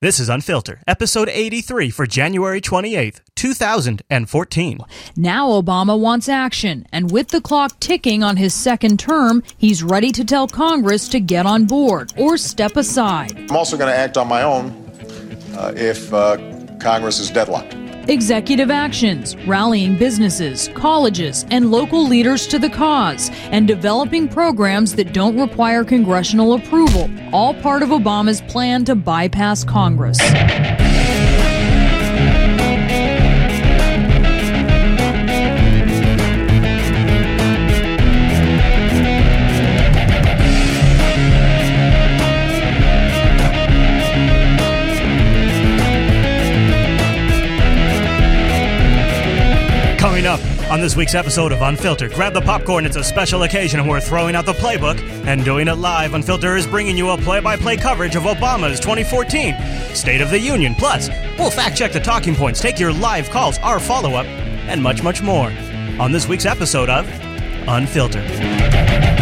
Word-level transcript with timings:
This 0.00 0.20
is 0.20 0.28
Unfiltered, 0.28 0.78
episode 0.86 1.28
83 1.28 1.90
for 1.90 2.06
January 2.06 2.60
28th, 2.60 3.18
2014. 3.34 4.78
Now 5.16 5.48
Obama 5.48 5.98
wants 5.98 6.28
action, 6.28 6.86
and 6.92 7.10
with 7.10 7.30
the 7.30 7.40
clock 7.40 7.80
ticking 7.80 8.22
on 8.22 8.36
his 8.36 8.54
second 8.54 9.00
term, 9.00 9.42
he's 9.56 9.82
ready 9.82 10.12
to 10.12 10.24
tell 10.24 10.46
Congress 10.46 11.08
to 11.08 11.18
get 11.18 11.46
on 11.46 11.64
board 11.64 12.12
or 12.16 12.36
step 12.36 12.76
aside. 12.76 13.36
I'm 13.50 13.56
also 13.56 13.76
going 13.76 13.90
to 13.90 13.98
act 13.98 14.16
on 14.16 14.28
my 14.28 14.44
own 14.44 14.70
uh, 15.56 15.72
if 15.76 16.14
uh, 16.14 16.36
Congress 16.78 17.18
is 17.18 17.28
deadlocked. 17.28 17.74
Executive 18.08 18.70
actions, 18.70 19.36
rallying 19.46 19.94
businesses, 19.94 20.68
colleges, 20.68 21.44
and 21.50 21.70
local 21.70 22.08
leaders 22.08 22.46
to 22.46 22.58
the 22.58 22.70
cause, 22.70 23.30
and 23.52 23.68
developing 23.68 24.26
programs 24.26 24.94
that 24.94 25.12
don't 25.12 25.38
require 25.38 25.84
congressional 25.84 26.54
approval, 26.54 27.10
all 27.34 27.52
part 27.52 27.82
of 27.82 27.90
Obama's 27.90 28.40
plan 28.40 28.82
to 28.86 28.94
bypass 28.94 29.62
Congress. 29.62 30.16
On 50.70 50.80
this 50.80 50.96
week's 50.96 51.14
episode 51.14 51.52
of 51.52 51.62
Unfiltered, 51.62 52.12
grab 52.12 52.34
the 52.34 52.40
popcorn. 52.40 52.84
It's 52.84 52.96
a 52.96 53.04
special 53.04 53.44
occasion 53.44 53.86
we're 53.86 54.00
throwing 54.00 54.34
out 54.34 54.44
the 54.44 54.52
playbook 54.52 55.00
and 55.26 55.44
doing 55.44 55.68
it 55.68 55.74
live. 55.74 56.14
Unfiltered 56.14 56.58
is 56.58 56.66
bringing 56.66 56.96
you 56.96 57.10
a 57.10 57.18
play 57.18 57.40
by 57.40 57.56
play 57.56 57.76
coverage 57.76 58.16
of 58.16 58.24
Obama's 58.24 58.78
2014 58.78 59.54
State 59.94 60.20
of 60.20 60.30
the 60.30 60.38
Union. 60.38 60.74
Plus, 60.74 61.08
we'll 61.38 61.50
fact 61.50 61.76
check 61.76 61.92
the 61.92 62.00
talking 62.00 62.34
points, 62.34 62.60
take 62.60 62.78
your 62.78 62.92
live 62.92 63.30
calls, 63.30 63.58
our 63.58 63.80
follow 63.80 64.14
up, 64.14 64.26
and 64.26 64.82
much, 64.82 65.02
much 65.02 65.22
more 65.22 65.50
on 65.98 66.12
this 66.12 66.28
week's 66.28 66.46
episode 66.46 66.90
of 66.90 67.08
Unfiltered. 67.66 69.17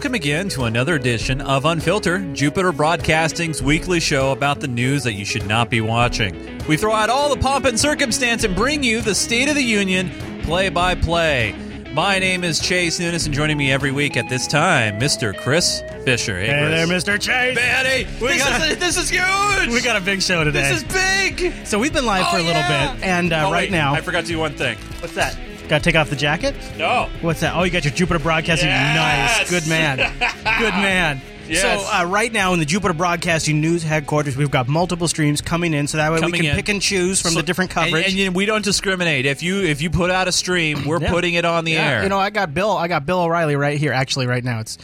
Welcome 0.00 0.14
again 0.14 0.48
to 0.48 0.64
another 0.64 0.94
edition 0.94 1.42
of 1.42 1.66
Unfiltered, 1.66 2.32
Jupiter 2.34 2.72
Broadcasting's 2.72 3.62
weekly 3.62 4.00
show 4.00 4.32
about 4.32 4.58
the 4.58 4.66
news 4.66 5.04
that 5.04 5.12
you 5.12 5.26
should 5.26 5.46
not 5.46 5.68
be 5.68 5.82
watching. 5.82 6.34
We 6.66 6.78
throw 6.78 6.94
out 6.94 7.10
all 7.10 7.28
the 7.28 7.38
pomp 7.38 7.66
and 7.66 7.78
circumstance 7.78 8.42
and 8.42 8.56
bring 8.56 8.82
you 8.82 9.02
the 9.02 9.14
State 9.14 9.50
of 9.50 9.56
the 9.56 9.62
Union 9.62 10.08
play 10.40 10.70
by 10.70 10.94
play. 10.94 11.54
My 11.92 12.18
name 12.18 12.44
is 12.44 12.60
Chase 12.60 12.98
Nunes, 12.98 13.26
and 13.26 13.34
joining 13.34 13.58
me 13.58 13.70
every 13.70 13.92
week 13.92 14.16
at 14.16 14.26
this 14.30 14.46
time, 14.46 14.98
Mr. 14.98 15.38
Chris 15.38 15.82
Fisher. 16.02 16.40
Hey 16.40 16.46
there, 16.46 16.86
Mr. 16.86 17.20
Chase. 17.20 17.54
Betty, 17.54 18.04
this, 18.04 18.42
got 18.42 18.70
is, 18.70 18.78
this 18.78 18.96
is 18.96 19.10
huge. 19.10 19.68
We 19.68 19.82
got 19.82 20.00
a 20.00 20.00
big 20.02 20.22
show 20.22 20.44
today. 20.44 20.62
this 20.62 20.82
is 20.82 20.84
big. 20.84 21.66
so 21.66 21.78
we've 21.78 21.92
been 21.92 22.06
live 22.06 22.26
for 22.28 22.36
Oh, 22.38 22.40
a 22.40 22.46
little 22.46 22.52
yeah. 22.54 22.94
bit, 22.94 23.04
and 23.04 23.34
uh, 23.34 23.48
Oh, 23.48 23.52
right 23.52 23.64
wait, 23.64 23.70
now, 23.70 23.92
I 23.92 24.00
forgot 24.00 24.22
to 24.22 24.28
do 24.28 24.38
one 24.38 24.54
thing. 24.54 24.78
what's 25.00 25.14
that? 25.16 25.36
Got 25.70 25.78
to 25.78 25.84
take 25.84 25.94
off 25.94 26.10
the 26.10 26.16
jacket? 26.16 26.54
No. 26.76 27.08
What's 27.20 27.38
that? 27.40 27.54
Oh, 27.54 27.62
you 27.62 27.70
got 27.70 27.84
your 27.84 27.94
Jupiter 27.94 28.18
Broadcasting. 28.18 28.68
Yes! 28.68 29.38
Nice. 29.38 29.50
Good 29.50 29.68
man. 29.70 29.98
Good 30.58 30.74
man. 30.74 31.22
Yes. 31.48 31.62
So, 31.62 31.96
uh, 31.96 32.04
right 32.06 32.32
now 32.32 32.52
in 32.54 32.58
the 32.58 32.64
Jupiter 32.64 32.92
Broadcasting 32.92 33.60
News 33.60 33.84
headquarters, 33.84 34.36
we've 34.36 34.50
got 34.50 34.66
multiple 34.66 35.06
streams 35.06 35.40
coming 35.40 35.72
in, 35.72 35.86
so 35.86 35.98
that 35.98 36.10
way 36.12 36.18
we 36.20 36.32
can 36.32 36.44
in. 36.46 36.56
pick 36.56 36.68
and 36.68 36.82
choose 36.82 37.20
from 37.22 37.30
So- 37.32 37.38
the 37.40 37.44
different 37.44 37.70
coverage. 37.70 38.06
And, 38.06 38.14
you 38.14 38.26
know, 38.26 38.32
we 38.32 38.46
don't 38.46 38.64
discriminate. 38.64 39.26
If 39.26 39.42
you 39.44 39.62
if 39.62 39.80
you 39.80 39.90
put 39.90 40.10
out 40.10 40.26
a 40.26 40.32
stream, 40.32 40.84
we're 40.86 41.00
Yeah. 41.00 41.10
putting 41.10 41.34
it 41.34 41.44
on 41.44 41.64
the 41.64 41.72
Yeah, 41.72 41.88
air. 41.88 42.02
You 42.02 42.08
know, 42.08 42.18
I 42.18 42.30
got 42.30 42.52
Bill. 42.52 42.76
I 42.76 42.88
got 42.88 43.06
Bill 43.06 43.20
O'Reilly 43.20 43.54
right 43.56 43.78
here. 43.78 43.92
Actually, 43.92 44.26
right 44.26 44.42
now 44.44 44.58
it's 44.60 44.76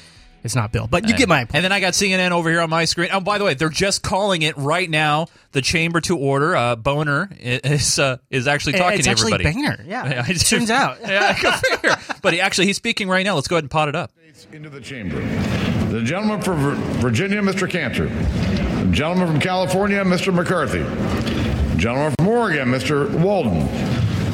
it's 0.47 0.55
not 0.57 0.73
Bill, 0.73 0.87
but 0.87 1.07
you 1.09 1.15
get 1.17 1.29
my 1.29 1.41
point. 1.41 1.55
And 1.55 1.65
then 1.65 1.73
I 1.73 1.81
got 1.81 1.93
CNN 1.93 2.31
over 2.31 2.49
here 2.49 2.61
on 2.61 2.71
my 2.71 2.87
screen. 2.87 3.11
Oh, 3.13 3.21
by 3.21 3.37
the 3.37 3.45
way, 3.45 3.55
they're 3.55 3.69
just 3.69 4.03
calling 4.03 4.43
it 4.43 4.57
right 4.57 4.89
now. 4.89 5.27
The 5.53 5.61
chamber 5.61 6.01
to 6.03 6.17
order. 6.17 6.57
Uh, 6.57 6.77
Boner 6.77 7.29
is 7.41 7.99
uh, 7.99 8.19
is 8.31 8.47
actually 8.47 8.75
talking 8.75 8.99
it's 8.99 9.07
to 9.07 9.11
actually 9.11 9.33
everybody. 9.35 9.55
Boehner. 9.57 9.85
Yeah, 9.87 10.07
Yeah, 10.11 10.25
I 10.27 10.31
it 10.31 10.39
turns 10.39 10.71
out. 10.71 10.99
yeah, 11.03 11.41
go 11.43 11.51
figure. 11.53 11.97
But 12.23 12.33
he 12.33 12.41
actually 12.41 12.67
he's 12.67 12.77
speaking 12.77 13.09
right 13.09 13.25
now. 13.25 13.35
Let's 13.35 13.49
go 13.49 13.57
ahead 13.57 13.65
and 13.65 13.71
pot 13.71 13.89
it 13.89 13.97
up. 13.97 14.13
into 14.53 14.71
the 14.71 14.81
chamber. 14.81 15.21
The 15.91 16.03
gentleman 16.03 16.41
from 16.43 16.59
Virginia, 17.01 17.41
Mr. 17.41 17.69
Cantor. 17.69 18.07
The 18.09 18.93
gentleman 18.93 19.29
from 19.29 19.41
California, 19.41 20.05
Mr. 20.05 20.33
McCarthy. 20.33 20.83
The 20.83 21.77
gentleman 21.77 22.15
from 22.19 22.29
Oregon, 22.29 22.69
Mr. 22.69 23.11
Walden. 23.21 23.67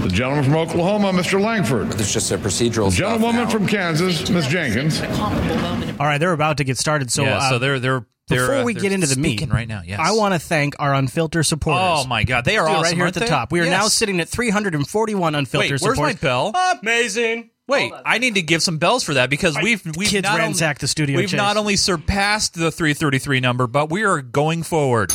The 0.02 0.08
gentleman 0.08 0.44
from 0.44 0.56
Oklahoma, 0.56 1.12
Mr. 1.12 1.40
Lankford. 1.40 1.90
It's 2.00 2.12
just 2.12 2.30
a 2.32 2.36
procedural 2.38 2.86
The 2.86 2.90
stuff 2.96 3.10
gentlewoman 3.12 3.44
now. 3.44 3.50
from 3.50 3.66
Kansas, 3.68 4.28
Ms. 4.28 4.46
Jenkins. 4.48 5.00
All 5.00 6.06
right, 6.06 6.18
they're 6.18 6.32
about 6.32 6.56
to 6.58 6.64
get 6.64 6.76
started. 6.76 7.10
So, 7.12 7.22
yeah, 7.22 7.38
uh, 7.38 7.50
so 7.50 7.58
they're 7.60 7.78
they're 7.78 8.04
they're 8.28 8.40
before 8.46 8.54
uh, 8.56 8.64
we 8.64 8.74
get 8.74 8.90
into 8.92 9.06
the 9.06 9.16
meat, 9.20 9.48
right 9.48 9.68
now. 9.68 9.82
Yes, 9.84 10.00
I 10.02 10.12
want 10.12 10.34
to 10.34 10.40
thank 10.40 10.74
our 10.80 10.92
unfiltered 10.94 11.46
supporters. 11.46 12.04
Oh 12.04 12.06
my 12.08 12.24
God, 12.24 12.44
they 12.44 12.56
are 12.56 12.66
Do 12.66 12.72
awesome 12.72 12.82
right 12.82 12.96
here 12.96 13.06
at 13.06 13.14
the 13.14 13.20
they? 13.20 13.26
top. 13.26 13.52
We 13.52 13.60
are 13.60 13.66
now 13.66 13.86
sitting 13.88 14.18
at 14.20 14.28
341 14.28 15.34
unfiltered 15.36 15.70
Wait, 15.70 15.82
where's 15.82 15.98
my 15.98 16.12
supporters. 16.14 16.20
bell? 16.20 16.78
Amazing. 16.82 17.50
Wait, 17.68 17.92
I 18.04 18.18
need 18.18 18.34
to 18.34 18.42
give 18.42 18.60
some 18.62 18.78
bells 18.78 19.04
for 19.04 19.14
that 19.14 19.30
because 19.30 19.56
we've 19.62 19.84
we've 19.96 20.08
kids 20.08 20.24
not 20.24 20.38
ransacked 20.38 20.80
the 20.80 20.88
studio, 20.88 21.16
We've 21.16 21.30
Chase. 21.30 21.36
not 21.38 21.56
only 21.56 21.76
surpassed 21.76 22.54
the 22.54 22.72
333 22.72 23.38
number, 23.40 23.66
but 23.68 23.88
we 23.90 24.02
are 24.02 24.20
going 24.20 24.64
forward. 24.64 25.12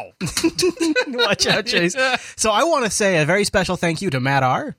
Ow! 0.00 0.12
Watch 1.08 1.46
out, 1.46 1.66
Chase. 1.66 1.96
So 2.36 2.50
I 2.50 2.64
want 2.64 2.84
to 2.84 2.90
say 2.90 3.20
a 3.22 3.24
very 3.24 3.44
special 3.44 3.76
thank 3.76 4.02
you 4.02 4.10
to 4.10 4.20
Matt 4.20 4.42
R. 4.42 4.76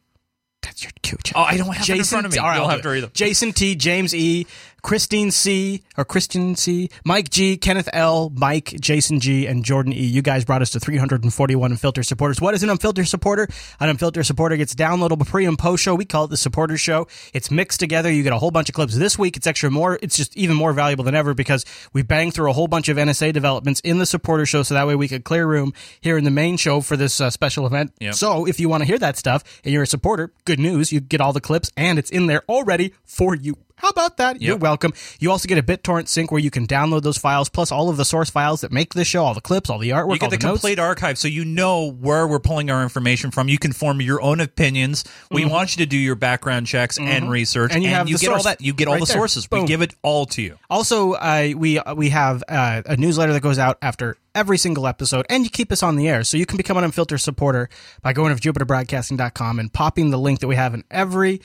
That's 0.62 0.84
your 0.84 0.92
cue. 1.02 1.18
Chase. 1.24 1.34
Oh, 1.36 1.42
I 1.42 1.58
don't 1.58 1.68
have 1.68 1.78
it 1.88 1.90
in 1.90 1.98
Jason 1.98 2.16
front 2.16 2.26
of 2.28 2.32
me. 2.34 2.38
All 2.38 2.46
right, 2.46 2.56
You'll 2.56 2.66
I'll 2.66 2.70
have 2.72 2.82
to 2.84 2.90
read 2.90 3.04
them. 3.04 3.12
Jason 3.14 3.52
T, 3.52 3.76
James 3.76 4.14
E, 4.14 4.46
Christine 4.82 5.32
C, 5.32 5.84
or 5.98 6.06
Christian 6.06 6.56
C, 6.56 6.90
Mike 7.06 7.30
G, 7.30 7.58
Kenneth 7.58 7.90
L, 7.94 8.32
Mike, 8.36 8.76
Jason 8.80 9.20
G, 9.20 9.46
and 9.46 9.64
Jordan 9.64 9.94
E. 9.94 10.04
You 10.04 10.22
guys 10.22 10.46
brought 10.46 10.62
us 10.62 10.72
to 10.72 10.80
341 10.80 11.72
Unfiltered 11.72 12.06
supporters. 12.06 12.42
What 12.42 12.54
is 12.54 12.64
an 12.64 12.70
Unfiltered 12.70 13.08
supporter? 13.08 13.48
An 13.80 13.90
Unfiltered 13.90 14.26
supporter 14.26 14.58
gets 14.58 14.74
downloadable 14.74 15.28
pre 15.28 15.46
and 15.46 15.58
post 15.58 15.84
show. 15.84 15.96
We 15.96 16.06
call 16.06 16.26
it 16.26 16.30
the 16.30 16.38
supporter 16.38 16.78
show. 16.78 17.08
It's 17.34 17.52
mixed 17.52 17.80
together. 17.80 18.12
You 18.12 18.24
get 18.24 18.34
a 18.34 18.40
whole 18.40 18.52
bunch 18.52 18.70
of 18.70 18.76
clips. 18.76 18.96
This 18.96 19.18
week, 19.18 19.38
it's 19.38 19.48
extra 19.48 19.70
more. 19.70 20.00
It's 20.02 20.18
just 20.18 20.36
even 20.36 20.56
more 20.56 20.74
valuable 20.74 21.04
than 21.04 21.16
ever 21.16 21.34
because 21.34 21.66
we 21.94 22.02
banged 22.02 22.34
through 22.34 22.50
a 22.50 22.54
whole 22.54 22.68
bunch 22.68 22.90
of 22.90 22.98
NSA 22.98 23.34
developments 23.34 23.80
in 23.82 24.00
the 24.00 24.06
supporter 24.06 24.46
show, 24.46 24.64
so 24.64 24.74
that 24.74 24.88
way 24.88 24.96
we 24.96 25.08
could 25.08 25.24
clear 25.24 25.46
room 25.46 25.74
here 26.02 26.18
in 26.18 26.24
the 26.24 26.32
main 26.32 26.58
show 26.58 26.82
for 26.82 26.98
this 26.98 27.22
uh, 27.22 27.30
special 27.30 27.66
event. 27.66 27.94
Yep. 28.00 28.16
So 28.16 28.46
if 28.46 28.60
you 28.60 28.70
want 28.70 28.82
to 28.82 28.88
hear 28.88 28.98
that 29.00 29.18
stuff 29.18 29.44
and 29.64 29.74
you're 29.74 29.84
a 29.84 29.88
supporter, 29.88 30.34
good 30.46 30.60
news. 30.60 30.92
You 30.92 31.00
get 31.00 31.22
all 31.22 31.34
the 31.34 31.42
clips 31.42 31.72
and 31.78 32.00
it's 32.00 32.10
in 32.10 32.28
there 32.28 32.44
already 32.50 32.94
for 33.04 33.36
you. 33.36 33.56
How 33.82 33.90
about 33.90 34.18
that? 34.18 34.40
You're 34.40 34.58
welcome. 34.58 34.94
You 35.20 35.32
also 35.32 35.48
get 35.48 35.58
a 35.58 35.64
BitTorrent 35.64 36.08
sync 36.08 36.32
where 36.32 36.40
you 36.40 36.52
can 36.52 36.68
download 36.68 37.02
those 37.02 37.18
files, 37.18 37.50
plus 37.50 37.72
all 37.72 37.90
of 37.90 37.98
the 37.98 38.06
source 38.06 38.30
files 38.30 38.62
that 38.62 38.72
make 38.72 38.94
this 38.94 39.08
show, 39.08 39.24
all 39.24 39.34
the 39.34 39.42
clips, 39.42 39.72
all 39.72 39.80
the 39.80 39.90
artwork, 39.90 40.14
You 40.14 40.20
get 40.20 40.26
all 40.26 40.30
the, 40.30 40.38
the, 40.38 40.48
complete 40.48 40.78
archive, 40.78 41.18
so 41.18 41.28
you 41.28 41.44
know 41.44 41.92
where 41.92 42.28
we're 42.28 42.40
pulling 42.40 42.70
our 42.70 42.84
information 42.84 43.32
from. 43.32 43.50
You 43.50 43.58
can 43.58 43.72
form 43.72 44.00
your 44.00 44.22
own 44.22 44.40
opinions. 44.40 45.04
We 45.32 45.46
want 45.46 45.76
you 45.76 45.84
to 45.84 45.90
do 45.90 45.98
your 45.98 46.14
background 46.14 46.68
checks 46.68 47.00
and 47.00 47.28
research, 47.30 47.72
Mm-hmm. 47.72 47.76
And 47.76 47.84
you 47.84 47.90
have 47.90 48.08
the 48.08 48.14
get 48.14 48.28
all 48.30 48.36
source 48.36 48.44
that. 48.44 48.62
You 48.62 48.74
get 48.74 48.88
all 48.88 48.94
right 48.94 49.00
the 49.00 49.06
there. 49.08 49.18
sources. 49.18 49.50
We 49.50 49.66
give 49.66 49.82
it 49.82 49.96
all 50.04 50.28
to 50.28 50.42
you. 50.44 50.58
Also, 50.70 51.14
uh, 51.14 51.50
we 51.56 51.80
we 51.96 52.10
have 52.10 52.44
uh, 52.48 52.84
a 52.86 52.98
newsletter 52.98 53.34
that 53.34 53.42
goes 53.42 53.58
out 53.58 53.78
after 53.82 54.18
every 54.36 54.58
single 54.58 54.86
episode, 54.86 55.26
and 55.30 55.44
you 55.44 55.50
keep 55.50 55.72
us 55.72 55.82
on 55.82 55.96
the 55.96 56.08
air. 56.08 56.24
So 56.24 56.38
you 56.38 56.46
can 56.46 56.58
become 56.58 56.78
an 56.78 56.84
Unfiltered 56.84 57.22
supporter 57.22 57.70
by 58.02 58.14
going 58.14 58.36
to 58.36 58.54
jupiterbroadcasting.com 58.54 59.60
and 59.60 59.74
popping 59.74 60.12
the 60.12 60.20
link 60.20 60.40
that 60.40 60.48
we 60.48 60.56
have 60.56 60.74
in 60.74 60.84
every 60.92 61.42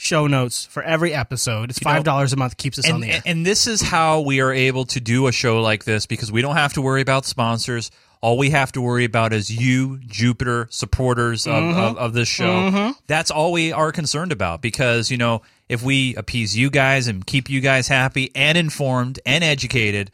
show 0.00 0.26
notes 0.26 0.64
for 0.64 0.82
every 0.82 1.12
episode. 1.12 1.68
It's 1.70 1.78
five 1.78 2.04
dollars 2.04 2.32
a 2.32 2.36
month, 2.36 2.56
keeps 2.56 2.78
us 2.78 2.90
on 2.90 3.00
the 3.00 3.10
air. 3.12 3.22
and 3.26 3.44
this 3.44 3.66
is 3.66 3.82
how 3.82 4.20
we 4.20 4.40
are 4.40 4.52
able 4.52 4.84
to 4.86 5.00
do 5.00 5.26
a 5.26 5.32
show 5.32 5.60
like 5.60 5.84
this 5.84 6.06
because 6.06 6.32
we 6.32 6.40
don't 6.42 6.56
have 6.56 6.72
to 6.74 6.82
worry 6.82 7.02
about 7.02 7.26
sponsors. 7.26 7.90
All 8.22 8.36
we 8.36 8.50
have 8.50 8.70
to 8.72 8.82
worry 8.82 9.04
about 9.04 9.32
is 9.32 9.50
you, 9.50 9.98
Jupiter 10.06 10.66
supporters 10.70 11.46
of, 11.46 11.54
Mm-hmm. 11.54 11.78
of, 11.78 11.96
of 11.98 12.12
this 12.12 12.28
show. 12.28 12.92
That's 13.06 13.30
all 13.30 13.52
we 13.52 13.72
are 13.72 13.92
concerned 13.92 14.30
about 14.32 14.60
because, 14.60 15.10
you 15.10 15.16
know, 15.16 15.40
if 15.70 15.82
we 15.82 16.14
appease 16.16 16.54
you 16.56 16.68
guys 16.70 17.06
and 17.06 17.24
keep 17.26 17.48
you 17.48 17.60
guys 17.62 17.88
happy 17.88 18.30
and 18.34 18.58
informed 18.58 19.20
and 19.24 19.42
educated, 19.42 20.10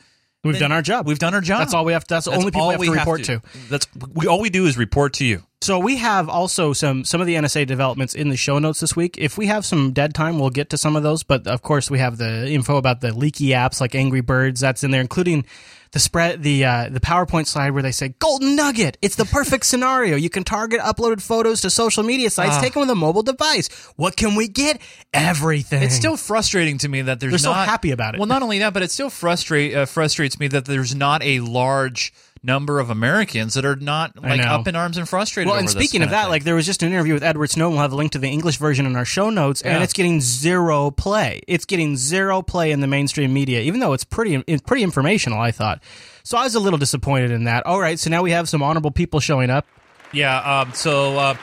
We've 0.47 0.59
done 0.59 0.73
our 0.73 0.83
job. 0.83 1.07
we've 1.07 1.19
done 1.19 1.35
our 1.35 1.41
job. 1.41 1.61
That's 1.61 1.75
all 1.75 1.85
we 1.85 1.93
have. 1.93 2.05
To, 2.05 2.15
That's 2.15 2.25
the 2.25 2.31
That's 2.33 2.41
only 2.41 2.51
people 2.51 2.69
we 2.69 2.75
have 2.75 2.83
to 2.85 2.91
report 2.93 3.25
to. 3.25 3.43
That's 3.69 3.87
we 4.15 4.27
all 4.27 4.41
we 4.41 4.51
do 4.51 4.67
is 4.67 4.77
report 4.79 5.15
to 5.15 5.25
you. 5.25 5.43
So 5.63 5.79
we 5.79 5.97
have 5.97 6.29
also 6.29 6.73
some 6.73 7.05
some 7.05 7.21
of 7.21 7.27
the 7.27 7.35
NSA 7.35 7.67
developments 7.67 8.15
in 8.15 8.29
the 8.29 8.37
show 8.37 8.59
notes 8.59 8.81
this 8.81 8.95
week. 8.95 9.17
If 9.19 9.39
we 9.39 9.47
have 9.47 9.65
some 9.65 9.93
dead 9.93 10.15
time, 10.15 10.39
we'll 10.39 10.51
get 10.51 10.71
to 10.71 10.79
some 10.79 10.97
of 10.97 11.03
those. 11.03 11.23
But 11.23 11.47
of 11.47 11.63
course, 11.63 11.91
we 11.91 11.99
have 11.99 12.19
the 12.19 12.49
info 12.49 12.77
about 12.77 13.01
the 13.01 13.13
leaky 13.13 13.49
apps 13.49 13.81
like 13.81 13.95
Angry 13.95 14.21
Birds 14.21 14.61
that's 14.61 14.85
in 14.85 14.91
there, 14.91 15.01
including 15.01 15.45
the 15.93 15.99
spread 15.99 16.43
the 16.43 16.65
uh, 16.65 16.89
the 16.91 17.01
PowerPoint 17.01 17.47
slide 17.47 17.71
where 17.71 17.83
they 17.83 17.93
say 17.93 18.15
golden 18.19 18.57
nugget. 18.57 18.97
It's 19.03 19.17
the 19.17 19.25
perfect 19.25 19.67
scenario. 19.73 20.17
You 20.17 20.31
can 20.31 20.45
target 20.45 20.81
uploaded 20.81 21.21
photos 21.23 21.61
to 21.63 21.71
social 21.71 22.03
media 22.03 22.31
sites 22.31 22.59
taken 22.59 22.81
with 22.81 22.91
a 22.91 22.95
mobile 22.95 23.23
device. 23.23 23.69
What 23.97 24.17
can 24.17 24.35
we 24.35 24.49
get? 24.49 24.81
Everything. 25.13 25.83
It's 25.83 25.95
still 25.95 26.17
frustrating 26.17 26.79
to 26.79 26.89
me 26.89 27.03
that 27.03 27.21
there's 27.21 27.33
They're 27.33 27.39
so 27.39 27.53
happy 27.53 27.91
about 27.91 28.15
it. 28.15 28.19
Well, 28.19 28.29
not 28.29 28.43
only 28.43 28.59
that, 28.61 28.73
but 28.75 28.83
it 28.83 28.91
still 28.91 29.11
frustrate 29.11 29.75
uh, 29.75 29.87
frustrates 29.87 30.39
me 30.39 30.49
that 30.49 30.65
there's 30.65 30.95
not 30.95 31.23
a 31.23 31.41
large 31.41 32.13
number 32.47 32.79
of 32.81 32.89
Americans 32.89 33.55
that 33.55 33.65
are 33.65 33.77
not 33.77 34.23
like 34.23 34.41
up 34.41 34.69
in 34.69 34.77
arms 34.77 34.97
and 34.97 35.09
frustrated. 35.09 35.49
Well, 35.49 35.55
over 35.55 35.61
and 35.61 35.69
this 35.69 35.73
speaking 35.73 36.03
of 36.03 36.09
kind 36.09 36.15
that, 36.15 36.23
thing. 36.23 36.31
like 36.31 36.45
there 36.45 36.55
was 36.55 36.65
just 36.65 36.83
an 36.83 36.93
interview 36.93 37.15
with 37.15 37.23
Edward 37.23 37.51
Snowden. 37.51 37.73
We'll 37.73 37.83
have 37.83 37.93
a 37.93 37.97
link 37.97 38.13
to 38.13 38.19
the 38.19 38.29
English 38.29 38.59
version 38.59 38.87
in 38.87 38.97
our 38.97 39.05
show 39.05 39.31
notes, 39.31 39.63
and 39.63 39.83
it's 39.83 39.93
getting 39.93 40.21
zero 40.21 40.91
play. 40.91 41.43
It's 41.49 41.65
getting 41.65 41.97
zero 41.97 42.43
play 42.43 42.71
in 42.71 42.81
the 42.81 42.87
mainstream 42.87 43.33
media, 43.33 43.61
even 43.61 43.81
though 43.81 43.93
it's 43.93 44.05
pretty 44.05 44.43
it's 44.47 44.63
pretty 44.63 44.85
informational. 44.85 45.41
I 45.41 45.51
thought, 45.51 45.83
so 46.23 46.39
I 46.39 46.45
was 46.45 46.55
a 46.55 46.61
little 46.61 46.79
disappointed 46.79 47.33
in 47.33 47.45
that. 47.45 47.67
All 47.67 47.81
right, 47.81 47.99
so 47.99 48.09
now 48.11 48.23
we 48.23 48.31
have 48.31 48.49
some 48.49 48.63
honorable 48.63 48.91
people 48.91 49.21
showing 49.21 49.51
up. 49.51 49.67
Yeah. 50.13 50.61
Um, 50.61 50.73
so 50.73 51.19
uh, 51.19 51.37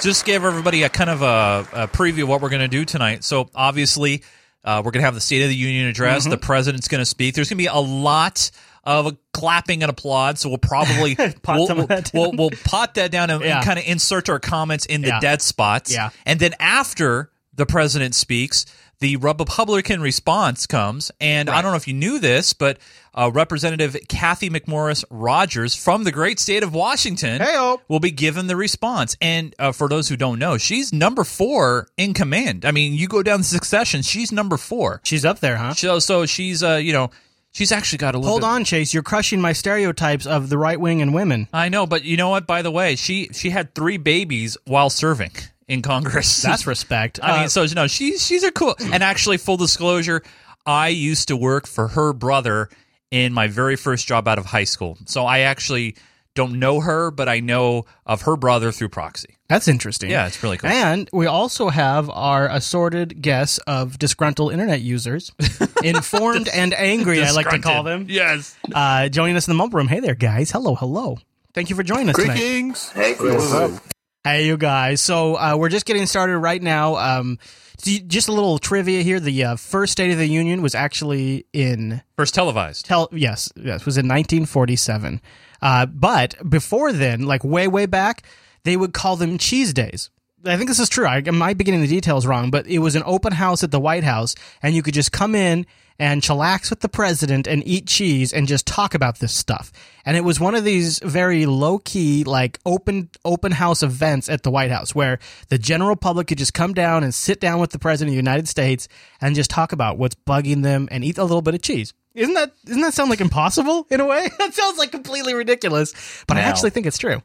just 0.00 0.24
give 0.24 0.44
everybody 0.44 0.82
a 0.82 0.88
kind 0.88 1.10
of 1.10 1.22
a, 1.22 1.84
a 1.84 1.88
preview 1.88 2.22
of 2.22 2.28
what 2.28 2.40
we're 2.40 2.50
going 2.50 2.62
to 2.62 2.68
do 2.68 2.84
tonight. 2.84 3.24
So 3.24 3.48
obviously, 3.54 4.22
uh, 4.64 4.82
we're 4.84 4.90
going 4.90 5.00
to 5.00 5.06
have 5.06 5.14
the 5.14 5.20
State 5.20 5.42
of 5.42 5.48
the 5.48 5.56
Union 5.56 5.86
address. 5.86 6.22
Mm-hmm. 6.22 6.32
The 6.32 6.38
president's 6.38 6.88
going 6.88 7.00
to 7.00 7.06
speak. 7.06 7.34
There's 7.34 7.48
going 7.48 7.58
to 7.58 7.62
be 7.62 7.66
a 7.66 7.76
lot 7.76 8.50
of 8.88 9.16
clapping 9.32 9.82
and 9.82 9.90
applaud. 9.90 10.38
So 10.38 10.48
we'll 10.48 10.58
probably 10.58 11.14
Pot 11.42 11.56
we'll, 11.58 11.86
that 11.86 12.10
we'll, 12.14 12.32
we'll 12.32 12.50
pot 12.64 12.94
that 12.94 13.10
down 13.10 13.30
and, 13.30 13.42
Yeah. 13.44 13.62
kind 13.62 13.78
of 13.78 13.84
insert 13.86 14.28
our 14.28 14.40
comments 14.40 14.86
in 14.86 15.02
the 15.02 15.08
Yeah. 15.08 15.20
dead 15.20 15.42
spots. 15.42 15.92
Yeah. 15.92 16.10
And 16.26 16.40
then 16.40 16.54
after 16.58 17.30
the 17.54 17.66
president 17.66 18.14
speaks, 18.14 18.64
the 19.00 19.16
Republican 19.16 20.00
response 20.00 20.66
comes. 20.66 21.12
And 21.20 21.48
I 21.48 21.62
don't 21.62 21.70
know 21.70 21.76
if 21.76 21.86
you 21.86 21.94
knew 21.94 22.18
this, 22.18 22.52
but 22.52 22.78
uh, 23.14 23.30
Representative 23.32 23.96
Cathy 24.08 24.50
McMorris 24.50 25.04
Rodgers 25.10 25.74
from 25.74 26.02
the 26.04 26.10
great 26.10 26.40
state 26.40 26.62
of 26.64 26.74
Washington 26.74 27.40
Hey-o. 27.40 27.80
will 27.88 28.00
be 28.00 28.10
given 28.10 28.48
the 28.48 28.56
response. 28.56 29.16
And 29.20 29.54
uh, 29.58 29.70
for 29.72 29.88
those 29.88 30.08
who 30.08 30.16
don't 30.16 30.38
know, 30.40 30.56
she's 30.58 30.92
number 30.92 31.22
four 31.24 31.88
in 31.96 32.12
command. 32.14 32.64
I 32.64 32.70
mean, 32.72 32.94
you 32.94 33.06
go 33.06 33.22
down 33.22 33.40
the 33.40 33.44
succession, 33.44 34.02
she's 34.02 34.32
number 34.32 34.56
four. 34.56 35.00
She's 35.04 35.24
up 35.24 35.38
there, 35.40 35.56
huh? 35.56 35.74
So, 35.74 35.98
so 36.00 36.26
she's, 36.26 36.62
uh, 36.64 36.76
you 36.76 36.92
know, 36.92 37.10
she's 37.52 37.72
actually 37.72 37.98
got 37.98 38.14
a 38.14 38.18
little 38.18 38.30
Hold 38.32 38.42
bit- 38.42 38.48
on, 38.48 38.64
Chase. 38.64 38.92
You're 38.94 39.02
crushing 39.02 39.40
my 39.40 39.52
stereotypes 39.52 40.26
of 40.26 40.48
the 40.48 40.58
right 40.58 40.78
wing 40.80 41.02
and 41.02 41.12
women. 41.14 41.48
I 41.52 41.68
know, 41.68 41.86
but 41.86 42.04
you 42.04 42.16
know 42.16 42.30
what? 42.30 42.46
By 42.46 42.62
the 42.62 42.70
way, 42.70 42.96
she 42.96 43.28
she 43.32 43.50
had 43.50 43.74
three 43.74 43.96
babies 43.96 44.56
while 44.64 44.90
serving 44.90 45.32
in 45.66 45.82
Congress. 45.82 46.42
That's 46.42 46.66
respect. 46.66 47.18
I 47.22 47.30
Uh, 47.36 47.40
mean, 47.40 47.48
so 47.48 47.66
no, 47.74 47.86
she's 47.86 48.26
she's 48.26 48.44
a 48.44 48.52
cool. 48.52 48.74
And 48.92 49.02
actually, 49.02 49.36
full 49.38 49.56
disclosure, 49.56 50.22
I 50.66 50.88
used 50.88 51.28
to 51.28 51.36
work 51.36 51.66
for 51.66 51.88
her 51.88 52.12
brother 52.12 52.68
in 53.10 53.32
my 53.32 53.46
very 53.48 53.76
first 53.76 54.06
job 54.06 54.28
out 54.28 54.38
of 54.38 54.44
high 54.46 54.64
school. 54.64 54.98
So 55.06 55.24
I 55.24 55.40
actually 55.40 55.96
don't 56.38 56.58
know 56.58 56.80
her, 56.80 57.10
but 57.10 57.28
I 57.28 57.40
know 57.40 57.84
of 58.06 58.22
her 58.22 58.36
brother 58.36 58.72
through 58.72 58.88
proxy. 58.88 59.36
That's 59.48 59.68
interesting. 59.68 60.10
Yeah, 60.10 60.26
it's 60.26 60.42
really 60.42 60.56
cool. 60.56 60.70
And 60.70 61.08
we 61.12 61.26
also 61.26 61.68
have 61.68 62.08
our 62.08 62.48
assorted 62.48 63.20
guests 63.20 63.58
of 63.66 63.98
disgruntled 63.98 64.52
internet 64.52 64.80
users, 64.80 65.30
informed 65.84 66.48
and 66.48 66.72
angry, 66.74 67.22
I 67.22 67.30
like 67.32 67.50
to 67.50 67.58
call 67.58 67.82
them, 67.82 68.06
Yes. 68.08 68.56
uh, 68.74 69.08
joining 69.08 69.36
us 69.36 69.46
in 69.46 69.52
the 69.52 69.56
mumble 69.56 69.76
room. 69.78 69.88
Hey 69.88 70.00
there, 70.00 70.14
guys. 70.14 70.50
Hello, 70.50 70.74
hello. 70.74 71.18
Thank 71.54 71.70
you 71.70 71.76
for 71.76 71.82
joining 71.82 72.08
us 72.10 72.16
tonight. 72.16 72.36
Greetings. 72.38 72.90
Hey, 72.90 73.14
what's 73.14 73.52
up? 73.52 73.82
Hey, 74.24 74.46
you 74.46 74.56
guys. 74.56 75.00
So 75.00 75.36
uh, 75.36 75.56
we're 75.58 75.68
just 75.70 75.86
getting 75.86 76.06
started 76.06 76.38
right 76.38 76.62
now. 76.62 76.96
Um, 76.96 77.38
just 77.80 78.28
a 78.28 78.32
little 78.32 78.58
trivia 78.58 79.02
here. 79.02 79.20
The 79.20 79.44
uh, 79.44 79.56
first 79.56 79.92
State 79.92 80.10
of 80.10 80.18
the 80.18 80.26
Union 80.26 80.62
was 80.62 80.74
actually 80.74 81.46
in 81.52 82.02
First 82.16 82.34
televised. 82.34 82.84
Tel- 82.86 83.08
yes, 83.12 83.50
yes, 83.56 83.86
was 83.86 83.96
in 83.96 84.06
1947. 84.06 85.20
Uh, 85.60 85.86
but 85.86 86.34
before 86.48 86.92
then, 86.92 87.22
like 87.22 87.44
way, 87.44 87.68
way 87.68 87.86
back, 87.86 88.22
they 88.64 88.76
would 88.76 88.92
call 88.92 89.16
them 89.16 89.38
cheese 89.38 89.72
days. 89.72 90.10
I 90.44 90.56
think 90.56 90.68
this 90.68 90.78
is 90.78 90.88
true. 90.88 91.06
I, 91.06 91.22
I 91.26 91.30
might 91.30 91.58
be 91.58 91.64
getting 91.64 91.80
the 91.80 91.88
details 91.88 92.26
wrong, 92.26 92.50
but 92.50 92.66
it 92.66 92.78
was 92.78 92.94
an 92.94 93.02
open 93.06 93.32
house 93.32 93.64
at 93.64 93.70
the 93.70 93.80
White 93.80 94.04
House, 94.04 94.34
and 94.62 94.74
you 94.74 94.82
could 94.82 94.94
just 94.94 95.10
come 95.10 95.34
in 95.34 95.66
and 95.98 96.22
chillax 96.22 96.70
with 96.70 96.80
the 96.80 96.88
president 96.88 97.48
and 97.48 97.66
eat 97.66 97.86
cheese 97.86 98.32
and 98.32 98.46
just 98.46 98.66
talk 98.66 98.94
about 98.94 99.18
this 99.18 99.32
stuff. 99.32 99.72
And 100.04 100.16
it 100.16 100.22
was 100.22 100.38
one 100.38 100.54
of 100.54 100.64
these 100.64 101.00
very 101.00 101.44
low 101.44 101.78
key, 101.78 102.22
like 102.24 102.60
open 102.64 103.10
open 103.24 103.52
house 103.52 103.82
events 103.82 104.28
at 104.28 104.44
the 104.44 104.50
White 104.50 104.70
House 104.70 104.94
where 104.94 105.18
the 105.48 105.58
general 105.58 105.96
public 105.96 106.28
could 106.28 106.38
just 106.38 106.54
come 106.54 106.72
down 106.72 107.02
and 107.02 107.12
sit 107.12 107.40
down 107.40 107.58
with 107.58 107.70
the 107.70 107.78
president 107.78 108.10
of 108.10 108.12
the 108.12 108.16
United 108.16 108.48
States 108.48 108.86
and 109.20 109.34
just 109.34 109.50
talk 109.50 109.72
about 109.72 109.98
what's 109.98 110.14
bugging 110.14 110.62
them 110.62 110.88
and 110.92 111.04
eat 111.04 111.18
a 111.18 111.24
little 111.24 111.42
bit 111.42 111.54
of 111.54 111.62
cheese. 111.62 111.92
Isn't 112.18 112.34
that 112.34 112.52
doesn't 112.64 112.82
that 112.82 112.94
sound 112.94 113.10
like 113.10 113.20
impossible 113.20 113.86
in 113.90 114.00
a 114.00 114.06
way? 114.06 114.28
that 114.38 114.54
sounds 114.54 114.78
like 114.78 114.90
completely 114.90 115.34
ridiculous, 115.34 115.92
but 116.26 116.36
I 116.36 116.40
actually 116.40 116.70
think 116.70 116.86
it's 116.86 116.98
true. 116.98 117.22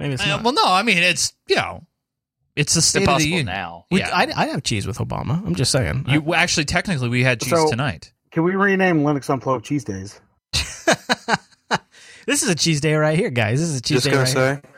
Maybe 0.00 0.14
it's 0.14 0.22
Uh, 0.22 0.26
not. 0.28 0.42
well, 0.44 0.52
no, 0.52 0.64
I 0.66 0.82
mean 0.82 0.98
it's 0.98 1.32
you 1.48 1.56
know, 1.56 1.84
it's 2.56 2.74
the 2.74 2.82
state 2.82 3.00
of 3.00 3.04
the 3.06 3.10
Impossible 3.10 3.28
union. 3.30 3.46
now. 3.46 3.86
We- 3.90 4.00
yeah. 4.00 4.10
I'd, 4.12 4.30
I'd 4.32 4.50
have 4.50 4.62
cheese 4.62 4.86
with 4.86 4.98
Obama. 4.98 5.44
I'm 5.46 5.54
just 5.54 5.72
saying. 5.72 6.04
You 6.08 6.20
well, 6.20 6.38
actually, 6.38 6.64
technically, 6.66 7.08
we 7.08 7.22
had 7.24 7.40
cheese 7.40 7.50
So- 7.50 7.68
tonight. 7.70 8.12
Can 8.30 8.42
we 8.44 8.54
rename 8.54 9.00
Linux 9.04 9.30
Unplugged 9.30 9.64
Cheese 9.64 9.84
Days? 9.84 10.20
this 12.26 12.42
is 12.42 12.48
a 12.50 12.54
cheese 12.54 12.80
day 12.80 12.94
right 12.94 13.18
here, 13.18 13.30
guys. 13.30 13.58
This 13.58 13.70
is 13.70 13.78
a 13.78 13.80
cheese 13.80 13.96
Just 13.96 14.04
day 14.04 14.10
gonna 14.10 14.24
right 14.24 14.36
here. 14.36 14.60
say, 14.62 14.68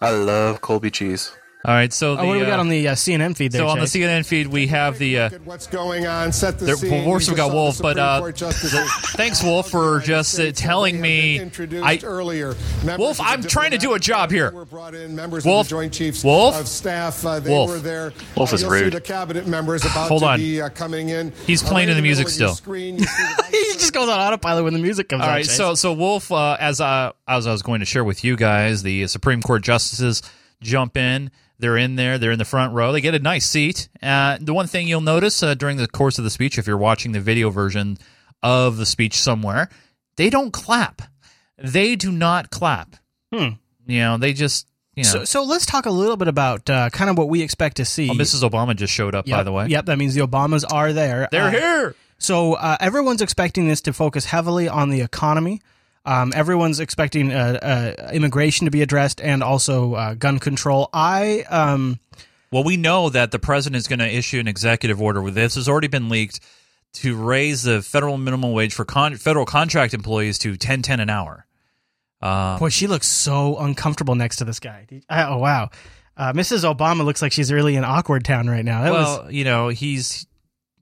I 0.00 0.10
love 0.10 0.60
Colby 0.60 0.90
cheese. 0.90 1.32
All 1.68 1.74
right, 1.74 1.92
so 1.92 2.16
the, 2.16 2.22
Oh, 2.22 2.26
what 2.26 2.32
do 2.32 2.40
we 2.40 2.46
got 2.46 2.58
uh, 2.58 2.62
on 2.62 2.70
the 2.70 2.88
uh, 2.88 2.94
CNN 2.94 3.36
feed 3.36 3.52
there? 3.52 3.60
so 3.60 3.68
on 3.68 3.78
the 3.78 3.84
CNN 3.84 4.24
feed 4.24 4.46
we 4.46 4.68
have 4.68 4.96
the. 4.98 5.18
Uh, 5.18 5.24
Look 5.24 5.32
at 5.34 5.42
what's 5.42 5.66
going 5.66 6.06
on. 6.06 6.32
Set 6.32 6.58
the 6.58 6.64
there- 6.64 6.76
scene. 6.76 7.04
well, 7.04 7.16
first 7.16 7.28
You 7.28 7.34
we 7.34 7.36
got 7.36 7.52
Wolf, 7.52 7.78
but, 7.82 7.98
uh, 7.98 8.22
thanks, 9.18 9.42
Wolf, 9.44 9.68
for 9.70 10.00
just, 10.00 10.40
uh, 10.40 10.50
telling 10.52 10.98
me- 10.98 11.42
I- 11.82 12.00
earlier. 12.02 12.56
Wolf, 12.96 13.20
I'm 13.20 13.42
trying 13.42 13.72
to 13.72 13.76
do 13.78 13.92
a 13.92 13.98
job 13.98 14.30
here. 14.30 14.50
were 14.50 14.64
brought 14.64 14.94
in, 14.94 15.14
members 15.14 15.44
Wolf, 15.44 15.66
of 15.66 15.68
the 15.68 15.74
Joint 15.74 15.92
Chiefs 15.92 16.24
Wolf, 16.24 16.58
of 16.58 16.66
Staff. 16.66 17.22
Uh, 17.26 17.38
they 17.38 17.50
Wolf. 17.50 17.68
were 17.68 17.78
there. 17.80 18.14
Wolf 18.34 18.50
Uh, 18.50 18.54
is 18.54 18.62
you'll 18.62 18.70
rude. 18.70 18.94
the 18.94 19.00
cabinet 19.02 19.46
members 19.46 19.84
about 19.84 20.08
Hold 20.08 20.22
to 20.22 20.26
on. 20.28 20.38
be 20.40 20.62
uh, 20.62 20.70
coming 20.70 21.10
in. 21.10 21.34
He's 21.46 21.62
Uh, 21.62 21.68
playing 21.68 21.88
right 21.88 21.90
in 21.90 21.96
the 21.98 22.02
music 22.02 22.30
still. 22.30 22.54
Screen, 22.54 22.96
you 22.98 23.04
see 23.04 23.22
the 23.36 23.42
vice 23.42 23.50
he 23.50 23.72
just 23.74 23.92
goes 23.92 24.08
on 24.08 24.18
autopilot 24.18 24.64
when 24.64 24.72
the 24.72 24.78
music 24.78 25.10
comes 25.10 25.20
all 25.22 25.28
on. 25.28 25.34
right, 25.34 25.44
Chase. 25.44 25.54
so 25.54 25.74
so 25.74 25.92
Wolf, 25.92 26.32
uh, 26.32 26.56
as 26.58 26.80
uh, 26.80 27.12
as 27.28 27.46
I 27.46 27.52
was 27.52 27.60
going 27.60 27.80
to 27.80 27.86
share 27.86 28.04
with 28.04 28.24
you 28.24 28.36
guys, 28.36 28.82
the 28.82 29.06
Supreme 29.06 29.42
Court 29.42 29.62
justices 29.62 30.22
jump 30.62 30.96
in. 30.96 31.30
They're 31.58 31.76
in 31.76 31.96
there. 31.96 32.18
They're 32.18 32.30
in 32.30 32.38
the 32.38 32.44
front 32.44 32.72
row. 32.72 32.92
They 32.92 33.00
get 33.00 33.14
a 33.14 33.18
nice 33.18 33.46
seat. 33.46 33.88
Uh, 34.02 34.38
the 34.40 34.54
one 34.54 34.66
thing 34.66 34.86
you'll 34.86 35.00
notice 35.00 35.42
uh, 35.42 35.54
during 35.54 35.76
the 35.76 35.88
course 35.88 36.18
of 36.18 36.24
the 36.24 36.30
speech, 36.30 36.56
if 36.58 36.66
you're 36.66 36.76
watching 36.78 37.12
the 37.12 37.20
video 37.20 37.50
version 37.50 37.98
of 38.42 38.76
the 38.76 38.86
speech 38.86 39.20
somewhere, 39.20 39.68
they 40.16 40.30
don't 40.30 40.52
clap. 40.52 41.02
They 41.58 41.96
do 41.96 42.12
not 42.12 42.50
clap. 42.50 42.94
Hmm. 43.34 43.48
You 43.86 44.00
know, 44.00 44.18
they 44.18 44.32
just 44.32 44.68
you 44.94 45.02
know. 45.02 45.10
so, 45.10 45.24
so 45.24 45.42
let's 45.44 45.66
talk 45.66 45.86
a 45.86 45.90
little 45.90 46.16
bit 46.16 46.28
about 46.28 46.68
uh, 46.70 46.90
kind 46.90 47.10
of 47.10 47.18
what 47.18 47.28
we 47.28 47.42
expect 47.42 47.78
to 47.78 47.84
see. 47.84 48.08
oh, 48.10 48.14
Mrs. 48.14 48.48
Obama 48.48 48.76
just 48.76 48.92
showed 48.92 49.14
up, 49.14 49.26
Yep, 49.26 49.36
by 49.36 49.42
the 49.42 49.52
way. 49.52 49.66
Yep, 49.66 49.86
that 49.86 49.98
means 49.98 50.14
the 50.14 50.26
Obamas 50.26 50.64
are 50.72 50.92
there. 50.92 51.28
They're 51.32 51.44
Uh, 51.44 51.50
here. 51.50 51.94
So 52.18 52.54
uh, 52.54 52.76
everyone's 52.80 53.22
expecting 53.22 53.68
this 53.68 53.80
to 53.82 53.92
focus 53.92 54.24
heavily 54.26 54.68
on 54.68 54.90
the 54.90 55.00
economy. 55.00 55.60
Um, 56.08 56.32
everyone's 56.34 56.80
expecting 56.80 57.32
uh, 57.34 57.58
uh, 57.98 58.10
immigration 58.14 58.64
to 58.64 58.70
be 58.70 58.80
addressed 58.80 59.20
and 59.20 59.42
also 59.42 59.92
uh, 59.92 60.14
gun 60.14 60.38
control. 60.38 60.88
I 60.90 61.42
um, 61.50 62.00
Well, 62.50 62.64
we 62.64 62.78
know 62.78 63.10
that 63.10 63.30
the 63.30 63.38
president 63.38 63.76
is 63.76 63.88
going 63.88 63.98
to 63.98 64.08
issue 64.08 64.40
an 64.40 64.48
executive 64.48 65.02
order. 65.02 65.20
With 65.20 65.34
this 65.34 65.56
has 65.56 65.68
already 65.68 65.88
been 65.88 66.08
leaked 66.08 66.40
to 66.94 67.14
raise 67.14 67.64
the 67.64 67.82
federal 67.82 68.16
minimum 68.16 68.52
wage 68.52 68.72
for 68.72 68.86
con- 68.86 69.16
federal 69.16 69.44
contract 69.44 69.92
employees 69.92 70.38
to 70.38 70.56
ten 70.56 70.80
ten 70.80 70.98
an 70.98 71.10
hour. 71.10 71.46
Uh, 72.22 72.58
boy, 72.58 72.70
she 72.70 72.86
looks 72.86 73.06
so 73.06 73.58
uncomfortable 73.58 74.14
next 74.14 74.36
to 74.36 74.46
this 74.46 74.60
guy. 74.60 74.86
Oh 75.10 75.36
wow, 75.36 75.68
uh, 76.16 76.32
Mrs. 76.32 76.64
Obama 76.64 77.04
looks 77.04 77.20
like 77.20 77.32
she's 77.32 77.52
really 77.52 77.76
in 77.76 77.84
awkward 77.84 78.24
town 78.24 78.48
right 78.48 78.64
now. 78.64 78.82
That 78.82 78.92
well, 78.92 79.24
was 79.24 79.32
you 79.34 79.44
know, 79.44 79.68
he's 79.68 80.26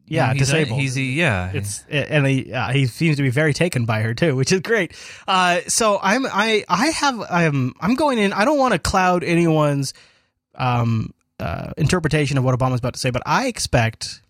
yeah, 0.07 0.33
he's 0.33 0.41
disabled. 0.41 0.81
He's 0.81 0.97
yeah. 0.99 1.51
It's 1.53 1.85
and 1.91 2.27
he 2.27 2.53
uh, 2.53 2.73
he 2.73 2.87
seems 2.87 3.17
to 3.17 3.23
be 3.23 3.31
very 3.31 3.53
taken 3.53 3.85
by 3.85 4.01
her 4.03 4.15
too, 4.15 4.37
which 4.37 4.53
is 4.53 4.61
great. 4.61 4.93
Uh, 5.27 5.61
so 5.69 5.99
I'm 6.03 6.27
I 6.27 6.65
I 6.69 6.87
have 6.89 7.21
I'm 7.31 7.75
I'm 7.81 7.95
going 7.95 8.19
in. 8.19 8.33
I 8.33 8.45
don't 8.45 8.59
want 8.59 8.73
to 8.73 8.79
cloud 8.79 9.25
anyone's 9.25 9.93
um 10.55 11.13
uh, 11.39 11.73
interpretation 11.77 12.39
of 12.39 12.45
what 12.45 12.59
Obama's 12.59 12.79
about 12.79 12.95
to 12.95 13.01
say, 13.01 13.11
but 13.11 13.23
I 13.27 13.47
expect 13.49 14.23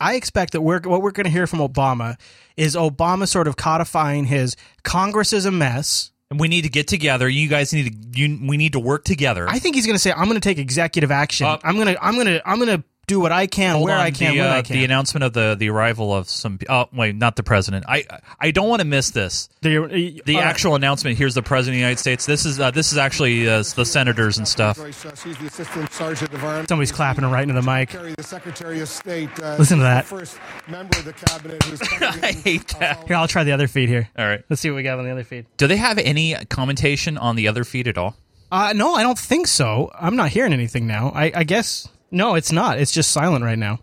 I 0.00 0.14
expect 0.14 0.52
that 0.52 0.60
we're 0.60 0.80
what 0.80 1.00
we're 1.02 1.12
going 1.12 1.24
to 1.24 1.30
hear 1.30 1.46
from 1.46 1.60
Obama 1.60 2.18
is 2.56 2.74
Obama 2.74 3.26
sort 3.28 3.46
of 3.48 3.56
codifying 3.56 4.24
his 4.24 4.56
Congress 4.82 5.32
is 5.32 5.46
a 5.46 5.50
mess. 5.52 6.10
and 6.30 6.40
we 6.40 6.48
need 6.48 6.62
to 6.62 6.68
get 6.68 6.88
together. 6.88 7.28
You 7.28 7.48
guys 7.48 7.72
need 7.72 7.92
to. 7.92 8.18
You, 8.20 8.38
we 8.46 8.56
need 8.56 8.72
to 8.72 8.80
work 8.80 9.04
together. 9.04 9.48
I 9.48 9.58
think 9.58 9.76
he's 9.76 9.86
going 9.86 9.94
to 9.94 10.00
say 10.00 10.12
I'm 10.12 10.24
going 10.24 10.34
to 10.34 10.40
take 10.40 10.58
executive 10.58 11.10
action. 11.10 11.46
Uh, 11.46 11.58
I'm 11.62 11.76
going 11.76 11.86
to 11.94 12.04
I'm 12.04 12.14
going 12.14 12.26
to 12.26 12.42
I'm 12.46 12.58
going 12.58 12.76
to 12.80 12.84
do 13.06 13.18
what 13.18 13.32
I 13.32 13.46
can, 13.46 13.74
Hold 13.74 13.86
where 13.86 13.96
on, 13.96 14.00
I 14.00 14.10
can, 14.10 14.34
the, 14.34 14.40
when 14.40 14.50
uh, 14.50 14.54
I 14.54 14.62
can. 14.62 14.76
The 14.76 14.84
announcement 14.84 15.24
of 15.24 15.32
the 15.32 15.56
the 15.58 15.70
arrival 15.70 16.14
of 16.14 16.28
some. 16.28 16.58
Oh 16.68 16.86
wait, 16.92 17.16
not 17.16 17.36
the 17.36 17.42
president. 17.42 17.84
I 17.88 18.04
I 18.38 18.52
don't 18.52 18.68
want 18.68 18.80
to 18.80 18.86
miss 18.86 19.10
this. 19.10 19.48
The, 19.60 20.20
The 20.24 20.36
uh, 20.36 20.40
actual 20.40 20.76
announcement. 20.76 21.18
Here's 21.18 21.34
the 21.34 21.42
president 21.42 21.74
of 21.74 21.76
the 21.76 21.80
United 21.80 21.98
States. 21.98 22.26
This 22.26 22.46
is 22.46 22.60
uh, 22.60 22.70
this 22.70 22.92
is 22.92 22.98
actually 22.98 23.48
uh, 23.48 23.64
the 23.74 23.84
senators 23.84 24.38
and 24.38 24.46
stuff. 24.46 24.76
Joyce, 24.76 25.04
uh, 25.04 25.10
the 25.10 25.46
assistant 25.46 25.92
sergeant 25.92 26.32
of 26.32 26.44
arms. 26.44 26.68
Somebody's 26.68 26.92
clapping 26.92 27.24
right 27.24 27.42
into 27.42 27.54
the 27.54 27.62
mic. 27.62 27.90
The 27.90 28.22
Secretary 28.22 28.80
of 28.80 28.88
State. 28.88 29.30
Uh, 29.40 29.56
Listen 29.58 29.78
to 29.78 29.84
that. 29.84 30.04
First 30.04 30.38
member 30.68 30.96
of 30.98 31.04
the 31.04 31.12
cabinet 31.12 31.62
who's 31.64 31.82
I 32.00 32.28
in, 32.28 32.34
hate 32.36 32.74
uh, 32.76 32.78
that. 32.78 33.06
Here, 33.08 33.16
I'll 33.16 33.28
try 33.28 33.42
the 33.42 33.52
other 33.52 33.66
feed 33.68 33.88
here. 33.88 34.08
All 34.16 34.24
right. 34.26 34.44
Let's 34.48 34.62
see 34.62 34.70
what 34.70 34.76
we 34.76 34.82
got 34.84 34.98
on 34.98 35.04
the 35.04 35.10
other 35.10 35.24
feed. 35.24 35.46
Do 35.56 35.66
they 35.66 35.76
have 35.76 35.98
any 35.98 36.34
commentation 36.46 37.18
on 37.18 37.34
the 37.36 37.48
other 37.48 37.64
feed 37.64 37.88
at 37.88 37.98
all? 37.98 38.16
Uh, 38.52 38.72
no, 38.76 38.94
I 38.94 39.02
don't 39.02 39.18
think 39.18 39.46
so. 39.46 39.90
I'm 39.94 40.14
not 40.14 40.28
hearing 40.28 40.52
anything 40.52 40.86
now. 40.86 41.10
I, 41.14 41.32
I 41.34 41.44
guess 41.44 41.88
no, 42.12 42.34
it's 42.36 42.52
not. 42.52 42.78
It's 42.78 42.92
just 42.92 43.10
silent 43.10 43.44
right 43.44 43.58
now. 43.58 43.80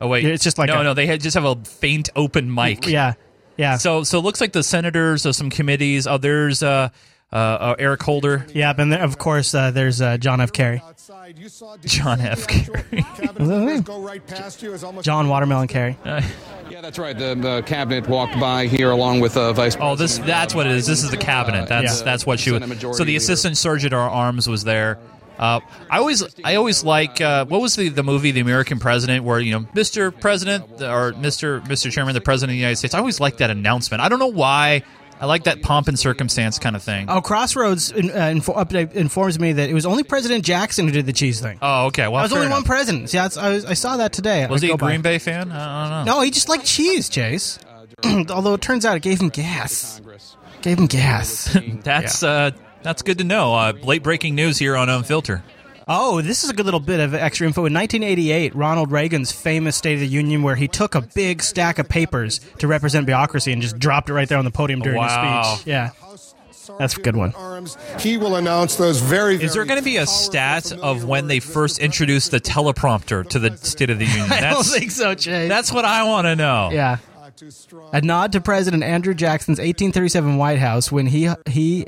Oh 0.00 0.08
wait, 0.08 0.24
it's 0.24 0.44
just 0.44 0.56
like 0.58 0.68
no, 0.68 0.80
a- 0.80 0.84
no. 0.84 0.94
They 0.94 1.06
had, 1.06 1.20
just 1.20 1.34
have 1.34 1.44
a 1.44 1.56
faint 1.56 2.08
open 2.16 2.52
mic. 2.54 2.86
Yeah, 2.86 3.14
yeah, 3.56 3.76
So 3.76 4.02
so 4.04 4.18
it 4.18 4.22
looks 4.22 4.40
like 4.40 4.52
the 4.52 4.62
senators 4.62 5.26
of 5.26 5.36
some 5.36 5.50
committees. 5.50 6.06
Oh, 6.06 6.16
there's 6.16 6.62
uh, 6.62 6.88
uh, 7.32 7.36
uh, 7.36 7.74
Eric 7.78 8.02
Holder. 8.02 8.46
yeah. 8.54 8.72
And 8.76 8.90
then, 8.92 9.00
of 9.02 9.18
course, 9.18 9.54
uh, 9.54 9.70
there's 9.70 10.00
uh, 10.00 10.16
John 10.16 10.40
F. 10.40 10.52
Kerry, 10.52 10.80
outside. 10.84 11.38
You 11.38 11.48
saw, 11.50 11.76
did 11.76 11.90
John 11.90 12.20
F. 12.20 12.46
Kerry. 12.46 13.04
go 13.82 14.00
right 14.00 14.26
past 14.26 14.62
you? 14.62 14.76
John 15.02 15.28
Watermelon 15.28 15.68
Kerry. 15.74 15.96
Yeah, 16.04 16.80
that's 16.80 16.98
right. 16.98 17.16
The, 17.16 17.34
the 17.34 17.62
cabinet 17.66 18.08
walked 18.08 18.40
by 18.40 18.66
here 18.66 18.90
along 18.90 19.20
with 19.20 19.36
uh, 19.36 19.52
Vice. 19.52 19.76
Oh, 19.78 19.96
this 19.96 20.18
that's 20.18 20.54
what 20.54 20.66
it 20.66 20.72
is. 20.72 20.86
This 20.86 21.04
is 21.04 21.10
the 21.10 21.16
cabinet. 21.18 21.68
That's 21.68 21.98
Yeah. 21.98 22.04
that's 22.04 22.24
what 22.24 22.40
she 22.40 22.52
was. 22.52 22.62
So 22.96 23.04
the 23.04 23.16
assistant 23.16 23.58
surgeon 23.58 23.92
at 23.92 23.98
arms 23.98 24.48
was 24.48 24.64
there. 24.64 24.98
Uh, 25.40 25.60
I 25.88 25.98
always 25.98 26.22
I 26.44 26.56
always 26.56 26.84
like 26.84 27.18
uh, 27.20 27.46
what 27.46 27.62
was 27.62 27.74
the, 27.74 27.88
the 27.88 28.02
movie 28.02 28.30
The 28.30 28.40
American 28.40 28.78
President 28.78 29.24
where 29.24 29.40
you 29.40 29.52
know 29.52 29.60
Mr. 29.74 30.18
President 30.20 30.64
or 30.82 31.12
Mr. 31.12 31.64
Mr. 31.66 31.90
Chairman 31.90 32.12
the 32.14 32.20
President 32.20 32.50
of 32.50 32.54
the 32.54 32.58
United 32.58 32.76
States. 32.76 32.92
I 32.92 32.98
always 32.98 33.20
like 33.20 33.38
that 33.38 33.48
announcement. 33.48 34.02
I 34.02 34.10
don't 34.10 34.18
know 34.18 34.26
why. 34.26 34.82
I 35.18 35.26
like 35.26 35.44
that 35.44 35.60
pomp 35.60 35.88
and 35.88 35.98
circumstance 35.98 36.58
kind 36.58 36.74
of 36.74 36.82
thing. 36.82 37.06
Oh, 37.10 37.20
Crossroads 37.20 37.90
in, 37.90 38.10
uh, 38.10 38.30
info, 38.30 38.54
informs 38.58 39.38
me 39.38 39.52
that 39.52 39.68
it 39.68 39.74
was 39.74 39.84
only 39.84 40.02
President 40.02 40.44
Jackson 40.44 40.86
who 40.86 40.92
did 40.92 41.04
the 41.04 41.12
cheese 41.12 41.40
thing. 41.40 41.58
Oh, 41.60 41.86
okay. 41.86 42.08
Well, 42.08 42.16
I 42.16 42.22
was 42.22 42.32
fair 42.32 42.40
only 42.40 42.50
one 42.50 42.62
president. 42.62 43.10
See, 43.10 43.18
that's, 43.18 43.36
I, 43.36 43.50
was, 43.50 43.66
I 43.66 43.74
saw 43.74 43.98
that 43.98 44.14
today. 44.14 44.46
Was 44.46 44.62
I 44.62 44.66
he 44.66 44.72
a 44.72 44.74
go 44.74 44.78
by. 44.78 44.86
Green 44.88 45.02
Bay 45.02 45.18
fan? 45.18 45.52
I 45.52 45.90
don't 45.90 46.06
know. 46.06 46.14
No, 46.14 46.20
he 46.22 46.30
just 46.30 46.48
liked 46.48 46.64
cheese, 46.64 47.10
Chase. 47.10 47.58
Although 48.04 48.54
it 48.54 48.62
turns 48.62 48.86
out 48.86 48.96
it 48.96 49.02
gave 49.02 49.20
him 49.20 49.28
gas. 49.28 50.00
Gave 50.62 50.78
him 50.78 50.86
gas. 50.86 51.54
That's 51.82 52.22
uh, 52.22 52.52
that's 52.82 53.02
good 53.02 53.18
to 53.18 53.24
know. 53.24 53.54
Uh, 53.54 53.72
late 53.82 54.02
breaking 54.02 54.34
news 54.34 54.58
here 54.58 54.76
on 54.76 54.88
Unfilter. 54.88 55.42
Oh, 55.92 56.20
this 56.20 56.44
is 56.44 56.50
a 56.50 56.52
good 56.52 56.64
little 56.66 56.78
bit 56.80 57.00
of 57.00 57.14
extra 57.14 57.46
info. 57.48 57.66
In 57.66 57.74
1988, 57.74 58.54
Ronald 58.54 58.92
Reagan's 58.92 59.32
famous 59.32 59.74
State 59.76 59.94
of 59.94 60.00
the 60.00 60.06
Union, 60.06 60.42
where 60.44 60.54
he 60.54 60.68
took 60.68 60.94
a 60.94 61.00
big 61.00 61.42
stack 61.42 61.78
of 61.80 61.88
papers 61.88 62.40
to 62.58 62.68
represent 62.68 63.06
bureaucracy 63.06 63.52
and 63.52 63.60
just 63.60 63.78
dropped 63.78 64.08
it 64.08 64.12
right 64.14 64.28
there 64.28 64.38
on 64.38 64.44
the 64.44 64.52
podium 64.52 64.80
during 64.82 64.98
Wow. 64.98 65.42
his 65.50 65.60
speech. 65.60 65.66
Yeah. 65.66 65.90
That's 66.78 66.96
a 66.96 67.00
good 67.00 67.16
one. 67.16 67.34
He 67.98 68.16
will 68.16 68.36
announce 68.36 68.76
those 68.76 69.00
very. 69.00 69.42
Is 69.42 69.54
there 69.54 69.64
going 69.64 69.80
to 69.80 69.84
be 69.84 69.96
a 69.96 70.06
stat 70.06 70.70
of 70.70 71.04
when 71.04 71.26
they 71.26 71.40
first 71.40 71.80
introduced 71.80 72.30
the 72.30 72.40
teleprompter 72.40 73.28
to 73.30 73.40
the 73.40 73.56
State 73.56 73.90
of 73.90 73.98
the 73.98 74.04
Union? 74.06 74.30
I 74.30 74.40
don't 74.52 74.64
think 74.64 74.92
so, 74.92 75.14
Chase. 75.16 75.48
that's 75.48 75.72
what 75.72 75.84
I 75.84 76.04
want 76.04 76.26
to 76.26 76.36
know. 76.36 76.70
yeah. 76.72 76.98
Too 77.36 77.50
strong. 77.50 77.88
A 77.94 78.00
nod 78.02 78.32
to 78.32 78.40
President 78.40 78.82
Andrew 78.82 79.14
Jackson's 79.14 79.58
1837 79.58 80.36
White 80.36 80.58
House 80.58 80.92
when 80.92 81.06
he 81.06 81.30
he 81.48 81.86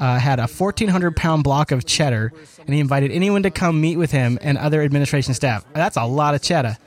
uh, 0.00 0.18
had 0.18 0.38
a 0.38 0.46
1,400 0.46 1.16
pound 1.16 1.44
block 1.44 1.70
of 1.70 1.84
cheddar, 1.84 2.32
and 2.58 2.74
he 2.74 2.80
invited 2.80 3.10
anyone 3.10 3.42
to 3.42 3.50
come 3.50 3.80
meet 3.80 3.96
with 3.96 4.10
him 4.10 4.38
and 4.42 4.58
other 4.58 4.82
administration 4.82 5.34
staff. 5.34 5.64
That's 5.72 5.96
a 5.96 6.04
lot 6.04 6.34
of 6.34 6.42
cheddar. 6.42 6.78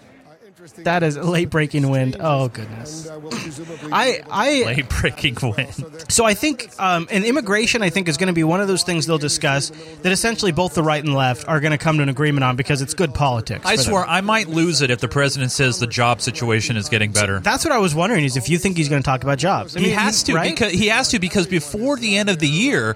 That 0.73 1.03
is 1.03 1.15
a 1.15 1.23
late 1.23 1.49
breaking 1.49 1.89
wind. 1.89 2.17
Oh 2.19 2.49
goodness. 2.49 3.05
And, 3.07 3.15
uh, 3.15 3.19
we'll 3.19 3.31
presumably- 3.31 3.89
I 3.91 4.21
I 4.29 4.63
Late 4.65 4.89
breaking 4.89 5.37
wind. 5.41 5.85
So 6.09 6.25
I 6.25 6.33
think, 6.33 6.69
um, 6.79 7.07
and 7.11 7.23
immigration, 7.25 7.81
I 7.81 7.89
think, 7.89 8.07
is 8.07 8.17
going 8.17 8.27
to 8.27 8.33
be 8.33 8.43
one 8.43 8.61
of 8.61 8.67
those 8.67 8.83
things 8.83 9.05
they'll 9.05 9.17
discuss 9.17 9.71
that 10.01 10.11
essentially 10.11 10.51
both 10.51 10.73
the 10.73 10.83
right 10.83 11.03
and 11.03 11.13
left 11.13 11.47
are 11.47 11.59
going 11.59 11.71
to 11.71 11.77
come 11.77 11.97
to 11.97 12.03
an 12.03 12.09
agreement 12.09 12.43
on 12.43 12.55
because 12.55 12.81
it's 12.81 12.93
good 12.93 13.13
politics. 13.13 13.65
I 13.65 13.71
for 13.71 13.77
them. 13.77 13.85
swear 13.91 14.05
I 14.07 14.21
might 14.21 14.47
lose 14.47 14.81
it 14.81 14.89
if 14.91 14.99
the 14.99 15.07
president 15.07 15.51
says 15.51 15.79
the 15.79 15.87
job 15.87 16.21
situation 16.21 16.77
is 16.77 16.89
getting 16.89 17.11
better. 17.11 17.39
That's 17.39 17.65
what 17.65 17.71
I 17.71 17.79
was 17.79 17.95
wondering 17.95 18.23
is 18.25 18.37
if 18.37 18.49
you 18.49 18.57
think 18.57 18.77
he's 18.77 18.89
going 18.89 19.01
to 19.01 19.05
talk 19.05 19.23
about 19.23 19.37
jobs. 19.37 19.75
I 19.75 19.79
he 19.79 19.91
has 19.91 20.23
to 20.23 20.33
right? 20.33 20.53
because 20.53 20.71
he 20.73 20.87
has 20.87 21.09
to 21.09 21.19
because 21.19 21.47
before 21.47 21.97
the 21.97 22.17
end 22.17 22.29
of 22.29 22.39
the 22.39 22.47
year, 22.47 22.95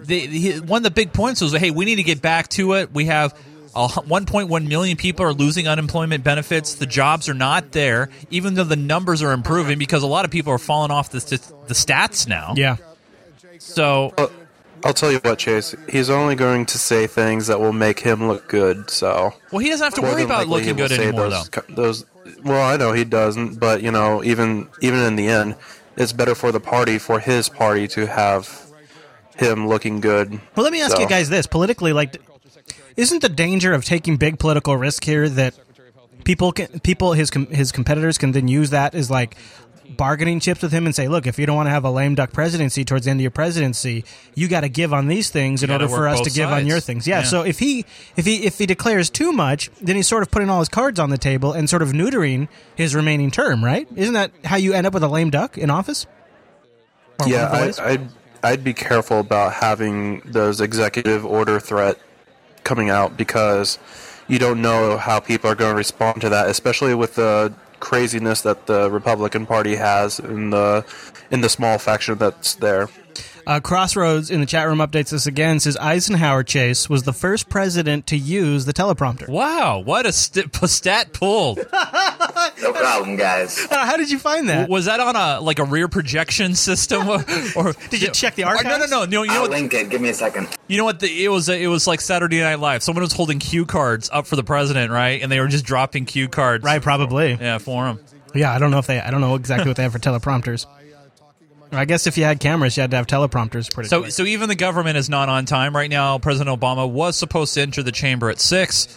the, 0.00 0.18
he, 0.18 0.60
one 0.60 0.78
of 0.78 0.82
the 0.84 0.90
big 0.90 1.12
points 1.12 1.40
was, 1.40 1.52
hey, 1.52 1.70
we 1.70 1.84
need 1.84 1.96
to 1.96 2.02
get 2.02 2.20
back 2.20 2.48
to 2.48 2.74
it. 2.74 2.92
We 2.92 3.06
have. 3.06 3.34
A 3.84 3.86
hu- 3.88 4.00
1.1 4.02 4.66
million 4.68 4.96
people 4.96 5.24
are 5.24 5.32
losing 5.32 5.68
unemployment 5.68 6.24
benefits. 6.24 6.74
The 6.74 6.86
jobs 6.86 7.28
are 7.28 7.34
not 7.34 7.72
there, 7.72 8.08
even 8.30 8.54
though 8.54 8.64
the 8.64 8.76
numbers 8.76 9.22
are 9.22 9.32
improving 9.32 9.78
because 9.78 10.02
a 10.02 10.06
lot 10.06 10.24
of 10.24 10.30
people 10.30 10.52
are 10.52 10.58
falling 10.58 10.90
off 10.90 11.10
the, 11.10 11.20
the 11.66 11.74
stats 11.74 12.26
now. 12.26 12.54
yeah. 12.56 12.76
So 13.58 14.12
I'll 14.84 14.94
tell 14.94 15.10
you 15.10 15.18
what, 15.18 15.38
Chase. 15.38 15.74
He's 15.88 16.10
only 16.10 16.34
going 16.34 16.66
to 16.66 16.78
say 16.78 17.06
things 17.06 17.46
that 17.48 17.60
will 17.60 17.72
make 17.72 18.00
him 18.00 18.28
look 18.28 18.48
good. 18.48 18.90
So 18.90 19.34
Well, 19.50 19.58
he 19.60 19.68
doesn't 19.68 19.84
have 19.84 19.94
to 19.94 20.02
worry 20.02 20.22
about 20.22 20.46
likely 20.48 20.72
looking 20.72 20.76
good 20.76 20.90
say 20.90 21.08
anymore, 21.08 21.30
those, 21.30 21.48
though. 21.50 21.62
Those. 21.68 22.04
Well, 22.44 22.62
I 22.62 22.76
know 22.76 22.92
he 22.92 23.04
doesn't, 23.04 23.58
but 23.58 23.82
you 23.82 23.90
know, 23.90 24.22
even 24.22 24.68
even 24.80 25.00
in 25.00 25.16
the 25.16 25.26
end, 25.28 25.56
it's 25.96 26.12
better 26.12 26.34
for 26.34 26.52
the 26.52 26.60
party, 26.60 26.98
for 26.98 27.18
his 27.20 27.48
party, 27.48 27.88
to 27.88 28.06
have 28.06 28.66
him 29.36 29.66
looking 29.66 30.00
good. 30.00 30.32
Well, 30.54 30.62
let 30.64 30.72
me 30.72 30.80
ask 30.82 30.96
So- 30.96 31.00
you 31.02 31.08
guys 31.08 31.28
this: 31.28 31.46
politically, 31.46 31.92
like, 31.92 32.20
isn't 32.98 33.22
the 33.22 33.28
danger 33.28 33.72
of 33.72 33.84
taking 33.84 34.16
big 34.16 34.38
political 34.38 34.76
risk 34.76 35.04
here 35.04 35.28
that 35.28 35.54
people 36.24 36.52
can, 36.52 36.80
people 36.80 37.14
his 37.14 37.30
his 37.50 37.72
competitors 37.72 38.18
can 38.18 38.32
then 38.32 38.48
use 38.48 38.70
that 38.70 38.94
as 38.94 39.10
like 39.10 39.36
bargaining 39.96 40.38
chips 40.38 40.60
with 40.60 40.70
him 40.70 40.84
and 40.84 40.94
say, 40.94 41.08
look, 41.08 41.26
if 41.26 41.38
you 41.38 41.46
don't 41.46 41.56
want 41.56 41.66
to 41.66 41.70
have 41.70 41.84
a 41.84 41.90
lame 41.90 42.14
duck 42.14 42.32
presidency 42.32 42.84
towards 42.84 43.06
the 43.06 43.10
end 43.10 43.20
of 43.20 43.22
your 43.22 43.30
presidency, 43.30 44.04
you 44.34 44.46
got 44.46 44.60
to 44.60 44.68
give 44.68 44.92
on 44.92 45.06
these 45.06 45.30
things 45.30 45.62
in 45.62 45.70
order 45.70 45.88
for 45.88 46.06
us 46.06 46.18
to 46.18 46.24
both 46.24 46.34
give 46.34 46.50
on 46.50 46.66
your 46.66 46.80
things. 46.80 47.06
Yeah, 47.06 47.20
Yeah. 47.20 47.24
So 47.24 47.42
if 47.42 47.58
he 47.58 47.86
if 48.16 48.26
he 48.26 48.44
if 48.44 48.58
he 48.58 48.66
declares 48.66 49.08
too 49.08 49.32
much, 49.32 49.70
then 49.80 49.96
he's 49.96 50.08
sort 50.08 50.22
of 50.22 50.30
putting 50.30 50.50
all 50.50 50.58
his 50.58 50.68
cards 50.68 50.98
on 50.98 51.10
the 51.10 51.18
table 51.18 51.52
and 51.52 51.70
sort 51.70 51.82
of 51.82 51.92
neutering 51.92 52.48
his 52.74 52.94
remaining 52.94 53.30
term, 53.30 53.64
right? 53.64 53.88
Isn't 53.94 54.14
that 54.14 54.32
how 54.44 54.56
you 54.56 54.72
end 54.74 54.86
up 54.86 54.92
with 54.92 55.04
a 55.04 55.08
lame 55.08 55.30
duck 55.30 55.56
in 55.56 55.70
office? 55.70 56.06
Or 57.20 57.28
Yeah. 57.28 57.48
I, 57.48 57.92
I'd 57.92 58.08
I'd 58.42 58.64
be 58.64 58.74
careful 58.74 59.20
about 59.20 59.54
having 59.54 60.20
those 60.20 60.60
executive 60.60 61.24
order 61.24 61.58
threat 61.58 61.98
coming 62.68 62.90
out 62.90 63.16
because 63.16 63.78
you 64.28 64.38
don't 64.38 64.60
know 64.60 64.98
how 64.98 65.18
people 65.18 65.50
are 65.50 65.54
going 65.54 65.72
to 65.72 65.76
respond 65.76 66.20
to 66.20 66.28
that, 66.28 66.50
especially 66.50 66.94
with 66.94 67.14
the 67.14 67.52
craziness 67.80 68.42
that 68.42 68.66
the 68.66 68.90
Republican 68.90 69.46
Party 69.46 69.76
has 69.76 70.20
in 70.20 70.50
the 70.50 70.84
in 71.30 71.40
the 71.40 71.48
small 71.48 71.78
faction 71.78 72.18
that's 72.18 72.54
there. 72.56 72.88
Uh, 73.48 73.60
Crossroads 73.60 74.30
in 74.30 74.40
the 74.40 74.46
chat 74.46 74.66
room 74.68 74.76
updates 74.78 75.08
this 75.08 75.26
again. 75.26 75.58
Says 75.58 75.74
Eisenhower 75.78 76.44
Chase 76.44 76.90
was 76.90 77.04
the 77.04 77.14
first 77.14 77.48
president 77.48 78.06
to 78.08 78.16
use 78.18 78.66
the 78.66 78.74
teleprompter. 78.74 79.26
Wow, 79.26 79.78
what 79.78 80.04
a 80.04 80.12
st- 80.12 80.54
stat 80.66 81.12
pulled. 81.14 81.58
No 82.60 82.72
problem, 82.72 83.16
guys. 83.16 83.66
Uh, 83.70 83.86
how 83.86 83.96
did 83.96 84.10
you 84.10 84.18
find 84.18 84.48
that? 84.48 84.68
Was 84.68 84.86
that 84.86 84.98
on 85.00 85.14
a 85.16 85.40
like 85.40 85.58
a 85.60 85.64
rear 85.64 85.86
projection 85.88 86.54
system, 86.54 87.08
or, 87.08 87.24
or 87.56 87.72
Did 87.90 88.02
you 88.02 88.10
check 88.10 88.34
the 88.34 88.44
or- 88.44 88.62
No, 88.62 88.78
no, 88.78 88.86
no, 88.86 89.04
no. 89.04 89.22
You 89.22 89.28
know 89.28 89.34
I'll 89.36 89.40
what? 89.42 89.50
link 89.52 89.72
it. 89.74 89.88
Give 89.90 90.00
me 90.00 90.08
a 90.08 90.14
second. 90.14 90.48
You 90.66 90.76
know 90.76 90.84
what? 90.84 90.98
The, 91.00 91.24
it 91.24 91.28
was 91.28 91.48
it 91.48 91.68
was 91.68 91.86
like 91.86 92.00
Saturday 92.00 92.40
Night 92.40 92.58
Live. 92.58 92.82
Someone 92.82 93.02
was 93.02 93.12
holding 93.12 93.38
cue 93.38 93.64
cards 93.64 94.10
up 94.12 94.26
for 94.26 94.34
the 94.36 94.42
president, 94.44 94.90
right? 94.90 95.22
And 95.22 95.30
they 95.30 95.38
were 95.40 95.46
just 95.48 95.64
dropping 95.64 96.04
cue 96.06 96.28
cards, 96.28 96.64
Right, 96.64 96.82
probably. 96.82 97.34
Yeah, 97.40 97.58
for 97.58 97.86
him. 97.86 98.00
Yeah, 98.34 98.52
I 98.52 98.58
don't 98.58 98.70
know 98.70 98.78
if 98.78 98.86
they. 98.86 99.00
I 99.00 99.10
don't 99.10 99.20
know 99.20 99.36
exactly 99.36 99.68
what 99.68 99.76
they 99.76 99.84
have 99.84 99.92
for 99.92 99.98
teleprompters. 99.98 100.66
I 101.72 101.84
guess 101.84 102.06
if 102.06 102.16
you 102.16 102.24
had 102.24 102.40
cameras, 102.40 102.76
you 102.76 102.80
had 102.82 102.90
to 102.92 102.96
have 102.96 103.06
teleprompters. 103.06 103.72
Pretty. 103.72 103.88
So, 103.88 104.00
quick. 104.02 104.12
so 104.12 104.24
even 104.24 104.48
the 104.48 104.54
government 104.54 104.96
is 104.96 105.08
not 105.08 105.28
on 105.28 105.44
time 105.44 105.74
right 105.74 105.90
now. 105.90 106.18
President 106.18 106.58
Obama 106.58 106.90
was 106.90 107.16
supposed 107.16 107.54
to 107.54 107.60
enter 107.60 107.82
the 107.82 107.92
chamber 107.92 108.30
at 108.30 108.40
six, 108.40 108.88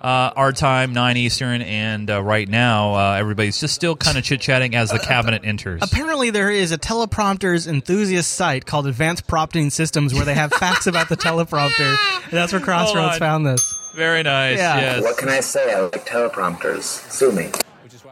uh, 0.00 0.32
our 0.36 0.52
time, 0.52 0.92
nine 0.92 1.16
Eastern, 1.16 1.62
and 1.62 2.10
uh, 2.10 2.22
right 2.22 2.48
now 2.48 2.94
uh, 2.94 3.14
everybody's 3.14 3.58
just 3.60 3.74
still 3.74 3.96
kind 3.96 4.18
of 4.18 4.24
chit 4.24 4.40
chatting 4.40 4.74
as 4.74 4.90
the 4.90 4.98
cabinet 4.98 5.42
enters. 5.44 5.82
Apparently, 5.82 6.30
there 6.30 6.50
is 6.50 6.72
a 6.72 6.78
teleprompters 6.78 7.66
enthusiast 7.66 8.32
site 8.32 8.66
called 8.66 8.86
Advanced 8.86 9.26
Prompting 9.26 9.70
Systems 9.70 10.14
where 10.14 10.24
they 10.24 10.34
have 10.34 10.52
facts 10.52 10.86
about 10.86 11.08
the 11.08 11.16
teleprompter. 11.16 11.96
And 12.24 12.32
that's 12.32 12.52
where 12.52 12.60
Crossroads 12.60 13.18
found 13.18 13.46
this. 13.46 13.74
Very 13.94 14.22
nice. 14.22 14.58
Yeah. 14.58 14.80
Yes. 14.80 15.02
What 15.02 15.18
can 15.18 15.28
I 15.28 15.40
say? 15.40 15.74
I 15.74 15.80
like 15.80 16.06
teleprompters. 16.06 16.82
Sue 16.82 17.32
me. 17.32 17.50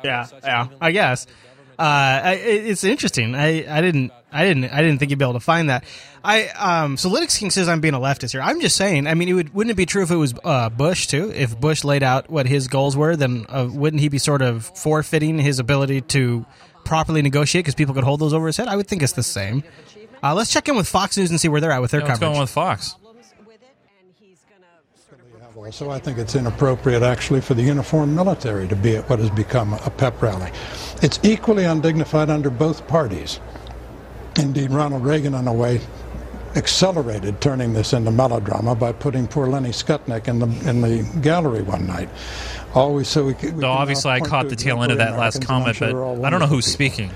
Yeah, 0.03 0.27
yeah, 0.43 0.69
I 0.81 0.93
guess. 0.93 1.27
Uh, 1.81 2.35
it's 2.37 2.85
interesting. 2.85 3.35
I, 3.35 3.65
I 3.79 3.81
didn't, 3.81 4.13
I 4.31 4.45
didn't, 4.45 4.65
I 4.67 4.83
didn't 4.83 4.99
think 4.99 5.11
you'd 5.11 5.19
be 5.19 5.25
able 5.25 5.33
to 5.33 5.41
find 5.41 5.71
that. 5.71 5.85
I, 6.23 6.49
um, 6.49 6.99
so 6.99 7.09
Linux 7.09 7.39
King 7.39 7.49
says 7.49 7.71
I'm 7.71 7.81
being 7.81 7.95
a 7.95 7.99
leftist 7.99 8.33
here. 8.33 8.43
I'm 8.43 8.61
just 8.61 8.77
saying. 8.77 9.07
I 9.07 9.15
mean, 9.15 9.31
it 9.31 9.33
would, 9.33 9.55
wouldn't 9.55 9.71
it 9.71 9.77
be 9.77 9.87
true 9.87 10.03
if 10.03 10.11
it 10.11 10.17
was 10.17 10.35
uh, 10.45 10.69
Bush 10.69 11.07
too? 11.07 11.33
If 11.35 11.59
Bush 11.59 11.83
laid 11.83 12.03
out 12.03 12.29
what 12.29 12.47
his 12.47 12.69
goals 12.69 12.99
were, 12.99 13.17
then 13.17 13.47
uh, 13.49 13.67
wouldn't 13.73 14.03
he 14.03 14.11
be 14.11 14.19
sort 14.19 14.43
of 14.43 14.71
forfeiting 14.77 15.39
his 15.39 15.59
ability 15.59 16.03
to 16.03 16.45
properly 16.85 17.23
negotiate 17.23 17.65
because 17.65 17.75
people 17.75 17.95
could 17.95 18.05
hold 18.05 18.21
those 18.21 18.35
over 18.35 18.47
his 18.47 18.59
head? 18.59 18.69
I 18.69 18.77
would 18.77 18.87
think 18.87 19.03
it's 19.03 19.15
the 19.15 19.23
same. 19.23 19.65
Uh, 20.23 20.35
let's 20.35 20.53
check 20.53 20.69
in 20.69 20.77
with 20.77 20.87
Fox 20.87 21.17
News 21.17 21.31
and 21.31 21.41
see 21.41 21.49
where 21.49 21.63
they're 21.63 21.73
at 21.73 21.81
with 21.81 21.93
their 21.93 22.01
What's 22.03 22.11
coverage. 22.19 22.29
going 22.29 22.41
with 22.41 22.51
Fox? 22.51 22.95
So 25.71 25.91
I 25.91 25.99
think 25.99 26.17
it's 26.17 26.35
inappropriate, 26.35 27.03
actually, 27.03 27.43
for 27.43 27.53
the 27.53 27.63
uniformed 27.63 28.17
military 28.17 28.67
to 28.69 28.75
be 28.75 28.97
at 28.97 29.09
what 29.11 29.19
has 29.19 29.29
become 29.31 29.75
a 29.75 29.91
pep 29.91 30.21
rally. 30.23 30.51
It's 31.03 31.21
equally 31.23 31.65
undignified 31.65 32.31
under 32.31 32.49
both 32.49 32.89
parties. 32.89 33.41
Indeed, 34.39 34.71
Ronald 34.71 35.05
Reagan, 35.05 35.35
in 35.35 35.47
a 35.47 35.53
way, 35.53 35.81
accelerated 36.57 37.41
turning 37.41 37.75
this 37.75 37.93
into 37.93 38.11
melodrama 38.11 38.75
by 38.75 38.93
putting 38.93 39.27
poor 39.29 39.47
Lenny 39.47 39.69
Skutnik 39.69 40.29
in 40.29 40.39
the 40.39 40.47
in 40.69 40.81
the 40.81 41.21
gallery 41.21 41.63
one 41.63 41.87
night. 41.87 42.09
Always 42.75 43.09
so 43.09 43.25
we. 43.25 43.35
Could, 43.35 43.55
we 43.55 43.61
Though 43.61 43.71
uh, 43.71 43.77
obviously 43.77 44.11
I 44.11 44.21
caught 44.21 44.49
the 44.49 44.57
tail 44.57 44.83
end 44.83 44.93
of 44.93 44.99
that 44.99 45.17
last 45.17 45.37
Americans, 45.37 45.47
comment, 45.47 45.77
sure 45.77 46.17
but 46.17 46.25
I 46.25 46.31
don't 46.31 46.41
know 46.41 46.47
who's 46.47 46.75
people. 46.75 46.95
speaking. 46.97 47.11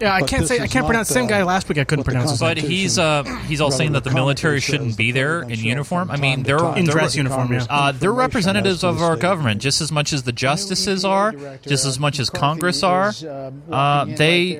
Yeah, 0.00 0.14
I 0.14 0.20
But 0.20 0.28
can't 0.28 0.40
this 0.40 0.48
say 0.48 0.54
I 0.56 0.66
can't 0.66 0.84
not, 0.84 0.86
pronounce. 0.86 1.08
Same 1.08 1.24
uh, 1.24 1.28
guy 1.28 1.42
last 1.42 1.68
week 1.68 1.78
I 1.78 1.84
couldn't 1.84 2.04
pronounce 2.04 2.30
his 2.30 2.40
name. 2.40 2.50
But 2.50 2.58
he's 2.58 2.98
uh 2.98 3.22
he's 3.46 3.60
all 3.60 3.70
saying 3.70 3.92
that 3.92 4.04
the 4.04 4.10
military 4.10 4.60
shouldn't 4.60 4.96
be 4.96 5.12
there 5.12 5.42
in 5.42 5.58
uniform. 5.58 6.10
I 6.10 6.16
mean, 6.16 6.42
they're 6.42 6.58
In 6.76 6.84
they're- 6.86 6.92
dress 6.94 7.16
uniform, 7.16 7.52
yeah. 7.52 7.66
Uh, 7.68 7.92
they're 7.92 8.12
representatives 8.12 8.82
of 8.82 9.02
our 9.02 9.16
government 9.16 9.60
just 9.60 9.80
as 9.80 9.92
much 9.92 10.12
as 10.12 10.22
the 10.22 10.32
justices 10.32 11.04
are, 11.04 11.32
just 11.66 11.84
as 11.84 11.98
much 11.98 12.18
as 12.18 12.30
Congress 12.30 12.82
are. 12.82 13.12
Uh, 13.70 14.04
they 14.06 14.56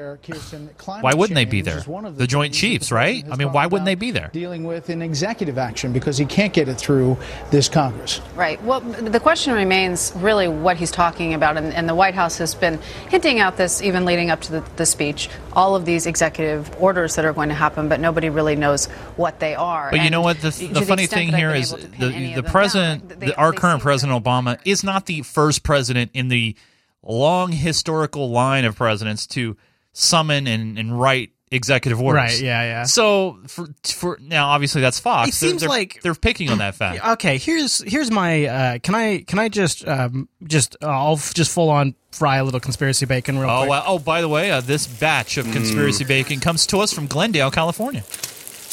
why 0.85 1.15
wouldn't 1.15 1.35
they 1.37 1.45
be 1.45 1.63
there? 1.63 1.81
The 1.81 2.27
Joint 2.29 2.53
Chiefs, 2.55 2.93
right? 2.93 3.25
I 3.31 3.37
mean, 3.37 3.53
why 3.53 3.67
wouldn't 3.67 3.87
they 3.87 3.95
be 3.95 4.11
there? 4.11 4.31
dealing 4.33 4.65
with 4.65 4.89
an 4.91 5.03
executive 5.03 5.59
action 5.59 5.93
because 5.93 6.17
he 6.19 6.25
can't 6.25 6.53
get 6.53 6.69
it 6.69 6.75
through 6.77 7.17
this 7.51 7.69
Congress. 7.69 8.21
Right. 8.37 8.63
Well, 8.63 8.81
the 8.81 9.21
question 9.21 9.55
remains 9.55 10.13
really 10.17 10.49
what 10.49 10.77
he's 10.77 10.91
talking 10.91 11.35
about, 11.35 11.57
and, 11.57 11.73
and 11.73 11.89
the 11.89 11.95
White 11.95 12.15
House 12.15 12.39
has 12.39 12.55
been 12.55 12.79
hinting 13.09 13.39
out 13.41 13.57
this 13.57 13.83
even 13.83 14.05
leading 14.05 14.31
up 14.31 14.41
to 14.43 14.53
the, 14.53 14.65
the 14.77 14.87
speech. 14.87 15.30
All 15.53 15.75
of 15.75 15.85
these 15.85 16.07
executive 16.07 16.71
orders 16.81 17.17
that 17.17 17.25
are 17.25 17.33
going 17.33 17.49
to 17.49 17.55
happen, 17.55 17.89
but 17.89 18.01
nobody 18.01 18.29
really 18.31 18.57
knows 18.57 18.87
what 19.17 19.41
they 19.41 19.55
are. 19.55 19.91
But 19.91 20.03
you 20.03 20.11
know 20.11 20.21
what? 20.23 20.41
The, 20.41 20.51
the 20.51 20.67
the 20.69 20.83
funny 20.83 21.05
extent 21.05 21.31
thing 21.31 21.37
here 21.37 21.55
is 21.55 21.73
able 21.73 21.83
to 21.83 21.89
pin 21.89 22.13
any 22.13 22.35
the 22.35 22.43
the 22.43 22.49
president, 22.51 23.09
down, 23.09 23.19
they- 23.19 23.27
the, 23.27 23.37
our 23.37 23.53
current 23.53 23.83
President 23.83 24.23
Obama, 24.25 24.59
is 24.65 24.85
not 24.85 25.07
the 25.07 25.23
first 25.23 25.63
president 25.63 26.11
in 26.15 26.29
the 26.29 26.57
long 27.03 27.53
historical 27.53 28.31
line 28.31 28.65
of 28.65 28.77
presidents 28.77 29.27
to 29.29 29.57
summon 29.93 30.47
and, 30.47 30.79
and 30.79 31.01
write 31.01 31.31
executive 31.51 32.01
orders. 32.01 32.17
Right, 32.17 32.41
yeah, 32.41 32.63
yeah. 32.63 32.83
So 32.85 33.39
for 33.49 33.69
for 33.85 34.19
now, 34.21 34.49
obviously 34.51 34.81
that's 34.81 34.99
Fox. 34.99 35.29
It 35.29 35.41
They're- 35.41 35.49
seems 35.51 35.61
they're- 35.63 35.69
like- 35.69 36.01
they're 36.03 36.15
picking 36.15 36.51
on 36.51 36.59
that 36.59 36.75
fact. 36.75 37.05
Okay, 37.07 37.39
here's 37.39 37.79
here's 37.91 38.11
my. 38.11 38.45
Uh, 38.47 38.79
can 38.79 38.95
I 38.95 39.23
can 39.27 39.39
I 39.39 39.49
just 39.49 39.87
um, 39.89 40.29
just 40.45 40.77
uh, 40.83 40.87
I'll 40.89 41.15
f- 41.17 41.35
just 41.35 41.51
full 41.53 41.71
on 41.71 41.95
fry 42.13 42.37
a 42.37 42.45
little 42.45 42.61
conspiracy 42.61 43.07
bacon 43.07 43.39
real 43.39 43.49
Oh, 43.51 43.59
quick. 43.61 43.71
wow. 43.71 43.85
oh! 43.87 43.99
By 43.99 44.21
the 44.21 44.29
way, 44.29 44.51
uh, 44.51 44.61
this 44.61 44.87
batch 44.87 45.37
of 45.39 45.51
conspiracy 45.53 46.05
bacon 46.05 46.41
comes 46.41 46.67
to 46.69 46.79
us 46.79 46.93
from 46.93 47.07
Glendale, 47.07 47.51
California. 47.51 48.05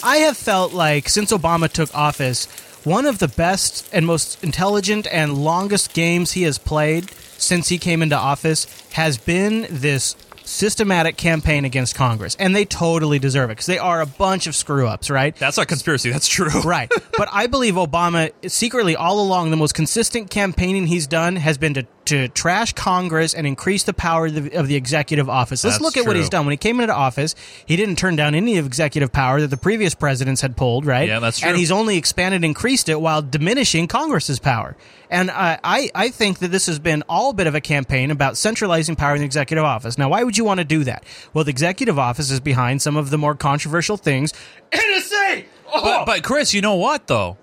I 0.04 0.18
have 0.18 0.38
felt 0.38 0.74
like 0.74 1.10
since 1.10 1.32
Obama 1.32 1.72
took 1.72 1.94
office, 1.96 2.46
one 2.84 3.06
of 3.08 3.18
the 3.18 3.28
best 3.28 3.90
and 3.92 4.06
most 4.06 4.44
intelligent 4.44 5.08
and 5.12 5.34
longest 5.36 5.94
games 5.94 6.34
he 6.34 6.44
has 6.44 6.60
played 6.60 7.10
since 7.40 7.70
he 7.70 7.78
came 7.80 8.02
into 8.04 8.16
office 8.16 8.68
has 8.94 9.18
been 9.18 9.66
this 9.72 10.16
systematic 10.48 11.18
campaign 11.18 11.66
against 11.66 11.96
Congress. 11.96 12.36
And 12.40 12.56
they 12.56 12.66
totally 12.66 13.20
deserve 13.20 13.50
it 13.50 13.54
because 13.54 13.66
they 13.66 13.78
are 13.78 14.02
a 14.02 14.06
bunch 14.06 14.48
of 14.48 14.56
screw 14.56 14.88
ups, 14.88 15.10
right? 15.10 15.36
That's 15.36 15.58
not 15.58 15.68
conspiracy. 15.68 16.10
That's 16.10 16.28
true. 16.28 16.62
right. 16.64 16.92
But 17.18 17.30
I 17.32 17.48
believe 17.48 17.76
Obama, 17.76 18.32
secretly 18.50 18.96
all 18.96 19.20
along, 19.20 19.52
the 19.52 19.58
most 19.58 19.74
consistent 19.74 20.30
campaigning 20.30 20.88
he's 20.88 21.08
done 21.08 21.36
has 21.36 21.58
been 21.58 21.74
to, 21.76 21.88
to 22.08 22.28
trash 22.30 22.74
Congress 22.74 23.34
and 23.34 23.48
increase 23.48 23.84
the 23.84 23.94
power 23.94 24.28
of 24.28 24.36
the, 24.36 24.58
of 24.58 24.68
the 24.68 24.76
executive 24.76 25.30
office. 25.30 25.64
Let's 25.64 25.76
That's 25.76 25.84
look 25.84 25.98
at 25.98 26.08
what 26.08 26.16
he's 26.16 26.30
done. 26.30 26.46
When 26.46 26.54
he 26.54 26.58
came 26.58 26.80
into 26.80 26.94
office, 26.94 27.36
he 27.66 27.76
didn't 27.76 27.98
turn 27.98 28.16
down 28.16 28.36
any 28.36 28.58
of 28.58 28.66
executive 28.66 29.12
power 29.12 29.42
that 29.42 29.48
the 29.48 29.58
previous 29.58 29.96
presidents 29.96 30.42
had 30.42 30.58
pulled, 30.58 30.86
right? 30.86 31.08
Yeah, 31.08 31.20
that's 31.20 31.40
true. 31.40 31.50
And 31.50 31.58
he's 31.58 31.72
only 31.72 31.98
expanded 31.98 32.38
and 32.38 32.46
increased 32.46 32.90
it 32.90 33.00
while 33.00 33.22
diminishing 33.22 33.88
Congress's 33.88 34.40
power. 34.40 34.76
And 35.10 35.30
uh, 35.30 35.58
I, 35.64 35.90
I 35.96 36.10
think 36.10 36.40
that 36.40 36.50
this 36.50 36.66
has 36.66 36.80
been 36.80 37.04
all 37.08 37.30
a 37.30 37.34
bit 37.34 37.48
of 37.48 37.56
a 37.56 37.62
campaign 37.62 38.12
about 38.12 38.38
centralizing 38.38 38.96
power 38.96 39.14
in 39.14 39.20
the 39.20 39.26
executive 39.26 39.64
office. 39.64 39.98
Now, 39.98 40.10
why 40.10 40.24
would 40.24 40.38
you 40.38 40.44
want 40.44 40.60
to 40.60 40.66
do 40.66 40.84
that? 40.84 41.04
Well, 41.34 41.44
the 41.44 41.52
executive 41.52 41.98
office 41.98 42.30
is 42.30 42.40
behind 42.40 42.82
some 42.82 42.98
of 42.98 43.10
the 43.10 43.18
more 43.18 43.36
controversial 43.36 43.98
things. 43.98 44.34
NSA! 44.72 45.46
But, 45.72 46.06
but 46.06 46.24
Chris, 46.24 46.54
you 46.54 46.62
know 46.62 46.76
what 46.76 47.08
though? 47.08 47.38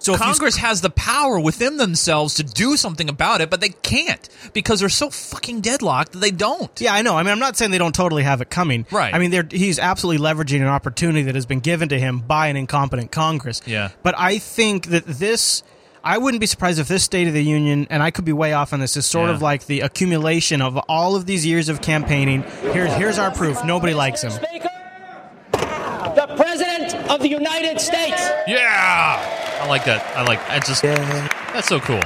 So 0.00 0.14
if 0.14 0.20
you- 0.20 0.24
Congress 0.26 0.56
has 0.56 0.80
the 0.80 0.90
power 0.90 1.38
within 1.38 1.76
themselves 1.76 2.34
to 2.34 2.42
do 2.42 2.76
something 2.76 3.08
about 3.08 3.40
it, 3.40 3.50
but 3.50 3.60
they 3.60 3.68
can't 3.68 4.28
because 4.52 4.80
they're 4.80 4.88
so 4.88 5.10
fucking 5.10 5.60
deadlocked 5.60 6.12
that 6.12 6.18
they 6.18 6.30
don't. 6.30 6.70
Yeah, 6.80 6.92
I 6.94 7.02
know. 7.02 7.16
I 7.16 7.22
mean, 7.22 7.30
I'm 7.32 7.38
not 7.38 7.56
saying 7.56 7.70
they 7.70 7.78
don't 7.78 7.94
totally 7.94 8.22
have 8.22 8.40
it 8.40 8.50
coming. 8.50 8.86
Right. 8.90 9.14
I 9.14 9.18
mean, 9.18 9.30
they're, 9.30 9.46
he's 9.48 9.78
absolutely 9.78 10.26
leveraging 10.26 10.60
an 10.62 10.66
opportunity 10.68 11.22
that 11.22 11.34
has 11.34 11.46
been 11.46 11.60
given 11.60 11.90
to 11.90 11.98
him 12.00 12.18
by 12.20 12.48
an 12.48 12.56
incompetent 12.56 13.10
Congress. 13.12 13.60
Yeah. 13.66 13.90
But 14.02 14.14
I 14.18 14.38
think 14.38 14.86
that 14.86 15.04
this, 15.06 15.62
I 16.02 16.16
wouldn't 16.16 16.40
be 16.40 16.46
surprised 16.46 16.78
if 16.78 16.88
this 16.88 17.04
State 17.04 17.28
of 17.28 17.34
the 17.34 17.44
Union, 17.44 17.86
and 17.90 18.02
I 18.02 18.10
could 18.10 18.24
be 18.24 18.32
way 18.32 18.54
off 18.54 18.72
on 18.72 18.80
this, 18.80 18.96
is 18.96 19.04
sort 19.04 19.28
Yeah. 19.28 19.34
of 19.34 19.42
like 19.42 19.66
the 19.66 19.80
accumulation 19.80 20.62
of 20.62 20.78
all 20.88 21.14
of 21.14 21.26
these 21.26 21.44
years 21.44 21.68
of 21.68 21.82
campaigning. 21.82 22.42
Here's 22.72 22.90
here's 22.94 23.18
our 23.18 23.30
proof. 23.30 23.62
Nobody 23.66 23.92
likes 23.92 24.22
him. 24.22 24.32
The 25.52 26.26
President 26.36 26.94
of 27.10 27.20
the 27.20 27.28
United 27.28 27.80
States. 27.80 28.20
Yeah, 28.48 29.39
I 29.60 29.66
like 29.66 29.84
that. 29.84 30.16
I 30.16 30.22
like. 30.24 30.40
I 30.48 30.58
just. 30.58 30.82
That's 30.82 31.68
so 31.68 31.80
cool. 31.80 32.00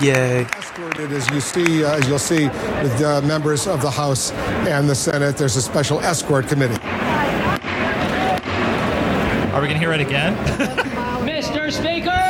Yay. 0.00 0.42
Escorted, 0.58 1.12
as 1.12 1.30
you 1.30 1.40
see, 1.40 1.84
uh, 1.84 1.96
as 1.96 2.08
you'll 2.08 2.18
see, 2.18 2.48
with 2.48 3.00
uh, 3.02 3.20
members 3.22 3.68
of 3.68 3.80
the 3.80 3.90
House 3.90 4.32
and 4.66 4.90
the 4.90 4.94
Senate. 4.94 5.36
There's 5.36 5.54
a 5.56 5.62
special 5.62 6.00
escort 6.00 6.48
committee. 6.48 6.74
Are 9.52 9.62
we 9.62 9.68
gonna 9.68 9.78
hear 9.78 9.92
it 9.92 10.00
again? 10.00 10.36
Mr. 11.24 11.72
Speaker, 11.72 12.10
the 12.10 12.10
President 12.10 12.25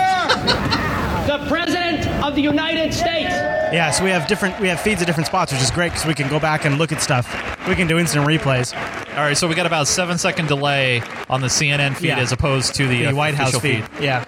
of 2.26 2.34
the 2.34 2.42
United 2.42 2.92
States. 2.92 3.30
Yeah, 3.72 3.90
so 3.90 4.04
we 4.04 4.10
have 4.10 4.26
different 4.28 4.58
we 4.60 4.68
have 4.68 4.80
feeds 4.80 5.00
at 5.02 5.06
different 5.06 5.26
spots, 5.26 5.52
which 5.52 5.60
is 5.60 5.70
great 5.70 5.92
because 5.92 6.06
we 6.06 6.14
can 6.14 6.28
go 6.28 6.38
back 6.40 6.64
and 6.64 6.78
look 6.78 6.92
at 6.92 7.00
stuff. 7.02 7.26
We 7.68 7.74
can 7.74 7.86
do 7.86 7.98
instant 7.98 8.26
replays. 8.26 8.74
All 9.16 9.22
right, 9.22 9.36
so 9.36 9.48
we 9.48 9.54
got 9.54 9.66
about 9.66 9.82
a 9.82 9.86
seven 9.86 10.18
second 10.18 10.46
delay 10.48 11.02
on 11.28 11.40
the 11.40 11.48
CNN 11.48 11.96
feed 11.96 12.08
Yeah. 12.08 12.18
as 12.18 12.32
opposed 12.32 12.74
to 12.76 12.86
the, 12.86 13.02
The 13.04 13.06
uh, 13.06 13.14
White 13.14 13.34
House 13.34 13.54
official 13.54 13.86
feed. 13.88 14.02
Yeah. 14.02 14.24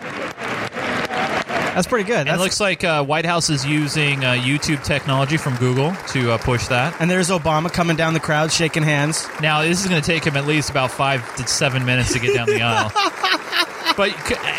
That's 1.75 1.87
pretty 1.87 2.07
good. 2.09 2.27
And 2.27 2.31
it 2.31 2.39
looks 2.39 2.59
like 2.59 2.83
uh, 2.83 3.05
White 3.05 3.25
House 3.25 3.51
is 3.51 3.65
using 3.65 4.25
uh, 4.25 4.33
YouTube 4.33 4.83
technology 4.83 5.37
from 5.37 5.55
Google 5.57 5.95
to 6.09 6.33
uh, 6.33 6.39
push 6.39 6.67
that. 6.69 7.01
and 7.01 7.09
there's 7.09 7.29
Obama 7.31 7.73
coming 7.73 7.97
down 7.97 8.15
the 8.15 8.21
crowd, 8.21 8.51
shaking 8.51 8.83
hands. 8.83 9.29
Now 9.41 9.63
this 9.63 9.81
is 9.81 9.89
going 9.89 10.01
to 10.03 10.07
take 10.07 10.25
him 10.25 10.37
at 10.37 10.45
least 10.47 10.71
about 10.71 10.91
five 10.91 11.37
to 11.37 11.47
seven 11.47 11.85
minutes 11.85 12.13
to 12.15 12.19
get 12.19 12.35
down 12.35 12.47
the 12.49 12.63
aisle. 12.63 12.91
But 13.99 14.11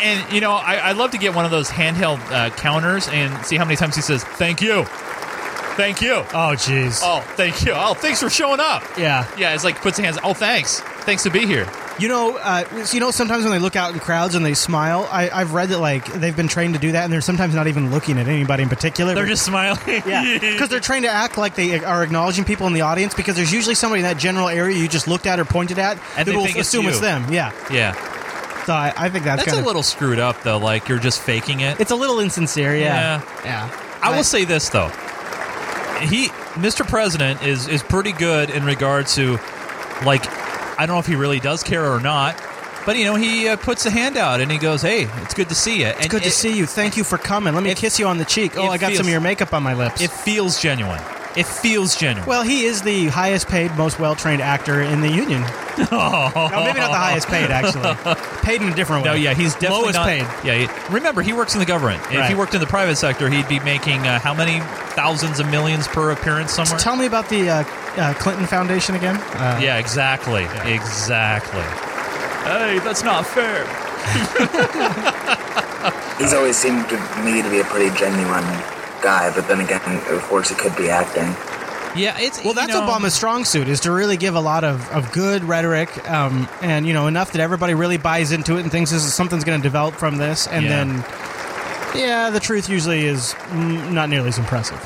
and 0.04 0.32
you 0.32 0.40
know, 0.40 0.52
I, 0.52 0.90
I'd 0.90 0.96
love 0.96 1.10
to 1.12 1.18
get 1.18 1.34
one 1.34 1.44
of 1.46 1.50
those 1.50 1.68
handheld 1.70 2.20
uh, 2.30 2.50
counters 2.50 3.08
and 3.08 3.44
see 3.44 3.56
how 3.56 3.64
many 3.64 3.76
times 3.76 3.96
he 3.96 4.02
says 4.02 4.22
"thank 4.22 4.60
you, 4.60 4.84
thank 5.76 6.00
you." 6.02 6.12
Oh, 6.12 6.54
jeez. 6.54 7.00
Oh, 7.02 7.20
thank 7.36 7.64
you. 7.64 7.72
Oh, 7.74 7.94
thanks 7.94 8.20
for 8.20 8.28
showing 8.30 8.60
up. 8.60 8.82
Yeah. 8.98 9.26
Yeah, 9.38 9.54
it's 9.54 9.64
like 9.64 9.80
puts 9.80 9.96
his 9.96 10.04
hands. 10.04 10.18
Oh, 10.22 10.34
thanks. 10.34 10.80
Thanks 10.80 11.22
to 11.24 11.30
be 11.30 11.46
here. 11.46 11.66
You 11.98 12.08
know, 12.08 12.36
uh, 12.36 12.64
you 12.92 13.00
know, 13.00 13.10
sometimes 13.10 13.42
when 13.44 13.52
they 13.52 13.58
look 13.58 13.76
out 13.76 13.92
in 13.92 13.98
crowds 14.00 14.34
and 14.34 14.44
they 14.44 14.54
smile, 14.54 15.06
I, 15.10 15.28
I've 15.28 15.52
read 15.52 15.68
that 15.70 15.80
like 15.80 16.06
they've 16.12 16.36
been 16.36 16.48
trained 16.48 16.72
to 16.74 16.80
do 16.80 16.92
that, 16.92 17.04
and 17.04 17.12
they're 17.12 17.20
sometimes 17.20 17.54
not 17.54 17.66
even 17.66 17.90
looking 17.90 18.18
at 18.18 18.26
anybody 18.28 18.62
in 18.62 18.68
particular. 18.70 19.14
They're 19.14 19.26
just 19.26 19.44
smiling. 19.44 19.78
yeah, 20.06 20.38
because 20.38 20.68
they're 20.70 20.80
trained 20.80 21.04
to 21.04 21.10
act 21.10 21.36
like 21.38 21.54
they 21.56 21.82
are 21.82 22.02
acknowledging 22.02 22.44
people 22.44 22.66
in 22.66 22.72
the 22.74 22.80
audience. 22.82 23.12
Because 23.14 23.36
there's 23.36 23.52
usually 23.52 23.74
somebody 23.74 24.00
in 24.00 24.04
that 24.06 24.18
general 24.18 24.48
area 24.48 24.76
you 24.76 24.88
just 24.88 25.08
looked 25.08 25.26
at 25.26 25.38
or 25.40 25.44
pointed 25.44 25.78
at, 25.78 25.98
And 26.16 26.26
who 26.26 26.32
they 26.32 26.36
will 26.36 26.44
think 26.44 26.58
it's 26.58 26.68
assume 26.68 26.86
it's 26.86 26.96
you. 26.96 27.02
them. 27.02 27.32
Yeah, 27.32 27.52
Yeah. 27.70 27.94
So 28.70 28.74
I, 28.76 28.92
I 28.96 29.08
think 29.10 29.24
that's, 29.24 29.40
That's 29.42 29.48
kind 29.50 29.56
a 29.56 29.60
of 29.62 29.66
little 29.66 29.82
screwed 29.82 30.20
up 30.20 30.42
though. 30.44 30.58
Like 30.58 30.88
you're 30.88 31.00
just 31.00 31.20
faking 31.20 31.58
it. 31.58 31.80
it's 31.80 31.90
a 31.90 31.96
little 31.96 32.20
insincere. 32.20 32.76
Yeah, 32.76 33.20
Yeah. 33.44 33.98
I 34.00 34.14
will 34.16 34.22
say 34.22 34.44
this 34.44 34.68
though. 34.68 34.88
He 36.06 36.28
Mr. 36.54 36.86
President 36.86 37.42
is 37.42 37.66
is 37.66 37.82
pretty 37.82 38.12
good 38.12 38.48
in 38.50 38.64
regard 38.64 39.06
to 39.08 39.32
like 40.06 40.24
I 40.78 40.86
don't 40.86 40.94
know 40.94 40.98
if 41.00 41.06
he 41.06 41.16
really 41.16 41.40
does 41.40 41.62
care 41.64 41.92
or 41.92 41.98
not, 42.00 42.40
but 42.86 42.96
you 42.96 43.04
know, 43.04 43.16
he 43.16 43.48
uh, 43.48 43.56
puts 43.56 43.84
a 43.86 43.90
hand 43.90 44.16
out 44.16 44.40
and 44.40 44.50
he 44.50 44.56
goes, 44.56 44.80
"Hey, 44.82 45.02
it's 45.22 45.34
good 45.34 45.48
to 45.50 45.54
see 45.54 45.80
you." 45.80 45.86
It's 45.88 46.06
good 46.08 46.22
to 46.22 46.30
see 46.30 46.56
you. 46.56 46.64
Thank 46.64 46.96
you 46.96 47.02
for 47.04 47.18
coming. 47.18 47.54
Let 47.54 47.62
me 47.64 47.74
kiss 47.74 47.98
you 47.98 48.06
on 48.06 48.16
the 48.18 48.24
cheek. 48.24 48.56
Oh, 48.56 48.64
it 48.66 48.68
I 48.68 48.78
got 48.78 48.86
feels- 48.88 48.98
some 48.98 49.06
of 49.06 49.12
your 49.12 49.20
makeup 49.20 49.52
on 49.52 49.62
my 49.62 49.74
lips. 49.74 50.00
It 50.00 50.10
feels 50.10 50.58
genuine. 50.62 51.02
It 51.36 51.46
feels 51.46 51.96
genuine. 51.96 52.28
well, 52.28 52.42
he 52.42 52.64
is 52.64 52.82
the 52.82 53.06
highest 53.06 53.46
paid, 53.46 53.74
most 53.76 54.00
well 54.00 54.16
trained 54.16 54.42
actor 54.42 54.82
in 54.82 55.00
the 55.00 55.10
union. 55.10 55.42
no, 55.90 56.30
maybe 56.34 56.80
not 56.80 56.90
the 56.90 56.98
highest 56.98 57.28
paid, 57.28 57.50
actually. 57.50 57.94
paid 58.42 58.62
in 58.62 58.72
a 58.72 58.74
different 58.74 59.04
way. 59.04 59.10
No, 59.10 59.14
yeah, 59.14 59.34
he's 59.34 59.54
definitely 59.54 59.82
lowest 59.82 59.96
not, 59.96 60.06
paid. 60.06 60.22
Yeah, 60.44 60.66
he, 60.66 60.92
remember 60.92 61.22
he 61.22 61.32
works 61.32 61.54
in 61.54 61.60
the 61.60 61.66
government. 61.66 62.02
If 62.10 62.28
he 62.28 62.34
worked 62.34 62.54
in 62.54 62.60
the 62.60 62.66
private 62.66 62.96
sector, 62.96 63.30
he'd 63.30 63.48
be 63.48 63.60
making 63.60 64.00
uh, 64.00 64.18
how 64.18 64.34
many 64.34 64.58
thousands 64.90 65.38
of 65.38 65.48
millions 65.50 65.86
per 65.86 66.10
appearance 66.10 66.52
somewhere? 66.52 66.78
Tell 66.78 66.96
me 66.96 67.06
about 67.06 67.28
the 67.28 67.48
uh, 67.48 67.64
uh, 67.96 68.14
Clinton 68.14 68.46
Foundation 68.46 68.96
again. 68.96 69.16
Uh, 69.16 69.60
yeah, 69.62 69.78
exactly, 69.78 70.44
exactly. 70.64 71.62
Hey, 72.42 72.80
that's 72.80 73.04
not 73.04 73.24
fair. 73.24 73.64
He's 76.18 76.34
always 76.34 76.56
seemed 76.56 76.88
to 76.88 76.96
me 77.22 77.42
to 77.42 77.50
be 77.50 77.60
a 77.60 77.64
pretty 77.64 77.94
genuine 77.96 78.44
guy, 79.02 79.32
but 79.34 79.46
then 79.48 79.60
again, 79.60 79.80
of 80.14 80.22
course, 80.22 80.50
it 80.50 80.58
could 80.58 80.76
be 80.76 80.88
acting. 80.90 81.34
Yeah, 82.00 82.16
it's 82.20 82.42
Well, 82.44 82.54
that's 82.54 82.72
know, 82.72 82.82
Obama's 82.82 83.14
strong 83.14 83.44
suit 83.44 83.66
is 83.66 83.80
to 83.80 83.90
really 83.90 84.16
give 84.16 84.36
a 84.36 84.40
lot 84.40 84.62
of, 84.62 84.88
of 84.92 85.10
good 85.10 85.42
rhetoric, 85.42 86.08
um, 86.08 86.48
and 86.62 86.86
you 86.86 86.92
know 86.94 87.08
enough 87.08 87.32
that 87.32 87.40
everybody 87.40 87.74
really 87.74 87.96
buys 87.96 88.30
into 88.30 88.56
it 88.56 88.60
and 88.60 88.70
thinks 88.70 88.90
this 88.92 89.04
is 89.04 89.12
something's 89.12 89.42
going 89.42 89.58
to 89.58 89.62
develop 89.62 89.94
from 89.96 90.16
this, 90.18 90.46
and 90.46 90.64
Yeah. 90.64 90.70
then 90.84 91.04
Yeah, 91.94 92.30
the 92.30 92.38
truth 92.38 92.68
usually 92.68 93.06
is 93.06 93.34
not 93.52 94.08
nearly 94.08 94.28
as 94.28 94.38
impressive. 94.38 94.78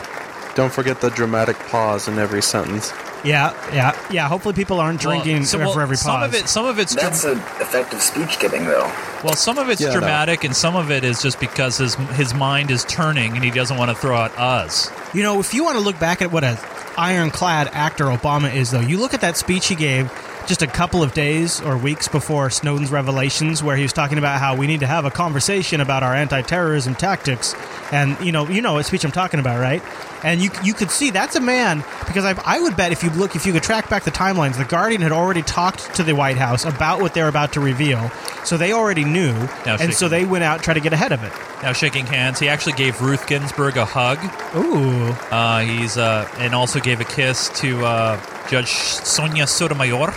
Don't 0.54 0.72
forget 0.72 1.02
the 1.02 1.10
dramatic 1.10 1.58
pause 1.68 2.08
in 2.08 2.18
every 2.18 2.40
sentence. 2.40 2.90
Yeah, 3.24 3.54
yeah, 3.72 3.98
yeah. 4.10 4.28
Hopefully, 4.28 4.54
people 4.54 4.80
aren't 4.80 5.00
drinking 5.00 5.36
Well, 5.38 5.44
so- 5.46 5.58
well, 5.58 5.72
for 5.72 5.80
every 5.82 5.96
pause. 5.96 6.02
some 6.02 6.22
of 6.22 6.34
it, 6.34 6.48
some 6.48 6.66
of 6.66 6.78
it's 6.78 6.94
That's 6.94 7.22
dram- 7.22 7.38
an 7.38 7.42
effective 7.60 8.02
speech 8.02 8.38
giving, 8.38 8.66
though. 8.66 8.90
well, 9.24 9.34
some 9.34 9.56
of 9.58 9.70
it's 9.70 9.80
Yeah, 9.80 9.88
no. 9.88 10.00
dramatic, 10.00 10.44
and 10.44 10.54
some 10.54 10.76
of 10.76 10.90
it 10.90 11.04
is 11.04 11.22
just 11.22 11.40
because 11.40 11.78
his 11.78 11.94
his 12.16 12.34
mind 12.34 12.70
is 12.70 12.84
turning 12.84 13.34
and 13.34 13.42
he 13.42 13.50
doesn't 13.50 13.76
want 13.78 13.90
to 13.90 13.94
throw 13.96 14.16
out 14.16 14.36
us. 14.38 14.90
You 15.14 15.22
know, 15.22 15.40
if 15.40 15.54
you 15.54 15.64
want 15.64 15.76
to 15.78 15.82
look 15.82 15.98
back 15.98 16.20
at 16.22 16.30
what 16.32 16.44
a 16.44 16.58
ironclad 16.98 17.70
actor 17.72 18.04
Obama 18.06 18.54
is, 18.54 18.70
though, 18.70 18.80
you 18.80 18.98
look 18.98 19.14
at 19.14 19.20
that 19.22 19.36
speech 19.36 19.66
he 19.68 19.74
gave 19.74 20.10
just 20.46 20.62
a 20.62 20.66
couple 20.66 21.02
of 21.02 21.14
days 21.14 21.60
or 21.60 21.76
weeks 21.76 22.08
before 22.08 22.50
Snowden's 22.50 22.90
revelations, 22.90 23.62
where 23.62 23.76
he 23.76 23.82
was 23.82 23.92
talking 23.92 24.18
about 24.18 24.40
how 24.40 24.54
we 24.56 24.66
need 24.66 24.80
to 24.80 24.86
have 24.86 25.04
a 25.04 25.10
conversation 25.10 25.80
about 25.80 26.02
our 26.02 26.14
anti-terrorism 26.14 26.94
tactics, 26.94 27.54
and 27.92 28.18
you 28.24 28.32
know, 28.32 28.48
you 28.48 28.60
know 28.62 28.74
what 28.74 28.86
speech 28.86 29.04
I'm 29.04 29.12
talking 29.12 29.40
about, 29.40 29.60
right? 29.60 29.82
And 30.22 30.40
you 30.40 30.50
you 30.62 30.72
could 30.74 30.90
see 30.90 31.10
that's 31.10 31.36
a 31.36 31.40
man 31.40 31.84
because 32.06 32.24
I, 32.24 32.34
I 32.44 32.60
would 32.60 32.76
bet 32.76 32.92
if 32.92 33.02
you 33.02 33.10
look 33.10 33.36
if 33.36 33.44
you 33.46 33.52
could 33.52 33.62
track 33.62 33.90
back 33.90 34.04
the 34.04 34.10
timelines, 34.10 34.56
the 34.56 34.64
Guardian 34.64 35.02
had 35.02 35.12
already 35.12 35.42
talked 35.42 35.94
to 35.96 36.02
the 36.02 36.14
White 36.14 36.38
House 36.38 36.64
about 36.64 37.00
what 37.00 37.14
they're 37.14 37.28
about 37.28 37.52
to 37.54 37.60
reveal, 37.60 38.10
so 38.44 38.56
they 38.56 38.72
already 38.72 39.04
knew, 39.04 39.32
Now 39.66 39.76
and 39.80 39.92
so 39.92 40.08
they 40.08 40.24
went 40.24 40.44
out 40.44 40.54
and 40.56 40.62
tried 40.62 40.74
to 40.74 40.80
get 40.80 40.92
ahead 40.92 41.12
of 41.12 41.22
it. 41.24 41.32
Now 41.62 41.72
shaking 41.72 42.06
hands, 42.06 42.38
he 42.38 42.48
actually 42.48 42.72
gave 42.74 43.00
Ruth 43.00 43.26
Ginsburg 43.26 43.76
a 43.76 43.84
hug. 43.84 44.18
Ooh, 44.56 45.08
Uh, 45.30 45.60
he's 45.60 45.96
uh, 45.96 46.28
and 46.38 46.54
also 46.54 46.80
gave 46.80 47.00
a 47.00 47.04
kiss 47.04 47.48
to 47.60 47.84
uh, 47.84 48.20
Judge 48.54 48.68
Sonia 48.68 49.48
Sotomayor. 49.48 50.14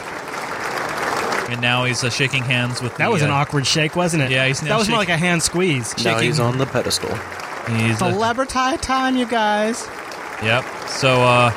And 1.50 1.60
now 1.60 1.86
he's 1.86 2.04
uh, 2.04 2.12
shaking 2.12 2.44
hands 2.44 2.84
with. 2.84 2.96
that 2.98 3.06
the, 3.06 3.12
was 3.12 3.24
an 3.24 3.32
uh, 3.32 3.34
awkward 3.34 3.66
shake, 3.66 3.96
wasn't 3.96 4.22
it? 4.22 4.30
Yeah, 4.30 4.46
he's 4.46 4.62
now 4.62 4.70
that 4.70 4.78
was 4.78 4.90
more 4.90 5.00
like 5.00 5.10
a 5.10 5.18
hand 5.18 5.42
squeeze. 5.42 6.06
Now 6.06 6.20
he's 6.20 6.40
on 6.40 6.60
the 6.60 6.68
pedestal. 6.68 7.10
He's 7.66 8.00
uh, 8.00 8.12
Celebrity 8.12 8.78
time, 8.78 9.18
you 9.18 9.26
guys. 9.26 9.88
Yep. 10.44 10.64
So, 10.88 11.24
uh, 11.24 11.50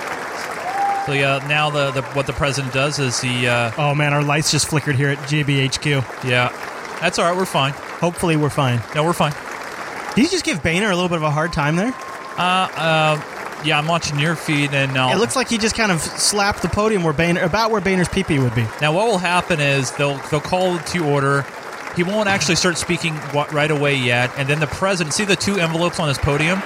so 1.05 1.13
yeah. 1.13 1.47
Now 1.49 1.69
the, 1.69 1.91
the 1.91 2.03
what 2.15 2.27
the 2.27 2.33
president 2.33 2.73
does 2.73 2.99
is 2.99 3.21
he. 3.21 3.47
Uh, 3.47 3.73
Oh 3.77 3.95
man, 3.95 4.15
our 4.15 4.23
lights 4.23 4.51
just 4.51 4.67
flickered 4.69 4.97
here 4.97 5.11
at 5.11 5.19
JBHQ. 5.19 6.25
yeah, 6.25 6.49
that's 6.99 7.19
all 7.19 7.27
right. 7.27 7.37
We're 7.37 7.45
fine. 7.45 7.75
Hopefully, 8.01 8.37
we're 8.37 8.49
fine. 8.49 8.81
No, 8.95 9.05
we're 9.05 9.13
fine. 9.13 9.35
Did 10.15 10.25
you 10.25 10.31
just 10.31 10.47
give 10.47 10.63
Boehner 10.63 10.91
a 10.91 10.95
little 10.95 11.11
bit 11.11 11.19
of 11.19 11.25
a 11.25 11.31
hard 11.31 11.53
time 11.53 11.77
there? 11.77 11.93
Uh, 12.39 12.69
uh, 12.75 13.40
yeah. 13.65 13.79
I'm 13.79 13.87
watching 13.87 14.19
your 14.19 14.37
feed, 14.37 14.73
and 14.73 14.93
now 14.95 15.13
It 15.13 15.19
looks 15.19 15.37
like 15.37 15.49
he 15.49 15.59
just 15.59 15.75
kind 15.75 15.93
of 15.93 16.01
slapped 16.01 16.63
the 16.63 16.69
podium 16.69 17.03
where 17.03 17.13
Boehner, 17.13 17.43
about 17.43 17.71
where 17.71 17.81
Boehner's 17.81 18.09
peepee 18.09 18.43
would 18.43 18.55
be. 18.55 18.67
Now, 18.81 18.93
what 18.93 19.07
will 19.07 19.19
happen 19.19 19.61
is 19.61 19.91
they'll 19.93 20.19
they'll 20.31 20.41
call 20.41 20.79
to 20.79 21.05
order. 21.05 21.45
He 21.97 22.03
won't 22.05 22.29
actually 22.29 22.55
start 22.57 22.79
speaking 22.79 23.15
right 23.35 23.71
away 23.71 23.97
yet, 23.97 24.31
and 24.37 24.49
then 24.49 24.61
the 24.61 24.69
president 24.69 25.15
see 25.15 25.25
the 25.25 25.37
two 25.37 25.57
envelopes 25.59 25.99
on 25.99 26.09
his 26.09 26.19
podium. 26.19 26.63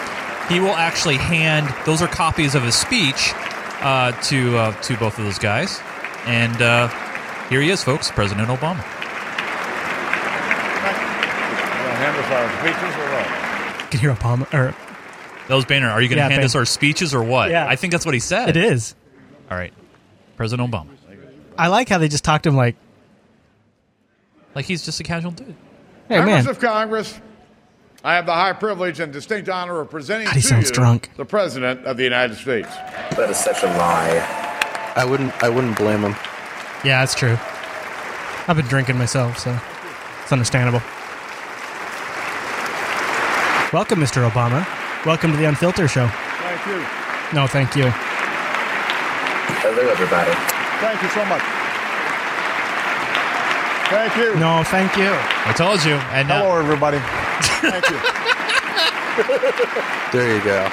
He 0.49 0.61
will 0.61 0.75
actually 0.77 1.17
hand 1.17 1.75
those 1.87 2.03
are 2.03 2.09
copies 2.09 2.55
of 2.55 2.63
his 2.63 2.75
speech 2.75 3.33
uh, 3.81 4.13
to 4.23 4.57
uh, 4.59 4.73
to 4.83 4.97
both 4.99 5.19
of 5.19 5.25
those 5.25 5.39
guys, 5.39 5.81
and 6.27 6.61
uh, 6.61 6.89
here 7.49 7.61
he 7.61 7.71
is, 7.71 7.83
folks, 7.83 8.11
President 8.11 8.49
Obama. 8.49 8.85
hand 12.05 12.17
us 12.19 12.31
our 12.31 12.49
speeches 12.61 12.95
or 12.99 13.09
what? 13.13 13.83
You 13.85 13.89
can 13.91 14.01
hear 14.01 14.15
Obama. 14.15 14.53
Or 14.53 14.75
Those 15.49 15.65
Boehner, 15.65 15.89
are 15.91 16.01
you 16.01 16.09
going 16.09 16.17
to 16.17 16.23
Yeah, 16.23 16.29
hand 16.29 16.41
Boehner. 16.41 16.45
us 16.47 16.55
our 16.55 16.65
speeches 16.65 17.15
or 17.15 17.23
what? 17.23 17.51
Yeah. 17.51 17.67
I 17.67 17.77
think 17.77 17.93
that's 17.93 18.05
what 18.07 18.15
he 18.15 18.21
said. 18.21 18.49
it 18.49 18.57
is. 18.57 18.95
All 19.51 19.57
right, 19.59 19.73
President 20.37 20.71
Obama, 20.71 20.89
I 21.59 21.69
like 21.69 21.89
how 21.89 21.99
they 21.99 22.09
just 22.09 22.25
talked 22.25 22.45
to 22.45 22.49
him 22.49 22.57
like, 22.57 22.77
like 24.55 24.65
he's 24.65 24.85
just 24.85 24.99
a 25.01 25.03
casual 25.03 25.33
dude. 25.33 25.55
"Hey 26.09 26.17
Members 26.19 26.45
man, 26.47 26.49
of 26.49 26.59
Congress, 26.61 27.21
I 28.03 28.15
have 28.15 28.25
the 28.27 28.33
high 28.33 28.55
privilege 28.55 29.01
and 29.01 29.13
distinct 29.13 29.49
honor 29.51 29.81
of 29.81 29.91
presenting 29.91 30.27
God, 30.27 30.35
he 30.37 30.41
to 30.41 30.47
sounds 30.47 30.69
you 30.71 30.75
drunk. 30.75 31.11
the 31.17 31.25
President 31.27 31.85
of 31.85 31.97
the 31.99 32.05
United 32.05 32.37
States. 32.37 32.69
That 33.17 33.29
is 33.31 33.37
such 33.37 33.63
a 33.63 33.67
lie. 33.67 34.93
I 34.97 35.05
wouldn't. 35.05 35.33
I 35.45 35.49
wouldn't 35.51 35.77
blame 35.77 36.01
him. 36.03 36.17
yeah, 36.85 37.01
that's 37.01 37.15
true." 37.15 37.37
I've 38.49 38.57
been 38.57 38.67
drinking 38.67 38.99
myself, 38.99 39.39
so 39.39 39.57
it's 40.23 40.33
understandable. 40.33 40.81
Welcome, 43.73 43.99
Mr. 44.01 44.29
Obama. 44.31 44.65
Welcome 45.07 45.33
to 45.33 45.37
the 45.37 45.45
Unfiltered 45.45 45.91
Show. 45.91 46.07
Thank 46.09 46.67
you. 46.67 46.79
No, 47.37 47.47
thank 47.47 47.77
you. 47.77 47.85
Hello, 49.61 49.89
everybody. 49.91 50.33
Thank 50.81 51.03
you 51.03 51.09
so 51.11 51.25
much. 51.27 51.43
Thank 53.91 54.17
you. 54.17 54.35
No, 54.41 54.63
thank 54.65 54.97
you. 54.97 55.11
I 55.13 55.53
told 55.55 55.85
you. 55.85 55.95
And 56.17 56.31
uh, 56.31 56.41
Hello, 56.41 56.57
everybody. 56.59 56.99
Thank 57.61 57.85
you. 57.91 57.99
There 60.19 60.37
you 60.37 60.43
go. 60.43 60.69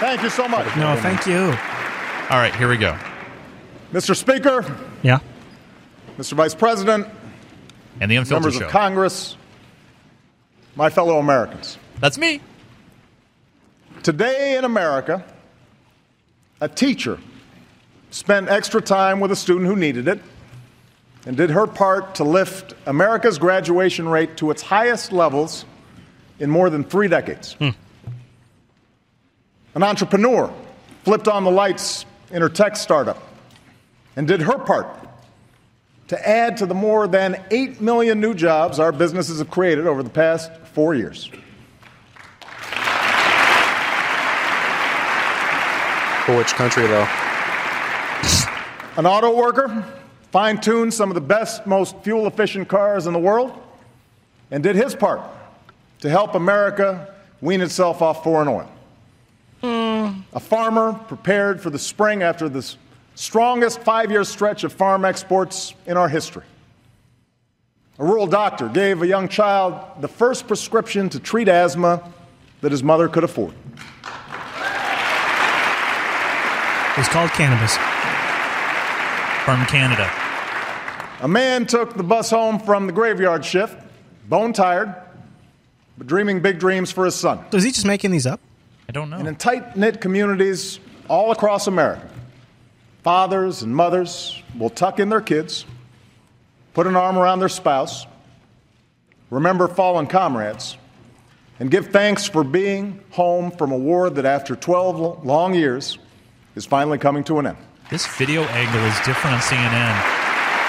Thank 0.00 0.22
you 0.22 0.28
so 0.30 0.46
much. 0.46 0.66
No, 0.76 0.94
thank 0.96 1.26
you. 1.26 1.46
all 2.28 2.38
right, 2.38 2.54
here 2.54 2.68
we 2.68 2.76
go. 2.76 2.98
Mr. 3.92 4.14
Speaker, 4.14 4.62
Yeah. 5.02 5.20
Mr. 6.18 6.34
Vice 6.34 6.54
President, 6.54 7.06
And 8.00 8.10
the 8.10 8.16
unfiltered 8.16 8.42
members 8.44 8.58
show. 8.60 8.66
of 8.66 8.70
Congress, 8.70 9.36
my 10.76 10.90
fellow 10.90 11.18
Americans. 11.18 11.78
That's 12.00 12.18
me. 12.18 12.40
Today 14.10 14.56
in 14.56 14.64
America, 14.64 15.24
a 16.60 16.68
teacher 16.68 17.20
spent 18.10 18.48
extra 18.48 18.82
time 18.82 19.20
with 19.20 19.30
a 19.30 19.36
student 19.36 19.68
who 19.68 19.76
needed 19.76 20.08
it 20.08 20.20
and 21.26 21.36
did 21.36 21.50
her 21.50 21.68
part 21.68 22.16
to 22.16 22.24
lift 22.24 22.74
America's 22.86 23.38
graduation 23.38 24.08
rate 24.08 24.36
to 24.38 24.50
its 24.50 24.62
highest 24.62 25.12
levels 25.12 25.64
in 26.40 26.50
more 26.50 26.70
than 26.70 26.82
three 26.82 27.06
decades. 27.06 27.52
Hmm. 27.52 27.68
An 29.76 29.84
entrepreneur 29.84 30.52
flipped 31.04 31.28
on 31.28 31.44
the 31.44 31.52
lights 31.52 32.04
in 32.32 32.42
her 32.42 32.48
tech 32.48 32.74
startup 32.74 33.22
and 34.16 34.26
did 34.26 34.40
her 34.40 34.58
part 34.58 34.88
to 36.08 36.28
add 36.28 36.56
to 36.56 36.66
the 36.66 36.74
more 36.74 37.06
than 37.06 37.40
8 37.52 37.80
million 37.80 38.20
new 38.20 38.34
jobs 38.34 38.80
our 38.80 38.90
businesses 38.90 39.38
have 39.38 39.52
created 39.52 39.86
over 39.86 40.02
the 40.02 40.10
past 40.10 40.50
four 40.74 40.96
years. 40.96 41.30
For 46.26 46.36
which 46.36 46.52
country, 46.54 46.86
though? 46.86 47.08
An 48.96 49.06
auto 49.06 49.34
worker 49.34 49.84
fine 50.30 50.60
tuned 50.60 50.92
some 50.92 51.10
of 51.10 51.14
the 51.14 51.20
best, 51.20 51.66
most 51.66 51.96
fuel 52.02 52.26
efficient 52.26 52.68
cars 52.68 53.06
in 53.06 53.12
the 53.12 53.18
world 53.18 53.52
and 54.50 54.62
did 54.62 54.76
his 54.76 54.94
part 54.94 55.20
to 56.00 56.10
help 56.10 56.34
America 56.34 57.14
wean 57.40 57.60
itself 57.60 58.02
off 58.02 58.22
foreign 58.22 58.48
oil. 58.48 58.70
Hmm. 59.60 60.20
A 60.32 60.40
farmer 60.40 60.92
prepared 61.08 61.60
for 61.60 61.70
the 61.70 61.78
spring 61.78 62.22
after 62.22 62.48
the 62.48 62.74
strongest 63.14 63.80
five 63.80 64.10
year 64.10 64.24
stretch 64.24 64.64
of 64.64 64.72
farm 64.72 65.04
exports 65.04 65.74
in 65.86 65.96
our 65.96 66.08
history. 66.08 66.44
A 67.98 68.04
rural 68.04 68.26
doctor 68.26 68.68
gave 68.68 69.02
a 69.02 69.06
young 69.06 69.28
child 69.28 69.74
the 70.00 70.08
first 70.08 70.46
prescription 70.46 71.08
to 71.10 71.20
treat 71.20 71.48
asthma 71.48 72.02
that 72.62 72.72
his 72.72 72.82
mother 72.82 73.08
could 73.08 73.24
afford. 73.24 73.54
It's 77.00 77.08
called 77.08 77.30
cannabis. 77.30 77.78
From 79.46 79.64
Canada. 79.64 80.10
A 81.22 81.28
man 81.28 81.64
took 81.64 81.94
the 81.94 82.02
bus 82.02 82.28
home 82.28 82.58
from 82.58 82.86
the 82.86 82.92
graveyard 82.92 83.42
shift, 83.42 83.74
bone 84.28 84.52
tired, 84.52 84.94
but 85.96 86.06
dreaming 86.06 86.40
big 86.40 86.58
dreams 86.58 86.92
for 86.92 87.06
his 87.06 87.14
son. 87.14 87.42
So 87.52 87.56
is 87.56 87.64
he 87.64 87.70
just 87.70 87.86
making 87.86 88.10
these 88.10 88.26
up? 88.26 88.38
I 88.86 88.92
don't 88.92 89.08
know. 89.08 89.16
And 89.16 89.26
in 89.26 89.36
tight 89.36 89.78
knit 89.78 90.02
communities 90.02 90.78
all 91.08 91.32
across 91.32 91.68
America, 91.68 92.06
fathers 93.02 93.62
and 93.62 93.74
mothers 93.74 94.42
will 94.58 94.68
tuck 94.68 95.00
in 95.00 95.08
their 95.08 95.22
kids, 95.22 95.64
put 96.74 96.86
an 96.86 96.96
arm 96.96 97.16
around 97.16 97.38
their 97.38 97.48
spouse, 97.48 98.06
remember 99.30 99.68
fallen 99.68 100.06
comrades, 100.06 100.76
and 101.60 101.70
give 101.70 101.86
thanks 101.86 102.26
for 102.26 102.44
being 102.44 103.00
home 103.08 103.50
from 103.52 103.72
a 103.72 103.78
war 103.78 104.10
that, 104.10 104.26
after 104.26 104.54
12 104.54 105.24
long 105.24 105.54
years, 105.54 105.96
is 106.54 106.66
finally 106.66 106.98
coming 106.98 107.24
to 107.24 107.38
an 107.38 107.46
end. 107.46 107.58
This 107.90 108.06
video 108.18 108.42
angle 108.42 108.82
is 108.86 108.96
different 109.06 109.34
on 109.36 109.42
CNN. 109.42 109.94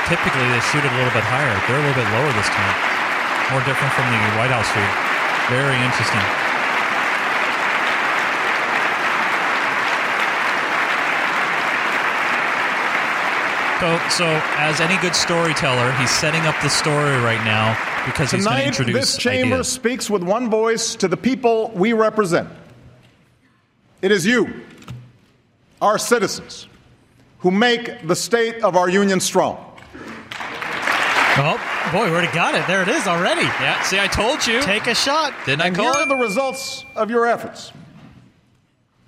Typically, 0.09 0.47
they 0.49 0.59
shoot 0.73 0.83
it 0.83 0.91
a 0.91 0.97
little 0.97 1.13
bit 1.13 1.23
higher. 1.23 1.53
They're 1.69 1.77
a 1.77 1.85
little 1.85 2.01
bit 2.01 2.09
lower 2.09 2.31
this 2.33 2.49
time. 2.49 2.75
More 3.53 3.63
different 3.65 3.93
from 3.93 4.05
the 4.09 4.19
White 4.37 4.49
House 4.49 4.69
feed. 4.73 4.91
Very 5.53 5.77
interesting. 5.85 6.21
So, 13.81 13.99
so 14.09 14.25
as 14.57 14.79
any 14.79 14.95
good 15.01 15.15
storyteller, 15.15 15.91
he's 15.93 16.11
setting 16.11 16.41
up 16.41 16.55
the 16.61 16.69
story 16.69 17.17
right 17.17 17.43
now 17.43 17.75
because 18.05 18.29
he's 18.29 18.45
going 18.45 18.57
to 18.57 18.61
Tonight, 18.61 18.67
introduce 18.67 18.95
this 18.95 19.17
chamber 19.17 19.55
ideas. 19.55 19.69
speaks 19.69 20.07
with 20.07 20.21
one 20.21 20.51
voice 20.51 20.93
to 20.95 21.07
the 21.07 21.17
people 21.17 21.71
we 21.73 21.93
represent. 21.93 22.47
It 24.03 24.11
is 24.11 24.23
you, 24.23 24.53
our 25.81 25.97
citizens, 25.97 26.67
who 27.39 27.51
make 27.51 28.07
the 28.07 28.15
state 28.15 28.63
of 28.63 28.75
our 28.75 28.87
union 28.89 29.19
strong. 29.19 29.57
Oh, 31.37 31.57
Boy, 31.91 32.05
we 32.05 32.11
already 32.11 32.31
got 32.33 32.55
it. 32.55 32.65
There 32.67 32.81
it 32.81 32.87
is 32.87 33.07
already. 33.07 33.41
Yeah, 33.41 33.81
see, 33.83 33.99
I 33.99 34.07
told 34.07 34.45
you. 34.45 34.61
Take 34.61 34.87
a 34.87 34.93
shot. 34.95 35.33
Didn't 35.45 35.61
I 35.61 35.67
And 35.67 35.75
call 35.75 35.85
here 35.85 35.93
it? 36.01 36.05
are 36.05 36.07
the 36.07 36.15
results 36.15 36.85
of 36.95 37.09
your 37.09 37.25
efforts. 37.25 37.71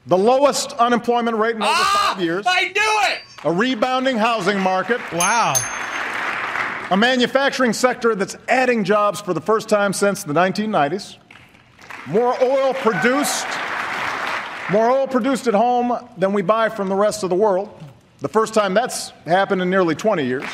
The 0.08 0.18
lowest 0.18 0.74
unemployment 0.74 1.38
rate 1.38 1.56
in 1.56 1.62
over 1.62 1.72
Ah, 1.72 2.14
five 2.14 2.24
years. 2.24 2.46
I 2.48 2.64
knew 2.64 2.72
it! 3.14 3.20
A 3.46 3.52
rebounding 3.52 4.18
housing 4.18 4.60
market. 4.60 5.00
Wow. 5.14 5.54
A 6.90 6.98
manufacturing 6.98 7.72
sector 7.74 8.16
that's 8.16 8.36
adding 8.50 8.84
jobs 8.84 9.22
for 9.22 9.34
the 9.34 9.42
first 9.42 9.70
time 9.70 9.94
since 9.94 10.24
the 10.24 10.34
1990s. 10.34 11.18
More 12.08 12.36
oil 12.44 12.74
produced. 12.74 13.48
More 14.72 14.90
oil 14.90 15.08
produced 15.08 15.48
at 15.48 15.54
home 15.54 15.98
than 16.18 16.34
we 16.34 16.42
buy 16.42 16.70
from 16.70 16.90
the 16.90 16.96
rest 16.96 17.24
of 17.24 17.30
the 17.30 17.36
world. 17.36 17.70
The 18.22 18.30
first 18.30 18.54
time 18.54 18.74
that's 18.74 19.10
happened 19.26 19.62
in 19.62 19.70
nearly 19.70 19.96
20 19.96 20.24
years. 20.24 20.46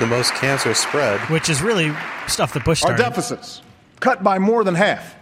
The 0.00 0.06
most 0.06 0.34
cancer 0.34 0.74
spread. 0.74 1.20
Which 1.30 1.48
is 1.48 1.62
really 1.62 1.94
stuff 2.26 2.52
that 2.52 2.64
Bush 2.64 2.80
started. 2.80 3.02
Our 3.02 3.12
started. 3.12 3.14
deficits 3.16 3.62
cut 4.00 4.22
by 4.22 4.38
more 4.38 4.64
than 4.64 4.74
half. 4.74 5.16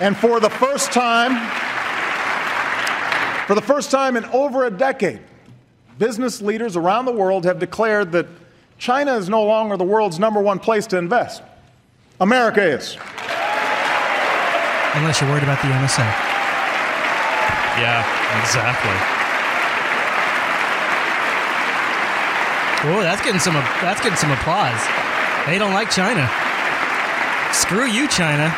And 0.00 0.16
for 0.16 0.40
the 0.40 0.50
first 0.50 0.92
time, 0.92 1.32
for 3.46 3.54
the 3.54 3.62
first 3.62 3.90
time 3.90 4.16
in 4.16 4.24
over 4.26 4.64
a 4.64 4.70
decade, 4.70 5.20
business 5.98 6.42
leaders 6.42 6.76
around 6.76 7.06
the 7.06 7.12
world 7.12 7.44
have 7.44 7.58
declared 7.58 8.12
that 8.12 8.26
China 8.78 9.16
is 9.16 9.28
no 9.28 9.44
longer 9.44 9.76
the 9.76 9.84
world's 9.84 10.18
number 10.18 10.40
one 10.40 10.58
place 10.58 10.86
to 10.88 10.98
invest. 10.98 11.42
America 12.20 12.62
is. 12.62 12.96
Unless 14.94 15.20
you're 15.20 15.30
worried 15.30 15.42
about 15.42 15.60
the 15.60 15.68
NSA. 15.68 16.06
Yeah, 17.78 18.00
exactly. 18.40 18.94
Oh, 22.86 23.00
that's 23.00 23.22
getting 23.22 23.40
some 23.40 23.54
that's 23.54 24.00
getting 24.00 24.16
some 24.16 24.30
applause. 24.30 24.80
They 25.46 25.58
don't 25.58 25.72
like 25.72 25.90
China. 25.90 26.30
Screw 27.52 27.86
you, 27.86 28.06
China. 28.08 28.54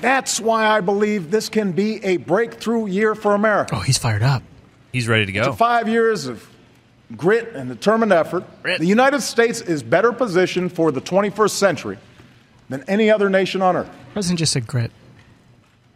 That's 0.00 0.40
why 0.40 0.66
I 0.66 0.80
believe 0.80 1.30
this 1.30 1.48
can 1.48 1.72
be 1.72 2.02
a 2.04 2.16
breakthrough 2.18 2.86
year 2.86 3.14
for 3.14 3.34
America. 3.34 3.76
Oh, 3.76 3.80
he's 3.80 3.98
fired 3.98 4.22
up. 4.22 4.42
He's 4.92 5.08
ready 5.08 5.26
to 5.26 5.32
go. 5.32 5.40
After 5.40 5.52
five 5.52 5.88
years 5.88 6.26
of 6.26 6.48
grit 7.16 7.54
and 7.54 7.68
determined 7.68 8.12
effort, 8.12 8.44
the 8.62 8.86
United 8.86 9.20
States 9.20 9.60
is 9.60 9.82
better 9.82 10.12
positioned 10.12 10.72
for 10.72 10.92
the 10.92 11.00
21st 11.00 11.50
century 11.50 11.98
than 12.68 12.82
any 12.88 13.10
other 13.10 13.30
nation 13.30 13.62
on 13.62 13.76
earth. 13.76 13.90
President 14.12 14.38
just 14.38 14.52
said 14.52 14.66
grit. 14.66 14.90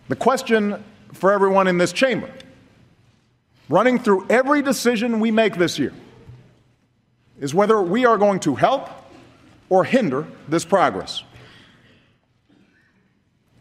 The 0.08 0.16
question 0.16 0.82
for 1.12 1.32
everyone 1.32 1.66
in 1.66 1.78
this 1.78 1.92
chamber, 1.92 2.30
running 3.68 3.98
through 3.98 4.26
every 4.28 4.62
decision 4.62 5.20
we 5.20 5.30
make 5.30 5.56
this 5.56 5.78
year, 5.78 5.92
is 7.40 7.54
whether 7.54 7.80
we 7.80 8.04
are 8.04 8.18
going 8.18 8.40
to 8.40 8.54
help 8.54 8.88
or 9.68 9.84
hinder 9.84 10.26
this 10.48 10.64
progress. 10.64 11.22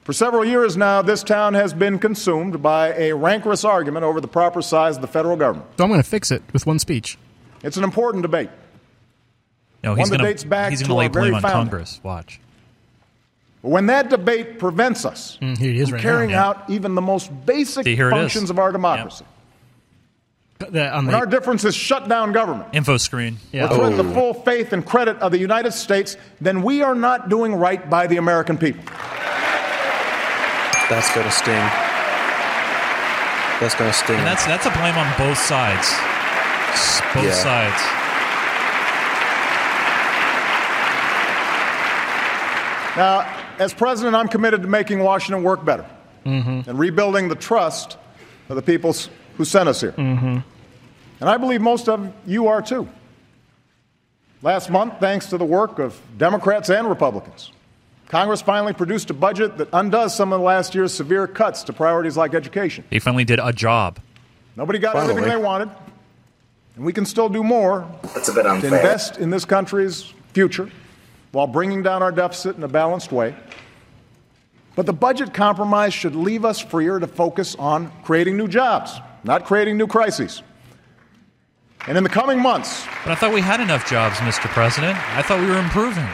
For 0.04 0.13
several 0.13 0.43
years 0.43 0.76
now, 0.76 1.04
this 1.04 1.22
town 1.22 1.54
has 1.54 1.72
been 1.72 2.00
consumed 2.00 2.63
by 2.63 2.93
a 2.93 3.13
rancorous 3.13 3.63
argument 3.63 4.04
over 4.04 4.19
the 4.19 4.28
proper 4.28 4.62
size 4.62 4.95
of 4.95 5.02
the 5.02 5.08
federal 5.08 5.38
government. 5.38 5.69
So 5.78 5.84
I'm 5.84 5.89
going 5.91 6.02
to 6.02 6.10
fix 6.10 6.32
it 6.32 6.41
with 6.52 6.65
one 6.65 6.80
speech. 6.80 7.17
It's 7.62 7.78
an 7.78 7.84
important 7.84 8.24
debate. 8.24 8.50
No, 9.84 9.93
he's 9.93 10.10
that 10.10 10.17
going 10.17 10.30
dates 10.32 10.43
back 10.43 10.72
he's 10.72 10.80
to 10.82 10.88
gonna 10.88 11.00
lay 11.00 11.08
very 11.08 11.26
blame 11.30 11.36
on 11.36 11.41
founding. 11.41 11.69
Congress. 11.69 12.00
Watch. 12.04 12.39
But 13.62 13.69
when 13.69 13.86
that 13.88 14.10
debate 14.10 14.58
prevents 14.60 15.04
us 15.06 15.38
Mm, 15.41 15.58
here 15.58 15.72
he 15.74 15.80
is 15.82 15.89
from 15.89 15.95
right 15.95 16.02
carrying 16.02 16.32
now. 16.32 16.50
out 16.52 16.63
even 16.69 16.95
the 16.95 17.02
most 17.02 17.30
basic 17.45 17.84
See, 17.84 17.95
here 17.95 18.10
it 18.10 18.13
is. 18.15 18.19
functions 18.19 18.50
of 18.50 18.58
our 18.60 18.72
democracy, 18.72 19.26
The- 20.60 20.89
when 20.93 21.06
the- 21.08 21.13
our 21.15 21.26
differences 21.26 21.76
shut 21.76 22.08
down 22.08 22.32
government, 22.32 22.69
Info 22.74 22.98
screen. 22.98 23.38
Yeah. 23.52 23.67
to 23.67 23.78
win 23.78 23.98
the 23.98 24.04
full 24.06 24.34
faith 24.34 24.72
and 24.74 24.86
credit 24.86 25.17
of 25.19 25.32
the 25.32 25.39
United 25.39 25.74
States, 25.74 26.15
then 26.39 26.62
we 26.63 26.82
are 26.84 26.95
not 26.95 27.28
doing 27.30 27.54
right 27.56 27.89
by 27.89 28.08
the 28.08 28.17
American 28.17 28.58
people. 28.58 28.84
That's 30.89 31.13
going 31.13 31.26
to 31.28 31.32
sting. 31.32 31.69
That's 33.60 33.76
going 33.76 33.91
to 33.91 33.98
sting. 33.98 34.15
And 34.17 34.26
that's 34.26 34.45
that's 34.45 34.65
a 34.65 34.72
blame 34.72 34.95
on 34.98 35.08
both 35.17 35.38
sides. 35.38 35.93
Both 37.13 37.26
Yeah. 37.26 37.34
sides. 37.34 37.82
Now, 42.98 43.26
as 43.60 43.74
president, 43.74 44.15
I'm 44.15 44.28
committed 44.28 44.62
to 44.63 44.67
making 44.67 45.00
Washington 45.00 45.43
work 45.43 45.63
better 45.63 45.86
mm-hmm. 46.26 46.69
and 46.69 46.80
rebuilding 46.80 47.28
the 47.28 47.36
trust 47.36 47.98
of 48.48 48.56
the 48.56 48.62
people 48.62 48.95
who 49.38 49.45
sent 49.45 49.69
us 49.69 49.82
here. 49.82 49.91
Mm-hmm. 49.91 50.39
And 51.19 51.30
I 51.30 51.38
believe 51.38 51.62
most 51.62 51.89
of 51.89 52.12
you 52.26 52.48
are 52.48 52.62
too. 52.62 52.88
Last 54.41 54.69
month, 54.69 54.95
thanks 55.02 55.28
to 55.28 55.38
the 55.38 55.45
work 55.45 55.80
of 55.80 56.00
Democrats 56.17 56.69
and 56.69 56.88
Republicans, 56.88 57.52
Congress 58.08 58.41
finally 58.41 58.74
produced 58.74 59.10
a 59.10 59.13
budget 59.13 59.58
that 59.58 59.67
undoes 59.74 60.15
some 60.15 60.32
of 60.32 60.39
last 60.39 60.74
year's 60.74 60.93
severe 60.93 61.28
cuts 61.28 61.63
to 61.63 61.74
priorities 61.74 62.15
like 62.15 62.34
education. 62.34 62.86
They 62.89 63.00
finally 63.00 63.26
did 63.26 63.39
a 63.43 63.52
job. 63.52 64.00
Nobody 64.56 64.80
got 64.80 64.93
Finally. 64.93 65.12
everything 65.12 65.38
they 65.38 65.43
wanted, 65.43 65.69
and 66.76 66.86
we 66.86 66.91
can 66.91 67.06
still 67.06 67.30
do 67.30 67.43
more 67.43 67.88
That's 68.13 68.30
a 68.30 68.34
bit 68.34 68.43
to 68.43 68.56
invest 68.56 69.17
in 69.17 69.30
this 69.30 69.45
country's 69.45 70.13
future 70.34 70.69
while 71.31 71.47
bringing 71.47 71.83
down 71.83 72.01
our 72.01 72.11
deficit 72.11 72.55
in 72.55 72.63
a 72.63 72.67
balanced 72.67 73.11
way. 73.11 73.35
But 74.75 74.85
the 74.85 74.93
budget 74.93 75.33
compromise 75.33 75.93
should 75.93 76.15
leave 76.15 76.45
us 76.45 76.59
freer 76.59 76.99
to 76.99 77.07
focus 77.07 77.55
on 77.55 77.91
creating 78.03 78.37
new 78.37 78.47
jobs, 78.47 78.99
not 79.23 79.45
creating 79.45 79.77
new 79.77 79.87
crises. 79.87 80.41
And 81.87 81.97
in 81.97 82.03
the 82.03 82.09
coming 82.09 82.41
months, 82.41 82.85
But 83.03 83.11
I 83.11 83.15
thought 83.15 83.33
we 83.33 83.41
had 83.41 83.59
enough 83.59 83.89
jobs, 83.89 84.17
Mr. 84.17 84.47
President. 84.49 84.97
I 85.15 85.21
thought 85.21 85.39
we 85.39 85.47
were 85.47 85.57
improving. 85.57 86.07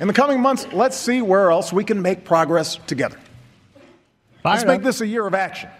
in 0.00 0.06
the 0.06 0.14
coming 0.14 0.40
months, 0.40 0.66
let's 0.72 0.96
see 0.96 1.22
where 1.22 1.50
else 1.50 1.72
we 1.72 1.84
can 1.84 2.00
make 2.00 2.24
progress 2.24 2.76
together. 2.86 3.18
Let's 4.44 4.62
Fired 4.62 4.68
make 4.68 4.82
this 4.82 5.00
a 5.00 5.06
year 5.06 5.26
of 5.26 5.34
action. 5.34 5.70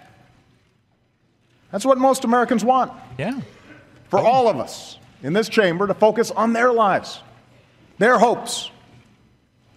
That's 1.70 1.84
what 1.84 1.98
most 1.98 2.24
Americans 2.24 2.64
want. 2.64 2.92
Yeah. 3.18 3.40
for 4.08 4.18
oh. 4.18 4.24
all 4.24 4.48
of 4.48 4.58
us 4.58 4.98
in 5.22 5.32
this 5.32 5.48
chamber 5.48 5.86
to 5.86 5.94
focus 5.94 6.30
on 6.30 6.52
their 6.52 6.72
lives, 6.72 7.20
their 7.98 8.18
hopes, 8.18 8.70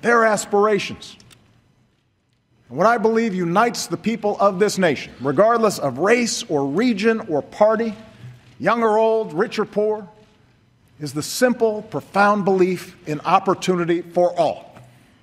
their 0.02 0.26
aspirations. 0.26 1.16
And 2.70 2.78
what 2.78 2.88
I 2.88 2.98
believe 2.98 3.36
unites 3.36 3.88
the 3.88 3.98
people 3.98 4.38
of 4.40 4.60
this 4.60 4.78
nation, 4.78 5.14
regardless 5.22 5.78
of 5.80 5.98
race 5.98 6.44
or 6.44 6.66
region 6.66 7.20
or 7.22 7.42
party, 7.42 7.94
young 8.60 8.84
or 8.84 8.98
old, 8.98 9.34
rich 9.34 9.60
or 9.60 9.66
poor, 9.66 10.08
is 11.00 11.14
the 11.14 11.24
simple, 11.24 11.82
profound 11.84 12.46
belief 12.46 12.96
in 13.08 13.20
opportunity 13.22 14.02
for 14.02 14.38
all. 14.40 14.74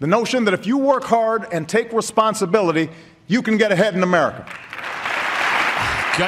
The 0.01 0.07
notion 0.09 0.45
that 0.45 0.55
if 0.55 0.67
you 0.67 0.79
work 0.79 1.05
hard 1.05 1.47
and 1.53 1.69
take 1.69 1.93
responsibility, 1.93 2.91
you 3.29 3.43
can 3.43 3.57
get 3.59 3.73
ahead 3.73 3.95
in 3.95 4.03
America. 4.03 4.45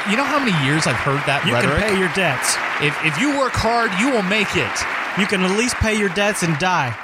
You 0.08 0.16
know 0.16 0.22
how 0.24 0.38
many 0.38 0.52
years 0.64 0.86
I've 0.86 0.94
heard 0.94 1.18
that 1.26 1.42
You 1.44 1.52
rhetoric? 1.52 1.78
can 1.82 1.90
pay 1.90 1.98
your 1.98 2.12
debts. 2.14 2.54
if, 2.80 2.94
if 3.04 3.18
you 3.18 3.36
work 3.36 3.52
hard, 3.52 3.90
you 3.98 4.10
will 4.10 4.22
make 4.22 4.54
it. 4.54 4.70
You 5.18 5.26
can 5.26 5.42
at 5.42 5.58
least 5.58 5.74
pay 5.76 5.98
your 5.98 6.08
debts 6.10 6.42
and 6.42 6.56
die. 6.58 6.96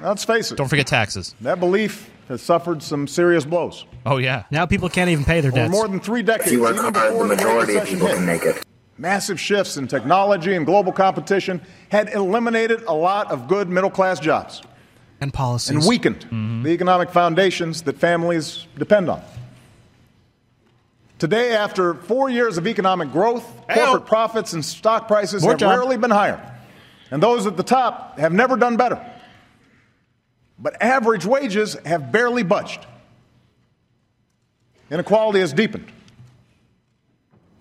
Let's 0.00 0.24
face 0.24 0.50
it, 0.52 0.56
Don't 0.56 0.68
forget 0.68 0.86
taxes. 0.86 1.34
that 1.40 1.60
belief 1.60 2.10
has 2.28 2.40
suffered 2.42 2.82
some 2.82 3.06
serious 3.06 3.44
blows. 3.44 3.84
Oh, 4.06 4.18
yeah. 4.18 4.44
Now 4.50 4.66
people 4.66 4.88
can't 4.88 5.10
even 5.10 5.24
pay 5.24 5.40
their 5.40 5.50
debts. 5.50 5.68
For 5.70 5.72
more 5.72 5.88
than 5.88 6.00
three 6.00 6.22
decades, 6.22 6.48
If 6.48 6.52
you 6.52 6.60
work 6.62 6.76
even 6.76 6.94
hard, 6.94 7.14
the 7.14 7.18
Great 7.18 7.28
majority 7.28 7.76
of 7.76 7.84
people 7.86 8.06
hit, 8.06 8.16
can 8.16 8.26
make 8.26 8.42
it. 8.42 8.62
Massive 8.96 9.38
shifts 9.40 9.76
in 9.76 9.88
technology 9.88 10.54
and 10.54 10.66
global 10.66 10.92
competition 10.92 11.60
had 11.90 12.08
eliminated 12.12 12.82
a 12.82 12.92
lot 12.94 13.30
of 13.30 13.46
good 13.48 13.68
middle 13.68 13.90
class 13.90 14.18
jobs 14.20 14.62
and 15.20 15.32
policies. 15.32 15.76
and 15.76 15.86
weakened 15.86 16.20
mm-hmm. 16.26 16.62
the 16.62 16.70
economic 16.70 17.10
foundations 17.10 17.82
that 17.82 17.96
families 17.96 18.66
depend 18.78 19.08
on. 19.08 19.22
Today, 21.18 21.54
after 21.56 21.94
four 21.94 22.30
years 22.30 22.58
of 22.58 22.66
economic 22.68 23.10
growth, 23.10 23.44
corporate 23.68 24.06
profits 24.06 24.52
and 24.52 24.64
stock 24.64 25.08
prices 25.08 25.42
More 25.42 25.52
have 25.52 25.58
job. 25.60 25.70
rarely 25.76 25.96
been 25.96 26.10
higher, 26.12 26.40
and 27.10 27.22
those 27.22 27.46
at 27.46 27.56
the 27.56 27.62
top 27.62 28.18
have 28.18 28.32
never 28.32 28.56
done 28.56 28.76
better. 28.76 29.04
But 30.58 30.82
average 30.82 31.24
wages 31.24 31.74
have 31.84 32.10
barely 32.10 32.42
budged. 32.42 32.84
Inequality 34.90 35.40
has 35.40 35.52
deepened. 35.52 35.86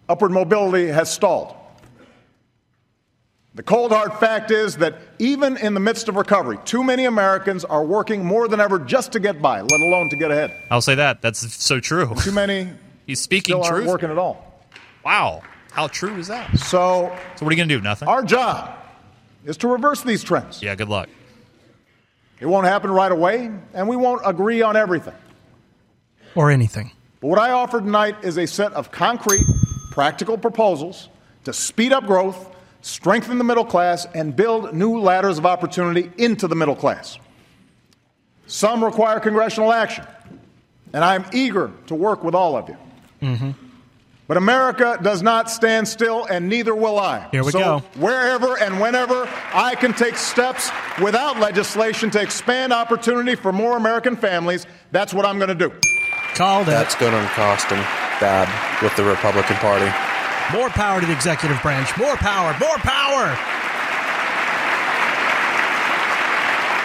Upward 0.10 0.32
mobility 0.32 0.88
has 0.88 1.12
stalled. 1.12 1.54
The 3.56 3.64
cold 3.64 3.92
hard 3.92 4.14
fact 4.14 4.52
is 4.52 4.78
that 4.78 5.00
even 5.18 5.58
in 5.58 5.74
the 5.74 5.80
midst 5.80 6.08
of 6.10 6.16
recovery, 6.16 6.60
too 6.64 6.84
many 6.84 7.06
Americans 7.06 7.66
are 7.66 7.84
working 7.84 8.24
more 8.24 8.48
than 8.48 8.60
ever 8.60 8.78
just 8.78 9.12
to 9.14 9.20
get 9.20 9.42
by, 9.42 9.62
let 9.62 9.82
alone 9.82 10.10
to 10.10 10.16
get 10.16 10.30
ahead. 10.30 10.54
I'll 10.70 10.82
say 10.82 10.96
that. 10.96 11.22
That's 11.24 11.56
so 11.56 11.80
true. 11.80 12.14
Too 12.22 12.32
many 12.32 12.70
He's 13.08 13.20
speaking 13.20 13.62
still 13.64 13.74
aren't 13.74 13.88
working 13.88 14.12
at 14.12 14.18
all. 14.18 14.62
Wow. 15.04 15.42
How 15.72 15.88
true 15.88 16.16
is 16.18 16.28
that? 16.28 16.58
So, 16.60 17.16
So 17.36 17.46
what 17.46 17.50
are 17.52 17.56
you 17.56 17.58
going 17.58 17.70
to 17.70 17.78
do? 17.78 17.82
Nothing? 17.82 18.08
our 18.08 18.22
job 18.22 18.77
is 19.48 19.58
to 19.58 19.68
reverse 19.68 20.04
these 20.04 20.24
trends. 20.24 20.62
Yeah, 20.62 20.76
good 20.76 20.90
luck. 20.90 21.10
It 22.40 22.46
won't 22.46 22.68
happen 22.68 22.92
right 22.92 23.12
away, 23.12 23.50
and 23.74 23.88
we 23.88 23.96
won't 23.96 24.22
agree 24.24 24.62
on 24.62 24.76
everything. 24.76 25.16
or 26.36 26.52
anything. 26.52 26.92
But 27.20 27.30
what 27.30 27.40
I 27.40 27.50
offer 27.52 27.80
tonight 27.80 28.18
is 28.22 28.38
a 28.38 28.46
set 28.46 28.74
of 28.74 28.92
concrete, 28.92 29.44
practical 29.90 30.38
proposals 30.38 31.10
to 31.46 31.54
speed 31.54 31.92
up 31.94 32.06
growth, 32.06 32.56
strengthen 32.82 33.40
the 33.40 33.44
middle 33.44 33.66
class, 33.66 34.06
and 34.14 34.36
build 34.36 34.76
new 34.76 35.00
ladders 35.00 35.40
of 35.40 35.46
opportunity 35.48 36.12
into 36.18 36.48
the 36.48 36.56
middle 36.56 36.76
class. 36.76 37.18
Some 38.46 38.84
require 38.84 39.20
congressional 39.20 39.74
action, 39.74 40.06
and 40.94 41.04
I'm 41.04 41.26
eager 41.34 41.72
to 41.88 41.96
work 41.96 42.24
with 42.24 42.36
all 42.36 42.56
of 42.56 42.70
you. 42.70 42.78
Mm-hmm. 43.24 43.52
But 44.28 44.36
America 44.36 45.00
does 45.02 45.24
not 45.24 45.50
stand 45.50 45.88
still, 45.88 46.26
and 46.26 46.50
neither 46.50 46.76
will 46.76 47.00
I. 47.00 47.30
Here 47.32 47.46
we 47.46 47.52
so 47.52 47.60
go. 47.60 47.80
Wherever 47.96 48.62
and 48.62 48.82
whenever 48.82 49.28
I 49.54 49.76
can 49.76 49.94
take 49.94 50.18
steps 50.18 50.70
without 51.02 51.40
legislation 51.40 52.10
to 52.12 52.22
expand 52.22 52.74
opportunity 52.74 53.36
for 53.36 53.54
more 53.54 53.78
American 53.78 54.18
families, 54.18 54.66
that's 54.92 55.14
what 55.14 55.26
I'm 55.26 55.38
going 55.40 55.48
to 55.48 55.56
do. 55.56 55.72
Called 56.36 56.68
it. 56.68 56.72
That's 56.72 56.96
going 56.96 57.14
to 57.14 57.30
cost 57.30 57.68
him 57.70 57.80
bad 58.20 58.50
with 58.84 58.94
the 58.98 59.06
Republican 59.06 59.56
Party. 59.58 59.86
More 60.56 60.70
power 60.70 61.00
to 61.00 61.06
the 61.06 61.14
executive 61.14 61.62
branch. 61.62 61.98
More 61.98 62.16
power. 62.18 62.52
More 62.60 62.78
power. 62.80 63.34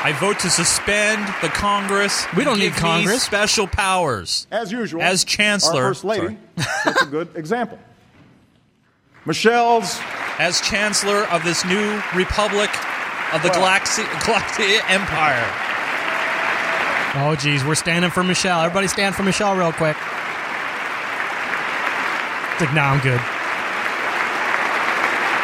I 0.04 0.12
vote 0.18 0.38
to 0.40 0.50
suspend 0.50 1.26
the 1.42 1.48
Congress. 1.48 2.26
We 2.36 2.42
don't 2.44 2.56
Give 2.56 2.72
need 2.72 2.74
me 2.74 2.78
Congress. 2.80 3.22
special 3.22 3.68
powers. 3.68 4.48
As 4.50 4.72
usual, 4.72 5.00
As 5.00 5.22
Chancellor. 5.24 5.82
our 5.84 5.90
First 5.90 6.04
Lady, 6.04 6.26
Sorry. 6.26 6.38
That's 6.56 7.02
a 7.02 7.06
good 7.06 7.28
example. 7.36 7.78
Michelle's 9.24 9.98
As 10.38 10.60
Chancellor 10.60 11.24
of 11.28 11.44
this 11.44 11.64
new 11.64 12.02
Republic 12.14 12.70
of 13.34 13.42
the 13.42 13.48
Well- 13.48 13.60
Galaxy, 13.60 14.02
Galaxy 14.26 14.76
Empire. 14.88 15.44
Oh, 17.14 17.36
geez, 17.38 17.62
we're 17.64 17.74
standing 17.74 18.10
for 18.10 18.24
Michelle. 18.24 18.62
Everybody 18.62 18.88
stand 18.88 19.14
for 19.14 19.22
Michelle 19.22 19.54
real 19.54 19.72
quick. 19.72 19.96
It's 22.52 22.60
like, 22.62 22.74
nah, 22.74 22.90
I'm 22.92 23.00
good. 23.00 23.20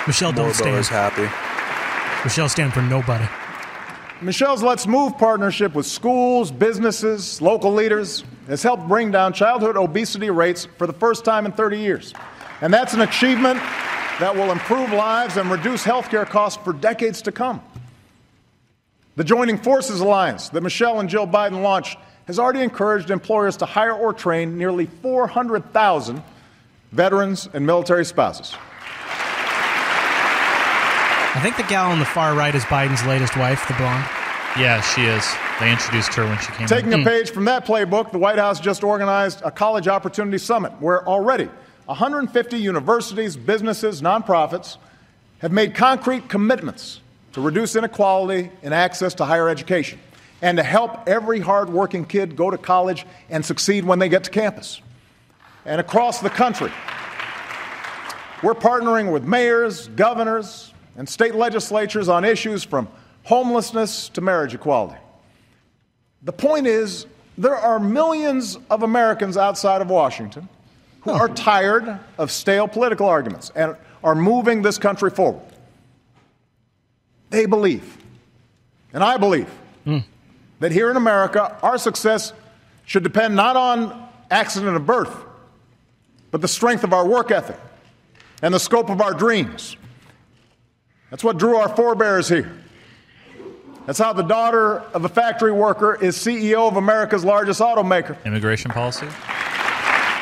Michelle, 0.07 0.33
don't 0.33 0.49
Morbo 0.51 0.79
is 0.79 0.87
stand. 0.87 1.12
happy. 1.14 2.25
Michelle, 2.25 2.49
stand 2.49 2.73
for 2.73 2.81
nobody. 2.83 3.27
Michelle's 4.23 4.62
Let's 4.62 4.87
Move 4.87 5.16
partnership 5.18 5.75
with 5.75 5.85
schools, 5.87 6.51
businesses, 6.51 7.40
local 7.42 7.73
leaders 7.73 8.25
has 8.48 8.62
helped 8.62 8.88
bring 8.88 9.11
down 9.11 9.32
childhood 9.32 9.76
obesity 9.76 10.30
rates 10.30 10.66
for 10.78 10.87
the 10.87 10.92
first 10.92 11.24
time 11.24 11.46
in 11.46 11.52
30 11.52 11.78
years. 11.78 12.14
And 12.61 12.72
that's 12.72 12.94
an 12.94 13.02
achievement 13.02 13.58
that 14.18 14.34
will 14.34 14.50
improve 14.50 14.90
lives 14.92 15.37
and 15.37 15.50
reduce 15.50 15.84
healthcare 15.84 16.26
costs 16.26 16.62
for 16.62 16.72
decades 16.72 17.22
to 17.22 17.32
come. 17.32 17.61
The 19.16 19.24
Joining 19.24 19.58
Forces 19.58 20.00
Alliance 20.00 20.48
that 20.50 20.62
Michelle 20.62 21.00
and 21.00 21.08
Jill 21.08 21.26
Biden 21.26 21.62
launched 21.62 21.98
has 22.26 22.38
already 22.38 22.61
encouraged 22.61 23.11
employers 23.11 23.56
to 23.58 23.66
hire 23.66 23.92
or 23.94 24.12
train 24.12 24.56
nearly 24.58 24.87
400,000 24.87 26.22
veterans 26.92 27.48
and 27.52 27.66
military 27.66 28.04
spouses. 28.04 28.54
I 31.34 31.40
think 31.42 31.56
the 31.56 31.62
gal 31.64 31.90
on 31.90 31.98
the 31.98 32.04
far 32.04 32.34
right 32.34 32.54
is 32.54 32.64
Biden's 32.64 33.04
latest 33.06 33.37
wife, 33.37 33.66
the 33.68 33.74
blonde. 33.74 34.04
Yeah, 34.59 34.81
she 34.81 35.05
is. 35.05 35.25
They 35.61 35.71
introduced 35.71 36.12
her 36.14 36.25
when 36.25 36.37
she 36.38 36.51
came 36.53 36.66
Taking 36.66 36.92
in. 36.92 37.03
a 37.03 37.05
page 37.05 37.31
from 37.31 37.44
that 37.44 37.64
playbook, 37.64 38.11
the 38.11 38.18
White 38.18 38.38
House 38.38 38.59
just 38.59 38.83
organized 38.83 39.40
a 39.44 39.53
college 39.53 39.87
opportunity 39.87 40.38
summit 40.38 40.73
where 40.81 41.07
already 41.09 41.49
150 41.87 42.59
universities, 42.59 43.37
businesses, 43.37 44.03
nonprofits 44.03 44.77
have 45.38 45.53
made 45.53 45.77
concrete 45.77 46.29
commitments 46.29 47.01
to 47.33 47.40
reduce 47.40 47.77
inequality 47.77 48.51
in 48.62 48.73
access 48.73 49.14
to 49.14 49.25
higher 49.25 49.49
education 49.49 50.01
and 50.42 50.57
to 50.59 50.64
help 50.64 51.09
every 51.09 51.38
hardworking 51.38 52.05
kid 52.05 52.35
go 52.35 52.51
to 52.51 52.59
college 52.59 53.07
and 53.31 53.44
succeed 53.44 53.85
when 53.85 54.01
they 54.01 54.09
get 54.09 54.25
to 54.25 54.31
campus. 54.31 54.81
And 55.64 55.81
across 55.81 56.21
the 56.21 56.31
country, 56.31 56.73
we're 58.42 58.55
partnering 58.55 59.12
with 59.12 59.25
mayors, 59.25 59.87
governors, 59.88 60.73
and 60.97 61.09
state 61.09 61.37
legislatures 61.37 62.09
on 62.09 62.25
issues 62.25 62.64
from 62.64 62.88
homelessness 63.28 64.08
to 64.08 64.22
marriage 64.22 64.54
equality. 64.54 64.98
The 66.22 66.32
point 66.32 66.66
is, 66.66 67.04
there 67.36 67.54
are 67.54 67.78
millions 67.78 68.56
of 68.70 68.82
Americans 68.82 69.36
outside 69.36 69.82
of 69.82 69.90
Washington 69.90 70.48
who 71.02 71.10
are 71.10 71.28
oh. 71.28 71.34
tired 71.34 72.00
of 72.16 72.30
stale 72.30 72.66
political 72.66 73.06
arguments 73.06 73.52
and 73.54 73.76
are 74.02 74.14
moving 74.14 74.62
this 74.62 74.78
country 74.78 75.10
forward. 75.10 75.42
They 77.28 77.44
believe, 77.44 77.98
and 78.94 79.04
I 79.04 79.18
believe, 79.18 79.50
hmm. 79.84 79.98
that 80.60 80.72
here 80.72 80.90
in 80.90 80.96
America, 80.96 81.58
our 81.62 81.76
success 81.76 82.32
should 82.86 83.02
depend 83.02 83.36
not 83.36 83.56
on 83.56 84.08
accident 84.30 84.74
of 84.74 84.86
birth, 84.86 85.14
but 86.30 86.40
the 86.40 86.48
strength 86.48 86.82
of 86.82 86.94
our 86.94 87.06
work 87.06 87.30
ethic 87.30 87.60
and 88.40 88.54
the 88.54 88.58
scope 88.58 88.88
of 88.88 89.02
our 89.02 89.12
dreams. 89.12 89.76
That's 91.10 91.22
what 91.22 91.36
drew 91.36 91.56
our 91.56 91.68
forebears 91.68 92.26
here. 92.26 92.50
That's 93.88 93.98
how 93.98 94.12
the 94.12 94.20
daughter 94.22 94.81
of 94.92 95.07
a 95.07 95.09
factory 95.09 95.51
worker 95.51 95.96
is 95.96 96.14
CEO 96.14 96.68
of 96.68 96.77
America's 96.77 97.24
largest 97.24 97.62
automaker. 97.62 98.22
Immigration 98.27 98.70
policy? 98.70 99.07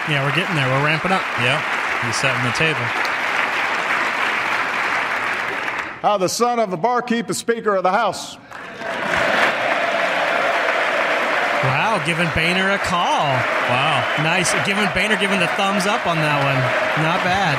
Yeah, 0.07 0.23
we're 0.23 0.37
getting 0.39 0.55
there. 0.55 0.71
We're 0.71 0.87
ramping 0.87 1.11
up. 1.11 1.21
Yeah, 1.43 1.59
he's 2.07 2.15
setting 2.15 2.39
the 2.47 2.55
table. 2.55 2.79
How 5.99 6.17
the 6.17 6.29
son 6.29 6.61
of 6.61 6.73
a 6.73 6.77
barkeep 6.77 7.29
is 7.29 7.39
Speaker 7.39 7.75
of 7.75 7.83
the 7.83 7.91
House. 7.91 8.37
Wow, 11.67 12.01
giving 12.07 12.31
Boehner 12.39 12.71
a 12.71 12.79
call. 12.79 13.35
Wow. 13.67 14.07
Nice. 14.23 14.55
Giving 14.65 14.87
Boehner 14.95 15.19
giving 15.19 15.41
the 15.41 15.51
thumbs 15.59 15.87
up 15.87 16.07
on 16.07 16.19
that 16.19 16.39
one. 16.39 17.03
Not 17.03 17.19
bad. 17.27 17.59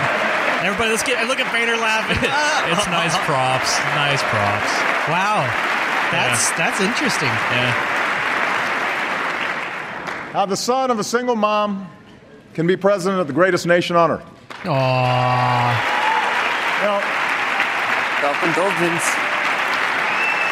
Everybody, 0.64 0.92
let's 0.92 1.04
get 1.04 1.20
look 1.28 1.42
at 1.42 1.52
Boehner 1.52 1.76
laughing. 1.76 2.16
It's 2.72 2.88
nice 2.88 3.16
props. 3.28 3.76
Nice 3.96 4.24
props. 4.24 4.72
Wow. 5.12 5.44
That's 6.12 6.52
that's 6.52 6.82
interesting. 6.82 7.28
Yeah. 7.28 7.72
How 10.34 10.46
the 10.46 10.58
son 10.58 10.92
of 10.92 11.00
a 11.00 11.04
single 11.04 11.36
mom 11.36 11.90
can 12.54 12.68
be 12.68 12.76
president 12.76 13.22
of 13.22 13.28
the 13.28 13.34
greatest 13.34 13.66
nation 13.66 13.96
on 13.96 14.12
earth. 14.12 14.26
Aww. 14.64 15.74
Well, 16.82 17.02
Self-indulgence. 18.22 19.04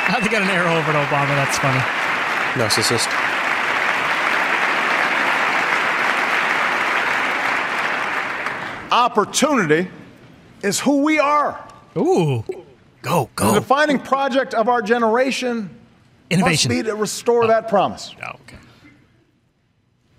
How'd 0.07 0.23
they 0.23 0.29
get 0.29 0.41
an 0.41 0.49
arrow 0.49 0.75
over 0.75 0.91
to 0.91 0.99
Obama? 0.99 1.35
That's 1.35 1.57
funny. 1.57 1.79
Narcissist. 2.53 3.09
opportunity 8.95 9.89
is 10.63 10.79
who 10.79 11.03
we 11.03 11.19
are. 11.19 11.61
Ooh. 11.97 12.43
Go, 13.05 13.29
go. 13.35 13.53
The 13.53 13.59
defining 13.59 13.99
project 13.99 14.55
of 14.55 14.67
our 14.67 14.81
generation 14.81 15.69
Innovation. 16.31 16.69
must 16.71 16.83
be 16.83 16.89
to 16.89 16.95
restore 16.95 17.43
oh. 17.43 17.47
that 17.47 17.69
promise. 17.69 18.15
Oh, 18.19 18.31
okay. 18.41 18.57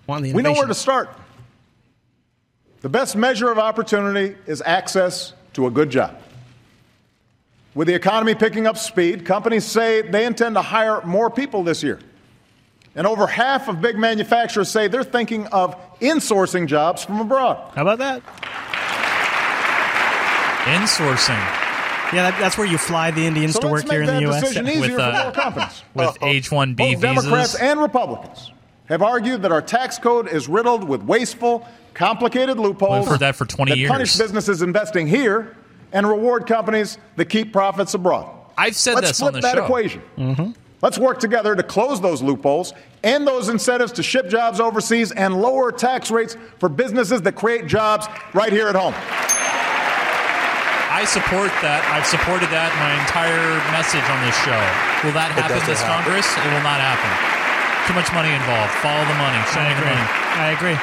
Want 0.07 0.23
the 0.23 0.31
We 0.31 0.41
know 0.41 0.53
where 0.53 0.67
to 0.67 0.73
start. 0.73 1.09
The 2.79 2.87
best 2.87 3.17
measure 3.17 3.51
of 3.51 3.59
opportunity 3.59 4.37
is 4.45 4.63
access 4.65 5.33
to 5.51 5.67
a 5.67 5.71
good 5.71 5.89
job. 5.89 6.17
With 7.75 7.89
the 7.89 7.93
economy 7.93 8.35
picking 8.35 8.65
up 8.65 8.77
speed, 8.77 9.25
companies 9.25 9.65
say 9.65 10.01
they 10.01 10.25
intend 10.25 10.55
to 10.55 10.61
hire 10.61 11.01
more 11.01 11.29
people 11.29 11.63
this 11.63 11.83
year. 11.83 11.99
And 12.95 13.05
over 13.05 13.27
half 13.27 13.67
of 13.67 13.81
big 13.81 13.97
manufacturers 13.97 14.71
say 14.71 14.87
they're 14.87 15.03
thinking 15.03 15.47
of 15.47 15.75
insourcing 15.99 16.67
jobs 16.67 17.03
from 17.03 17.19
abroad. 17.19 17.69
How 17.75 17.81
about 17.81 17.97
that? 17.97 18.23
Insourcing. 20.63 21.66
Yeah, 22.13 22.31
that, 22.31 22.39
that's 22.39 22.57
where 22.57 22.67
you 22.67 22.77
fly 22.77 23.11
the 23.11 23.25
Indians 23.25 23.53
So 23.55 23.61
to 23.61 23.67
work 23.67 23.89
here 23.89 24.01
in 24.01 24.07
the 24.07 24.21
U.S. 24.21 24.55
With, 24.55 24.91
for 24.91 25.01
uh. 25.01 25.69
With 25.93 26.17
H-1B 26.21 26.77
Both 26.77 27.01
Democrats 27.01 27.55
and 27.55 27.81
Republicans 27.81 28.51
have 28.85 29.01
argued 29.01 29.41
that 29.41 29.51
our 29.51 29.61
tax 29.61 29.97
code 29.97 30.29
is 30.29 30.47
riddled 30.47 30.83
with 30.85 31.03
wasteful, 31.03 31.67
complicated 31.93 32.57
loopholes 32.57 33.01
We've 33.01 33.09
heard 33.09 33.19
that 33.19 33.35
for 33.35 33.45
20 33.45 33.71
that 33.71 33.77
years. 33.77 33.91
punish 33.91 34.15
businesses 34.17 34.61
investing 34.61 35.07
here 35.07 35.57
and 35.91 36.07
reward 36.07 36.47
companies 36.47 36.97
that 37.17 37.25
keep 37.25 37.51
profits 37.51 37.93
abroad. 37.93 38.33
I've 38.57 38.75
said 38.75 38.95
Let's 38.95 39.09
this 39.09 39.19
flip 39.19 39.33
on 39.35 39.41
the 39.41 39.41
that 39.41 39.55
show. 39.55 39.63
equation. 39.65 40.01
Mm-hmm. 40.17 40.51
Let's 40.81 40.97
work 40.97 41.19
together 41.19 41.55
to 41.55 41.63
close 41.63 41.99
those 41.99 42.21
loopholes 42.21 42.73
and 43.03 43.27
those 43.27 43.49
incentives 43.49 43.91
to 43.93 44.03
ship 44.03 44.29
jobs 44.29 44.59
overseas 44.59 45.11
and 45.11 45.41
lower 45.41 45.71
tax 45.71 46.11
rates 46.11 46.37
for 46.59 46.69
businesses 46.69 47.21
that 47.23 47.33
create 47.33 47.67
jobs 47.67 48.07
right 48.33 48.53
here 48.53 48.67
at 48.67 48.75
home. 48.75 48.93
I 50.97 51.05
support 51.05 51.53
that. 51.61 51.85
I've 51.93 52.09
supported 52.09 52.49
that 52.49 52.73
my 52.81 52.89
entire 53.05 53.61
message 53.69 54.01
on 54.09 54.17
this 54.25 54.33
show. 54.41 54.57
Will 55.05 55.13
that 55.13 55.29
happen 55.29 55.61
doesn't 55.61 55.69
this 55.69 55.77
happen. 55.77 56.09
Congress? 56.09 56.25
It 56.25 56.49
will 56.49 56.65
not 56.65 56.81
happen. 56.81 57.13
Too 57.85 57.93
much 57.93 58.09
money 58.17 58.33
involved. 58.33 58.73
Follow 58.81 59.05
the 59.05 59.13
money. 59.21 59.37
Show 59.53 59.61
I 59.61 59.69
me 59.69 59.77
the 59.77 59.85
agree. 59.85 59.93
money. 59.93 60.09
I 60.41 60.57
agree. 60.57 60.77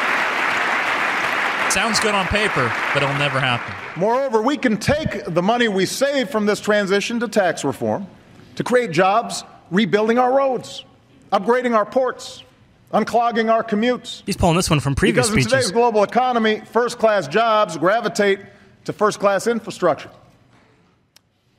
Sounds 1.75 1.99
good 1.99 2.15
on 2.15 2.31
paper, 2.31 2.71
but 2.95 3.03
it'll 3.03 3.19
never 3.19 3.41
happen. 3.41 3.75
Moreover, 3.99 4.41
we 4.41 4.57
can 4.57 4.77
take 4.79 5.25
the 5.27 5.43
money 5.43 5.67
we 5.67 5.85
save 5.85 6.31
from 6.31 6.47
this 6.47 6.61
transition 6.61 7.19
to 7.19 7.27
tax 7.27 7.65
reform 7.65 8.07
to 8.55 8.63
create 8.63 8.93
jobs 8.93 9.43
rebuilding 9.73 10.19
our 10.21 10.33
roads, 10.33 10.85
upgrading 11.33 11.75
our 11.75 11.85
ports, 11.85 12.45
unclogging 12.93 13.51
our 13.51 13.65
commutes. 13.65 14.23
He's 14.27 14.37
pulling 14.37 14.55
this 14.55 14.71
one 14.71 14.79
from 14.79 14.95
previous 14.95 15.29
Because 15.29 15.45
in 15.45 15.51
today's 15.51 15.73
global 15.73 16.05
economy, 16.05 16.63
first 16.71 17.01
class 17.01 17.27
jobs 17.27 17.77
gravitate 17.77 18.39
to 18.85 18.93
first 18.93 19.19
class 19.21 19.47
infrastructure. 19.47 20.11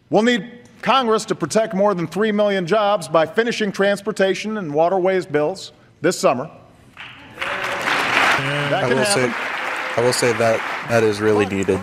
We'll 0.10 0.24
need 0.24 0.50
Congress 0.82 1.26
to 1.26 1.36
protect 1.36 1.74
more 1.74 1.94
than 1.94 2.08
3 2.08 2.32
million 2.32 2.68
jobs 2.68 3.08
by 3.08 3.26
finishing 3.26 3.72
transportation 3.72 4.58
and 4.58 4.74
waterways 4.74 5.26
bills 5.26 5.72
this 6.02 6.20
summer. 6.20 6.50
That 7.40 8.84
I 8.84 8.88
will 8.88 8.98
happen. 8.98 9.32
say, 9.32 9.34
I 9.98 10.02
will 10.06 10.14
say 10.14 10.34
that 10.34 10.60
that 10.90 11.04
is 11.04 11.20
really 11.22 11.46
needed. 11.46 11.80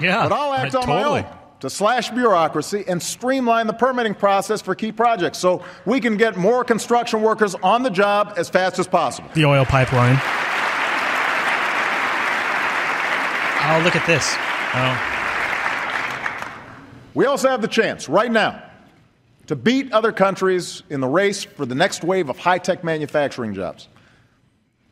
Yeah, 0.00 0.22
But 0.28 0.32
I'll 0.32 0.54
act 0.54 0.74
I- 0.74 0.80
on 0.80 0.88
my 0.88 1.02
own 1.02 1.26
to 1.60 1.70
slash 1.70 2.10
bureaucracy 2.10 2.84
and 2.86 3.02
streamline 3.02 3.66
the 3.66 3.72
permitting 3.72 4.14
process 4.14 4.60
for 4.60 4.74
key 4.74 4.92
projects 4.92 5.38
so 5.38 5.62
we 5.86 6.00
can 6.00 6.16
get 6.18 6.36
more 6.36 6.62
construction 6.64 7.22
workers 7.22 7.54
on 7.62 7.82
the 7.82 7.88
job 7.90 8.34
as 8.36 8.48
fast 8.50 8.78
as 8.78 8.86
possible. 8.86 9.28
The 9.34 9.44
oil 9.46 9.64
pipeline. 9.64 10.20
Oh, 13.68 13.80
look 13.82 13.96
at 13.96 14.06
this. 14.06 14.36
Oh. 14.76 15.12
We 17.14 17.24
also 17.24 17.48
have 17.48 17.62
the 17.62 17.68
chance 17.68 18.08
right 18.08 18.30
now 18.30 18.62
to 19.46 19.56
beat 19.56 19.90
other 19.92 20.12
countries 20.12 20.82
in 20.90 21.00
the 21.00 21.08
race 21.08 21.44
for 21.44 21.64
the 21.64 21.74
next 21.74 22.04
wave 22.04 22.28
of 22.28 22.38
high 22.38 22.58
tech 22.58 22.84
manufacturing 22.84 23.54
jobs. 23.54 23.88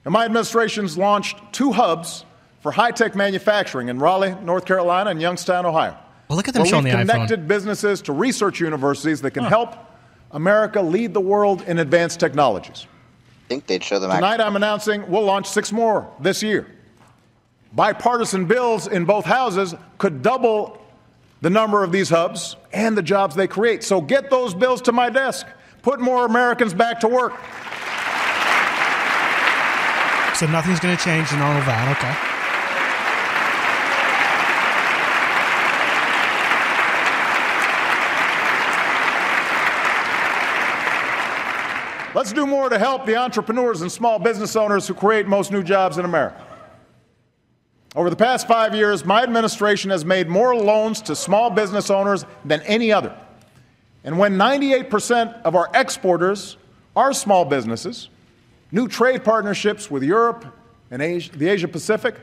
And 0.04 0.12
my 0.12 0.24
administration's 0.24 0.96
launched 0.96 1.36
two 1.52 1.72
hubs 1.72 2.24
for 2.60 2.72
high 2.72 2.92
tech 2.92 3.14
manufacturing 3.14 3.88
in 3.88 3.98
Raleigh, 3.98 4.34
North 4.42 4.64
Carolina, 4.64 5.10
and 5.10 5.20
Youngstown, 5.20 5.66
Ohio. 5.66 5.96
Well, 6.28 6.36
look 6.36 6.48
at 6.48 6.54
them 6.54 6.62
where 6.62 6.70
showing 6.70 6.84
we've 6.84 6.92
the 6.94 6.98
iPhone. 7.00 7.10
connected 7.10 7.46
businesses 7.46 8.00
to 8.02 8.12
research 8.12 8.60
universities 8.60 9.20
that 9.20 9.32
can 9.32 9.44
help 9.44 9.76
America 10.30 10.80
lead 10.80 11.12
the 11.12 11.20
world 11.20 11.62
in 11.62 11.78
advanced 11.78 12.20
technologies. 12.20 12.86
I 13.44 13.48
think 13.48 13.66
they'd 13.66 13.84
show 13.84 13.98
them. 13.98 14.10
Tonight, 14.10 14.40
I'm 14.40 14.56
announcing 14.56 15.08
we'll 15.10 15.24
launch 15.24 15.46
six 15.46 15.72
more 15.72 16.10
this 16.20 16.42
year. 16.42 16.66
Bipartisan 17.74 18.46
bills 18.46 18.86
in 18.86 19.04
both 19.04 19.24
houses 19.24 19.74
could 19.98 20.22
double 20.22 20.80
the 21.40 21.50
number 21.50 21.82
of 21.82 21.90
these 21.90 22.08
hubs 22.08 22.56
and 22.72 22.96
the 22.96 23.02
jobs 23.02 23.34
they 23.34 23.48
create. 23.48 23.82
So 23.82 24.00
get 24.00 24.30
those 24.30 24.54
bills 24.54 24.80
to 24.82 24.92
my 24.92 25.10
desk. 25.10 25.46
Put 25.82 26.00
more 26.00 26.24
Americans 26.24 26.72
back 26.72 27.00
to 27.00 27.08
work. 27.08 27.32
So 30.36 30.46
nothing's 30.46 30.80
going 30.80 30.96
to 30.96 31.02
change 31.02 31.32
in 31.32 31.40
all 31.40 31.56
of 31.56 31.66
that. 31.66 31.96
Okay. 31.96 32.30
Let's 42.14 42.32
do 42.32 42.46
more 42.46 42.68
to 42.68 42.78
help 42.78 43.04
the 43.06 43.16
entrepreneurs 43.16 43.82
and 43.82 43.90
small 43.90 44.20
business 44.20 44.54
owners 44.54 44.86
who 44.86 44.94
create 44.94 45.26
most 45.26 45.50
new 45.50 45.64
jobs 45.64 45.98
in 45.98 46.04
America. 46.04 46.53
Over 47.94 48.10
the 48.10 48.16
past 48.16 48.48
five 48.48 48.74
years, 48.74 49.04
my 49.04 49.22
administration 49.22 49.90
has 49.90 50.04
made 50.04 50.28
more 50.28 50.56
loans 50.56 51.00
to 51.02 51.14
small 51.14 51.48
business 51.50 51.90
owners 51.90 52.24
than 52.44 52.60
any 52.62 52.92
other. 52.92 53.16
And 54.02 54.18
when 54.18 54.34
98% 54.34 55.42
of 55.42 55.54
our 55.54 55.70
exporters 55.74 56.56
are 56.96 57.12
small 57.12 57.44
businesses, 57.44 58.08
new 58.72 58.88
trade 58.88 59.24
partnerships 59.24 59.90
with 59.90 60.02
Europe 60.02 60.44
and 60.90 61.00
Asia, 61.00 61.30
the 61.32 61.48
Asia 61.48 61.68
Pacific 61.68 62.16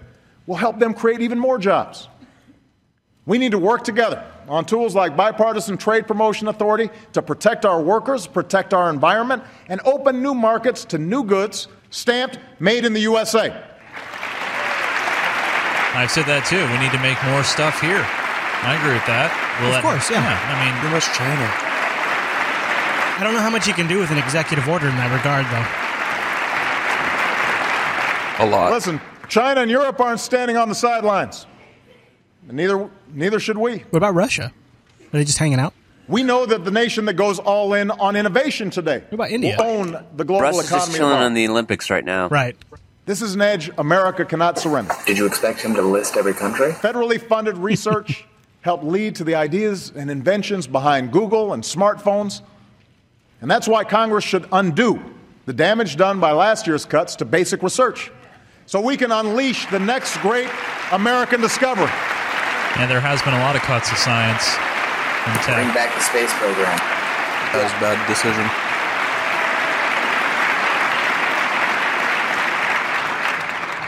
will 0.45 0.57
help 0.57 0.77
them 0.77 0.93
create 0.93 1.21
even 1.21 1.39
more 1.39 1.57
jobs. 1.57 2.09
We 3.25 3.37
need 3.37 3.51
to 3.51 3.57
work 3.59 3.83
together 3.85 4.25
on 4.49 4.65
tools 4.65 4.93
like 4.93 5.15
Bipartisan 5.15 5.77
Trade 5.77 6.05
Promotion 6.05 6.49
Authority 6.49 6.89
to 7.13 7.21
protect 7.21 7.65
our 7.65 7.81
workers, 7.81 8.27
protect 8.27 8.73
our 8.73 8.89
environment, 8.89 9.43
and 9.69 9.79
open 9.85 10.21
new 10.21 10.33
markets 10.33 10.83
to 10.85 10.97
new 10.97 11.23
goods 11.23 11.69
stamped 11.91 12.39
made 12.59 12.83
in 12.83 12.91
the 12.91 12.99
USA. 13.01 13.70
I've 15.93 16.11
said 16.11 16.25
that 16.25 16.45
too. 16.47 16.63
We 16.71 16.77
need 16.79 16.91
to 16.95 17.01
make 17.03 17.19
more 17.27 17.43
stuff 17.43 17.79
here. 17.81 17.99
I 18.63 18.77
agree 18.79 18.93
with 18.93 19.05
that. 19.11 19.27
We'll 19.59 19.75
Of 19.75 19.81
course, 19.83 20.09
yeah. 20.09 20.21
I 20.23 20.53
mean, 20.63 20.73
Too 20.85 20.91
much 20.93 21.05
China. 21.17 21.47
I 23.19 23.23
don't 23.23 23.33
know 23.33 23.41
how 23.41 23.49
much 23.49 23.67
you 23.67 23.73
can 23.73 23.87
do 23.87 23.99
with 23.99 24.09
an 24.11 24.17
executive 24.17 24.67
order 24.69 24.87
in 24.87 24.95
that 24.97 25.11
regard, 25.11 25.45
though. 25.51 25.65
A 28.39 28.47
lot. 28.49 28.71
Listen, 28.71 28.99
China 29.29 29.61
and 29.61 29.69
Europe 29.69 29.99
aren't 29.99 30.19
standing 30.19 30.57
on 30.57 30.69
the 30.69 30.75
sidelines. 30.75 31.45
Neither, 32.49 32.89
neither 33.13 33.39
should 33.39 33.57
we. 33.57 33.79
What 33.89 33.97
about 33.97 34.15
Russia? 34.15 34.51
Are 35.13 35.17
they 35.17 35.23
just 35.25 35.37
hanging 35.37 35.59
out? 35.59 35.73
We 36.07 36.23
know 36.23 36.45
that 36.45 36.65
the 36.65 36.71
nation 36.71 37.05
that 37.05 37.13
goes 37.13 37.37
all 37.39 37.73
in 37.73 37.91
on 37.91 38.15
innovation 38.15 38.69
today 38.69 38.99
What 39.09 39.13
about 39.13 39.31
India? 39.31 39.55
will 39.57 39.65
own 39.65 40.05
the 40.15 40.25
global 40.25 40.41
Russ 40.41 40.57
is 40.59 40.65
economy. 40.65 40.85
just 40.87 40.97
chilling 40.97 41.09
tomorrow. 41.11 41.25
on 41.25 41.33
the 41.35 41.47
Olympics 41.47 41.89
right 41.89 42.03
now. 42.03 42.27
Right. 42.27 42.55
This 43.05 43.21
is 43.21 43.33
an 43.35 43.41
edge 43.41 43.71
America 43.77 44.23
cannot 44.25 44.59
surrender. 44.59 44.93
Did 45.05 45.17
you 45.17 45.25
expect 45.25 45.61
him 45.61 45.73
to 45.75 45.81
list 45.81 46.17
every 46.17 46.33
country? 46.33 46.71
Federally 46.71 47.19
funded 47.21 47.57
research 47.57 48.25
helped 48.61 48.83
lead 48.83 49.15
to 49.15 49.23
the 49.23 49.33
ideas 49.35 49.91
and 49.95 50.11
inventions 50.11 50.67
behind 50.67 51.11
Google 51.11 51.53
and 51.53 51.63
smartphones. 51.63 52.41
And 53.41 53.49
that's 53.49 53.67
why 53.67 53.83
Congress 53.83 54.23
should 54.23 54.45
undo 54.51 55.01
the 55.47 55.53
damage 55.53 55.95
done 55.97 56.19
by 56.19 56.31
last 56.31 56.67
year's 56.67 56.85
cuts 56.85 57.15
to 57.17 57.25
basic 57.25 57.63
research 57.63 58.11
so 58.67 58.79
we 58.79 58.95
can 58.95 59.11
unleash 59.11 59.65
the 59.71 59.79
next 59.79 60.17
great 60.17 60.47
American 60.91 61.41
discovery. 61.41 61.89
and 62.77 62.89
there 62.89 63.01
has 63.01 63.21
been 63.23 63.33
a 63.33 63.39
lot 63.39 63.55
of 63.55 63.61
cuts 63.63 63.89
to 63.89 63.95
science 63.95 64.55
and 65.25 65.33
Bring 65.43 65.65
tech. 65.67 65.73
back 65.75 65.89
the 65.97 66.01
space 66.05 66.31
program. 66.37 66.77
That 67.51 67.65
was 67.65 67.73
a 67.73 67.81
bad 67.81 67.97
decision. 68.07 68.45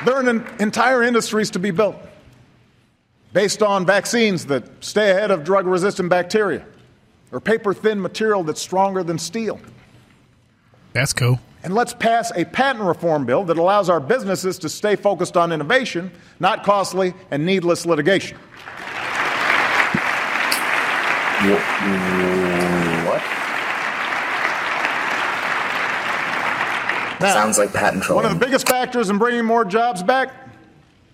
There 0.06 0.16
are 0.16 0.28
an 0.28 0.46
entire 0.60 1.02
industries 1.04 1.50
to 1.52 1.60
be 1.60 1.72
built 1.72 1.96
based 3.32 3.64
on 3.64 3.86
vaccines 3.86 4.46
that 4.48 4.64
stay 4.84 5.12
ahead 5.12 5.32
of 5.32 5.44
drug 5.44 5.66
resistant 5.66 6.10
bacteria 6.10 6.66
or 7.32 7.40
paper 7.40 7.74
thin 7.74 8.02
material 8.02 8.44
that's 8.44 8.62
stronger 8.62 9.04
than 9.04 9.18
steel. 9.18 9.60
That's 10.94 11.14
cool. 11.14 11.40
And 11.64 11.74
let's 11.74 11.94
pass 11.94 12.32
a 12.36 12.44
patent 12.44 12.84
reform 12.84 13.26
bill 13.26 13.46
that 13.46 13.58
allows 13.58 13.90
our 13.90 14.02
businesses 14.02 14.60
to 14.60 14.70
stay 14.70 14.98
focused 14.98 15.38
on 15.38 15.52
innovation, 15.52 16.12
not 16.40 16.64
costly 16.64 17.14
and 17.32 17.46
needless 17.46 17.86
litigation. 17.86 18.38
What? 21.44 22.23
Now, 27.24 27.34
Sounds 27.36 27.58
like 27.58 27.72
patent 27.72 28.04
trolling. 28.04 28.26
One 28.26 28.34
of 28.34 28.38
the 28.38 28.46
biggest 28.46 28.68
factors 28.68 29.10
in 29.10 29.18
bringing 29.18 29.46
more 29.46 29.64
jobs 29.64 30.04
back 30.04 30.34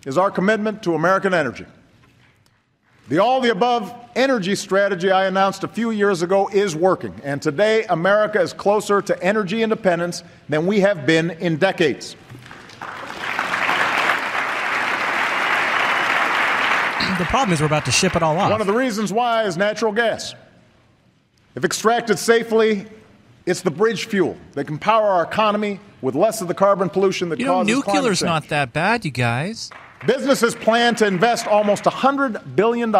is 0.08 0.18
our 0.18 0.32
commitment 0.32 0.82
to 0.84 0.96
American 0.96 1.36
energy. 1.36 1.68
The 3.10 3.20
all 3.20 3.40
the 3.42 3.52
above 3.52 3.94
energy 4.16 4.56
strategy 4.56 5.12
I 5.12 5.28
announced 5.28 5.64
a 5.64 5.68
few 5.68 5.92
years 5.92 6.24
ago 6.24 6.50
is 6.52 6.76
working, 6.76 7.14
and 7.24 7.40
today 7.40 7.84
America 7.86 8.42
is 8.42 8.54
closer 8.54 9.04
to 9.04 9.24
energy 9.24 9.62
independence 9.62 10.24
than 10.48 10.66
we 10.66 10.80
have 10.80 11.06
been 11.06 11.30
in 11.30 11.58
decades. 11.58 12.16
The 17.20 17.26
problem 17.26 17.54
is 17.54 17.60
we're 17.60 17.68
about 17.68 17.86
to 17.86 17.92
ship 17.92 18.16
it 18.16 18.24
all 18.24 18.36
off. 18.36 18.50
One 18.50 18.62
of 18.62 18.68
the 18.68 18.74
reasons 18.74 19.14
why 19.14 19.44
is 19.44 19.58
natural 19.58 19.92
gas. 19.92 20.34
If 21.54 21.64
extracted 21.64 22.18
safely, 22.18 22.88
it's 23.46 23.62
the 23.62 23.72
bridge 23.72 24.06
fuel 24.06 24.38
that 24.54 24.66
can 24.66 24.80
power 24.80 25.06
our 25.06 25.24
economy 25.24 25.80
with 26.02 26.16
less 26.16 26.42
of 26.42 26.48
the 26.48 26.54
carbon 26.54 26.90
pollution 26.90 27.30
that 27.30 27.40
You 27.40 27.46
know, 27.46 27.54
causes 27.56 27.74
climate 27.84 27.94
nuclear's 28.02 28.24
not 28.24 28.48
that 28.50 28.74
bad, 28.74 29.06
you 29.06 29.12
guys. 29.12 29.70
Businesses 30.08 30.56
plan 30.56 30.96
to 30.96 31.06
invest 31.06 31.48
almost 31.48 31.84
$100 31.84 32.56
billion 32.56 32.94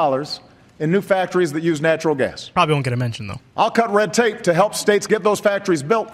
in 0.80 0.92
new 0.92 1.02
factories 1.02 1.54
that 1.54 1.64
use 1.64 1.82
natural 1.82 2.16
gas. 2.16 2.50
Probably 2.50 2.74
won't 2.74 2.84
get 2.84 2.94
a 2.94 2.98
mention, 2.98 3.28
though. 3.28 3.40
I'll 3.56 3.72
cut 3.72 3.92
red 3.92 4.14
tape 4.14 4.42
to 4.44 4.54
help 4.54 4.76
states 4.76 5.08
get 5.08 5.24
those 5.24 5.40
factories 5.40 5.84
built 5.84 6.12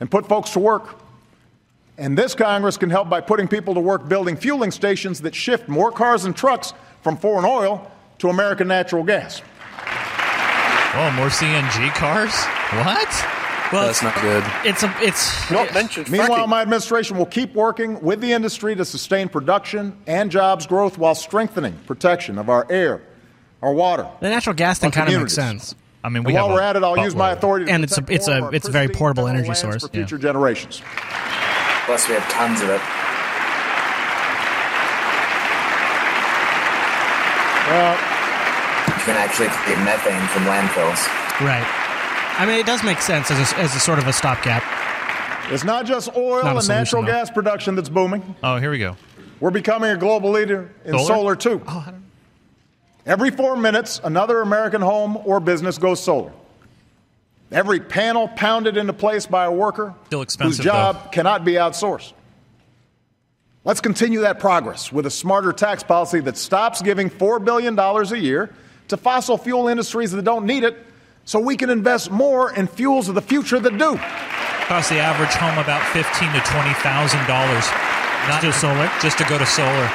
and 0.00 0.10
put 0.10 0.26
folks 0.26 0.50
to 0.50 0.58
work. 0.58 0.96
And 1.98 2.16
this 2.16 2.34
Congress 2.34 2.76
can 2.76 2.88
help 2.90 3.08
by 3.10 3.20
putting 3.20 3.46
people 3.46 3.74
to 3.74 3.80
work 3.80 4.08
building 4.08 4.36
fueling 4.36 4.70
stations 4.70 5.20
that 5.20 5.34
shift 5.34 5.68
more 5.68 5.92
cars 5.92 6.24
and 6.24 6.34
trucks 6.34 6.72
from 7.02 7.16
foreign 7.16 7.44
oil 7.44 7.90
to 8.18 8.28
American 8.30 8.68
natural 8.68 9.04
gas. 9.04 9.42
Oh, 10.92 11.12
more 11.16 11.28
CNG 11.28 11.90
cars? 11.94 12.34
What? 12.84 13.39
Well, 13.72 13.86
That's 13.86 14.02
not 14.02 14.20
good. 14.20 14.42
It's 14.64 14.82
a 14.82 14.92
it's 15.00 15.48
Not 15.50 15.72
mentioned 15.72 16.10
Meanwhile, 16.10 16.46
fracking. 16.46 16.48
my 16.48 16.62
administration 16.62 17.16
will 17.16 17.26
keep 17.26 17.54
working 17.54 18.00
with 18.00 18.20
the 18.20 18.32
industry 18.32 18.74
to 18.74 18.84
sustain 18.84 19.28
production 19.28 19.96
and 20.08 20.28
jobs 20.30 20.66
growth 20.66 20.98
while 20.98 21.14
strengthening 21.14 21.74
protection 21.86 22.36
of 22.38 22.48
our 22.50 22.66
air, 22.68 23.00
our 23.62 23.72
water. 23.72 24.08
the 24.20 24.28
natural 24.28 24.54
gas 24.56 24.80
thing 24.80 24.90
kind 24.90 25.08
of 25.14 25.20
makes 25.20 25.34
sense. 25.34 25.76
I 26.02 26.08
mean, 26.08 26.16
And 26.18 26.26
we 26.26 26.32
while 26.32 26.48
have 26.48 26.54
we're 26.54 26.62
at 26.62 26.76
it, 26.76 26.82
I'll 26.82 26.98
use 26.98 27.14
my 27.14 27.30
authority 27.30 27.66
to 27.66 27.72
And 27.72 27.84
it's 27.84 27.96
a- 27.98 28.04
it's 28.08 28.26
a- 28.26 28.48
it's 28.52 28.66
a 28.66 28.72
very 28.72 28.88
portable 28.88 29.28
energy 29.28 29.54
source, 29.54 29.82
for 29.82 29.88
yeah. 29.88 30.00
future 30.00 30.18
generations. 30.18 30.82
Plus, 31.86 32.08
we 32.08 32.14
have 32.14 32.28
tons 32.30 32.60
of 32.62 32.70
it. 32.70 32.80
Well, 37.70 37.94
You 38.88 39.04
can 39.06 39.16
actually 39.16 39.48
create 39.48 39.78
methane 39.84 40.26
from 40.34 40.42
landfills. 40.44 41.06
Right. 41.40 41.66
I 42.38 42.46
mean, 42.46 42.58
it 42.58 42.66
does 42.66 42.82
make 42.82 43.00
sense 43.00 43.30
as 43.30 43.52
a, 43.52 43.58
as 43.58 43.74
a 43.76 43.80
sort 43.80 43.98
of 43.98 44.06
a 44.06 44.12
stopgap. 44.12 44.62
it's 45.52 45.64
not 45.64 45.84
just 45.86 46.08
oil 46.16 46.42
Not 46.42 46.56
a 46.56 46.58
and 46.58 46.68
natural 46.68 47.02
solution, 47.02 47.04
though. 47.06 47.12
gas 47.12 47.30
production 47.30 47.74
that's 47.74 47.88
booming. 47.88 48.34
Oh, 48.42 48.56
here 48.56 48.70
we 48.70 48.78
go. 48.78 48.96
We're 49.40 49.50
becoming 49.50 49.90
a 49.90 49.96
global 49.96 50.30
leader 50.30 50.70
in 50.84 50.92
Solar? 50.92 51.06
solar, 51.06 51.36
too. 51.36 51.62
Oh, 51.66 51.84
I 51.86 51.90
don't 51.90 52.00
Every 53.06 53.30
four 53.30 53.56
minutes, 53.56 54.00
another 54.04 54.40
American 54.42 54.82
home 54.82 55.16
or 55.24 55.40
business 55.40 55.78
goes 55.78 56.02
solar. 56.02 56.32
Every 57.50 57.80
panel 57.80 58.28
pounded 58.28 58.76
into 58.76 58.92
place 58.92 59.26
by 59.26 59.46
a 59.46 59.52
worker 59.52 59.94
Still 60.06 60.24
whose 60.40 60.58
job 60.58 61.10
cannot 61.10 61.44
be 61.44 61.54
outsourced. 61.54 62.12
Let's 63.64 63.80
continue 63.80 64.20
that 64.20 64.38
progress 64.38 64.92
with 64.92 65.06
a 65.06 65.10
smarter 65.10 65.52
tax 65.52 65.82
policy 65.82 66.20
that 66.20 66.36
stops 66.36 66.80
giving 66.82 67.10
$4 67.10 67.44
billion 67.44 67.78
a 67.78 68.16
year 68.16 68.54
to 68.88 68.96
fossil 68.96 69.36
fuel 69.36 69.68
industries 69.68 70.12
that 70.12 70.22
don't 70.22 70.46
need 70.46 70.62
it 70.62 70.76
so 71.24 71.38
we 71.40 71.56
can 71.56 71.70
invest 71.70 72.10
more 72.10 72.52
in 72.54 72.66
fuels 72.66 73.08
of 73.08 73.14
the 73.14 73.22
future 73.22 73.60
that 73.60 73.78
do. 73.78 73.96
Cost 74.66 74.90
the 74.90 74.98
average 74.98 75.34
home 75.34 75.58
about 75.58 75.82
fifteen 75.92 76.32
to 76.32 76.40
twenty 76.46 76.74
thousand 76.74 77.26
dollars. 77.26 77.66
Not 78.28 78.42
Just 78.42 78.60
solar? 78.60 78.90
Just 79.00 79.18
to 79.18 79.24
go 79.24 79.38
to 79.38 79.46
solar. 79.46 79.90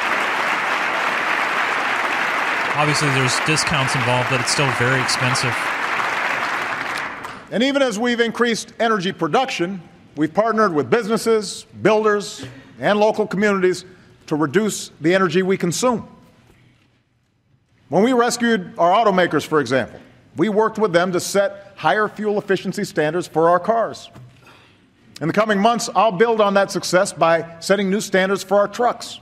Obviously, 2.76 3.08
there's 3.10 3.40
discounts 3.46 3.96
involved, 3.96 4.30
but 4.30 4.42
it's 4.42 4.52
still 4.52 4.70
very 4.74 5.02
expensive. 5.02 5.56
And 7.52 7.64
even 7.64 7.82
as 7.82 7.98
we've 7.98 8.20
increased 8.20 8.74
energy 8.80 9.14
production, 9.14 9.82
we've 10.18 10.34
partnered 10.34 10.74
with 10.74 10.90
businesses, 10.90 11.66
builders, 11.82 12.46
and 12.80 13.00
local 13.00 13.26
communities 13.26 13.86
to 14.28 14.36
reduce 14.36 14.92
the 15.00 15.16
energy 15.16 15.42
we 15.42 15.56
consume. 15.56 16.06
When 17.88 18.04
we 18.04 18.12
rescued 18.12 18.74
our 18.78 18.92
automakers, 18.92 19.46
for 19.46 19.62
example, 19.62 20.02
we 20.36 20.50
worked 20.50 20.78
with 20.78 20.92
them 20.94 21.12
to 21.14 21.20
set 21.20 21.74
higher 21.76 22.08
fuel 22.08 22.38
efficiency 22.38 22.84
standards 22.84 23.28
for 23.28 23.50
our 23.50 23.60
cars. 23.60 24.10
In 25.22 25.28
the 25.28 25.34
coming 25.34 25.60
months, 25.60 25.90
I'll 25.96 26.12
build 26.12 26.42
on 26.42 26.56
that 26.56 26.72
success 26.72 27.14
by 27.14 27.58
setting 27.62 27.90
new 27.90 28.02
standards 28.02 28.44
for 28.44 28.58
our 28.58 28.68
trucks 28.68 29.20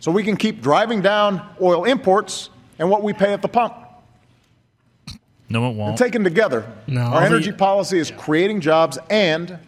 so 0.00 0.10
we 0.10 0.22
can 0.24 0.36
keep 0.36 0.62
driving 0.62 1.02
down 1.02 1.46
oil 1.60 1.84
imports 1.84 2.48
and 2.78 2.88
what 2.88 3.02
we 3.02 3.12
pay 3.12 3.32
at 3.32 3.42
the 3.42 3.48
pump. 3.48 3.74
No, 5.50 5.68
it 5.70 5.74
won't. 5.76 5.98
taken 5.98 6.24
together, 6.24 6.64
No, 6.86 7.02
our 7.02 7.20
the- 7.20 7.26
energy 7.26 7.52
policy 7.52 7.98
is 7.98 8.10
creating 8.10 8.60
jobs 8.62 8.98
and 9.10 9.58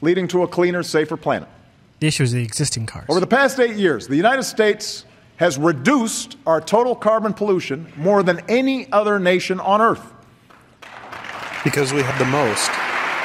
leading 0.00 0.28
to 0.28 0.42
a 0.44 0.48
cleaner, 0.48 0.82
safer 0.84 1.16
planet. 1.16 1.48
The 1.98 2.06
issue 2.06 2.22
is 2.22 2.32
the 2.32 2.42
existing 2.42 2.86
cars. 2.86 3.06
Over 3.08 3.18
the 3.20 3.26
past 3.26 3.58
eight 3.58 3.74
years, 3.76 4.06
the 4.06 4.16
United 4.16 4.44
States 4.44 5.04
has 5.36 5.58
reduced 5.58 6.36
our 6.46 6.60
total 6.60 6.94
carbon 6.94 7.32
pollution 7.32 7.92
more 7.96 8.22
than 8.22 8.40
any 8.48 8.90
other 8.92 9.18
nation 9.18 9.58
on 9.58 9.80
Earth. 9.80 10.12
Because 11.64 11.92
we 11.92 12.02
have 12.02 12.18
the 12.18 12.26
most. 12.26 12.70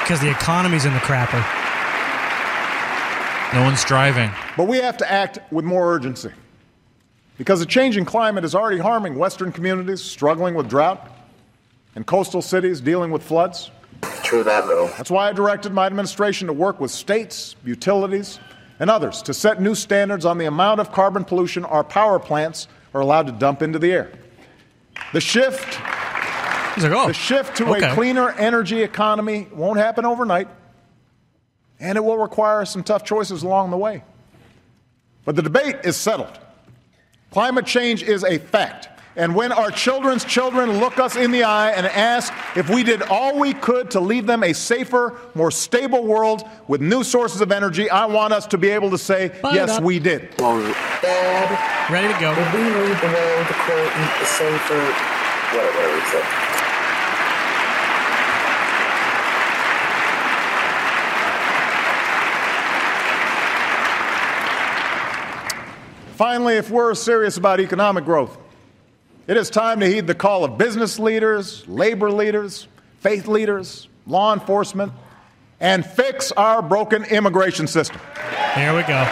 Because 0.01 0.21
the 0.21 0.31
economy's 0.31 0.85
in 0.85 0.93
the 0.93 0.99
crapper. 0.99 1.43
No 3.53 3.63
one's 3.63 3.83
driving. 3.83 4.31
But 4.55 4.67
we 4.67 4.77
have 4.77 4.97
to 4.97 5.11
act 5.11 5.39
with 5.51 5.65
more 5.65 5.93
urgency. 5.93 6.31
Because 7.37 7.59
the 7.59 7.65
changing 7.65 8.05
climate 8.05 8.43
is 8.43 8.55
already 8.55 8.77
harming 8.77 9.15
Western 9.15 9.51
communities 9.51 10.01
struggling 10.01 10.55
with 10.55 10.69
drought 10.69 11.09
and 11.95 12.05
coastal 12.05 12.41
cities 12.41 12.81
dealing 12.81 13.11
with 13.11 13.23
floods. 13.23 13.71
True 14.23 14.43
that, 14.43 14.65
though. 14.67 14.87
That's 14.97 15.09
why 15.09 15.29
I 15.29 15.33
directed 15.33 15.73
my 15.73 15.85
administration 15.85 16.47
to 16.47 16.53
work 16.53 16.79
with 16.79 16.91
states, 16.91 17.55
utilities, 17.65 18.39
and 18.79 18.89
others 18.89 19.21
to 19.23 19.33
set 19.33 19.61
new 19.61 19.75
standards 19.75 20.25
on 20.25 20.37
the 20.37 20.45
amount 20.45 20.79
of 20.79 20.91
carbon 20.91 21.25
pollution 21.25 21.65
our 21.65 21.83
power 21.83 22.19
plants 22.19 22.67
are 22.93 23.01
allowed 23.01 23.27
to 23.27 23.33
dump 23.33 23.61
into 23.61 23.79
the 23.79 23.91
air. 23.91 24.11
The 25.13 25.21
shift, 25.21 25.79
He's 26.75 26.83
like, 26.83 26.93
oh, 26.93 27.07
the 27.07 27.13
shift 27.13 27.57
to 27.57 27.67
okay. 27.75 27.91
a 27.91 27.93
cleaner 27.93 28.31
energy 28.31 28.83
economy 28.83 29.47
won't 29.51 29.79
happen 29.79 30.05
overnight, 30.05 30.47
and 31.79 31.97
it 31.97 32.01
will 32.01 32.17
require 32.17 32.65
some 32.65 32.83
tough 32.83 33.03
choices 33.03 33.43
along 33.43 33.71
the 33.71 33.77
way. 33.77 34.03
But 35.25 35.35
the 35.35 35.41
debate 35.41 35.77
is 35.83 35.95
settled. 35.97 36.39
Climate 37.31 37.65
change 37.65 38.03
is 38.03 38.23
a 38.23 38.37
fact. 38.39 38.89
And 39.15 39.35
when 39.35 39.51
our 39.51 39.69
children's 39.69 40.23
children 40.23 40.79
look 40.79 40.97
us 40.97 41.15
in 41.15 41.31
the 41.31 41.43
eye 41.43 41.71
and 41.71 41.85
ask 41.87 42.31
if 42.55 42.69
we 42.69 42.83
did 42.83 43.01
all 43.03 43.37
we 43.37 43.53
could 43.53 43.91
to 43.91 43.99
leave 43.99 44.25
them 44.25 44.43
a 44.43 44.53
safer, 44.53 45.19
more 45.35 45.51
stable 45.51 46.05
world 46.05 46.47
with 46.67 46.79
new 46.79 47.03
sources 47.03 47.41
of 47.41 47.51
energy, 47.51 47.89
I 47.89 48.05
want 48.05 48.33
us 48.33 48.47
to 48.47 48.57
be 48.57 48.69
able 48.69 48.89
to 48.91 48.97
say, 48.97 49.29
Fired 49.29 49.55
yes, 49.55 49.69
up. 49.71 49.83
we 49.83 49.99
did. 49.99 50.35
Dad, 50.37 51.91
Ready 51.91 52.13
to 52.13 52.19
go. 52.19 52.33
did 52.33 52.53
we 52.53 52.61
lead 52.61 52.97
the 53.01 53.07
world 53.07 53.47
to 53.47 53.53
quote 53.53 53.91
a 53.91 54.25
safer, 54.25 54.93
whatever 55.51 55.95
we 55.95 56.01
said. 56.11 56.48
Finally, 66.39 66.55
if 66.55 66.71
we're 66.71 66.95
serious 66.95 67.35
about 67.35 67.59
economic 67.59 68.05
growth, 68.05 68.37
it 69.27 69.35
is 69.35 69.49
time 69.49 69.81
to 69.81 69.85
heed 69.85 70.07
the 70.07 70.15
call 70.15 70.45
of 70.45 70.57
business 70.57 70.97
leaders, 70.97 71.67
labor 71.67 72.09
leaders, 72.09 72.69
faith 73.01 73.27
leaders, 73.27 73.89
law 74.07 74.33
enforcement, 74.33 74.93
and 75.59 75.85
fix 75.85 76.31
our 76.31 76.61
broken 76.61 77.03
immigration 77.03 77.67
system. 77.67 77.99
Here 78.55 78.73
we 78.73 78.83
go. 78.83 79.03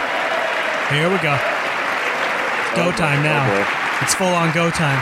Here 0.88 1.10
we 1.10 1.18
go. 1.18 1.36
Go 2.74 2.92
time 2.92 3.22
now. 3.22 3.44
It's 4.00 4.14
full 4.14 4.26
on 4.28 4.50
go 4.54 4.70
time. 4.70 4.98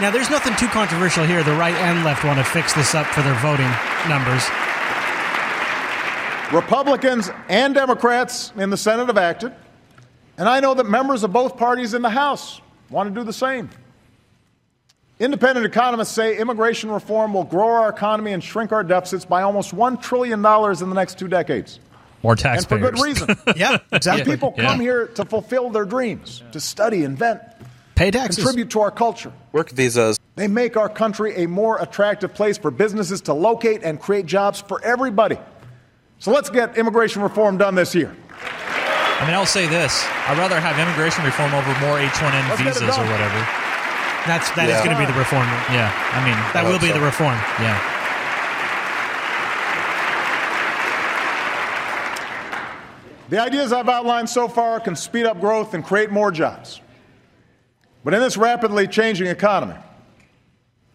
Now, 0.00 0.12
there's 0.12 0.30
nothing 0.30 0.54
too 0.54 0.68
controversial 0.68 1.24
here. 1.24 1.42
The 1.42 1.56
right 1.56 1.74
and 1.74 2.04
left 2.04 2.22
want 2.22 2.38
to 2.38 2.44
fix 2.44 2.72
this 2.72 2.94
up 2.94 3.08
for 3.08 3.22
their 3.22 3.34
voting 3.40 3.70
numbers. 4.08 4.48
Republicans 6.52 7.32
and 7.48 7.74
Democrats 7.74 8.52
in 8.56 8.70
the 8.70 8.76
Senate 8.76 9.08
have 9.08 9.18
acted, 9.18 9.52
and 10.38 10.48
I 10.48 10.60
know 10.60 10.72
that 10.74 10.84
members 10.86 11.22
of 11.24 11.32
both 11.32 11.56
parties 11.58 11.92
in 11.94 12.00
the 12.02 12.10
House 12.10 12.60
want 12.90 13.12
to 13.12 13.20
do 13.20 13.24
the 13.24 13.32
same. 13.32 13.68
Independent 15.20 15.66
economists 15.66 16.12
say 16.12 16.38
immigration 16.38 16.90
reform 16.90 17.34
will 17.34 17.44
grow 17.44 17.66
our 17.68 17.88
economy 17.88 18.32
and 18.32 18.42
shrink 18.42 18.70
our 18.70 18.84
deficits 18.84 19.24
by 19.24 19.42
almost 19.42 19.74
$1 19.74 20.00
trillion 20.00 20.38
in 20.38 20.88
the 20.88 20.94
next 20.94 21.18
two 21.18 21.26
decades. 21.28 21.80
More 22.22 22.36
And 22.44 22.66
for 22.66 22.78
good 22.78 22.98
reason. 23.00 23.28
Yeah, 23.56 23.70
Some 23.70 23.80
exactly. 23.92 24.32
people 24.36 24.54
Yeah. 24.56 24.66
come 24.68 24.80
here 24.80 25.08
to 25.08 25.24
fulfill 25.24 25.70
their 25.70 25.84
dreams, 25.84 26.42
to 26.52 26.60
study, 26.60 27.02
invent, 27.04 27.40
Pay 27.96 28.12
taxes. 28.12 28.36
contribute 28.44 28.70
to 28.70 28.80
our 28.80 28.90
culture. 28.92 29.32
Work 29.52 29.70
visas. 29.70 30.18
They 30.36 30.46
make 30.46 30.76
our 30.76 30.88
country 30.88 31.34
a 31.36 31.48
more 31.48 31.78
attractive 31.78 32.32
place 32.32 32.56
for 32.58 32.70
businesses 32.70 33.20
to 33.22 33.34
locate 33.34 33.82
and 33.82 34.00
create 34.00 34.26
jobs 34.26 34.60
for 34.60 34.82
everybody. 34.84 35.36
So 36.20 36.30
let's 36.32 36.48
get 36.50 36.76
immigration 36.78 37.22
reform 37.22 37.58
done 37.58 37.74
this 37.74 37.92
year. 37.94 38.14
I 39.18 39.26
mean, 39.26 39.34
I'll 39.34 39.46
say 39.46 39.66
this: 39.66 40.06
I'd 40.30 40.38
rather 40.38 40.60
have 40.60 40.78
immigration 40.78 41.24
reform 41.24 41.52
over 41.54 41.68
more 41.80 41.98
H-1N 41.98 42.48
Let's 42.48 42.62
get 42.62 42.70
it 42.70 42.74
visas 42.78 42.94
or 42.94 43.02
done. 43.02 43.10
whatever. 43.10 43.40
That's 44.30 44.50
that 44.54 44.68
is 44.70 44.78
Yeah. 44.78 44.84
going 44.84 44.94
to 44.96 45.00
be 45.02 45.06
the 45.10 45.18
reform. 45.18 45.46
Yeah, 45.74 45.90
I 46.14 46.22
mean, 46.24 46.36
That 46.54 46.64
will 46.64 46.78
be 46.78 46.88
so. 46.92 46.98
the 46.98 47.04
reform. 47.04 47.38
yeah. 47.58 47.78
The 53.30 53.38
ideas 53.40 53.72
I've 53.72 53.88
outlined 53.88 54.28
so 54.30 54.48
far 54.48 54.80
can 54.80 54.96
speed 54.96 55.26
up 55.26 55.38
growth 55.40 55.74
and 55.74 55.84
create 55.84 56.10
more 56.10 56.30
jobs. 56.30 56.80
But 58.02 58.14
in 58.14 58.20
this 58.20 58.38
rapidly 58.38 58.86
changing 58.86 59.26
economy, 59.26 59.74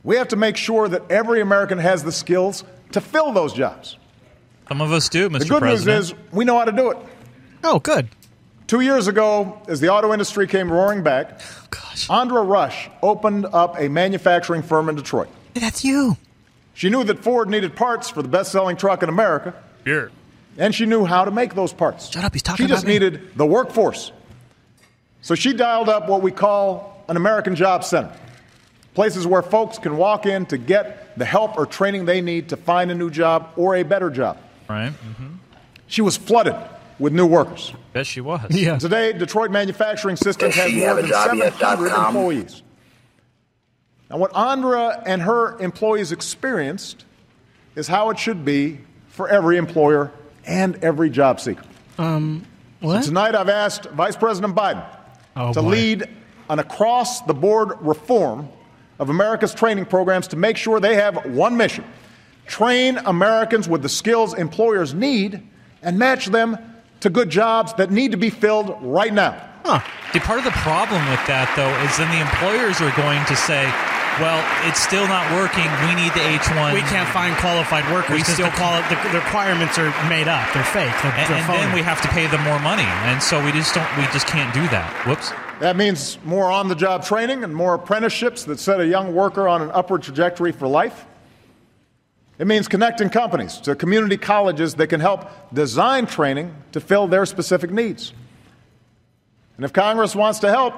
we 0.04 0.16
have 0.16 0.30
to 0.30 0.36
make 0.36 0.58
sure 0.58 0.88
that 0.88 1.04
every 1.12 1.42
American 1.42 1.78
has 1.78 2.04
the 2.04 2.12
skills 2.12 2.64
to 2.92 3.02
fill 3.02 3.32
those 3.34 3.54
jobs. 3.54 3.98
Some 4.68 4.82
of 4.82 4.92
us 4.92 5.10
do, 5.10 5.30
Mr. 5.30 5.40
The 5.40 5.46
good 5.46 5.60
President. 5.60 5.98
news 6.00 6.12
is 6.12 6.16
we 6.32 6.44
know 6.44 6.58
how 6.58 6.66
to 6.66 6.72
do 6.72 6.90
it. 6.92 6.98
Oh, 7.64 7.80
good. 7.80 8.08
Two 8.68 8.82
years 8.82 9.08
ago, 9.08 9.62
as 9.68 9.80
the 9.80 9.90
auto 9.90 10.14
industry 10.14 10.48
came 10.48 10.72
roaring 10.72 11.04
back, 11.04 11.40
Gosh, 11.70 12.10
Andra 12.10 12.42
Rush 12.42 12.90
opened 13.02 13.46
up 13.46 13.80
a 13.80 13.88
manufacturing 13.90 14.62
firm 14.64 14.90
in 14.90 14.96
Detroit. 14.96 15.28
that's 15.54 15.84
you. 15.86 16.18
She 16.74 16.90
knew 16.90 17.04
that 17.04 17.20
Ford 17.20 17.50
needed 17.50 17.76
parts 17.76 18.10
for 18.10 18.22
the 18.24 18.28
best 18.28 18.52
selling 18.52 18.76
truck 18.78 19.04
in 19.04 19.10
America, 19.10 19.54
Here. 19.86 20.12
and 20.58 20.74
she 20.74 20.86
knew 20.88 21.06
how 21.06 21.24
to 21.26 21.30
make 21.32 21.54
those 21.54 21.72
parts. 21.72 22.10
Shut 22.10 22.24
up, 22.24 22.34
he's 22.34 22.42
talking 22.42 22.66
She 22.66 22.68
just 22.68 22.84
about 22.84 22.88
me. 22.88 22.94
needed 23.00 23.38
the 23.38 23.46
workforce. 23.46 24.12
So 25.22 25.36
she 25.36 25.54
dialed 25.54 25.88
up 25.90 26.10
what 26.10 26.22
we 26.24 26.32
call 26.32 27.04
an 27.08 27.16
American 27.18 27.56
Job 27.56 27.84
Center 27.84 28.12
places 28.96 29.26
where 29.26 29.42
folks 29.42 29.80
can 29.80 29.98
walk 29.98 30.26
in 30.28 30.46
to 30.46 30.56
get 30.58 31.18
the 31.18 31.26
help 31.26 31.58
or 31.58 31.66
training 31.66 32.06
they 32.06 32.22
need 32.22 32.50
to 32.50 32.56
find 32.58 32.92
a 32.92 32.96
new 32.96 33.10
job 33.10 33.50
or 33.56 33.76
a 33.76 33.82
better 33.84 34.10
job. 34.12 34.38
Right. 34.70 34.92
Mm-hmm. 34.92 35.28
She 35.88 36.02
was 36.04 36.16
flooded 36.16 36.56
with 37.00 37.14
new 37.14 37.26
workers. 37.26 37.74
Yes, 37.96 38.08
she 38.08 38.22
was. 38.22 38.42
Yeah. 38.50 38.78
Today, 38.78 39.14
Detroit 39.14 39.52
Manufacturing 39.52 40.16
Systems 40.16 40.56
Does 40.56 40.64
has 40.64 40.74
more 40.74 40.96
than 40.96 41.08
job 41.08 41.30
700 41.30 41.88
employees. 42.08 42.62
Now, 44.10 44.18
what 44.18 44.36
Andra 44.36 45.02
and 45.06 45.22
her 45.22 45.58
employees 45.60 46.12
experienced 46.12 47.06
is 47.76 47.88
how 47.88 48.10
it 48.12 48.20
should 48.20 48.46
be 48.46 48.80
for 49.10 49.28
every 49.28 49.58
employer 49.58 50.12
and 50.46 50.76
every 50.84 51.10
job 51.10 51.40
seeker. 51.40 51.64
Um, 51.98 52.46
what? 52.80 53.04
Tonight, 53.04 53.34
I've 53.36 53.50
asked 53.50 53.86
Vice 53.86 54.16
President 54.16 54.56
Biden 54.56 54.86
Oh, 55.36 55.54
to 55.54 55.62
boy. 55.62 55.70
lead 55.70 56.10
an 56.50 56.60
across 56.60 57.22
the 57.22 57.34
board 57.34 57.72
reform 57.82 58.50
of 59.00 59.10
America's 59.10 59.54
training 59.54 59.86
programs 59.86 60.28
to 60.28 60.36
make 60.36 60.58
sure 60.58 60.80
they 60.80 60.96
have 60.96 61.26
one 61.26 61.58
mission 61.58 61.84
train 62.46 62.98
Americans 63.06 63.68
with 63.70 63.82
the 63.82 63.88
skills 63.90 64.34
employers 64.34 64.94
need 64.94 65.42
and 65.82 65.98
match 65.98 66.26
them 66.28 66.58
to 67.04 67.10
good 67.10 67.30
jobs 67.30 67.74
that 67.74 67.92
need 67.92 68.12
to 68.12 68.18
be 68.18 68.30
filled 68.30 68.76
right 68.82 69.14
now. 69.14 69.50
The 69.64 70.20
part 70.20 70.40
of 70.40 70.46
the 70.46 70.56
problem 70.60 71.00
with 71.08 71.24
that, 71.32 71.48
though, 71.56 71.72
is 71.88 71.96
then 71.96 72.12
the 72.12 72.20
employers 72.20 72.84
are 72.84 72.92
going 73.00 73.24
to 73.32 73.36
say, 73.36 73.64
"Well, 74.20 74.44
it's 74.68 74.84
still 74.84 75.08
not 75.08 75.24
working. 75.32 75.64
We 75.88 75.96
need 75.96 76.12
the 76.12 76.22
H 76.22 76.44
one. 76.60 76.76
We 76.76 76.84
can't 76.92 77.08
find 77.10 77.32
qualified 77.40 77.88
workers 77.88 78.12
We 78.12 78.24
still 78.28 78.52
the, 78.52 78.60
quali- 78.60 78.84
the, 78.92 79.00
the 79.10 79.24
requirements 79.24 79.80
are 79.80 79.90
made 80.12 80.28
up. 80.28 80.44
They're 80.52 80.68
fake. 80.68 80.92
They're, 81.00 81.16
and, 81.16 81.28
they're 81.32 81.40
and 81.40 81.48
then 81.48 81.72
we 81.74 81.82
have 81.82 82.04
to 82.04 82.10
pay 82.12 82.28
them 82.28 82.44
more 82.44 82.60
money, 82.60 82.86
and 83.08 83.24
so 83.24 83.40
we 83.40 83.56
just 83.56 83.74
don't. 83.74 83.88
We 83.96 84.04
just 84.12 84.28
can't 84.28 84.52
do 84.54 84.68
that. 84.76 84.92
Whoops. 85.08 85.32
That 85.64 85.80
means 85.80 86.20
more 86.28 86.52
on 86.52 86.68
the 86.68 86.76
job 86.76 87.04
training 87.08 87.44
and 87.44 87.56
more 87.56 87.74
apprenticeships 87.74 88.44
that 88.46 88.60
set 88.60 88.82
a 88.82 88.88
young 88.88 89.16
worker 89.16 89.48
on 89.48 89.62
an 89.62 89.72
upward 89.72 90.04
trajectory 90.04 90.52
for 90.52 90.68
life. 90.68 91.08
It 92.40 92.48
means 92.48 92.68
connecting 92.68 93.10
companies 93.10 93.58
to 93.60 93.76
community 93.76 94.18
colleges 94.18 94.76
that 94.76 94.88
can 94.88 95.00
help 95.00 95.30
design 95.54 96.08
training 96.08 96.54
to 96.72 96.80
fill 96.80 97.08
their 97.08 97.26
specific 97.26 97.72
needs. 97.72 98.14
And 99.58 99.66
if 99.66 99.72
Congress 99.72 100.16
wants 100.16 100.40
to 100.40 100.50
help, 100.50 100.74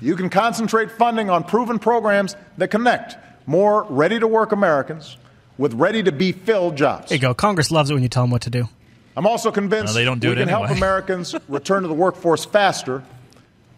you 0.00 0.16
can 0.16 0.30
concentrate 0.30 0.90
funding 0.90 1.28
on 1.28 1.44
proven 1.44 1.78
programs 1.78 2.34
that 2.58 2.68
connect 2.68 3.16
more 3.46 3.84
ready 3.84 4.18
to 4.18 4.26
work 4.26 4.52
Americans 4.52 5.16
with 5.58 5.74
ready 5.74 6.02
to 6.02 6.12
be 6.12 6.32
filled 6.32 6.76
jobs. 6.76 7.08
There 7.10 7.16
you 7.16 7.22
go. 7.22 7.34
Congress 7.34 7.70
loves 7.70 7.90
it 7.90 7.94
when 7.94 8.02
you 8.02 8.08
tell 8.08 8.22
them 8.22 8.30
what 8.30 8.42
to 8.42 8.50
do. 8.50 8.68
I'm 9.16 9.26
also 9.26 9.50
convinced 9.50 9.94
No, 9.94 9.98
they 9.98 10.04
don't 10.04 10.18
do 10.18 10.28
we 10.28 10.34
it 10.34 10.38
can 10.38 10.48
help. 10.48 10.70
Americans 10.70 11.34
return 11.48 11.82
to 11.82 11.88
the 11.88 11.94
workforce 11.94 12.44
faster 12.44 13.02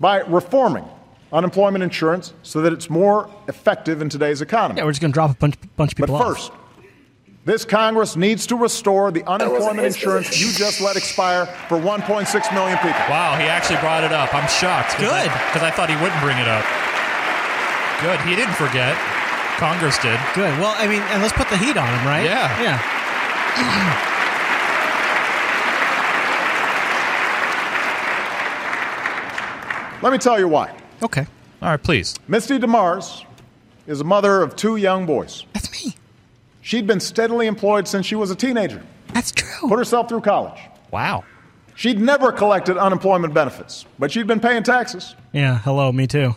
by 0.01 0.21
reforming 0.21 0.85
unemployment 1.33 1.85
insurance 1.85 2.33
so 2.43 2.63
that 2.63 2.73
it's 2.73 2.89
more 2.89 3.31
effective 3.49 4.01
in 4.03 4.09
today's 4.09 4.41
economy. 4.41 4.79
Yeah, 4.79 4.85
we're 4.85 4.93
just 4.93 5.01
going 5.01 5.13
to 5.13 5.15
drop 5.15 5.31
a 5.31 5.35
bunch, 5.35 5.57
bunch 5.77 5.93
of 5.93 5.99
But 5.99 6.07
people 6.07 6.17
off. 6.17 6.51
First, 7.49 7.65
this 7.65 7.65
Congress 7.65 8.17
needs 8.17 8.47
to 8.47 8.57
restore 8.57 9.11
the 9.11 9.25
unemployment 9.27 9.81
his 9.81 9.95
insurance 9.97 10.41
you 10.41 10.53
just 10.53 10.81
let 10.81 10.97
expire 10.97 11.47
for 11.69 11.79
1.6 11.79 12.55
million 12.55 12.79
people. 12.79 13.01
Wow, 13.09 13.37
he 13.37 13.45
actually 13.45 13.79
brought 13.81 14.05
it 14.05 14.13
up. 14.13 14.35
I'm 14.35 14.49
shocked. 14.49 14.99
Good. 14.99 15.25
Because 15.25 15.63
I, 15.63 15.71
thought 15.71 15.89
he 15.89 15.97
wouldn't 15.97 16.21
bring 16.21 16.39
it 16.39 16.49
up. 16.49 16.65
Good. 18.01 18.21
He 18.29 18.37
didn't 18.37 18.55
forget. 18.55 18.97
Congress 19.59 19.99
did. 19.99 20.21
Good. 20.35 20.57
Well, 20.59 20.75
I 20.77 20.87
mean, 20.87 21.03
and 21.11 21.23
let's 21.23 21.33
put 21.33 21.49
the 21.49 21.57
heat 21.57 21.77
on 21.77 21.89
him, 21.89 22.07
right? 22.07 22.25
Yeah. 22.25 22.63
Yeah. 22.63 24.05
Let 30.03 30.13
me 30.13 30.19
tell 30.19 30.39
you 30.39 30.47
why. 30.47 30.77
Okay. 31.03 31.27
All 31.61 31.71
right, 31.71 31.83
please. 31.83 32.15
Misty 32.29 32.57
DeMars 32.59 33.25
is 33.89 34.01
a 34.01 34.05
mother 34.05 34.43
of 34.43 34.55
two 34.55 34.77
young 34.77 35.07
boys. 35.07 35.45
That's 35.55 35.85
me. 35.85 35.95
She'd 36.69 36.87
been 36.87 37.01
steadily 37.01 37.47
employed 37.47 37.89
since 37.89 38.05
she 38.05 38.15
was 38.15 38.31
a 38.31 38.35
teenager. 38.35 38.83
That's 39.15 39.31
true. 39.31 39.71
Put 39.71 39.79
herself 39.79 40.07
through 40.07 40.21
college. 40.21 40.61
Wow. 40.91 41.25
She'd 41.75 41.99
never 41.99 42.31
collected 42.31 42.77
unemployment 42.77 43.33
benefits, 43.33 43.87
but 43.99 44.13
she'd 44.13 44.27
been 44.27 44.39
paying 44.39 44.65
taxes. 44.65 45.17
Yeah. 45.33 45.61
Hello. 45.61 45.91
Me 45.93 46.07
too. 46.07 46.37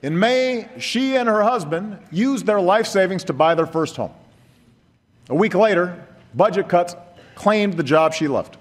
In 0.00 0.16
May, 0.16 0.68
she 0.78 1.16
and 1.16 1.28
her 1.28 1.42
husband 1.42 1.98
used 2.12 2.46
their 2.46 2.60
life 2.60 2.86
savings 2.86 3.24
to 3.24 3.32
buy 3.32 3.56
their 3.56 3.66
first 3.66 3.96
home. 3.96 4.12
A 5.28 5.34
week 5.34 5.56
later, 5.56 6.06
budget 6.32 6.68
cuts 6.68 6.94
claimed 7.34 7.74
the 7.74 7.82
job 7.82 8.14
she 8.14 8.28
loved. 8.28 8.56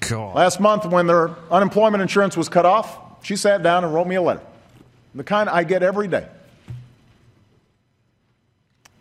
God. 0.00 0.36
Last 0.36 0.60
month, 0.60 0.84
when 0.84 1.06
their 1.06 1.30
unemployment 1.50 2.02
insurance 2.02 2.36
was 2.36 2.50
cut 2.50 2.66
off, 2.66 3.24
she 3.24 3.36
sat 3.36 3.62
down 3.62 3.84
and 3.84 3.94
wrote 3.94 4.06
me 4.06 4.16
a 4.16 4.22
letter. 4.22 4.42
The 5.14 5.24
kind 5.24 5.48
I 5.48 5.64
get 5.64 5.82
every 5.82 6.08
day. 6.08 6.28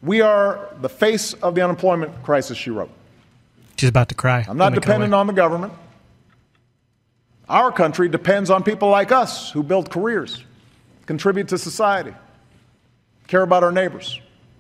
We 0.02 0.22
are 0.22 0.70
the 0.80 0.90
face 0.90 1.34
of 1.34 1.56
the 1.56 1.62
unemployment 1.62 2.24
crisis, 2.24 2.58
she 2.58 2.70
wrote. 2.70 2.90
She's 3.78 3.90
about 3.90 4.10
to 4.10 4.16
cry. 4.16 4.46
I'm 4.48 4.58
not 4.58 4.66
Let 4.66 4.72
me 4.72 4.76
cut 4.78 4.82
dependent 4.84 5.14
on 5.14 5.28
the 5.28 5.34
government. 5.34 5.74
Our 7.50 7.72
country 7.72 8.10
depends 8.10 8.50
on 8.50 8.64
people 8.64 8.90
like 8.90 9.12
us 9.12 9.52
who 9.52 9.64
build 9.64 9.90
careers, 9.90 10.44
contribute 11.06 11.48
to 11.50 11.58
society, 11.58 12.14
care 13.28 13.42
about 13.42 13.64
our 13.64 13.72
neighbors. 13.72 14.20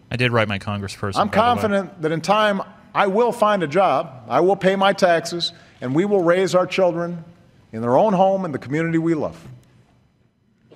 I 0.09 0.15
did 0.15 0.31
write 0.31 0.47
my 0.47 0.59
congressperson. 0.59 1.17
I'm 1.17 1.27
by 1.27 1.31
the 1.35 1.41
way. 1.41 1.45
confident 1.45 2.01
that 2.01 2.11
in 2.11 2.21
time 2.21 2.61
I 2.95 3.07
will 3.07 3.31
find 3.31 3.61
a 3.61 3.67
job, 3.67 4.25
I 4.29 4.39
will 4.39 4.55
pay 4.55 4.75
my 4.75 4.93
taxes, 4.93 5.51
and 5.81 5.93
we 5.93 6.05
will 6.05 6.23
raise 6.23 6.55
our 6.55 6.65
children 6.65 7.25
in 7.73 7.81
their 7.81 7.97
own 7.97 8.13
home 8.13 8.45
in 8.45 8.51
the 8.51 8.57
community 8.57 8.97
we 8.97 9.13
love. 9.13 9.45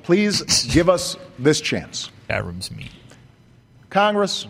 Please 0.04 0.66
give 0.72 0.90
us 0.90 1.16
this 1.40 1.62
chance. 1.62 2.12
That 2.28 2.44
room's 2.46 2.72
me. 2.72 2.90
Congress, 3.92 4.48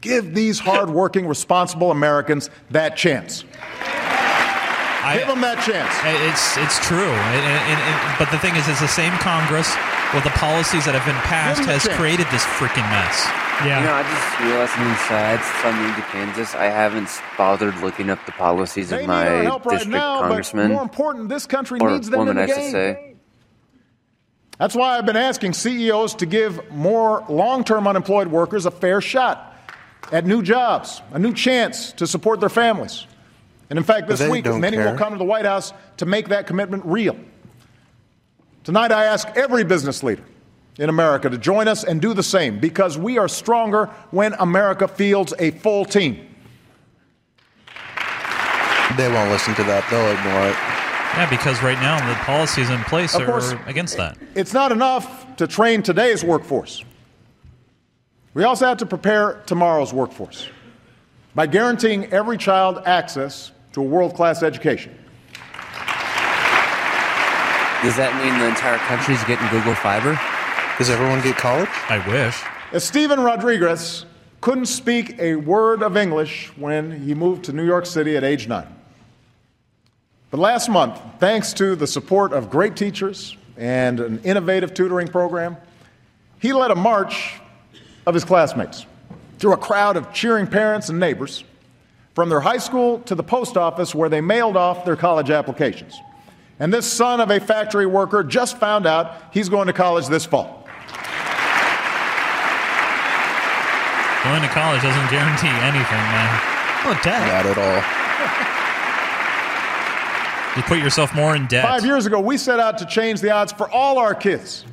give 0.00 0.34
these 0.34 0.58
hardworking, 0.58 1.26
responsible 1.26 1.90
Americans 1.90 2.48
that 2.70 2.96
chance. 2.96 3.42
give 3.42 5.26
them 5.26 5.40
that 5.42 5.58
chance. 5.66 5.92
It's 6.30 6.56
it's 6.56 6.78
true, 6.86 6.98
and, 7.02 7.44
and, 7.44 7.80
and, 7.82 8.18
but 8.18 8.30
the 8.30 8.38
thing 8.38 8.54
is, 8.56 8.66
it's 8.68 8.80
the 8.80 8.86
same 8.88 9.12
Congress 9.18 9.74
with 10.14 10.24
the 10.24 10.30
policies 10.30 10.84
that 10.86 10.94
have 10.94 11.04
been 11.04 11.18
passed 11.26 11.60
Give 11.60 11.68
'em 11.68 11.70
a 11.70 11.78
has 11.78 11.84
chance. 11.84 11.98
created 11.98 12.26
this 12.30 12.44
freaking 12.58 12.86
mess. 12.90 13.26
You 13.60 13.68
know, 13.68 13.92
I 13.92 14.02
just 14.02 14.40
realized 14.40 14.72
something 14.72 14.96
sad. 15.06 15.36
Since 15.44 15.64
I 15.64 15.82
moved 15.82 15.96
to 15.96 16.02
Kansas, 16.10 16.54
I 16.54 16.64
haven't 16.66 17.10
bothered 17.36 17.76
looking 17.82 18.08
up 18.08 18.24
the 18.24 18.32
policies 18.32 18.88
They 18.88 18.96
of 18.96 19.00
need 19.02 19.06
my 19.08 19.28
our 19.28 19.42
help 19.42 19.66
right 19.66 19.72
district 19.74 19.92
now, 19.92 20.22
but 20.22 20.28
congressman. 20.28 20.72
more 20.72 20.82
important, 20.82 21.28
this 21.28 21.44
country 21.46 21.78
or 21.80 21.90
needs 21.90 22.08
them 22.08 22.20
woman, 22.20 22.38
in 22.38 22.44
I 22.44 22.46
the 22.46 22.54
should 22.54 22.70
say. 22.72 23.09
That's 24.60 24.74
why 24.74 24.98
I've 24.98 25.06
been 25.06 25.16
asking 25.16 25.54
CEOs 25.54 26.16
to 26.16 26.26
give 26.26 26.70
more 26.70 27.24
long 27.30 27.64
term 27.64 27.86
unemployed 27.86 28.28
workers 28.28 28.66
a 28.66 28.70
fair 28.70 29.00
shot 29.00 29.56
at 30.12 30.26
new 30.26 30.42
jobs, 30.42 31.00
a 31.12 31.18
new 31.18 31.32
chance 31.32 31.92
to 31.92 32.06
support 32.06 32.40
their 32.40 32.50
families. 32.50 33.06
And 33.70 33.78
in 33.78 33.84
fact, 33.86 34.06
this 34.06 34.20
week, 34.28 34.44
many 34.44 34.76
will 34.76 34.98
come 34.98 35.14
to 35.14 35.18
the 35.18 35.24
White 35.24 35.46
House 35.46 35.72
to 35.96 36.04
make 36.04 36.28
that 36.28 36.46
commitment 36.46 36.84
real. 36.84 37.16
Tonight, 38.62 38.92
I 38.92 39.06
ask 39.06 39.26
every 39.34 39.64
business 39.64 40.02
leader 40.02 40.24
in 40.76 40.90
America 40.90 41.30
to 41.30 41.38
join 41.38 41.66
us 41.66 41.82
and 41.82 41.98
do 41.98 42.12
the 42.12 42.22
same 42.22 42.60
because 42.60 42.98
we 42.98 43.16
are 43.16 43.28
stronger 43.28 43.86
when 44.10 44.34
America 44.34 44.86
fields 44.86 45.32
a 45.38 45.52
full 45.52 45.86
team. 45.86 46.16
They 48.98 49.10
won't 49.10 49.30
listen 49.30 49.54
to 49.54 49.64
that. 49.64 49.86
They'll 49.88 50.10
ignore 50.18 50.48
it. 50.48 50.79
Yeah, 51.16 51.28
because 51.28 51.60
right 51.62 51.78
now 51.80 51.98
the 52.08 52.14
policies 52.16 52.70
in 52.70 52.78
place 52.84 53.14
Of 53.14 53.22
are 53.22 53.26
course. 53.26 53.54
against 53.66 53.96
that. 53.96 54.16
It's 54.34 54.52
not 54.52 54.70
enough 54.70 55.36
to 55.36 55.46
train 55.46 55.82
today's 55.82 56.22
workforce. 56.24 56.84
We 58.32 58.44
also 58.44 58.66
have 58.66 58.78
to 58.78 58.86
prepare 58.86 59.42
tomorrow's 59.46 59.92
workforce 59.92 60.48
by 61.34 61.46
guaranteeing 61.48 62.06
every 62.12 62.38
child 62.38 62.82
access 62.86 63.50
to 63.72 63.80
a 63.80 63.84
world 63.84 64.14
class 64.14 64.42
education. 64.44 64.94
Does 67.82 67.96
that 67.96 68.12
mean 68.22 68.38
the 68.38 68.46
entire 68.46 68.78
country 68.78 69.14
is 69.14 69.24
getting 69.24 69.48
Google 69.48 69.74
Fiber? 69.74 70.18
Does 70.78 70.90
everyone 70.90 71.22
get 71.22 71.36
college? 71.36 71.68
I 71.88 71.98
wish. 72.08 72.36
Estiven 72.72 73.24
Rodriguez 73.24 74.04
couldn't 74.40 74.66
speak 74.66 75.18
a 75.18 75.34
word 75.36 75.82
of 75.82 75.96
English 75.96 76.52
when 76.56 77.02
he 77.02 77.14
moved 77.14 77.44
to 77.46 77.52
New 77.52 77.64
York 77.66 77.84
City 77.86 78.16
at 78.16 78.22
age 78.22 78.46
nine. 78.48 78.68
But 80.30 80.38
last 80.38 80.68
month, 80.68 81.00
thanks 81.18 81.52
to 81.54 81.74
the 81.74 81.86
support 81.86 82.32
of 82.32 82.50
great 82.50 82.76
teachers 82.76 83.36
and 83.56 83.98
an 83.98 84.20
innovative 84.22 84.72
tutoring 84.74 85.08
program, 85.08 85.56
he 86.38 86.52
led 86.52 86.70
a 86.70 86.76
march 86.76 87.34
of 88.06 88.14
his 88.14 88.24
classmates 88.24 88.86
through 89.38 89.52
a 89.52 89.56
crowd 89.56 89.96
of 89.96 90.12
cheering 90.12 90.46
parents 90.46 90.88
and 90.88 91.00
neighbors 91.00 91.42
from 92.14 92.28
their 92.28 92.40
high 92.40 92.58
school 92.58 93.00
to 93.00 93.14
the 93.14 93.22
post 93.22 93.56
office 93.56 93.94
where 93.94 94.08
they 94.08 94.20
mailed 94.20 94.56
off 94.56 94.84
their 94.84 94.96
college 94.96 95.30
applications. 95.30 95.98
And 96.60 96.72
this 96.72 96.86
son 96.86 97.20
of 97.20 97.30
a 97.30 97.40
factory 97.40 97.86
worker 97.86 98.22
just 98.22 98.58
found 98.58 98.86
out 98.86 99.16
he's 99.32 99.48
going 99.48 99.66
to 99.66 99.72
college 99.72 100.06
this 100.06 100.26
fall. 100.26 100.66
Going 104.22 104.42
to 104.42 104.48
college 104.48 104.82
doesn't 104.82 105.10
guarantee 105.10 105.48
anything, 105.48 106.04
man. 106.12 106.40
Oh, 106.84 107.00
Dad. 107.02 107.44
Not 107.44 107.46
at 107.46 107.58
all. 107.58 108.56
You 110.56 110.62
put 110.64 110.78
yourself 110.78 111.14
more 111.14 111.36
in 111.36 111.46
debt. 111.46 111.64
Five 111.64 111.84
years 111.86 112.06
ago, 112.06 112.18
we 112.18 112.36
set 112.36 112.58
out 112.58 112.78
to 112.78 112.86
change 112.86 113.20
the 113.20 113.30
odds 113.30 113.52
for 113.52 113.70
all 113.70 113.98
our 113.98 114.14
kids. 114.14 114.64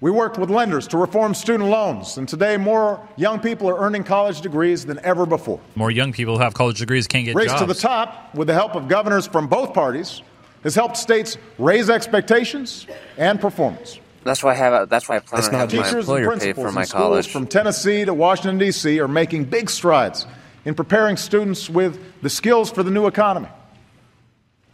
We 0.00 0.10
worked 0.10 0.36
with 0.36 0.50
lenders 0.50 0.86
to 0.88 0.98
reform 0.98 1.32
student 1.32 1.70
loans, 1.70 2.18
and 2.18 2.28
today 2.28 2.58
more 2.58 3.00
young 3.16 3.40
people 3.40 3.66
are 3.70 3.78
earning 3.78 4.04
college 4.04 4.42
degrees 4.42 4.84
than 4.84 5.00
ever 5.02 5.24
before. 5.24 5.58
More 5.74 5.90
young 5.90 6.12
people 6.12 6.36
who 6.36 6.42
have 6.42 6.52
college 6.52 6.78
degrees 6.78 7.06
can't 7.06 7.24
get 7.24 7.34
Race 7.34 7.48
jobs. 7.48 7.62
to 7.62 7.66
the 7.66 7.74
top, 7.74 8.34
with 8.34 8.46
the 8.46 8.52
help 8.52 8.74
of 8.74 8.88
governors 8.88 9.26
from 9.26 9.46
both 9.46 9.72
parties, 9.72 10.20
has 10.64 10.74
helped 10.74 10.98
states 10.98 11.38
raise 11.58 11.88
expectations 11.88 12.86
and 13.16 13.40
performance. 13.40 13.98
That's 14.22 14.42
why 14.42 14.50
I 14.50 14.54
have. 14.54 14.90
That's 14.90 15.08
why 15.08 15.16
I 15.16 15.20
plan 15.20 15.38
It's 15.38 15.48
on 15.48 15.54
having 15.54 15.76
my 15.78 15.82
teachers 15.84 15.92
and 15.92 16.18
employer 16.18 16.24
pay 16.24 16.28
principals 16.52 16.66
for 16.66 16.72
my 16.72 16.84
schools 16.84 17.02
college. 17.02 17.28
from 17.28 17.46
Tennessee 17.46 18.04
to 18.04 18.12
Washington 18.12 18.58
D.C. 18.58 19.00
are 19.00 19.08
making 19.08 19.44
big 19.44 19.70
strides 19.70 20.26
in 20.66 20.74
preparing 20.74 21.16
students 21.16 21.70
with 21.70 21.98
the 22.20 22.28
skills 22.28 22.70
for 22.70 22.82
the 22.82 22.90
new 22.90 23.06
economy: 23.06 23.48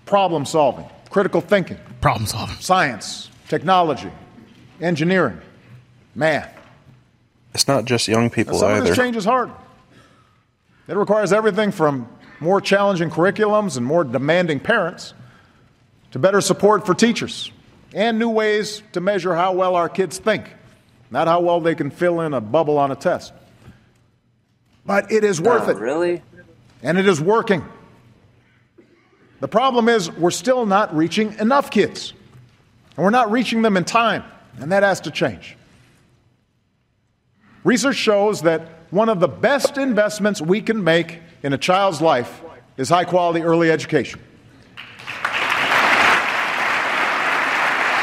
problem 0.06 0.44
solving, 0.44 0.86
critical 1.10 1.40
thinking, 1.40 1.78
problem 2.00 2.26
solving, 2.26 2.56
science, 2.56 3.30
technology, 3.48 4.10
engineering, 4.80 5.40
math. 6.14 6.56
It's 7.54 7.68
not 7.68 7.84
just 7.84 8.08
young 8.08 8.24
And 8.24 8.32
people 8.32 8.58
some 8.58 8.70
of 8.70 8.76
either. 8.78 8.88
this 8.88 8.96
change 8.96 9.16
is 9.16 9.24
hard. 9.24 9.50
It 10.88 10.96
requires 10.96 11.32
everything 11.32 11.70
from 11.70 12.08
more 12.40 12.60
challenging 12.60 13.08
curriculums 13.10 13.76
and 13.76 13.86
more 13.86 14.04
demanding 14.04 14.58
parents 14.58 15.14
to 16.10 16.18
better 16.18 16.40
support 16.40 16.84
for 16.84 16.92
teachers, 16.94 17.50
and 17.94 18.18
new 18.18 18.28
ways 18.28 18.82
to 18.92 19.00
measure 19.00 19.34
how 19.34 19.52
well 19.52 19.76
our 19.76 19.88
kids 19.88 20.18
think, 20.18 20.44
not 21.10 21.28
how 21.28 21.40
well 21.40 21.60
they 21.60 21.74
can 21.74 21.90
fill 21.90 22.20
in 22.22 22.34
a 22.34 22.40
bubble 22.40 22.78
on 22.78 22.90
a 22.90 22.96
test. 22.96 23.32
But 24.84 25.12
it 25.12 25.24
is 25.24 25.40
worth 25.40 25.68
Oh, 25.68 25.70
it. 25.70 25.76
Really? 25.78 26.22
And 26.82 26.98
it 26.98 27.06
is 27.06 27.20
working. 27.20 27.64
The 29.42 29.48
problem 29.48 29.88
is, 29.88 30.08
we're 30.08 30.30
still 30.30 30.66
not 30.66 30.94
reaching 30.94 31.36
enough 31.40 31.68
kids. 31.68 32.12
And 32.96 33.02
we're 33.02 33.10
not 33.10 33.32
reaching 33.32 33.62
them 33.62 33.76
in 33.76 33.84
time. 33.84 34.22
And 34.60 34.70
that 34.70 34.84
has 34.84 35.00
to 35.00 35.10
change. 35.10 35.56
Research 37.64 37.96
shows 37.96 38.42
that 38.42 38.68
one 38.90 39.08
of 39.08 39.18
the 39.18 39.26
best 39.26 39.78
investments 39.78 40.40
we 40.40 40.60
can 40.60 40.84
make 40.84 41.18
in 41.42 41.52
a 41.52 41.58
child's 41.58 42.00
life 42.00 42.40
is 42.76 42.88
high 42.88 43.04
quality 43.04 43.42
early 43.42 43.68
education. 43.72 44.20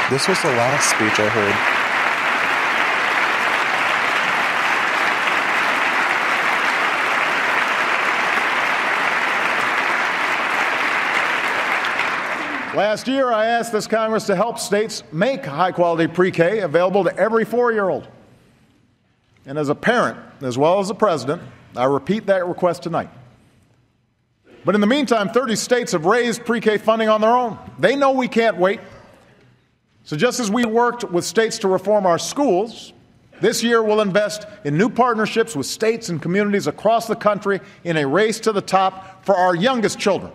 This 0.09 0.27
was 0.27 0.41
the 0.41 0.51
last 0.51 0.89
speech 0.89 1.19
I 1.21 1.29
heard. 1.29 1.78
Last 12.79 13.09
year, 13.09 13.29
I 13.29 13.47
asked 13.47 13.73
this 13.73 13.87
Congress 13.87 14.27
to 14.27 14.37
help 14.37 14.57
states 14.57 15.03
make 15.11 15.43
high 15.43 15.73
quality 15.73 16.07
pre 16.07 16.31
K 16.31 16.59
available 16.59 17.03
to 17.03 17.13
every 17.17 17.43
four 17.43 17.73
year 17.73 17.89
old. 17.89 18.07
And 19.45 19.57
as 19.57 19.67
a 19.67 19.75
parent, 19.75 20.17
as 20.39 20.57
well 20.57 20.79
as 20.79 20.89
a 20.89 20.93
president, 20.93 21.41
I 21.75 21.83
repeat 21.83 22.27
that 22.27 22.47
request 22.47 22.83
tonight. 22.83 23.09
But 24.63 24.75
in 24.75 24.81
the 24.81 24.87
meantime, 24.87 25.27
30 25.27 25.57
states 25.57 25.91
have 25.91 26.05
raised 26.05 26.45
pre 26.45 26.61
K 26.61 26.77
funding 26.77 27.09
on 27.09 27.19
their 27.19 27.33
own. 27.33 27.59
They 27.77 27.97
know 27.97 28.13
we 28.13 28.29
can't 28.29 28.55
wait. 28.55 28.79
So 30.05 30.15
just 30.15 30.39
as 30.39 30.49
we 30.49 30.63
worked 30.63 31.03
with 31.03 31.25
states 31.25 31.57
to 31.59 31.67
reform 31.67 32.05
our 32.05 32.17
schools, 32.17 32.93
this 33.41 33.61
year 33.61 33.83
we'll 33.83 33.99
invest 33.99 34.47
in 34.63 34.77
new 34.77 34.89
partnerships 34.89 35.53
with 35.53 35.65
states 35.65 36.07
and 36.07 36.21
communities 36.21 36.65
across 36.65 37.07
the 37.07 37.17
country 37.17 37.59
in 37.83 37.97
a 37.97 38.07
race 38.07 38.39
to 38.39 38.53
the 38.53 38.61
top 38.61 39.25
for 39.25 39.35
our 39.35 39.53
youngest 39.53 39.99
children. 39.99 40.31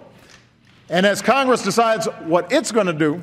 And 0.88 1.06
as 1.06 1.22
Congress 1.22 1.62
decides 1.62 2.06
what 2.24 2.52
it's 2.52 2.70
going 2.70 2.86
to 2.86 2.92
do, 2.92 3.22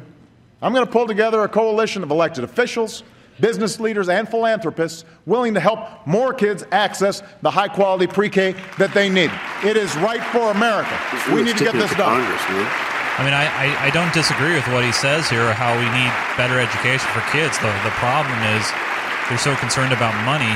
I'm 0.62 0.74
going 0.74 0.86
to 0.86 0.92
pull 0.92 1.08
together 1.08 1.42
a 1.42 1.50
coalition 1.50 2.04
of 2.04 2.12
elected 2.12 2.44
officials, 2.44 3.04
business 3.40 3.80
leaders, 3.80 4.10
and 4.10 4.28
philanthropists 4.28 5.06
willing 5.26 5.54
to 5.54 5.60
help 5.60 5.80
more 6.06 6.34
kids 6.34 6.64
access 6.72 7.24
the 7.42 7.52
high 7.52 7.68
quality 7.68 8.08
pre 8.08 8.30
K 8.30 8.56
that 8.78 8.94
they 8.94 9.10
need. 9.10 9.32
It 9.64 9.78
is 9.78 9.96
right 9.98 10.24
for 10.32 10.52
America. 10.52 10.98
We 11.34 11.44
need 11.44 11.58
to 11.58 11.64
get 11.64 11.74
this 11.74 11.94
done. 11.96 12.22
I 13.18 13.24
mean, 13.26 13.34
I, 13.34 13.46
I, 13.46 13.88
I 13.88 13.90
don't 13.90 14.14
disagree 14.14 14.54
with 14.54 14.66
what 14.70 14.86
he 14.86 14.92
says 14.92 15.30
here, 15.30 15.54
how 15.54 15.74
we 15.74 15.86
need 15.94 16.12
better 16.38 16.58
education 16.58 17.06
for 17.14 17.22
kids. 17.30 17.58
The, 17.60 17.70
the 17.84 17.94
problem 18.02 18.38
is 18.58 18.66
they're 19.30 19.38
so 19.38 19.56
concerned 19.56 19.94
about 19.94 20.16
money. 20.26 20.50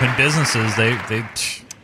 When 0.00 0.14
businesses, 0.16 0.74
they. 0.76 0.94
they 1.08 1.26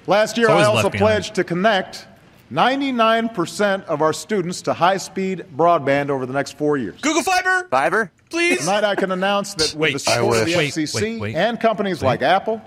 Last 0.06 0.36
year, 0.36 0.50
I 0.50 0.64
also 0.64 0.90
pledged 0.90 1.34
to 1.36 1.44
connect 1.44 2.06
99% 2.52 3.84
of 3.86 4.02
our 4.02 4.12
students 4.12 4.62
to 4.62 4.74
high 4.74 4.96
speed 4.98 5.44
broadband 5.56 6.10
over 6.10 6.26
the 6.26 6.32
next 6.32 6.56
four 6.58 6.76
years. 6.76 7.00
Google 7.00 7.22
Fiber! 7.22 7.66
Fiber? 7.70 8.12
Please! 8.30 8.60
Tonight, 8.60 8.84
I 8.84 8.94
can 8.94 9.10
announce 9.12 9.54
that 9.54 9.72
with 9.74 9.80
Wait. 9.80 9.92
the 9.94 9.98
support 9.98 10.36
of 10.38 10.46
the. 10.46 10.56
Wait, 10.56 10.72
FCC 10.72 10.94
wait, 11.02 11.20
wait. 11.20 11.36
and 11.36 11.58
companies 11.58 12.02
like 12.02 12.22
Apple, 12.22 12.60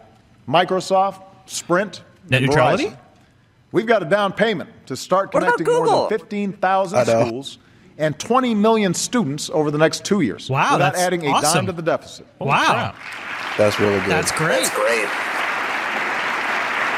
Microsoft, 0.48 1.24
Sprint, 1.46 2.04
Net 2.30 2.42
neutrality? 2.42 2.86
Verizon, 2.88 2.98
we've 3.72 3.86
got 3.86 4.02
a 4.02 4.06
down 4.06 4.34
payment 4.34 4.70
to 4.88 4.96
start 4.96 5.32
connecting 5.32 5.66
more 5.68 5.88
than 5.88 6.10
15,000 6.10 7.06
schools 7.06 7.58
and 8.00 8.18
20 8.20 8.56
million 8.56 8.94
students 8.94 9.50
over 9.50 9.72
the 9.72 9.78
next 9.78 10.06
two 10.06 10.22
years 10.22 10.50
Wow, 10.50 10.74
without 10.74 10.78
that's 10.94 11.00
adding 11.00 11.26
a 11.26 11.30
awesome. 11.32 11.54
dime 11.54 11.66
to 11.68 11.72
the 11.72 11.82
deficit. 11.82 12.28
Wow. 12.40 12.94
That's 13.58 13.80
really 13.80 14.00
good. 14.02 14.10
That's 14.10 14.32
great. 14.34 14.50
That's 14.50 14.70
great. 14.76 15.08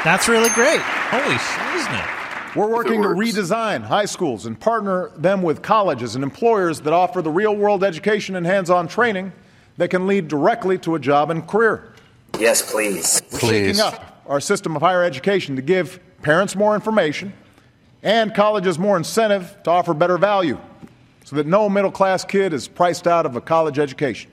That's 0.04 0.28
really 0.28 0.50
great. 0.50 0.82
Holy 0.82 1.36
shiznit. 1.36 2.19
We're 2.56 2.68
working 2.68 3.04
to 3.04 3.10
redesign 3.10 3.84
high 3.84 4.06
schools 4.06 4.48
and 4.48 4.60
partner 4.60 5.12
them 5.16 5.44
with 5.44 5.62
colleges 5.62 6.16
and 6.16 6.24
employers 6.24 6.82
that 6.82 6.94
offer 6.94 7.22
the 7.22 7.30
real 7.30 7.56
world 7.56 7.84
education 7.84 8.36
and 8.36 8.46
hands 8.46 8.72
on 8.72 8.88
training 8.88 9.34
that 9.78 9.90
can 9.90 10.08
lead 10.08 10.28
directly 10.28 10.78
to 10.80 10.96
a 10.96 11.00
job 11.00 11.30
and 11.30 11.48
career. 11.48 11.94
Yes, 12.40 12.72
please. 12.72 13.22
We're 13.32 13.40
Please. 13.40 13.78
shaking 13.78 13.82
up 13.82 14.24
our 14.28 14.40
system 14.40 14.76
of 14.76 14.82
higher 14.82 15.04
education 15.04 15.56
to 15.58 15.62
give 15.62 16.00
parents 16.24 16.56
more 16.56 16.74
information 16.74 17.34
and 18.02 18.34
colleges 18.34 18.80
more 18.80 18.98
incentive 18.98 19.56
to 19.64 19.70
offer 19.70 19.94
better 19.94 20.18
value 20.18 20.60
so 21.26 21.36
that 21.36 21.46
no 21.46 21.70
middle 21.70 21.92
class 21.92 22.26
kid 22.26 22.54
is 22.54 22.68
priced 22.68 23.06
out 23.06 23.28
of 23.28 23.36
a 23.36 23.42
college 23.42 23.78
education. 23.78 24.32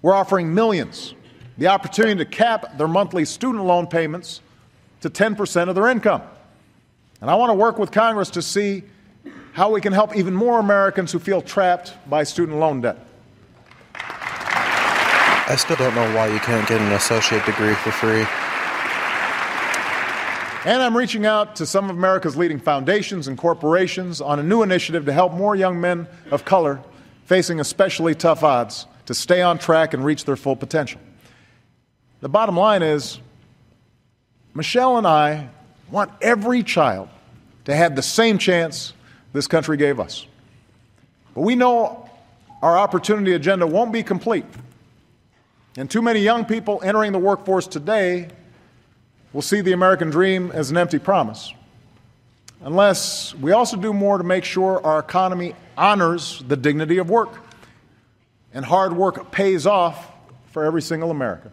We're 0.00 0.14
offering 0.14 0.54
millions 0.54 1.14
the 1.56 1.66
opportunity 1.66 2.18
to 2.18 2.24
cap 2.24 2.78
their 2.78 2.86
monthly 2.86 3.24
student 3.24 3.64
loan 3.64 3.88
payments 3.88 4.42
to 5.00 5.10
10% 5.10 5.68
of 5.68 5.74
their 5.74 5.88
income. 5.88 6.22
And 7.20 7.30
I 7.30 7.34
want 7.34 7.50
to 7.50 7.54
work 7.54 7.78
with 7.78 7.90
Congress 7.90 8.30
to 8.30 8.42
see 8.42 8.84
how 9.52 9.70
we 9.70 9.80
can 9.80 9.92
help 9.92 10.16
even 10.16 10.34
more 10.34 10.60
Americans 10.60 11.10
who 11.10 11.18
feel 11.18 11.42
trapped 11.42 11.94
by 12.08 12.22
student 12.22 12.58
loan 12.58 12.80
debt. 12.80 12.98
I 13.94 15.56
still 15.56 15.76
don't 15.76 15.94
know 15.94 16.14
why 16.14 16.28
you 16.28 16.38
can't 16.40 16.68
get 16.68 16.80
an 16.80 16.92
associate 16.92 17.44
degree 17.44 17.74
for 17.74 17.90
free. 17.90 18.24
And 20.64 20.82
I'm 20.82 20.96
reaching 20.96 21.24
out 21.24 21.56
to 21.56 21.66
some 21.66 21.88
of 21.88 21.96
America's 21.96 22.36
leading 22.36 22.58
foundations 22.60 23.28
and 23.28 23.38
corporations 23.38 24.20
on 24.20 24.38
a 24.38 24.42
new 24.42 24.62
initiative 24.62 25.06
to 25.06 25.12
help 25.12 25.32
more 25.32 25.56
young 25.56 25.80
men 25.80 26.06
of 26.30 26.44
color 26.44 26.80
facing 27.24 27.60
especially 27.60 28.14
tough 28.14 28.42
odds 28.42 28.86
to 29.06 29.14
stay 29.14 29.40
on 29.40 29.58
track 29.58 29.94
and 29.94 30.04
reach 30.04 30.24
their 30.24 30.36
full 30.36 30.56
potential. 30.56 31.00
The 32.20 32.28
bottom 32.28 32.56
line 32.56 32.82
is 32.82 33.18
Michelle 34.54 34.98
and 34.98 35.06
I 35.06 35.48
want 35.90 36.10
every 36.20 36.62
child 36.62 37.08
to 37.64 37.74
have 37.74 37.96
the 37.96 38.02
same 38.02 38.38
chance 38.38 38.92
this 39.32 39.46
country 39.46 39.76
gave 39.76 40.00
us. 40.00 40.26
But 41.34 41.42
we 41.42 41.54
know 41.54 42.08
our 42.62 42.76
opportunity 42.76 43.34
agenda 43.34 43.66
won't 43.66 43.92
be 43.92 44.02
complete. 44.02 44.44
And 45.76 45.90
too 45.90 46.02
many 46.02 46.20
young 46.20 46.44
people 46.44 46.80
entering 46.82 47.12
the 47.12 47.18
workforce 47.18 47.66
today 47.66 48.28
will 49.32 49.42
see 49.42 49.60
the 49.60 49.72
American 49.72 50.10
dream 50.10 50.50
as 50.52 50.70
an 50.70 50.76
empty 50.76 50.98
promise. 50.98 51.52
Unless 52.62 53.34
we 53.36 53.52
also 53.52 53.76
do 53.76 53.92
more 53.92 54.18
to 54.18 54.24
make 54.24 54.44
sure 54.44 54.84
our 54.84 54.98
economy 54.98 55.54
honors 55.76 56.42
the 56.48 56.56
dignity 56.56 56.98
of 56.98 57.08
work 57.08 57.38
and 58.52 58.64
hard 58.64 58.92
work 58.92 59.30
pays 59.30 59.66
off 59.66 60.10
for 60.50 60.64
every 60.64 60.82
single 60.82 61.10
American. 61.10 61.52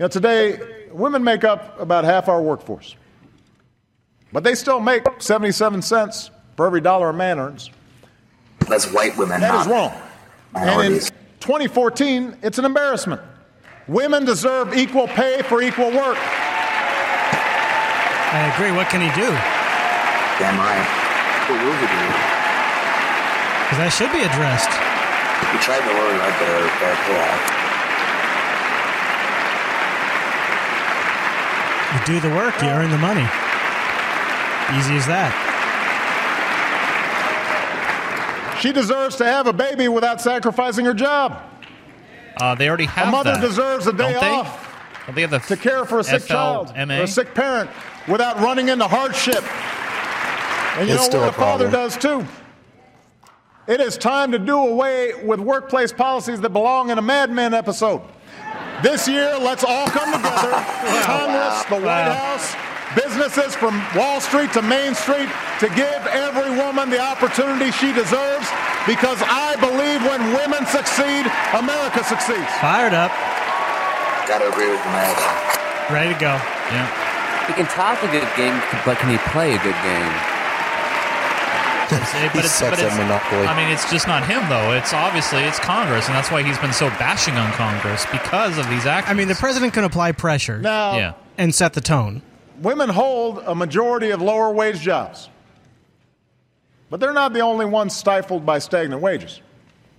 Know, 0.00 0.08
today, 0.08 0.58
women 0.92 1.24
make 1.24 1.44
up 1.44 1.78
about 1.80 2.04
half 2.04 2.28
our 2.28 2.42
workforce, 2.42 2.96
but 4.32 4.44
they 4.44 4.54
still 4.54 4.80
make 4.80 5.04
77 5.18 5.82
cents 5.82 6.30
for 6.56 6.66
every 6.66 6.80
dollar 6.80 7.10
a 7.10 7.14
man 7.14 7.38
earns. 7.38 7.70
That's 8.68 8.90
white 8.92 9.16
women. 9.16 9.40
That 9.40 9.52
not 9.52 9.66
is 9.66 9.72
wrong. 9.72 9.92
And 10.54 10.94
in 10.94 11.00
2014, 11.40 12.36
it's 12.42 12.58
an 12.58 12.64
embarrassment. 12.64 13.20
Women 13.88 14.24
deserve 14.24 14.74
equal 14.74 15.08
pay 15.08 15.42
for 15.42 15.60
equal 15.62 15.90
work. 15.90 16.18
I 18.32 18.52
agree. 18.54 18.72
What 18.72 18.88
can 18.88 19.00
he 19.00 19.08
do? 19.12 19.28
Damn 20.38 20.56
right. 20.56 20.86
What 21.50 21.58
will 21.60 21.76
he 21.76 21.88
do? 21.90 22.06
Because 23.66 23.78
that 23.78 23.92
should 23.92 24.12
be 24.12 24.22
addressed. 24.24 24.70
We 25.52 25.58
tried 25.58 25.80
to 25.80 25.92
lower 25.92 26.16
that 26.16 26.32
their, 26.40 26.60
their 26.80 26.96
pay 27.04 27.61
You 31.94 32.00
do 32.06 32.20
the 32.20 32.30
work, 32.34 32.60
you 32.62 32.68
earn 32.68 32.90
the 32.90 32.98
money. 32.98 33.26
Easy 34.78 34.96
as 34.96 35.06
that. 35.06 35.48
She 38.60 38.72
deserves 38.72 39.16
to 39.16 39.24
have 39.24 39.46
a 39.46 39.52
baby 39.52 39.88
without 39.88 40.20
sacrificing 40.20 40.84
her 40.84 40.94
job. 40.94 41.42
Uh, 42.40 42.54
they 42.54 42.68
already 42.68 42.84
have 42.86 43.08
A 43.08 43.10
mother 43.10 43.32
that. 43.32 43.40
deserves 43.40 43.86
a 43.86 43.92
day 43.92 44.12
they? 44.12 44.18
off 44.30 44.68
Don't 45.06 45.14
they 45.16 45.20
have 45.22 45.30
the 45.30 45.38
to 45.40 45.56
care 45.56 45.84
for 45.84 45.98
a 45.98 46.04
sick 46.04 46.24
child 46.24 46.72
or 46.76 46.92
a 47.02 47.06
sick 47.06 47.34
parent 47.34 47.68
without 48.08 48.38
running 48.40 48.68
into 48.68 48.86
hardship. 48.86 49.42
And 50.78 50.88
you 50.88 50.94
It's 50.94 51.10
know 51.12 51.20
what? 51.20 51.26
a 51.26 51.30
A 51.30 51.32
father 51.32 51.70
does 51.70 51.96
too. 51.96 52.24
It 53.66 53.80
is 53.80 53.98
time 53.98 54.32
to 54.32 54.38
do 54.38 54.56
away 54.58 55.12
with 55.24 55.40
workplace 55.40 55.92
policies 55.92 56.40
that 56.40 56.50
belong 56.50 56.90
in 56.90 56.98
a 56.98 57.02
Mad 57.02 57.30
Men 57.30 57.52
episode. 57.52 58.00
This 58.82 59.06
year, 59.06 59.38
let's 59.38 59.62
all 59.62 59.86
come 59.86 60.10
together 60.10 60.50
Congress, 61.06 61.62
the 61.70 61.78
White 61.78 62.10
House, 62.10 62.50
businesses 62.98 63.54
from 63.54 63.78
Wall 63.94 64.20
Street 64.20 64.52
to 64.54 64.62
Main 64.62 64.94
Street 64.94 65.30
to 65.60 65.68
give 65.78 66.02
every 66.10 66.50
woman 66.58 66.90
the 66.90 66.98
opportunity 66.98 67.70
she 67.70 67.92
deserves 67.94 68.50
because 68.86 69.22
I 69.22 69.54
believe 69.62 70.02
when 70.02 70.34
women 70.34 70.66
succeed, 70.66 71.30
America 71.54 72.02
succeeds. 72.02 72.50
Fired 72.58 72.92
up. 72.94 73.14
Gotta 74.26 74.50
agree 74.50 74.70
with 74.70 74.82
America. 74.90 75.30
Ready 75.86 76.14
to 76.14 76.18
go. 76.18 76.34
Yeah. 76.74 76.90
He 77.46 77.54
can 77.54 77.66
talk 77.66 78.02
a 78.02 78.10
good 78.10 78.26
game, 78.34 78.54
but 78.84 78.98
can 78.98 79.10
he 79.10 79.18
play 79.30 79.54
a 79.54 79.62
good 79.62 79.78
game? 79.86 80.14
It's- 81.92 82.14
it- 82.14 82.22
He 82.22 82.28
but 82.28 82.44
it's, 82.44 82.50
sucks 82.54 82.70
but 82.76 82.80
at 82.80 82.86
it's, 82.86 82.96
Monopoly. 82.96 83.46
I 83.46 83.56
mean, 83.56 83.68
it's 83.72 83.90
just 83.90 84.06
not 84.06 84.26
him 84.26 84.48
though. 84.48 84.72
It's 84.72 84.92
obviously 84.92 85.40
it's 85.44 85.58
Congress, 85.58 86.06
and 86.06 86.14
that's 86.14 86.30
why 86.30 86.42
he's 86.42 86.58
been 86.58 86.72
so 86.72 86.88
bashing 86.90 87.34
on 87.36 87.52
Congress 87.52 88.04
because 88.10 88.58
of 88.58 88.68
these 88.70 88.86
actions. 88.86 89.10
I 89.10 89.14
mean, 89.14 89.28
the 89.28 89.34
president 89.34 89.72
can 89.74 89.84
apply 89.84 90.12
pressure 90.12 90.58
Now, 90.58 90.96
yeah. 90.96 91.12
and 91.38 91.54
set 91.54 91.72
the 91.74 91.80
tone. 91.80 92.22
women 92.60 92.88
hold 92.88 93.38
a 93.46 93.54
majority 93.54 94.10
of 94.10 94.20
lower 94.22 94.52
wage 94.52 94.80
jobs. 94.80 95.28
But 96.90 97.00
they're 97.00 97.12
not 97.12 97.32
the 97.32 97.40
only 97.40 97.64
ones 97.66 97.94
stifled 97.96 98.44
by 98.44 98.58
stagnant 98.58 99.00
wages. 99.00 99.40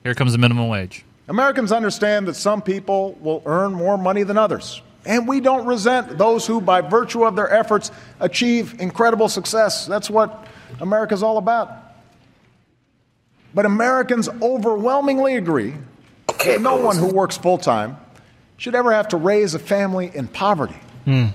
Here 0.04 0.14
comes 0.14 0.32
the 0.34 0.38
minimum 0.38 0.68
wage. 0.68 1.04
Americans 1.28 1.72
understand 1.72 2.28
that 2.28 2.36
some 2.36 2.62
people 2.62 3.18
will 3.22 3.42
earn 3.46 3.74
more 3.74 3.98
money 3.98 4.24
than 4.24 4.38
others. 4.38 4.82
And 5.06 5.28
we 5.28 5.40
don't 5.42 5.66
resent 5.66 6.18
those 6.18 6.46
who, 6.46 6.62
by 6.62 6.82
virtue 6.82 7.24
of 7.26 7.36
their 7.36 7.52
efforts, 7.52 7.92
achieve 8.20 8.80
incredible 8.80 9.28
success. 9.28 9.86
That's 9.86 10.10
what 10.10 10.46
America's 10.80 11.24
all 11.24 11.38
about. 11.38 11.83
But 13.54 13.66
Americans 13.66 14.28
overwhelmingly 14.42 15.36
agree 15.36 15.76
that 16.28 16.62
no 16.62 16.76
one 16.76 16.98
who 16.98 17.14
works 17.14 17.38
full 17.38 17.58
time 17.58 17.98
should 18.58 18.76
ever 18.76 18.92
have 18.92 19.10
to 19.10 19.18
raise 19.18 19.54
a 19.54 19.60
family 19.60 20.12
in 20.14 20.28
poverty. 20.28 20.76
Hmm. 21.06 21.28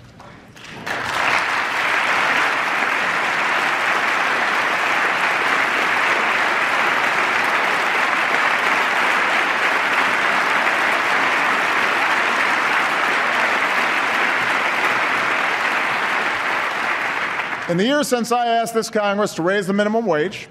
In 17.68 17.76
the 17.76 17.84
years 17.84 18.08
since 18.08 18.32
I 18.32 18.46
asked 18.46 18.72
this 18.72 18.88
Congress 18.88 19.34
to 19.34 19.42
raise 19.42 19.66
the 19.66 19.74
minimum 19.74 20.06
wage, 20.06 20.48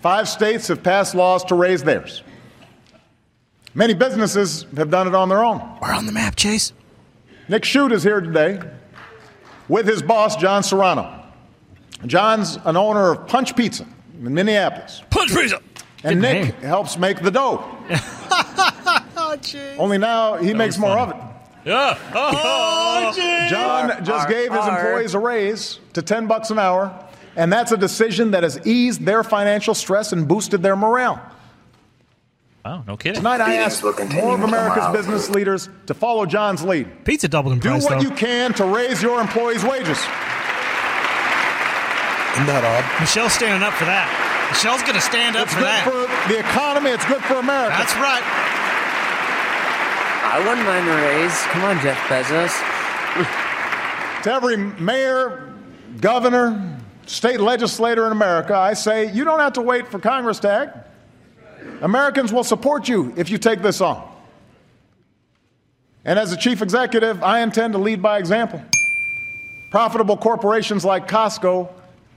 five 0.00 0.28
states 0.28 0.68
have 0.68 0.82
passed 0.82 1.14
laws 1.14 1.44
to 1.44 1.54
raise 1.54 1.82
theirs. 1.82 2.22
Many 3.74 3.94
businesses 3.94 4.66
have 4.76 4.90
done 4.90 5.06
it 5.06 5.14
on 5.14 5.28
their 5.28 5.44
own. 5.44 5.60
We're 5.80 5.92
on 5.92 6.06
the 6.06 6.12
map, 6.12 6.36
Chase. 6.36 6.72
Nick 7.48 7.64
Chute 7.64 7.92
is 7.92 8.02
here 8.02 8.20
today 8.20 8.60
with 9.68 9.86
his 9.86 10.02
boss, 10.02 10.36
John 10.36 10.62
Soranno. 10.62 11.24
John's 12.06 12.58
an 12.64 12.76
owner 12.76 13.12
of 13.12 13.26
Punch 13.28 13.54
Pizza 13.54 13.86
in 14.14 14.34
Minneapolis. 14.34 15.02
Punch 15.10 15.30
Pizza! 15.34 15.60
And 16.02 16.20
Good 16.20 16.32
Nick 16.46 16.54
helps 16.60 16.96
make 16.96 17.20
the 17.22 17.30
dough. 17.30 17.64
Oh. 19.22 19.36
Only 19.78 19.98
now 19.98 20.38
he 20.38 20.54
makes 20.54 20.76
more 20.76 20.98
of 20.98 21.10
it. 21.10 21.16
Yeah. 21.64 21.96
Oh, 22.14 23.46
John 23.48 24.04
just 24.04 24.28
gave 24.28 24.52
his 24.52 24.66
employees 24.66 25.14
a 25.14 25.18
raise 25.20 25.78
to 25.92 26.02
10 26.02 26.26
bucks 26.26 26.50
an 26.50 26.58
hour, 26.58 26.92
and 27.36 27.52
that's 27.52 27.72
a 27.72 27.76
decision 27.76 28.32
that 28.32 28.42
has 28.42 28.64
eased 28.66 29.02
their 29.02 29.22
financial 29.24 29.74
stress 29.74 30.12
and 30.12 30.26
boosted 30.28 30.62
their 30.62 30.76
morale. 30.76 31.20
Wow, 32.64 32.84
no 32.86 32.96
kidding. 32.98 33.16
Tonight 33.22 33.40
I 33.40 33.56
Beatings 33.56 33.82
ask 33.82 34.12
more 34.14 34.34
of 34.34 34.42
America's 34.42 34.74
tomorrow. 34.84 34.92
business 34.92 35.30
leaders 35.30 35.68
to 35.86 35.94
follow 35.94 36.26
John's 36.26 36.62
lead. 36.62 37.04
Pizza 37.06 37.26
doubled 37.28 37.54
in 37.54 37.60
price. 37.60 37.82
Do 37.86 37.88
what 37.94 38.02
though. 38.02 38.08
you 38.08 38.14
can 38.14 38.52
to 38.54 38.64
raise 38.66 39.02
your 39.02 39.18
employees' 39.20 39.64
wages. 39.64 39.96
Isn't 42.36 42.46
that 42.46 42.62
odd? 42.62 42.84
Michelle's 43.00 43.32
standing 43.32 43.62
up 43.66 43.72
for 43.74 43.86
that. 43.86 44.06
Michelle's 44.52 44.82
going 44.82 44.94
to 44.94 45.00
stand 45.00 45.36
up 45.36 45.44
It's 45.46 45.54
for 45.54 45.60
good 45.60 45.66
that. 45.66 45.84
for 45.88 46.06
the 46.32 46.38
economy, 46.38 46.90
it's 46.90 47.04
good 47.06 47.22
for 47.24 47.34
America. 47.42 47.74
That's 47.78 47.94
right. 47.96 48.22
I 50.30 50.38
wouldn't 50.46 50.62
mind 50.66 50.86
a 50.86 50.94
raise. 50.94 51.34
Come 51.50 51.64
on, 51.64 51.80
Jeff 51.82 51.98
Bezos. 52.06 52.54
To 54.22 54.32
every 54.32 54.56
mayor, 54.78 55.52
governor, 56.00 56.78
state 57.10 57.40
legislator 57.40 58.06
in 58.06 58.12
America, 58.12 58.54
I 58.54 58.74
say 58.74 59.10
you 59.12 59.24
don't 59.24 59.40
have 59.40 59.54
to 59.54 59.62
wait 59.62 59.88
for 59.88 59.98
Congress 59.98 60.38
to 60.40 60.50
act. 60.50 60.88
Americans 61.82 62.32
will 62.32 62.44
support 62.44 62.88
you 62.88 63.12
if 63.16 63.30
you 63.30 63.38
take 63.38 63.62
this 63.62 63.80
on. 63.80 64.08
And 66.04 66.18
as 66.18 66.32
a 66.32 66.36
chief 66.36 66.62
executive, 66.62 67.22
I 67.22 67.40
intend 67.40 67.72
to 67.74 67.78
lead 67.78 68.00
by 68.00 68.18
example. 68.18 68.62
Profitable 69.70 70.16
corporations 70.16 70.84
like 70.84 71.08
Costco 71.08 71.68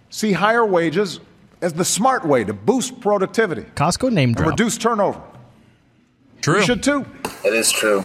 see 0.10 0.32
higher 0.32 0.66
wages 0.66 1.20
as 1.62 1.74
the 1.74 1.86
smart 1.86 2.26
way 2.26 2.44
to 2.44 2.54
boost 2.54 3.00
productivity 3.02 3.64
Costco 3.76 4.12
name 4.12 4.30
and 4.30 4.36
drop. 4.38 4.50
reduce 4.52 4.78
turnover. 4.78 5.22
True. 6.42 6.58
You 6.60 6.64
should 6.66 6.84
too. 6.84 7.06
It 7.44 7.54
is 7.54 7.72
true. 7.72 8.04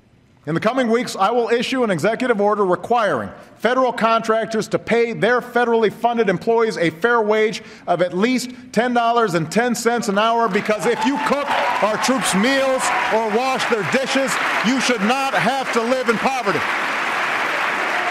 In 0.49 0.55
the 0.55 0.61
coming 0.61 0.88
weeks, 0.88 1.14
I 1.14 1.30
will 1.30 1.51
issue 1.51 1.84
an 1.84 1.90
executive 1.90 2.40
order 2.40 2.64
requiring 2.64 3.28
federal 3.57 3.92
contractors 3.92 4.66
to 4.68 4.78
pay 4.78 5.12
their 5.12 5.42
federally 5.42 5.92
funded 5.92 6.30
employees 6.30 6.78
a 6.78 6.88
fair 6.88 7.20
wage 7.20 7.62
of 7.86 8.01
at 8.01 8.16
least 8.16 8.49
$10.10 8.72 10.09
an 10.09 10.18
hour 10.18 10.49
because 10.49 10.86
if 10.86 11.05
you 11.05 11.18
cook 11.26 11.51
our 11.82 12.03
troops' 12.03 12.34
meals 12.34 12.82
or 13.12 13.28
wash 13.36 13.68
their 13.68 13.82
dishes, 13.92 14.32
you 14.66 14.80
should 14.80 15.03
not 15.03 15.34
have 15.34 15.70
to 15.74 15.82
live 15.82 16.09
in 16.09 16.16
poverty. 16.16 16.61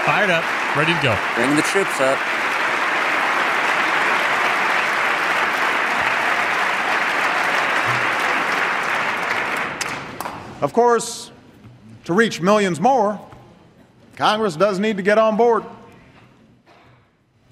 Fired 0.06 0.30
up. 0.30 0.46
Ready 0.78 0.94
to 0.94 1.02
go. 1.02 1.18
Bring 1.34 1.56
the 1.56 1.64
troops 1.64 2.00
up. 2.00 2.20
Of 10.62 10.72
course, 10.74 11.32
to 12.08 12.14
reach 12.14 12.40
millions 12.42 12.80
more, 12.80 13.20
Congress 14.16 14.56
does 14.56 14.80
need 14.80 14.96
to 14.96 15.04
get 15.04 15.18
on 15.18 15.36
board. 15.36 15.64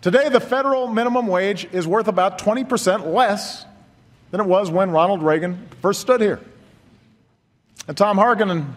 Today, 0.02 0.30
the 0.30 0.40
federal 0.40 0.88
minimum 0.88 1.28
wage 1.28 1.68
is 1.74 1.86
worth 1.86 2.08
about 2.08 2.40
20% 2.40 3.14
less 3.14 3.66
than 4.32 4.40
it 4.40 4.46
was 4.48 4.72
when 4.72 4.92
Ronald 4.92 5.22
Reagan 5.22 5.68
first 5.82 6.00
stood 6.00 6.22
here. 6.22 6.40
And 7.90 7.98
Tom 7.98 8.18
Harkin 8.18 8.50
and 8.50 8.74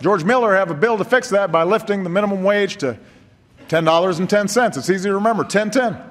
George 0.00 0.24
Miller 0.24 0.54
have 0.56 0.70
a 0.70 0.74
bill 0.74 0.96
to 0.96 1.04
fix 1.04 1.28
that 1.30 1.52
by 1.52 1.62
lifting 1.64 2.04
the 2.04 2.10
minimum 2.10 2.42
wage 2.42 2.78
to 2.78 2.98
$10.10. 3.68 4.76
It's 4.78 4.88
easy 4.88 5.10
to 5.10 5.14
remember 5.14 5.42
1010. 5.42 6.02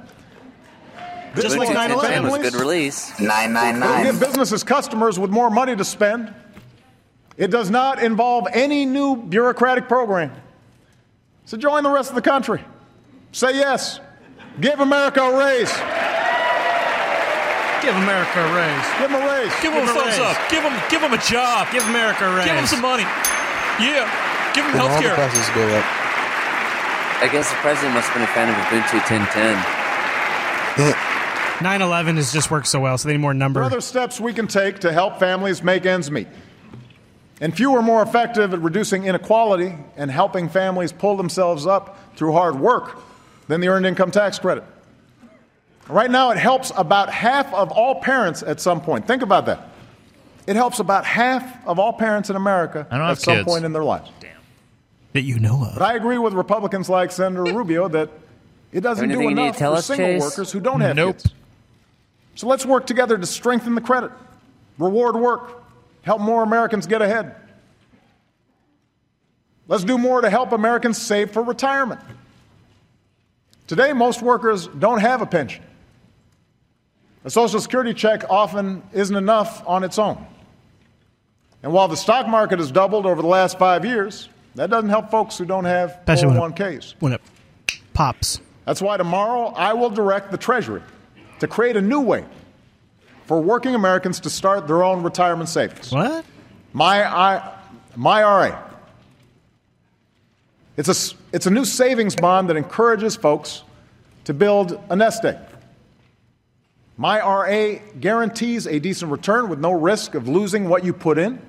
Just 1.35 1.49
This 1.49 1.57
like 1.57 1.69
9/11. 1.69 1.73
help 1.89 1.95
was 1.95 2.03
a 2.03 2.07
families. 2.07 2.51
good 2.51 2.59
release. 2.59 3.11
It'll 3.13 3.27
999. 3.27 4.03
give 4.03 4.19
businesses 4.19 4.63
customers 4.63 5.17
with 5.17 5.31
more 5.31 5.49
money 5.49 5.75
to 5.75 5.83
spend. 5.83 6.33
It 7.37 7.51
does 7.51 7.69
not 7.69 8.01
involve 8.01 8.47
any 8.51 8.85
new 8.85 9.15
bureaucratic 9.15 9.87
program. 9.87 10.31
So 11.45 11.55
join 11.55 11.83
the 11.83 11.89
rest 11.91 12.09
of 12.09 12.15
the 12.15 12.21
country. 12.21 12.63
Say 13.31 13.55
yes. 13.55 13.99
Give 14.59 14.79
America 14.79 15.21
a 15.21 15.37
raise. 15.37 15.71
Give 17.85 17.93
America 17.95 18.41
a 18.41 18.49
raise. 18.57 18.85
Give 18.99 19.11
them 19.11 19.21
a 19.21 19.25
raise. 19.29 19.53
Give 19.61 19.71
him 19.71 19.83
a 19.83 19.85
Give 19.85 19.93
him 19.93 19.97
a 19.97 20.01
thumbs 20.01 20.17
raise. 20.17 20.19
up. 20.19 20.37
Give 20.49 20.63
him, 20.63 20.73
give 20.89 21.01
him 21.03 21.13
a 21.13 21.21
job. 21.21 21.67
Give 21.71 21.85
America 21.87 22.25
a 22.27 22.35
raise. 22.35 22.45
Give 22.45 22.55
him 22.57 22.65
some 22.65 22.81
money. 22.81 23.03
Yeah. 23.79 24.09
Give 24.55 24.65
him 24.65 24.73
When 24.73 24.81
all 24.81 24.87
health 24.89 25.03
the 25.03 25.07
care. 25.09 25.15
prices 25.15 25.47
go 25.53 25.61
up. 25.77 25.85
I 27.21 27.29
guess 27.31 27.49
the 27.49 27.55
president 27.57 27.93
must 27.93 28.09
have 28.09 28.15
been 28.17 28.23
a 28.23 28.33
fan 28.33 28.49
of 28.49 28.55
Ubuntu 28.65 28.97
1010. 29.05 29.55
9/11 31.59 32.15
has 32.17 32.33
just 32.33 32.49
worked 32.51 32.67
so 32.67 32.79
well, 32.79 32.97
so 32.97 33.07
they 33.07 33.13
need 33.15 33.21
more 33.21 33.33
There 33.33 33.49
are 33.61 33.63
other 33.63 33.81
steps 33.81 34.19
we 34.19 34.33
can 34.33 34.47
take 34.47 34.79
to 34.79 34.91
help 34.91 35.17
families 35.19 35.63
make 35.63 35.85
ends 35.85 36.09
meet. 36.11 36.27
And 37.39 37.55
few 37.55 37.75
are 37.75 37.81
more 37.81 38.01
effective 38.01 38.53
at 38.53 38.61
reducing 38.61 39.03
inequality 39.05 39.75
and 39.95 40.09
helping 40.09 40.49
families 40.49 40.91
pull 40.91 41.17
themselves 41.17 41.65
up 41.67 41.97
through 42.15 42.31
hard 42.33 42.59
work 42.59 42.97
than 43.47 43.61
the 43.61 43.67
Earned 43.67 43.85
Income 43.85 44.11
Tax 44.11 44.39
Credit. 44.39 44.63
Right 45.87 46.09
now, 46.11 46.31
it 46.31 46.37
helps 46.37 46.71
about 46.75 47.09
half 47.09 47.53
of 47.53 47.71
all 47.71 48.01
parents 48.01 48.43
at 48.43 48.59
some 48.59 48.81
point. 48.81 49.07
Think 49.07 49.21
about 49.21 49.45
that. 49.45 49.69
It 50.47 50.55
helps 50.55 50.79
about 50.79 51.05
half 51.05 51.65
of 51.67 51.77
all 51.79 51.93
parents 51.93 52.29
in 52.29 52.35
America 52.35 52.87
at 52.89 53.15
some 53.19 53.35
kids. 53.37 53.47
point 53.47 53.65
in 53.65 53.71
their 53.73 53.83
lives. 53.83 54.09
that 55.13 55.21
you 55.21 55.39
know 55.39 55.63
of. 55.63 55.73
But 55.75 55.83
I 55.83 55.93
agree 55.95 56.17
with 56.17 56.33
Republicans 56.33 56.89
like 56.89 57.11
Senator 57.11 57.43
Rubio 57.55 57.87
that 57.89 58.09
it 58.71 58.81
doesn't 58.81 59.07
do 59.09 59.13
Anything 59.15 59.29
you 59.29 59.35
need 59.35 59.41
enough 59.43 59.57
tell 59.57 59.73
for 59.73 59.77
us, 59.77 59.85
single 59.85 60.05
Chase? 60.07 60.21
workers 60.21 60.51
who 60.51 60.59
don't 60.59 60.81
have 60.81 60.95
Nope. 60.95 61.17
kids. 61.17 61.33
So 62.35 62.47
let's 62.47 62.65
work 62.65 62.85
together 62.85 63.17
to 63.17 63.25
strengthen 63.25 63.75
the 63.75 63.81
credit, 63.81 64.11
reward 64.77 65.15
work, 65.15 65.63
help 66.07 66.21
more 66.21 66.41
Americans 66.41 66.87
get 66.87 67.01
ahead. 67.01 67.35
Let's 69.67 69.83
do 69.83 69.97
more 69.97 70.21
to 70.21 70.29
help 70.29 70.53
Americans 70.53 70.97
save 70.97 71.31
for 71.31 71.43
retirement. 71.43 71.99
Today, 73.67 73.91
most 73.91 74.21
workers 74.21 74.67
don't 74.67 75.01
have 75.01 75.21
a 75.21 75.25
pension. 75.25 75.61
A 77.25 77.29
Social 77.29 77.59
Security 77.59 77.93
check 77.93 78.23
often 78.29 78.81
isn't 78.93 79.17
enough 79.17 79.61
on 79.67 79.83
its 79.83 79.99
own. 79.99 80.25
And 81.61 81.73
while 81.73 81.89
the 81.89 81.97
stock 81.97 82.25
market 82.29 82.59
has 82.59 82.71
doubled 82.71 83.05
over 83.05 83.21
the 83.21 83.27
last 83.27 83.59
five 83.59 83.83
years, 83.83 84.29
that 84.55 84.69
doesn't 84.69 84.89
help 84.89 85.11
folks 85.11 85.37
who 85.37 85.43
don't 85.43 85.65
have 85.65 85.89
Especially 85.99 86.27
when 86.27 86.37
it- 86.37 86.55
401ks. 86.55 86.93
When 87.01 87.11
it 87.11 87.21
pops. 87.93 88.39
That's 88.63 88.81
why 88.81 88.95
tomorrow 88.95 89.47
I 89.57 89.73
will 89.73 89.89
direct 89.89 90.31
the 90.31 90.37
Treasury 90.37 90.81
to 91.39 91.47
create 91.49 91.75
a 91.75 91.81
new 91.81 91.99
way 91.99 92.23
for 93.27 93.41
working 93.41 93.75
Americans 93.75 94.21
to 94.21 94.29
start 94.29 94.67
their 94.67 94.83
own 94.83 95.03
retirement 95.03 95.49
savings. 95.49 95.91
What? 95.91 96.25
My, 96.71 97.03
I, 97.03 97.53
myRA. 97.95 98.63
It's 100.77 100.87
a, 100.87 101.15
it's 101.33 101.45
a 101.45 101.51
new 101.51 101.65
savings 101.65 102.15
bond 102.15 102.49
that 102.49 102.55
encourages 102.55 103.17
folks 103.17 103.63
to 104.23 104.33
build 104.33 104.79
a 104.89 104.95
nest 104.95 105.25
egg. 105.25 105.37
MyRA 106.97 107.99
guarantees 107.99 108.65
a 108.65 108.79
decent 108.79 109.11
return 109.11 109.49
with 109.49 109.59
no 109.59 109.73
risk 109.73 110.15
of 110.15 110.27
losing 110.27 110.69
what 110.69 110.85
you 110.85 110.93
put 110.93 111.17
in. 111.17 111.39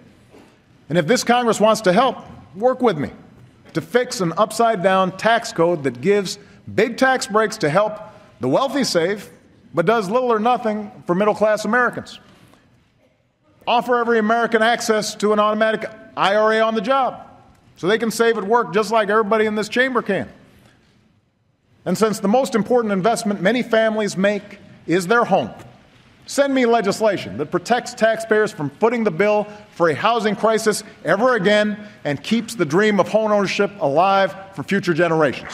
And 0.88 0.98
if 0.98 1.06
this 1.06 1.22
Congress 1.22 1.60
wants 1.60 1.80
to 1.82 1.92
help, 1.92 2.18
work 2.56 2.82
with 2.82 2.98
me 2.98 3.12
to 3.74 3.80
fix 3.80 4.20
an 4.20 4.32
upside 4.36 4.82
down 4.82 5.16
tax 5.16 5.52
code 5.52 5.84
that 5.84 6.00
gives 6.00 6.38
big 6.74 6.96
tax 6.96 7.26
breaks 7.28 7.56
to 7.58 7.70
help 7.70 7.98
the 8.40 8.48
wealthy 8.48 8.84
save, 8.84 9.30
but 9.78 9.86
does 9.86 10.10
little 10.10 10.32
or 10.32 10.40
nothing 10.40 10.90
for 11.06 11.14
middle 11.14 11.36
class 11.36 11.64
Americans. 11.64 12.18
Offer 13.64 13.98
every 13.98 14.18
American 14.18 14.60
access 14.60 15.14
to 15.14 15.32
an 15.32 15.38
automatic 15.38 15.88
IRA 16.16 16.58
on 16.58 16.74
the 16.74 16.80
job 16.80 17.24
so 17.76 17.86
they 17.86 17.96
can 17.96 18.10
save 18.10 18.36
at 18.36 18.42
work 18.42 18.74
just 18.74 18.90
like 18.90 19.08
everybody 19.08 19.46
in 19.46 19.54
this 19.54 19.68
chamber 19.68 20.02
can. 20.02 20.28
And 21.84 21.96
since 21.96 22.18
the 22.18 22.26
most 22.26 22.56
important 22.56 22.90
investment 22.92 23.40
many 23.40 23.62
families 23.62 24.16
make 24.16 24.58
is 24.88 25.06
their 25.06 25.24
home, 25.24 25.50
send 26.26 26.52
me 26.52 26.66
legislation 26.66 27.38
that 27.38 27.52
protects 27.52 27.94
taxpayers 27.94 28.50
from 28.50 28.70
footing 28.80 29.04
the 29.04 29.12
bill 29.12 29.46
for 29.76 29.90
a 29.90 29.94
housing 29.94 30.34
crisis 30.34 30.82
ever 31.04 31.36
again 31.36 31.78
and 32.02 32.20
keeps 32.24 32.56
the 32.56 32.66
dream 32.66 32.98
of 32.98 33.06
home 33.06 33.30
ownership 33.30 33.70
alive 33.78 34.34
for 34.56 34.64
future 34.64 34.92
generations. 34.92 35.52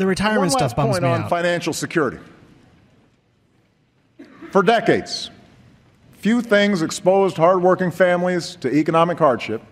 The 0.00 0.06
retirement 0.06 0.40
One 0.40 0.50
stuff 0.50 0.62
last 0.62 0.76
bums 0.76 0.90
point 0.92 1.02
me 1.02 1.08
on 1.10 1.22
out. 1.24 1.28
financial 1.30 1.72
security. 1.74 2.16
For 4.50 4.62
decades, 4.62 5.30
few 6.20 6.40
things 6.40 6.80
exposed 6.82 7.36
hardworking 7.36 7.90
families 7.90 8.56
to 8.56 8.74
economic 8.74 9.18
hardship 9.18 9.62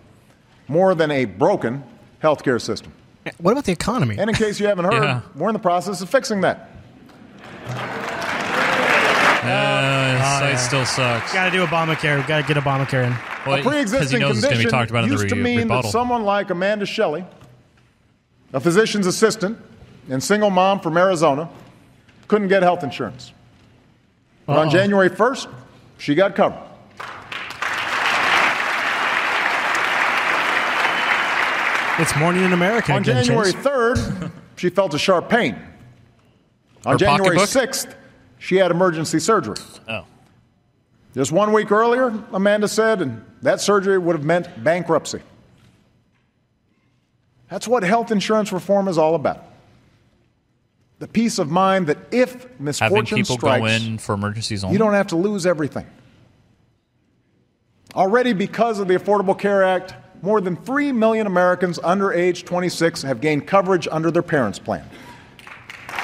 more 0.67 0.93
than 0.93 1.09
a 1.11 1.25
broken 1.25 1.83
healthcare 2.23 2.61
system. 2.61 2.93
What 3.39 3.51
about 3.53 3.65
the 3.65 3.71
economy? 3.71 4.17
And 4.19 4.29
in 4.29 4.35
case 4.35 4.59
you 4.59 4.67
haven't 4.67 4.85
heard, 4.91 5.03
Yeah. 5.03 5.21
we're 5.35 5.49
in 5.49 5.53
the 5.53 5.59
process 5.59 6.01
of 6.01 6.09
fixing 6.09 6.41
that. 6.41 6.69
Uh, 9.41 10.39
site 10.39 10.59
still 10.59 10.85
sucks. 10.85 11.33
Got 11.33 11.45
to 11.45 11.51
do 11.51 11.65
Obamacare. 11.65 12.25
Got 12.27 12.45
to 12.45 12.53
get 12.53 12.63
Obamacare 12.63 13.05
in. 13.07 13.13
a 13.53 13.63
pre-existing 13.63 14.21
condition 14.21 14.69
talked 14.69 14.91
about 14.91 15.05
in 15.05 15.09
the 15.09 15.15
used 15.15 15.29
to 15.29 15.35
mean 15.35 15.59
rebuttal. 15.59 15.83
that 15.83 15.89
someone 15.91 16.23
like 16.23 16.49
Amanda 16.51 16.85
Shelley, 16.85 17.25
a 18.53 18.59
physician's 18.59 19.07
assistant 19.07 19.57
and 20.09 20.23
single 20.23 20.49
mom 20.49 20.79
from 20.79 20.97
Arizona, 20.97 21.49
couldn't 22.27 22.47
get 22.47 22.63
health 22.63 22.83
insurance. 22.83 23.31
But 24.45 24.57
on 24.57 24.67
Uh-oh. 24.67 24.71
January 24.71 25.09
1st, 25.09 25.47
she 25.97 26.15
got 26.15 26.35
covered. 26.35 26.63
It's 31.99 32.15
morning 32.15 32.45
in 32.45 32.53
America. 32.53 32.93
On 32.93 33.01
again, 33.01 33.23
January 33.25 33.51
Chase. 33.51 33.61
3rd, 33.61 34.31
she 34.55 34.69
felt 34.69 34.93
a 34.93 34.97
sharp 34.97 35.29
pain. 35.29 35.55
On 36.85 36.93
Her 36.93 36.97
January 36.97 37.35
pocketbook? 37.35 37.69
6th, 37.69 37.93
she 38.37 38.55
had 38.55 38.71
emergency 38.71 39.19
surgery. 39.19 39.57
Oh. 39.87 40.05
Just 41.13 41.33
one 41.33 41.51
week 41.51 41.71
earlier, 41.71 42.13
Amanda 42.31 42.69
said, 42.69 43.01
and 43.01 43.21
that 43.41 43.59
surgery 43.59 43.97
would 43.97 44.15
have 44.15 44.23
meant 44.23 44.63
bankruptcy. 44.63 45.21
That's 47.49 47.67
what 47.67 47.83
health 47.83 48.11
insurance 48.11 48.53
reform 48.53 48.87
is 48.87 48.97
all 48.97 49.15
about. 49.15 49.43
The 50.99 51.07
peace 51.07 51.39
of 51.39 51.49
mind 51.49 51.87
that 51.87 51.97
if 52.11 52.43
Having 52.43 52.55
misfortune 52.65 53.17
people 53.19 53.37
strikes, 53.37 53.61
go 53.61 53.65
in 53.65 53.97
for 53.97 54.13
emergencies 54.13 54.63
only. 54.63 54.73
you 54.73 54.79
don't 54.79 54.93
have 54.93 55.07
to 55.07 55.15
lose 55.15 55.45
everything. 55.45 55.87
Already, 57.95 58.33
because 58.33 58.79
of 58.79 58.87
the 58.89 58.95
Affordable 58.95 59.37
Care 59.37 59.63
Act, 59.63 59.95
more 60.21 60.41
than 60.41 60.57
3 60.57 60.91
million 60.91 61.25
Americans 61.25 61.79
under 61.83 62.11
age 62.11 62.43
26 62.43 63.01
have 63.03 63.21
gained 63.21 63.47
coverage 63.47 63.87
under 63.89 64.11
their 64.11 64.21
parents' 64.21 64.59
plan. 64.59 64.83
But 65.87 65.95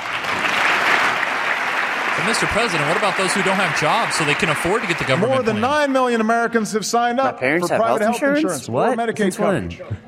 Mr. 2.31 2.47
President, 2.47 2.87
what 2.87 2.97
about 2.97 3.17
those 3.17 3.33
who 3.33 3.43
don't 3.43 3.57
have 3.57 3.77
jobs 3.79 4.15
so 4.15 4.23
they 4.23 4.33
can 4.33 4.49
afford 4.49 4.81
to 4.81 4.87
get 4.87 4.97
the 4.97 5.03
government 5.03 5.33
More 5.33 5.43
than 5.43 5.57
plan? 5.59 5.91
9 5.91 5.91
million 5.91 6.21
Americans 6.21 6.71
have 6.71 6.85
signed 6.85 7.19
up 7.19 7.37
for 7.39 7.59
private 7.59 7.69
health 7.69 7.99
health 7.99 8.01
insurance? 8.01 8.37
insurance, 8.39 8.69
or 8.69 8.71
What? 8.71 8.97
Medicaid 8.97 9.17
Since 9.33 9.39
when? 9.39 9.69
coverage. 9.71 9.99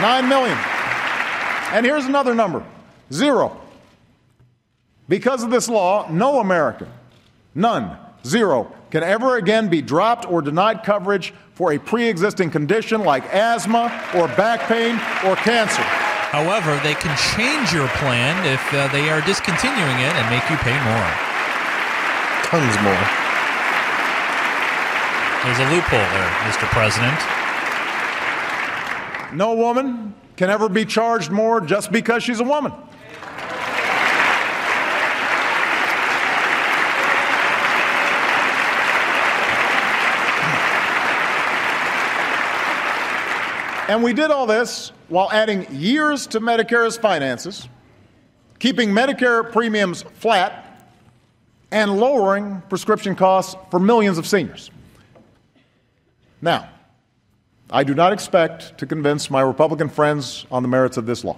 9 0.00 0.28
million. 0.28 0.56
And 1.70 1.84
here's 1.84 2.06
another 2.06 2.34
number 2.34 2.64
zero. 3.12 3.60
Because 5.08 5.42
of 5.42 5.50
this 5.50 5.68
law, 5.68 6.10
no 6.10 6.40
American, 6.40 6.88
none, 7.54 7.96
zero, 8.24 8.72
can 8.90 9.02
ever 9.02 9.36
again 9.36 9.68
be 9.68 9.80
dropped 9.80 10.30
or 10.30 10.42
denied 10.42 10.82
coverage 10.84 11.32
for 11.54 11.72
a 11.72 11.78
pre 11.78 12.08
existing 12.08 12.50
condition 12.50 13.02
like 13.02 13.24
asthma 13.34 13.92
or 14.14 14.28
back 14.28 14.60
pain 14.68 14.94
or 15.28 15.36
cancer. 15.36 15.82
However, 16.28 16.78
they 16.84 16.94
can 16.94 17.16
change 17.36 17.72
your 17.72 17.88
plan 17.96 18.36
if 18.46 18.60
uh, 18.74 18.88
they 18.88 19.08
are 19.08 19.20
discontinuing 19.22 19.98
it 20.04 20.12
and 20.12 20.28
make 20.28 20.44
you 20.50 20.56
pay 20.60 20.76
more. 20.84 21.10
Tons 22.44 22.76
more. 22.84 23.04
There's 25.44 25.60
a 25.60 25.68
loophole 25.72 26.08
there, 26.12 26.30
Mr. 26.44 26.68
President. 26.68 27.16
No 29.32 29.54
woman 29.54 30.14
can 30.38 30.50
ever 30.50 30.68
be 30.68 30.84
charged 30.84 31.32
more 31.32 31.60
just 31.60 31.90
because 31.90 32.22
she's 32.22 32.38
a 32.38 32.44
woman. 32.44 32.72
And 43.88 44.04
we 44.04 44.12
did 44.12 44.30
all 44.30 44.46
this 44.46 44.92
while 45.08 45.28
adding 45.32 45.66
years 45.74 46.28
to 46.28 46.38
Medicare's 46.38 46.96
finances, 46.96 47.68
keeping 48.60 48.90
Medicare 48.90 49.50
premiums 49.50 50.02
flat, 50.02 50.88
and 51.72 51.98
lowering 51.98 52.62
prescription 52.68 53.16
costs 53.16 53.56
for 53.72 53.80
millions 53.80 54.18
of 54.18 54.26
seniors. 54.26 54.70
Now, 56.40 56.68
I 57.70 57.84
do 57.84 57.94
not 57.94 58.12
expect 58.12 58.78
to 58.78 58.86
convince 58.86 59.30
my 59.30 59.40
Republican 59.42 59.88
friends 59.88 60.46
on 60.50 60.62
the 60.62 60.68
merits 60.68 60.96
of 60.96 61.06
this 61.06 61.22
law. 61.24 61.36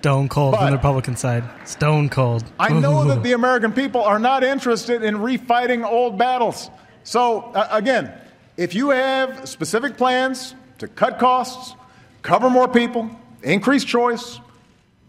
Stone 0.00 0.28
cold 0.28 0.54
from 0.54 0.64
But- 0.64 0.70
the 0.70 0.76
Republican 0.76 1.16
side. 1.16 1.44
Stone 1.64 2.08
cold. 2.08 2.44
I 2.58 2.70
know 2.70 3.04
that 3.04 3.22
the 3.22 3.32
American 3.32 3.72
people 3.72 4.02
are 4.02 4.18
not 4.18 4.42
interested 4.42 5.02
in 5.04 5.16
refighting 5.18 5.84
old 5.84 6.16
battles. 6.18 6.70
So, 7.04 7.52
uh, 7.54 7.68
again, 7.70 8.10
if 8.56 8.74
you 8.74 8.90
have 8.90 9.48
specific 9.48 9.96
plans 9.96 10.54
to 10.78 10.88
cut 10.88 11.18
costs, 11.18 11.74
cover 12.22 12.48
more 12.50 12.66
people, 12.66 13.10
increase 13.42 13.84
choice, 13.84 14.40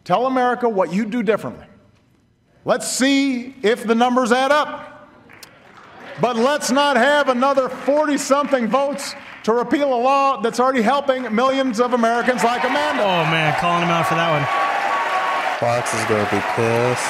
tell 0.03 0.25
America 0.27 0.67
what 0.67 0.93
you 0.93 1.05
do 1.05 1.23
differently. 1.23 1.65
Let's 2.65 2.87
see 2.91 3.55
if 3.63 3.85
the 3.87 3.95
numbers 3.95 4.31
add 4.31 4.51
up. 4.51 4.90
But 6.21 6.35
let's 6.35 6.69
not 6.69 6.97
have 6.97 7.29
another 7.29 7.67
40 7.67 8.17
something 8.17 8.67
votes 8.67 9.15
to 9.43 9.53
repeal 9.53 9.91
a 9.91 9.97
law 9.97 10.39
that's 10.39 10.59
already 10.59 10.83
helping 10.83 11.33
millions 11.33 11.79
of 11.79 11.93
Americans 11.93 12.43
like 12.43 12.63
Amanda. 12.63 13.01
Oh, 13.01 13.25
man, 13.33 13.57
calling 13.59 13.81
him 13.81 13.89
out 13.89 14.05
for 14.05 14.13
that 14.13 14.29
one. 14.29 14.45
Fox 15.57 15.93
is 15.97 16.05
going 16.05 16.21
to 16.21 16.29
be 16.29 16.41
pissed. 16.53 17.09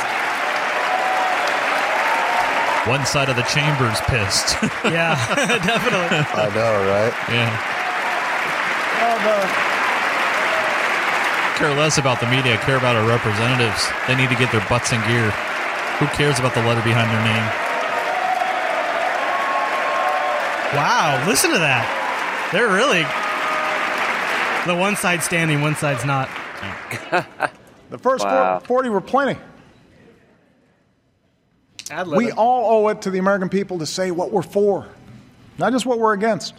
One 2.88 3.06
side 3.06 3.28
of 3.30 3.36
the 3.36 3.44
chamber's 3.52 4.00
pissed. 4.08 4.56
Yeah, 4.88 5.14
definitely. 5.62 6.18
I 6.34 6.50
know, 6.56 6.74
right? 6.90 7.14
Yeah. 7.30 7.52
uh, 9.22 9.48
Care 11.60 11.76
less 11.78 11.98
about 12.00 12.20
the 12.20 12.26
media, 12.28 12.58
care 12.66 12.78
about 12.78 12.96
our 12.96 13.08
representatives. 13.08 13.88
They 14.08 14.16
need 14.16 14.30
to 14.30 14.36
get 14.36 14.52
their 14.52 14.66
butts 14.68 14.92
in 14.92 15.00
gear. 15.06 15.30
Who 16.00 16.08
cares 16.18 16.40
about 16.40 16.56
the 16.56 16.64
letter 16.66 16.82
behind 16.82 17.12
their 17.14 17.22
name? 17.24 17.71
Wow, 20.74 21.24
listen 21.28 21.52
to 21.52 21.60
that. 21.60 22.50
They're 22.52 22.68
really. 22.70 23.04
The 24.74 24.80
one 24.80 24.96
side 24.96 25.22
standing, 25.24 25.62
one 25.62 25.76
side's 25.76 26.06
not. 26.06 26.30
The 27.90 27.98
first 27.98 28.24
four- 28.24 28.32
Wow. 28.32 28.60
40 28.64 28.90
were 28.90 29.02
plenty. 29.02 29.38
We 32.08 32.32
all 32.32 32.86
owe 32.86 32.88
it 32.90 33.02
to 33.02 33.10
the 33.10 33.18
American 33.20 33.50
people 33.50 33.80
to 33.80 33.86
say 33.86 34.12
what 34.12 34.32
we're 34.32 34.42
for, 34.44 34.88
not 35.58 35.74
just 35.74 35.86
what 35.86 36.00
we're 36.00 36.14
against. 36.14 36.54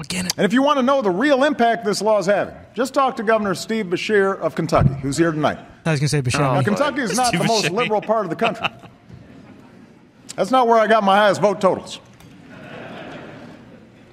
Again, 0.00 0.26
And 0.36 0.44
if 0.44 0.52
you 0.52 0.62
want 0.62 0.78
to 0.78 0.82
know 0.82 1.00
the 1.00 1.10
real 1.10 1.44
impact 1.44 1.84
this 1.84 2.02
law 2.02 2.18
is 2.18 2.26
having, 2.26 2.54
just 2.74 2.92
talk 2.92 3.16
to 3.16 3.22
Governor 3.22 3.54
Steve 3.54 3.86
Beshear 3.86 4.36
of 4.38 4.54
Kentucky, 4.54 4.92
who's 5.00 5.16
here 5.16 5.30
tonight. 5.30 5.58
I 5.86 5.92
was 5.92 6.00
going 6.00 6.08
to 6.08 6.08
say 6.08 6.22
Beshear. 6.22 6.40
Now, 6.40 6.60
Kentucky 6.62 7.00
is 7.02 7.16
not 7.16 7.28
Steve 7.28 7.40
the 7.42 7.46
most 7.46 7.66
Beshear. 7.66 7.70
liberal 7.76 8.00
part 8.02 8.24
of 8.26 8.30
the 8.30 8.36
country. 8.36 8.66
That's 10.34 10.50
not 10.50 10.66
where 10.66 10.78
I 10.78 10.86
got 10.86 11.02
my 11.04 11.16
highest 11.16 11.40
vote 11.40 11.60
totals. 11.60 12.00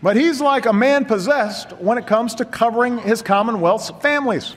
But 0.04 0.18
he's 0.18 0.42
like 0.42 0.66
a 0.66 0.74
man 0.74 1.06
possessed 1.06 1.72
when 1.78 1.98
it 1.98 2.06
comes 2.06 2.36
to 2.36 2.46
covering 2.46 2.98
his 2.98 3.22
Commonwealth's 3.22 3.90
families. 4.02 4.54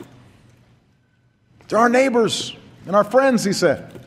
They're 1.69 1.79
our 1.79 1.89
neighbors 1.89 2.53
and 2.85 2.97
our 2.97 3.05
friends, 3.05 3.45
he 3.45 3.53
said. 3.53 4.05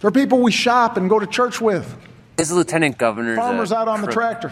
They're 0.00 0.10
people 0.10 0.42
we 0.42 0.50
shop 0.50 0.96
and 0.96 1.08
go 1.08 1.20
to 1.20 1.26
church 1.26 1.60
with. 1.60 1.96
His 2.36 2.50
lieutenant 2.50 2.98
governor. 2.98 3.34
Uh, 3.34 3.36
Farmers 3.36 3.70
out 3.70 3.86
on 3.86 4.00
the 4.00 4.08
tractor. 4.08 4.48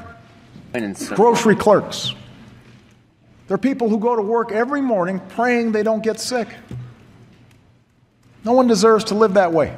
Grocery. 0.72 1.07
Uh, 1.11 1.16
Grocery 1.16 1.57
clerks. 1.57 2.14
They're 3.48 3.59
people 3.59 3.88
who 3.88 3.98
go 3.98 4.14
to 4.14 4.22
work 4.22 4.53
every 4.53 4.80
morning 4.80 5.18
praying 5.30 5.72
they 5.72 5.82
don't 5.82 6.05
get 6.05 6.20
sick. 6.20 6.46
No 8.44 8.53
one 8.53 8.68
deserves 8.68 9.03
to 9.07 9.16
live 9.16 9.34
that 9.34 9.53
way. 9.53 9.76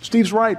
Steve's 0.00 0.32
right. 0.32 0.56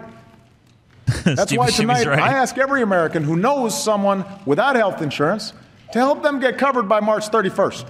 That's 1.35 1.53
why 1.55 1.69
tonight 1.69 2.05
right. 2.05 2.19
I 2.19 2.33
ask 2.33 2.57
every 2.57 2.81
American 2.81 3.23
who 3.23 3.35
knows 3.35 3.81
someone 3.81 4.25
without 4.45 4.75
health 4.75 5.01
insurance 5.01 5.53
to 5.93 5.99
help 5.99 6.23
them 6.23 6.39
get 6.39 6.57
covered 6.57 6.87
by 6.89 6.99
March 6.99 7.29
31st. 7.29 7.83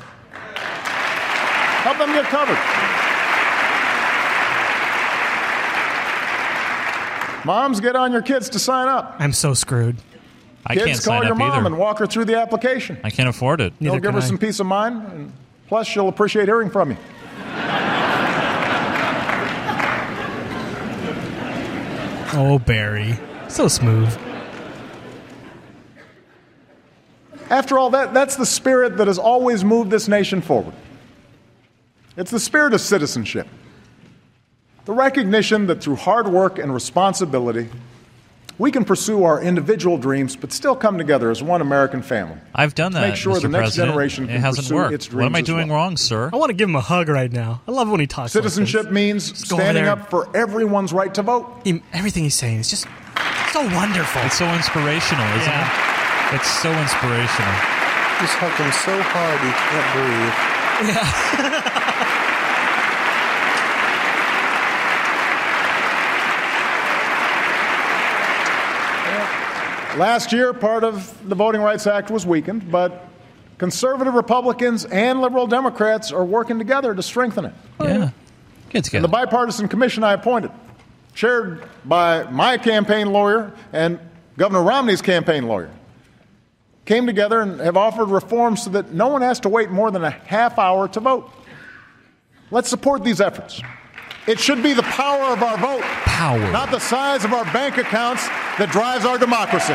Help 1.83 1.97
them 1.97 2.11
get 2.13 2.25
covered. 2.25 2.57
Moms, 7.45 7.79
get 7.79 7.95
on 7.95 8.11
your 8.11 8.21
kids 8.21 8.49
to 8.49 8.59
sign 8.59 8.87
up. 8.87 9.15
I'm 9.17 9.33
so 9.33 9.53
screwed. 9.53 9.97
I 10.65 10.75
kids, 10.75 10.85
can't 10.85 10.97
call 10.97 11.13
sign 11.19 11.23
your 11.23 11.31
up 11.31 11.37
mom 11.39 11.51
either. 11.53 11.65
and 11.67 11.77
walk 11.77 11.97
her 11.99 12.05
through 12.05 12.25
the 12.25 12.37
application. 12.39 12.99
I 13.03 13.09
can't 13.09 13.29
afford 13.29 13.61
it. 13.61 13.73
It'll 13.79 13.99
give 13.99 14.13
her 14.13 14.21
some 14.21 14.37
peace 14.37 14.59
of 14.59 14.67
mind, 14.67 15.03
and 15.11 15.33
plus 15.67 15.87
she'll 15.87 16.07
appreciate 16.07 16.45
hearing 16.47 16.69
from 16.69 16.91
you. 16.91 16.97
Oh, 22.33 22.59
Barry. 22.59 23.17
So 23.49 23.67
smooth. 23.67 24.17
After 27.49 27.77
all, 27.77 27.89
that, 27.89 28.13
that's 28.13 28.37
the 28.37 28.45
spirit 28.45 28.95
that 28.97 29.07
has 29.07 29.17
always 29.17 29.65
moved 29.65 29.91
this 29.91 30.07
nation 30.07 30.41
forward. 30.41 30.73
It's 32.15 32.31
the 32.31 32.39
spirit 32.39 32.73
of 32.73 32.79
citizenship. 32.79 33.47
The 34.85 34.93
recognition 34.93 35.67
that 35.67 35.83
through 35.83 35.97
hard 35.97 36.27
work 36.27 36.57
and 36.57 36.73
responsibility, 36.73 37.69
we 38.57 38.71
can 38.71 38.85
pursue 38.85 39.23
our 39.23 39.41
individual 39.41 39.97
dreams, 39.97 40.35
but 40.35 40.51
still 40.51 40.75
come 40.75 40.97
together 40.97 41.31
as 41.31 41.41
one 41.41 41.61
American 41.61 42.01
family. 42.01 42.37
I've 42.53 42.75
done 42.75 42.91
To 42.91 42.99
that. 42.99 43.07
make 43.09 43.15
sure 43.15 43.35
Mr. 43.35 43.41
the 43.43 43.47
next 43.49 43.61
President. 43.69 43.89
generation 43.91 44.23
It 44.25 44.33
can 44.33 44.41
hasn't 44.41 44.65
pursue 44.67 44.75
worked. 44.75 44.93
its 44.93 45.11
What 45.11 45.25
am 45.25 45.35
I 45.35 45.41
doing 45.41 45.67
well. 45.69 45.77
wrong, 45.77 45.97
sir? 45.97 46.29
I 46.31 46.35
want 46.37 46.49
to 46.49 46.53
give 46.53 46.69
him 46.69 46.75
a 46.75 46.81
hug 46.81 47.09
right 47.09 47.31
now. 47.31 47.61
I 47.67 47.71
love 47.71 47.89
when 47.89 47.99
he 47.99 48.07
talks. 48.07 48.35
like. 48.35 48.43
Citizenship 48.43 48.91
means 48.91 49.31
Just 49.31 49.45
standing 49.47 49.85
up 49.87 50.09
for 50.09 50.27
everyone's 50.35 50.93
right 50.93 51.13
to 51.15 51.21
vote. 51.23 51.61
He, 51.63 51.81
everything 51.93 52.23
he's 52.23 52.35
saying 52.35 52.59
is 52.59 52.69
just 52.69 52.85
so 53.51 53.61
wonderful. 53.75 54.21
It's 54.23 54.37
so 54.37 54.45
inspirational, 54.53 55.25
isn't 55.37 55.47
Yeah. 55.51 56.31
it? 56.33 56.35
It's 56.35 56.49
so 56.49 56.71
inspirational. 56.71 57.55
Just 58.21 58.35
hugged 58.37 58.57
him 58.61 58.71
so 58.71 59.01
hard 59.01 59.39
he 59.41 59.51
can't 59.51 59.89
breathe. 59.97 60.35
Last 69.97 70.31
year, 70.31 70.53
part 70.53 70.85
of 70.85 71.27
the 71.27 71.35
Voting 71.35 71.61
Rights 71.61 71.85
Act 71.85 72.09
was 72.09 72.25
weakened, 72.25 72.71
but 72.71 73.07
conservative 73.57 74.13
Republicans 74.13 74.85
and 74.85 75.19
liberal 75.19 75.47
Democrats 75.47 76.13
are 76.13 76.23
working 76.23 76.57
together 76.57 76.95
to 76.95 77.03
strengthen 77.03 77.45
it. 77.45 77.53
Yeah. 77.79 78.11
And 78.73 78.85
together. 78.85 79.01
the 79.01 79.09
bipartisan 79.09 79.67
commission 79.67 80.05
I 80.05 80.13
appointed, 80.13 80.51
chaired 81.13 81.67
by 81.83 82.23
my 82.23 82.57
campaign 82.57 83.11
lawyer 83.11 83.51
and 83.73 83.99
Governor 84.37 84.63
Romney's 84.63 85.01
campaign 85.01 85.45
lawyer, 85.45 85.69
came 86.85 87.05
together 87.05 87.41
and 87.41 87.59
have 87.59 87.75
offered 87.75 88.07
reforms 88.07 88.63
so 88.63 88.69
that 88.69 88.93
no 88.93 89.09
one 89.09 89.21
has 89.21 89.41
to 89.41 89.49
wait 89.49 89.71
more 89.71 89.91
than 89.91 90.05
a 90.05 90.09
half 90.09 90.57
hour 90.57 90.87
to 90.87 91.01
vote. 91.01 91.29
Let's 92.49 92.69
support 92.69 93.03
these 93.03 93.19
efforts. 93.19 93.61
It 94.27 94.39
should 94.39 94.61
be 94.61 94.73
the 94.73 94.83
power 94.83 95.33
of 95.33 95.41
our 95.41 95.57
vote, 95.57 95.81
Power. 96.05 96.39
not 96.51 96.69
the 96.71 96.79
size 96.79 97.25
of 97.25 97.33
our 97.33 97.45
bank 97.45 97.77
accounts, 97.77 98.27
that 98.59 98.69
drives 98.71 99.03
our 99.05 99.17
democracy. 99.17 99.73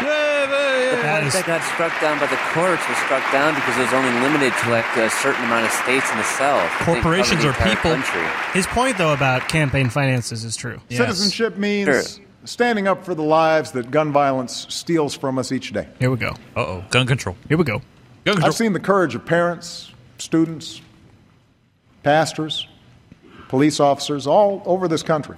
The 0.00 1.00
part 1.02 1.24
is- 1.24 1.32
that 1.32 1.46
got 1.46 1.62
struck 1.72 1.98
down 2.00 2.18
by 2.18 2.26
the 2.26 2.36
courts 2.52 2.86
was 2.88 2.98
struck 2.98 3.22
down 3.32 3.54
because 3.54 3.76
it 3.78 3.82
was 3.82 3.92
only 3.92 4.10
limited 4.20 4.52
to 4.62 4.70
like 4.70 4.84
a 4.96 5.08
certain 5.10 5.44
amount 5.44 5.64
of 5.66 5.72
states 5.72 6.10
in 6.10 6.18
the 6.18 6.24
South. 6.24 6.62
It 6.64 6.68
didn't 6.68 6.78
cover 6.78 7.00
Corporations 7.02 7.42
the 7.42 7.48
are 7.50 7.52
people. 7.54 7.90
Country. 7.92 8.22
His 8.52 8.66
point, 8.66 8.98
though, 8.98 9.12
about 9.12 9.48
campaign 9.48 9.88
finances 9.90 10.44
is 10.44 10.56
true. 10.56 10.80
Yes. 10.88 10.98
Citizenship 11.00 11.56
means 11.56 11.86
Sure. 11.88 12.24
standing 12.44 12.86
up 12.86 13.04
for 13.04 13.14
the 13.14 13.22
lives 13.22 13.72
that 13.72 13.90
gun 13.90 14.12
violence 14.12 14.66
steals 14.68 15.14
from 15.16 15.38
us 15.38 15.52
each 15.52 15.72
day. 15.72 15.88
Here 15.98 16.10
we 16.10 16.16
go. 16.18 16.30
Uh 16.56 16.60
oh. 16.60 16.84
Gun 16.90 17.06
control. 17.06 17.36
Here 17.48 17.56
we 17.56 17.64
go. 17.64 17.78
Gun 18.24 18.34
control. 18.34 18.46
I've 18.46 18.54
seen 18.54 18.72
the 18.74 18.80
courage 18.80 19.14
of 19.14 19.24
parents, 19.24 19.90
students, 20.18 20.80
pastors, 22.02 22.68
police 23.48 23.80
officers 23.80 24.26
all 24.26 24.62
over 24.66 24.88
this 24.88 25.02
country 25.02 25.36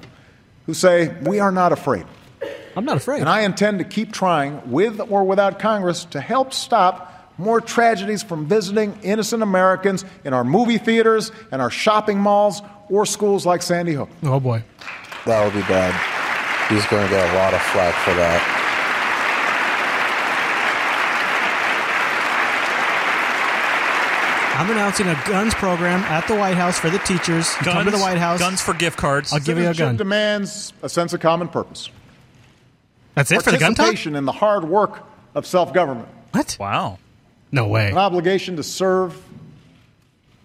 who 0.67 0.75
say, 0.75 1.15
We 1.23 1.41
are 1.41 1.53
not 1.53 1.73
afraid. 1.73 2.07
I'm 2.77 2.85
not 2.85 2.97
afraid. 2.99 3.21
And 3.21 3.29
I 3.29 3.41
intend 3.43 3.79
to 3.79 3.85
keep 3.85 4.13
trying, 4.13 4.71
with 4.71 5.01
or 5.01 5.25
without 5.25 5.59
Congress, 5.59 6.05
to 6.07 6.21
help 6.21 6.53
stop 6.53 7.13
more 7.39 7.61
tragedies 7.61 8.23
from 8.23 8.47
visiting 8.47 8.99
innocent 9.03 9.43
Americans 9.43 10.05
in 10.25 10.33
our 10.33 10.45
movie 10.45 10.79
theaters 10.79 11.33
and 11.51 11.61
our 11.61 11.71
shopping 11.71 12.19
malls 12.19 12.63
or 12.89 13.05
schools 13.07 13.45
like 13.45 13.63
Sandy 13.63 13.93
Hook. 13.93 14.09
oh 14.25 14.41
boy. 14.41 14.63
That 15.27 15.45
would 15.45 15.55
be 15.55 15.61
bad. 15.63 15.93
He's 16.71 16.87
going 16.87 17.05
to 17.05 17.11
get 17.11 17.35
a 17.35 17.37
lot 17.37 17.53
of 17.53 17.61
flack 17.63 17.95
for 18.05 18.15
that. 18.15 18.66
I'm 24.57 24.71
announcing 24.71 25.07
a 25.07 25.15
guns 25.27 25.53
program 25.55 26.01
at 26.05 26.27
the 26.27 26.35
White 26.35 26.57
House 26.57 26.79
for 26.79 26.89
the 26.89 26.99
teachers. 27.01 27.55
You 27.61 27.65
come 27.67 27.85
to 27.85 27.91
the 27.91 27.99
White 27.99 28.17
House. 28.17 28.39
Guns 28.39 28.63
for 28.63 28.73
gift 28.73 28.97
cards. 28.97 29.31
I'll 29.31 29.39
give 29.39 29.59
you 29.59 29.69
a 29.69 29.75
gun. 29.75 29.99
demands 29.99 30.73
a 30.83 30.89
sense 30.89 31.13
of 31.13 31.21
common 31.21 31.49
purpose. 31.49 31.91
That's 33.15 33.31
it 33.31 33.43
for 33.43 33.51
the 33.51 33.59
gun 33.59 33.75
talk? 33.75 33.85
Participation 33.85 34.17
in 34.17 34.25
the 34.25 34.33
hard 34.33 34.65
work 34.65 35.03
of 35.35 35.47
self 35.47 35.75
government. 35.75 36.09
What? 36.33 36.57
Wow. 36.59 36.99
No 37.53 37.69
way. 37.69 37.91
An 37.91 37.99
obligation 37.99 38.57
to 38.57 38.63
serve 38.63 39.23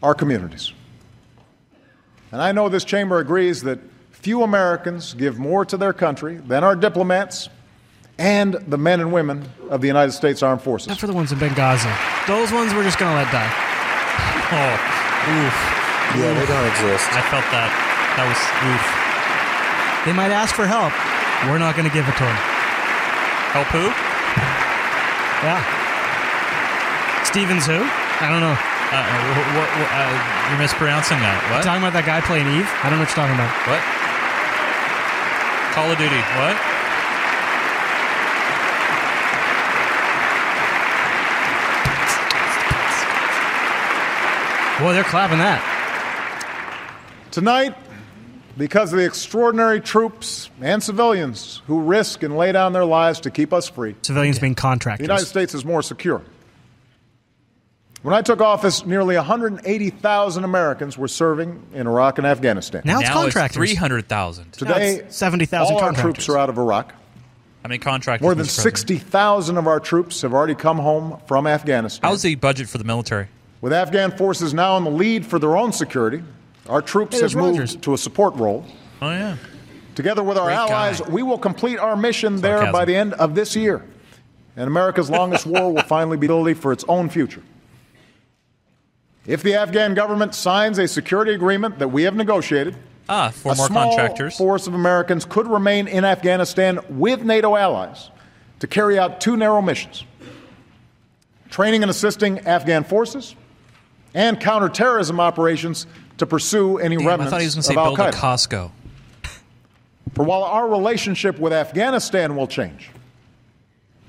our 0.03 0.14
communities. 0.14 0.74
And 2.34 2.41
I 2.41 2.51
know 2.51 2.68
this 2.68 2.84
chamber 2.84 3.20
agrees 3.20 3.64
that 3.64 3.80
few 4.12 4.43
Americans 4.43 5.14
give 5.14 5.39
more 5.39 5.64
to 5.66 5.78
their 5.78 5.93
country 5.93 6.36
than 6.36 6.66
our 6.66 6.76
diplomats 6.76 7.47
and 8.18 8.53
the 8.53 8.78
men 8.78 8.99
and 8.99 9.14
women 9.14 9.49
of 9.70 9.80
the 9.80 9.88
United 9.88 10.12
States 10.12 10.43
Armed 10.43 10.62
Forces. 10.62 10.89
Not 10.89 10.99
for 10.99 11.07
the 11.07 11.14
ones 11.14 11.32
in 11.32 11.39
Benghazi. 11.39 12.28
Those 12.28 12.51
ones 12.51 12.74
we're 12.74 12.84
just 12.84 12.99
going 12.99 13.12
to 13.12 13.16
let 13.24 13.32
die. 13.32 13.70
Oh. 14.51 14.75
Oof. 15.31 15.57
Yeah, 16.19 16.35
they 16.35 16.43
don't 16.43 16.67
exist. 16.67 17.07
I 17.15 17.23
felt 17.31 17.47
that. 17.55 17.71
That 18.19 18.27
was 18.27 18.41
oof. 18.67 18.85
They 20.03 20.11
might 20.11 20.33
ask 20.33 20.51
for 20.51 20.67
help. 20.67 20.91
We're 21.47 21.61
not 21.61 21.79
going 21.79 21.87
to 21.87 21.93
give 21.93 22.03
it 22.03 22.15
to 22.19 22.25
them. 22.27 22.39
Help 23.55 23.71
who? 23.71 23.87
Yeah. 25.45 25.63
Stevens 27.23 27.63
who? 27.65 27.79
I 27.79 28.27
don't 28.27 28.43
know. 28.43 28.57
Uh, 28.91 29.07
what, 29.39 29.47
what, 29.55 29.69
what, 29.79 29.89
uh, 29.95 30.11
you're 30.51 30.59
mispronouncing 30.59 31.17
that. 31.23 31.39
What? 31.47 31.63
Talking 31.63 31.79
about 31.79 31.95
that 31.95 32.03
guy 32.03 32.19
playing 32.19 32.51
Eve? 32.51 32.67
I 32.83 32.91
don't 32.91 32.99
know 32.99 33.07
what 33.07 33.13
you're 33.15 33.23
talking 33.23 33.39
about. 33.39 33.49
What? 33.63 33.79
Call 35.71 35.87
of 35.87 35.95
Duty. 35.95 36.19
What? 36.36 36.70
Boy, 44.82 44.93
they're 44.93 45.03
clapping 45.03 45.37
that. 45.37 45.62
Tonight, 47.29 47.75
because 48.58 48.91
of 48.91 48.97
the 48.97 49.05
extraordinary 49.05 49.79
troops 49.79 50.49
and 50.59 50.82
civilians 50.82 51.62
who 51.67 51.82
risk 51.82 52.24
and 52.24 52.36
lay 52.36 52.51
down 52.51 52.74
their 52.74 52.83
lives 52.83 53.20
to 53.20 53.29
keep 53.29 53.53
us 53.53 53.70
free, 53.70 53.95
Civilians 54.01 54.39
being 54.39 54.55
contracted. 54.55 55.03
the. 55.03 55.13
United 55.13 55.28
States 55.28 55.53
is 55.53 55.63
more 55.63 55.83
secure. 55.83 56.24
When 58.01 58.16
I 58.16 58.24
took 58.24 58.41
office, 58.41 58.83
nearly 58.83 59.16
180,000 59.16 60.43
Americans 60.43 60.97
were 60.97 61.08
serving 61.08 61.62
in 61.74 61.86
Iraq 61.86 62.17
and 62.17 62.25
Afghanistan. 62.25 62.82
now 62.83 63.01
it's 63.01 63.09
now 63.09 63.21
contractors. 63.21 63.58
300,000. 63.58 64.53
Today, 64.53 65.05
70,000 65.09 65.75
all 65.75 65.79
our 65.79 65.93
troops 65.93 66.28
are 66.28 66.39
out 66.39 66.49
of 66.49 66.58
Iraq. 66.58 66.91
I 67.63 67.67
mean, 67.67 67.79
contractors? 67.79 68.24
More 68.24 68.33
than 68.33 68.47
60,000 68.47 69.58
of 69.58 69.67
our 69.67 69.79
troops 69.79 70.24
have 70.24 70.33
already 70.33 70.55
come 70.55 70.79
home 70.79 71.20
from 71.28 71.45
Afghanistan. 71.45 72.09
How's 72.09 72.24
the 72.24 72.33
budget 72.33 72.67
for 72.67 72.79
the 72.79 72.83
military? 72.83 73.28
With 73.62 73.74
Afghan 73.74 74.12
forces 74.12 74.54
now 74.54 74.75
in 74.78 74.83
the 74.83 74.89
lead 74.92 75.25
for 75.25 75.38
their 75.39 75.55
own 75.55 75.71
security, 75.71 76.24
our 76.67 76.82
troops 76.82 77.16
Hey, 77.17 77.21
have 77.24 77.36
moved 77.36 77.59
Rogers. 77.59 77.75
to 77.78 77.93
a 77.93 77.97
support 77.97 78.36
role. 78.36 78.66
Oh, 79.01 79.12
yeah. 79.12 79.38
Together 79.96 80.24
with 80.24 80.38
our 80.38 80.46
Great 80.46 80.55
allies, 80.55 81.01
guy. 81.01 81.09
we 81.09 81.21
will 81.21 81.38
complete 81.38 81.78
our 81.78 81.96
mission 81.96 82.38
there 82.38 82.71
by 82.71 82.86
the 82.86 82.96
end 82.96 83.13
of 83.16 83.36
this 83.36 83.55
year. 83.55 83.86
And 84.55 84.67
America's 84.67 85.09
longest 85.09 85.46
war 85.46 85.71
will 85.74 85.83
finally 85.83 86.17
be 86.17 86.25
ability 86.28 86.55
for 86.55 86.71
its 86.71 86.83
own 86.88 87.09
future. 87.09 87.42
If 89.28 89.43
the 89.43 89.54
Afghan 89.54 89.93
government 89.93 90.33
signs 90.33 90.79
a 90.79 90.88
security 90.88 91.33
agreement 91.33 91.78
that 91.79 91.89
we 91.89 92.04
have 92.04 92.16
negotiated, 92.16 92.75
Ah, 93.08 93.29
four 93.29 93.51
a 93.51 93.55
more 93.55 93.67
small 93.67 93.89
contractors. 93.96 94.38
force 94.38 94.67
of 94.67 94.74
Americans 94.74 95.25
could 95.25 95.47
remain 95.47 95.88
in 95.88 96.04
Afghanistan 96.05 96.79
with 96.89 97.24
NATO 97.24 97.55
allies 97.55 98.09
to 98.59 98.67
carry 98.67 98.97
out 98.97 99.21
two 99.21 99.38
narrow 99.38 99.62
missions 99.62 100.05
training 101.50 101.82
and 101.83 101.89
assisting 101.92 102.39
Afghan 102.39 102.82
forces, 102.83 103.36
and 104.13 104.39
counterterrorism 104.39 105.20
operations 105.20 105.88
to 106.17 106.25
pursue 106.25 106.78
any 106.78 106.97
Damn, 106.97 107.08
I 107.08 107.09
remnants 107.12 107.32
thought 107.32 107.42
he 107.42 107.47
was 107.47 107.55
going 107.55 107.63
to 107.63 107.67
say 107.67 107.74
of 107.74 107.78
Al 107.78 107.96
build 107.96 108.00
a 108.00 108.12
Qaeda. 108.12 108.20
Costco. 108.20 108.71
For 110.13 110.24
while 110.25 110.43
our 110.43 110.67
relationship 110.67 111.39
with 111.39 111.54
Afghanistan 111.54 112.36
will 112.36 112.47
change, 112.47 112.92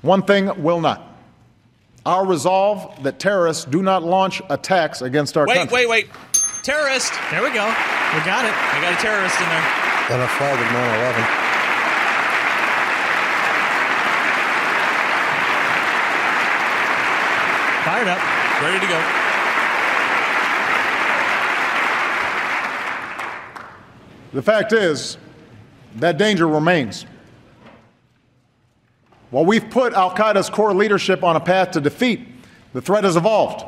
one 0.01 0.21
thing 0.23 0.61
will 0.61 0.81
not. 0.81 1.09
Our 2.05 2.25
resolve 2.25 3.03
that 3.03 3.19
terrorists 3.19 3.63
do 3.63 3.81
not 3.81 4.03
launch 4.03 4.41
attacks 4.49 5.01
against 5.01 5.37
our 5.37 5.47
Wait, 5.47 5.55
country. 5.55 5.87
wait, 5.87 5.89
wait. 5.89 6.09
Terrorist. 6.63 7.13
There 7.31 7.41
we 7.41 7.49
go. 7.49 7.63
We 7.63 8.19
got 8.27 8.43
it. 8.43 8.51
I 8.53 8.81
got 8.81 8.91
a 8.91 9.01
terrorist 9.01 9.39
in 9.39 9.47
there. 9.47 9.65
And 10.11 10.21
a 10.21 10.27
flag 10.27 10.59
of 10.59 10.67
9/11. 10.67 11.23
Fired 17.83 18.07
up. 18.07 18.19
Ready 18.61 18.79
to 18.79 18.87
go. 18.87 19.22
The 24.33 24.41
fact 24.41 24.73
is, 24.73 25.17
that 25.97 26.17
danger 26.17 26.47
remains. 26.47 27.05
While 29.29 29.45
we've 29.45 29.69
put 29.69 29.93
Al 29.93 30.11
Qaeda's 30.11 30.49
core 30.49 30.73
leadership 30.73 31.23
on 31.23 31.35
a 31.35 31.39
path 31.39 31.71
to 31.71 31.81
defeat, 31.81 32.27
the 32.73 32.81
threat 32.81 33.03
has 33.03 33.15
evolved 33.15 33.63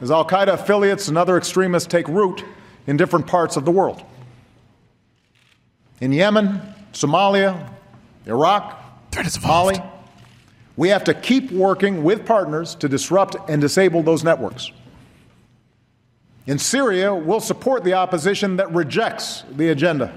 as 0.00 0.10
Al 0.10 0.24
Qaeda 0.24 0.54
affiliates 0.54 1.08
and 1.08 1.18
other 1.18 1.36
extremists 1.36 1.88
take 1.88 2.06
root 2.08 2.44
in 2.86 2.96
different 2.96 3.26
parts 3.26 3.56
of 3.56 3.64
the 3.64 3.70
world. 3.70 4.02
In 6.00 6.12
Yemen, 6.12 6.60
Somalia, 6.92 7.68
Iraq, 8.26 8.78
Mali, 9.42 9.76
we 10.76 10.88
have 10.90 11.04
to 11.04 11.14
keep 11.14 11.50
working 11.50 12.04
with 12.04 12.26
partners 12.26 12.74
to 12.76 12.88
disrupt 12.88 13.36
and 13.48 13.60
disable 13.60 14.02
those 14.02 14.22
networks. 14.22 14.70
In 16.46 16.58
Syria, 16.58 17.12
we'll 17.14 17.40
support 17.40 17.82
the 17.82 17.94
opposition 17.94 18.56
that 18.56 18.72
rejects 18.72 19.42
the 19.50 19.68
agenda 19.70 20.12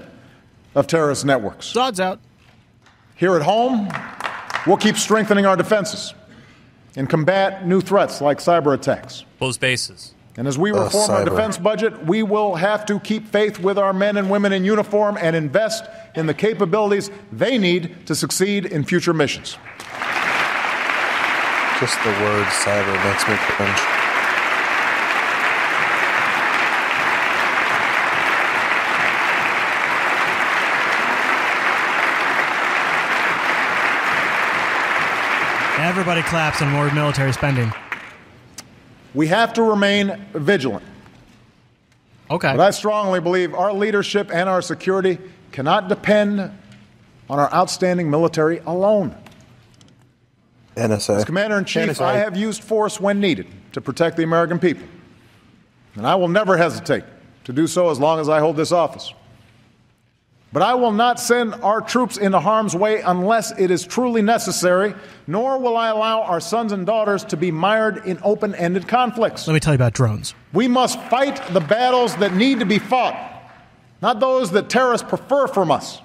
of 0.74 0.86
terrorist 0.86 1.24
networks. 1.24 1.76
Odds 1.76 1.98
out. 1.98 2.20
Here 3.16 3.34
at 3.34 3.42
home, 3.42 3.88
we'll 4.66 4.76
keep 4.76 4.96
strengthening 4.96 5.44
our 5.44 5.56
defenses 5.56 6.14
and 6.96 7.08
combat 7.08 7.66
new 7.66 7.80
threats 7.80 8.20
like 8.20 8.38
cyber 8.38 8.74
attacks. 8.74 9.24
Close 9.38 9.58
bases. 9.58 10.14
And 10.36 10.46
as 10.46 10.56
we 10.56 10.70
Uh, 10.70 10.84
reform 10.84 11.10
our 11.10 11.24
defense 11.24 11.58
budget, 11.58 12.06
we 12.06 12.22
will 12.22 12.54
have 12.54 12.86
to 12.86 13.00
keep 13.00 13.26
faith 13.28 13.58
with 13.58 13.76
our 13.76 13.92
men 13.92 14.16
and 14.16 14.30
women 14.30 14.52
in 14.52 14.64
uniform 14.64 15.18
and 15.20 15.34
invest 15.34 15.84
in 16.14 16.26
the 16.26 16.34
capabilities 16.34 17.10
they 17.32 17.58
need 17.58 18.06
to 18.06 18.14
succeed 18.14 18.64
in 18.66 18.84
future 18.84 19.12
missions. 19.12 19.58
Just 21.80 21.98
the 22.04 22.10
word 22.22 22.46
cyber 22.46 23.04
makes 23.04 23.26
me 23.28 23.34
cringe. 23.36 23.99
Everybody 35.90 36.22
claps 36.22 36.62
on 36.62 36.70
more 36.70 36.88
military 36.94 37.32
spending. 37.32 37.72
We 39.12 39.26
have 39.26 39.52
to 39.54 39.62
remain 39.64 40.24
vigilant. 40.32 40.84
Okay. 42.30 42.52
But 42.52 42.60
I 42.60 42.70
strongly 42.70 43.18
believe 43.18 43.54
our 43.54 43.72
leadership 43.72 44.30
and 44.32 44.48
our 44.48 44.62
security 44.62 45.18
cannot 45.50 45.88
depend 45.88 46.38
on 46.38 47.38
our 47.40 47.52
outstanding 47.52 48.08
military 48.08 48.58
alone. 48.58 49.16
NSA. 50.76 51.16
As 51.16 51.24
Commander 51.24 51.58
in 51.58 51.64
Chief, 51.64 51.88
NSA. 51.88 52.02
I 52.02 52.18
have 52.18 52.36
used 52.36 52.62
force 52.62 53.00
when 53.00 53.18
needed 53.18 53.48
to 53.72 53.80
protect 53.80 54.16
the 54.16 54.22
American 54.22 54.60
people. 54.60 54.86
And 55.96 56.06
I 56.06 56.14
will 56.14 56.28
never 56.28 56.56
hesitate 56.56 57.02
to 57.42 57.52
do 57.52 57.66
so 57.66 57.90
as 57.90 57.98
long 57.98 58.20
as 58.20 58.28
I 58.28 58.38
hold 58.38 58.54
this 58.54 58.70
office. 58.70 59.12
But 60.52 60.62
I 60.62 60.74
will 60.74 60.90
not 60.90 61.20
send 61.20 61.54
our 61.54 61.80
troops 61.80 62.16
into 62.16 62.40
harm's 62.40 62.74
way 62.74 63.02
unless 63.02 63.56
it 63.56 63.70
is 63.70 63.86
truly 63.86 64.20
necessary, 64.20 64.94
nor 65.28 65.60
will 65.60 65.76
I 65.76 65.90
allow 65.90 66.22
our 66.22 66.40
sons 66.40 66.72
and 66.72 66.84
daughters 66.84 67.22
to 67.26 67.36
be 67.36 67.52
mired 67.52 68.04
in 68.04 68.18
open 68.24 68.56
ended 68.56 68.88
conflicts. 68.88 69.46
Let 69.46 69.54
me 69.54 69.60
tell 69.60 69.72
you 69.72 69.76
about 69.76 69.92
drones. 69.92 70.34
We 70.52 70.66
must 70.66 71.00
fight 71.02 71.40
the 71.52 71.60
battles 71.60 72.16
that 72.16 72.34
need 72.34 72.58
to 72.58 72.66
be 72.66 72.80
fought, 72.80 73.14
not 74.02 74.18
those 74.18 74.50
that 74.50 74.68
terrorists 74.68 75.08
prefer 75.08 75.46
from 75.46 75.70
us. 75.70 76.00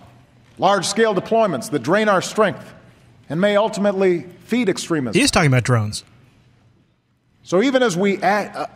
Large 0.60 0.86
scale 0.86 1.16
deployments 1.16 1.72
that 1.72 1.80
drain 1.80 2.08
our 2.08 2.22
strength 2.22 2.74
and 3.30 3.42
may 3.42 3.56
ultimately 3.58 4.28
feed 4.46 4.70
extremism. 4.70 5.20
He's 5.20 5.32
talking 5.32 5.48
about 5.48 5.64
drones. 5.64 6.04
So 7.42 7.64
even 7.64 7.82
as 7.82 7.98
we 7.98 8.22
act, 8.22 8.56
uh, 8.56 8.68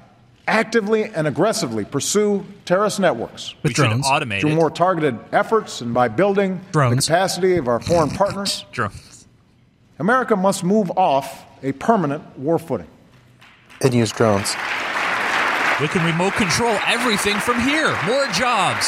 actively 0.50 1.04
and 1.06 1.28
aggressively 1.28 1.86
pursue 1.86 2.44
terrorist 2.66 3.00
networks 3.00 3.54
With 3.64 3.72
We 3.72 3.74
should 3.76 3.86
drones. 3.88 4.06
automate 4.08 4.42
through 4.42 4.56
more 4.56 4.70
targeted 4.72 5.18
efforts 5.32 5.82
and 5.82 5.94
by 5.94 6.08
building 6.08 6.60
Drones. 6.72 7.06
the 7.06 7.12
capacity 7.12 7.58
of 7.58 7.68
our 7.68 7.80
foreign 7.80 8.10
partners, 8.10 8.66
Drones. 8.72 9.28
America 10.00 10.36
must 10.36 10.64
move 10.64 10.92
off 10.98 11.46
a 11.62 11.72
permanent 11.74 12.24
war 12.40 12.58
footing. 12.58 12.88
And 13.82 13.94
use 13.94 14.12
drones. 14.12 14.56
We 15.80 15.88
can 15.88 16.06
remote 16.06 16.34
control 16.34 16.78
everything 16.88 17.38
from 17.40 17.60
here. 17.62 17.88
More 18.06 18.26
jobs. 18.34 18.88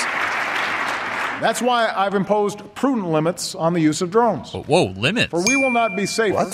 That's 1.39 1.61
why 1.61 1.91
I've 1.95 2.13
imposed 2.13 2.59
prudent 2.75 3.07
limits 3.09 3.55
on 3.55 3.73
the 3.73 3.79
use 3.79 4.01
of 4.01 4.11
drones. 4.11 4.51
Whoa, 4.53 4.85
limits. 4.97 5.29
For 5.31 5.41
we 5.43 5.55
will 5.55 5.71
not 5.71 5.95
be 5.95 6.05
safer 6.05 6.49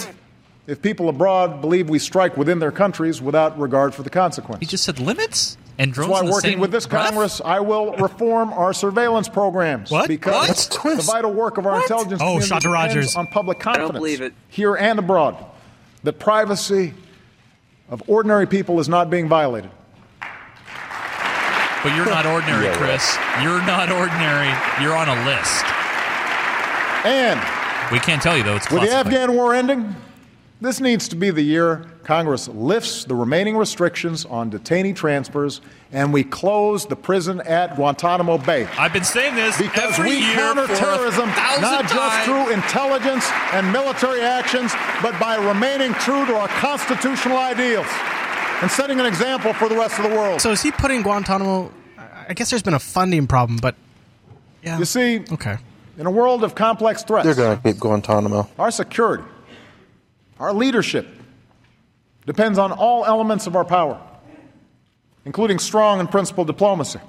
if 0.68 0.82
people 0.82 1.08
abroad 1.10 1.62
believe 1.62 1.90
we 1.90 1.98
strike 1.98 2.36
within 2.38 2.60
their 2.60 2.72
countries 2.72 3.22
without 3.22 3.58
regard 3.60 3.96
for 3.96 4.04
the 4.04 4.10
consequences. 4.10 4.60
He 4.68 4.70
just 4.70 4.84
said 4.84 5.00
limits? 5.00 5.58
And 5.80 5.94
drones 5.94 6.12
That's 6.12 6.24
why 6.24 6.30
working 6.32 6.52
same 6.52 6.60
with 6.60 6.72
this 6.72 6.86
breath? 6.88 7.06
Congress, 7.10 7.40
I 7.44 7.60
will 7.62 7.94
reform 7.98 8.52
our 8.52 8.74
surveillance 8.74 9.30
programs. 9.30 9.92
What? 9.92 10.08
Because 10.08 10.68
What? 10.84 10.98
the 10.98 11.04
vital 11.04 11.32
work 11.34 11.58
of 11.58 11.66
our 11.68 11.82
intelligence 11.82 12.20
Oh, 12.22 12.40
community 12.40 12.48
depends 12.50 12.66
Rogers. 12.66 13.16
on 13.16 13.28
public 13.28 13.60
I 13.66 13.74
don't 13.74 13.76
confidence 13.94 14.00
believe 14.00 14.22
it. 14.22 14.34
here 14.50 14.76
and 14.76 14.98
abroad. 15.00 15.38
That 16.04 16.20
privacy 16.20 16.94
of 17.90 18.04
ordinary 18.08 18.46
people 18.48 18.80
is 18.80 18.90
not 18.90 19.10
being 19.10 19.28
violated. 19.30 19.70
But 21.84 21.96
you're 21.96 22.06
not 22.06 22.26
ordinary, 22.26 22.76
Chris. 22.76 23.16
You're 23.42 23.62
not 23.66 23.92
ordinary. 23.92 24.50
You're 24.82 24.96
on 24.98 25.08
a 25.08 25.26
list. 25.26 25.64
And 27.06 27.40
We 27.92 28.00
can't 28.00 28.22
tell 28.22 28.36
you, 28.36 28.44
though. 28.44 28.56
It's 28.56 28.70
with 28.72 28.82
the. 28.82 28.92
Afghan 28.92 29.34
war 29.36 29.54
ending, 29.54 29.96
this 30.60 30.80
needs 30.82 31.08
to 31.10 31.16
be 31.16 31.30
the 31.30 31.42
year 31.42 31.86
Congress 32.04 32.48
lifts 32.48 33.04
the 33.06 33.14
remaining 33.16 33.58
restrictions 33.58 34.26
on 34.26 34.50
detainee 34.50 34.96
transfers 34.96 35.62
and 35.92 36.12
we 36.14 36.24
close 36.24 36.86
the 36.86 36.96
prison 36.96 37.42
at 37.42 37.76
Guantanamo 37.76 38.38
Bay. 38.40 38.66
I've 38.78 38.94
been 38.94 39.04
saying 39.04 39.36
this 39.36 39.58
Because 39.58 40.00
every 40.00 40.12
we 40.12 40.18
year 40.20 40.36
counter 40.36 40.68
for 40.68 40.74
a 40.74 40.78
terrorism 40.78 41.30
thousand 41.30 41.62
not 41.62 41.82
just 41.84 41.94
times. 41.94 42.26
through 42.26 42.54
intelligence 42.54 43.30
and 43.54 43.72
military 43.72 44.22
actions, 44.22 44.74
but 45.02 45.18
by 45.20 45.36
remaining 45.36 45.94
true 45.96 46.26
to 46.26 46.36
our 46.36 46.48
constitutional 46.48 47.38
ideals 47.38 47.88
and 48.62 48.72
setting 48.72 49.00
an 49.00 49.06
example 49.06 49.54
for 49.54 49.70
the 49.70 49.76
rest 49.76 50.00
of 50.00 50.10
the 50.10 50.16
world. 50.16 50.42
So 50.42 50.52
is 50.52 50.62
he 50.62 50.72
putting 50.72 51.02
Guantanamo? 51.04 51.72
I 52.30 52.34
guess 52.34 52.50
there's 52.50 52.64
been 52.64 52.74
a 52.74 52.80
funding 52.80 53.28
problem, 53.28 53.60
but 53.62 53.76
yeah. 54.64 54.80
You 54.80 54.86
see, 54.86 55.24
Okay. 55.32 55.58
in 55.98 56.06
a 56.08 56.12
world 56.12 56.44
of 56.44 56.56
complex 56.56 57.04
threats, 57.04 57.26
They're 57.26 57.36
going 57.36 57.56
to 57.58 57.64
keep 57.64 57.80
Guantanamo. 57.80 58.50
our 58.60 58.72
security, 58.72 59.24
our 60.40 60.54
leadership 60.54 61.08
depends 62.26 62.60
on 62.60 62.72
all 62.72 63.06
elements 63.06 63.48
of 63.48 63.56
our 63.56 63.66
power, 63.66 64.00
including 65.26 65.60
strong 65.60 66.00
and 66.00 66.10
principled 66.10 66.48
diplomacy. 66.48 67.00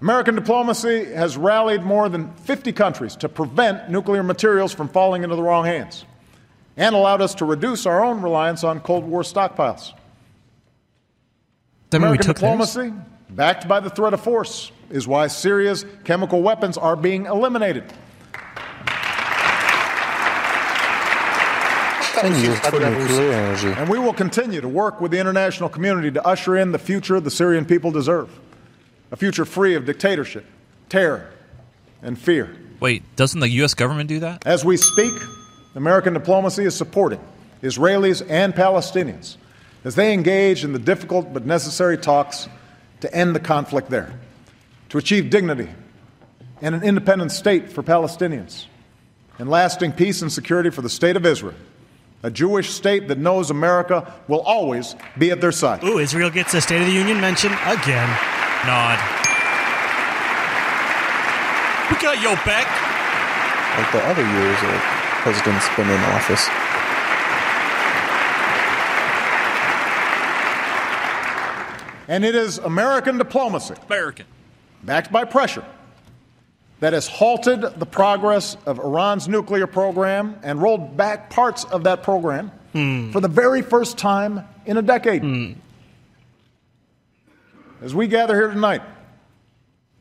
American 0.00 0.34
diplomacy 0.34 1.06
has 1.06 1.36
rallied 1.36 1.82
more 1.82 2.08
than 2.08 2.34
50 2.34 2.72
countries 2.72 3.16
to 3.16 3.28
prevent 3.28 3.88
nuclear 3.88 4.22
materials 4.22 4.72
from 4.72 4.88
falling 4.88 5.22
into 5.22 5.36
the 5.36 5.42
wrong 5.42 5.64
hands 5.64 6.04
and 6.76 6.94
allowed 6.94 7.22
us 7.22 7.34
to 7.36 7.44
reduce 7.46 7.86
our 7.86 8.04
own 8.04 8.20
reliance 8.20 8.62
on 8.62 8.80
Cold 8.80 9.04
War 9.04 9.22
stockpiles. 9.22 9.92
Then 11.90 12.02
American 12.02 12.26
theirs? 12.26 12.34
diplomacy, 12.34 12.92
backed 13.30 13.66
by 13.66 13.80
the 13.80 13.88
threat 13.88 14.12
of 14.12 14.20
force, 14.20 14.70
is 14.90 15.08
why 15.08 15.28
Syria's 15.28 15.86
chemical 16.04 16.42
weapons 16.42 16.76
are 16.76 16.96
being 16.96 17.24
eliminated. 17.26 17.84
And 22.22 22.34
use 22.36 22.62
nuclear. 22.64 23.74
And 23.76 23.88
we 23.88 23.98
will 23.98 24.12
continue 24.12 24.60
to 24.60 24.68
work 24.68 25.00
with 25.00 25.10
the 25.10 25.18
international 25.18 25.68
community 25.68 26.10
to 26.12 26.26
usher 26.26 26.56
in 26.56 26.72
the 26.72 26.78
future 26.78 27.20
the 27.20 27.30
Syrian 27.30 27.64
people 27.64 27.90
deserve 27.90 28.30
a 29.10 29.16
future 29.16 29.44
free 29.44 29.74
of 29.74 29.84
dictatorship, 29.84 30.44
terror, 30.88 31.30
and 32.02 32.18
fear. 32.18 32.56
Wait, 32.80 33.02
doesn't 33.16 33.40
the 33.40 33.48
U.S. 33.50 33.74
government 33.74 34.08
do 34.08 34.20
that? 34.20 34.46
As 34.46 34.64
we 34.64 34.76
speak, 34.76 35.12
American 35.74 36.14
diplomacy 36.14 36.64
is 36.64 36.74
supporting 36.74 37.20
Israelis 37.62 38.24
and 38.28 38.54
Palestinians 38.54 39.36
as 39.84 39.94
they 39.94 40.12
engage 40.12 40.64
in 40.64 40.72
the 40.72 40.78
difficult 40.78 41.32
but 41.32 41.46
necessary 41.46 41.96
talks 41.96 42.48
to 43.00 43.14
end 43.14 43.36
the 43.36 43.40
conflict 43.40 43.88
there, 43.88 44.12
to 44.88 44.98
achieve 44.98 45.30
dignity 45.30 45.68
and 46.60 46.74
an 46.74 46.82
independent 46.82 47.30
state 47.30 47.70
for 47.70 47.82
Palestinians, 47.82 48.66
and 49.38 49.48
lasting 49.48 49.92
peace 49.92 50.22
and 50.22 50.32
security 50.32 50.70
for 50.70 50.82
the 50.82 50.88
state 50.88 51.16
of 51.16 51.26
Israel, 51.26 51.54
a 52.22 52.30
Jewish 52.30 52.70
state 52.70 53.08
that 53.08 53.18
knows 53.18 53.50
America 53.50 54.14
will 54.28 54.40
always 54.40 54.96
be 55.18 55.30
at 55.30 55.40
their 55.40 55.52
side. 55.52 55.84
Ooh, 55.84 55.98
Israel 55.98 56.30
gets 56.30 56.54
a 56.54 56.60
State 56.60 56.80
of 56.80 56.86
the 56.86 56.92
Union 56.92 57.20
mention 57.20 57.52
again. 57.52 58.08
Nod. 58.66 58.98
We 61.90 61.96
got 61.98 62.20
your 62.20 62.34
back. 62.44 62.66
Like 63.78 63.92
the 63.92 64.02
other 64.08 64.22
years 64.22 64.60
that 64.60 65.20
presidents 65.22 65.68
been 65.76 65.88
in 65.88 66.00
office. 66.14 66.48
And 72.08 72.24
it 72.24 72.34
is 72.34 72.58
American 72.58 73.18
diplomacy, 73.18 73.74
American, 73.86 74.26
backed 74.84 75.12
by 75.12 75.24
pressure, 75.24 75.64
that 76.80 76.92
has 76.92 77.06
halted 77.06 77.62
the 77.62 77.86
progress 77.86 78.56
of 78.66 78.78
Iran's 78.78 79.28
nuclear 79.28 79.66
program 79.66 80.38
and 80.42 80.60
rolled 80.60 80.96
back 80.96 81.30
parts 81.30 81.64
of 81.64 81.84
that 81.84 82.02
program 82.02 82.50
hmm. 82.72 83.10
for 83.12 83.20
the 83.20 83.28
very 83.28 83.62
first 83.62 83.96
time 83.96 84.46
in 84.66 84.76
a 84.76 84.82
decade. 84.82 85.22
Hmm. 85.22 85.52
As 87.82 87.94
we 87.94 88.08
gather 88.08 88.34
here 88.34 88.48
tonight, 88.48 88.82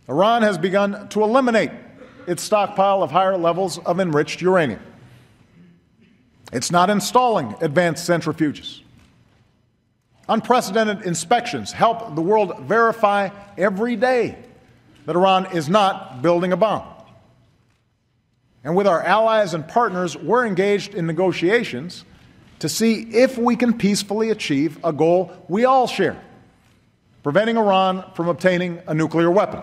Iran 0.07 0.41
has 0.41 0.57
begun 0.57 1.07
to 1.09 1.23
eliminate 1.23 1.71
its 2.27 2.43
stockpile 2.43 3.03
of 3.03 3.11
higher 3.11 3.37
levels 3.37 3.77
of 3.79 3.99
enriched 3.99 4.41
uranium. 4.41 4.81
It's 6.51 6.71
not 6.71 6.89
installing 6.89 7.55
advanced 7.61 8.07
centrifuges. 8.07 8.81
Unprecedented 10.27 11.05
inspections 11.05 11.71
help 11.71 12.15
the 12.15 12.21
world 12.21 12.59
verify 12.61 13.29
every 13.57 13.95
day 13.95 14.37
that 15.05 15.15
Iran 15.15 15.47
is 15.53 15.69
not 15.69 16.21
building 16.21 16.51
a 16.51 16.57
bomb. 16.57 16.83
And 18.63 18.75
with 18.75 18.87
our 18.87 19.01
allies 19.01 19.53
and 19.53 19.67
partners, 19.67 20.17
we're 20.17 20.45
engaged 20.45 20.95
in 20.95 21.05
negotiations 21.05 22.03
to 22.59 22.69
see 22.69 23.03
if 23.13 23.37
we 23.37 23.55
can 23.55 23.77
peacefully 23.77 24.31
achieve 24.31 24.79
a 24.83 24.91
goal 24.91 25.31
we 25.47 25.65
all 25.65 25.87
share 25.87 26.19
preventing 27.25 27.57
Iran 27.57 28.05
from 28.13 28.27
obtaining 28.27 28.79
a 28.85 28.93
nuclear 28.93 29.31
weapon. 29.31 29.59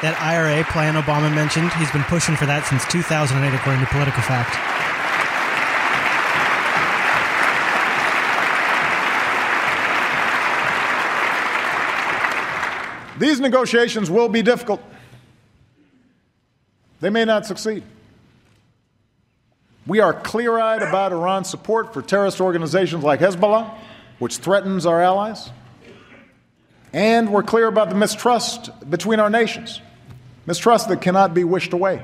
That 0.00 0.16
myRA 0.18 0.64
plan 0.64 0.94
Obama 0.94 1.28
mentioned, 1.34 1.70
he's 1.74 1.90
been 1.90 2.04
pushing 2.04 2.36
for 2.36 2.46
that 2.46 2.64
since 2.64 2.86
2008, 2.86 3.52
according 3.52 3.84
to 3.84 3.86
PolitiFact. 3.92 4.77
These 13.18 13.40
negotiations 13.40 14.10
will 14.10 14.28
be 14.28 14.42
difficult. 14.42 14.82
They 17.00 17.10
may 17.10 17.24
not 17.24 17.46
succeed. 17.46 17.82
We 19.86 20.00
are 20.00 20.12
clear 20.12 20.58
eyed 20.58 20.82
about 20.82 21.12
Iran's 21.12 21.48
support 21.48 21.94
for 21.94 22.02
terrorist 22.02 22.40
organizations 22.40 23.02
like 23.02 23.20
Hezbollah, 23.20 23.74
which 24.18 24.36
threatens 24.38 24.84
our 24.84 25.00
allies. 25.00 25.50
And 26.92 27.32
we're 27.32 27.42
clear 27.42 27.66
about 27.66 27.88
the 27.88 27.94
mistrust 27.94 28.70
between 28.88 29.20
our 29.20 29.30
nations, 29.30 29.80
mistrust 30.46 30.88
that 30.88 31.00
cannot 31.00 31.34
be 31.34 31.44
wished 31.44 31.72
away. 31.72 32.02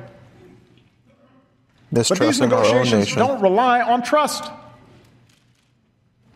But 1.92 2.08
these 2.08 2.18
Mistrusting 2.18 2.52
our 2.52 2.64
own 2.64 2.84
negotiations 2.84 3.14
don't 3.14 3.40
rely 3.40 3.80
on 3.80 4.02
trust. 4.02 4.50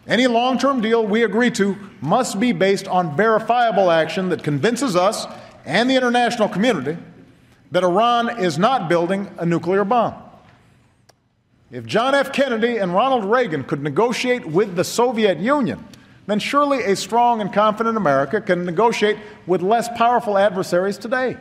Any 0.08 0.26
long 0.26 0.58
term 0.58 0.80
deal 0.80 1.06
we 1.06 1.22
agree 1.22 1.50
to 1.52 1.76
must 2.00 2.40
be 2.40 2.52
based 2.52 2.88
on 2.88 3.14
verifiable 3.14 3.90
action 3.90 4.30
that 4.30 4.42
convinces 4.42 4.96
us 4.96 5.26
and 5.66 5.88
the 5.88 5.96
international 5.96 6.48
community 6.48 6.96
that 7.70 7.84
Iran 7.84 8.40
is 8.40 8.58
not 8.58 8.88
building 8.88 9.30
a 9.36 9.44
nuclear 9.44 9.84
bomb. 9.84 10.14
If 11.70 11.84
John 11.84 12.14
F. 12.14 12.32
Kennedy 12.32 12.78
and 12.78 12.94
Ronald 12.94 13.26
Reagan 13.26 13.62
could 13.64 13.82
negotiate 13.82 14.46
with 14.46 14.74
the 14.74 14.84
Soviet 14.84 15.38
Union, 15.38 15.86
then 16.26 16.38
surely 16.38 16.84
a 16.84 16.96
strong 16.96 17.42
and 17.42 17.52
confident 17.52 17.98
America 17.98 18.40
can 18.40 18.64
negotiate 18.64 19.18
with 19.46 19.60
less 19.60 19.88
powerful 19.98 20.38
adversaries 20.38 20.96
today. 20.96 21.36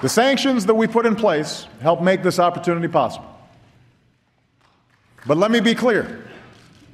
The 0.00 0.08
sanctions 0.08 0.66
that 0.66 0.74
we 0.74 0.86
put 0.86 1.06
in 1.06 1.16
place 1.16 1.66
help 1.80 2.00
make 2.00 2.22
this 2.22 2.38
opportunity 2.38 2.86
possible. 2.88 3.26
But 5.26 5.36
let 5.36 5.50
me 5.50 5.60
be 5.60 5.74
clear. 5.74 6.24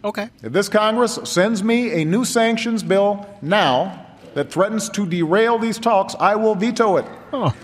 Okay. 0.05 0.29
If 0.43 0.53
this 0.53 0.69
Congress 0.69 1.19
sends 1.25 1.63
me 1.63 2.03
a 2.03 2.05
new 2.05 2.25
sanctions 2.25 2.83
bill 2.83 3.27
now 3.43 4.07
that 4.35 4.51
threatens 4.51 4.89
to 4.91 5.07
derail 5.07 5.59
these 5.59 5.79
talks, 5.79 6.15
I 6.19 6.35
will 6.35 6.55
veto 6.55 6.97
it. 6.97 7.07
Oh. 7.33 7.55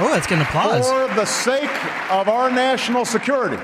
Oh, 0.00 0.10
that's 0.12 0.28
getting 0.28 0.44
applause. 0.44 0.88
For 0.88 1.14
the 1.14 1.24
sake 1.24 1.84
of 2.10 2.28
our 2.28 2.50
national 2.50 3.04
security, 3.04 3.58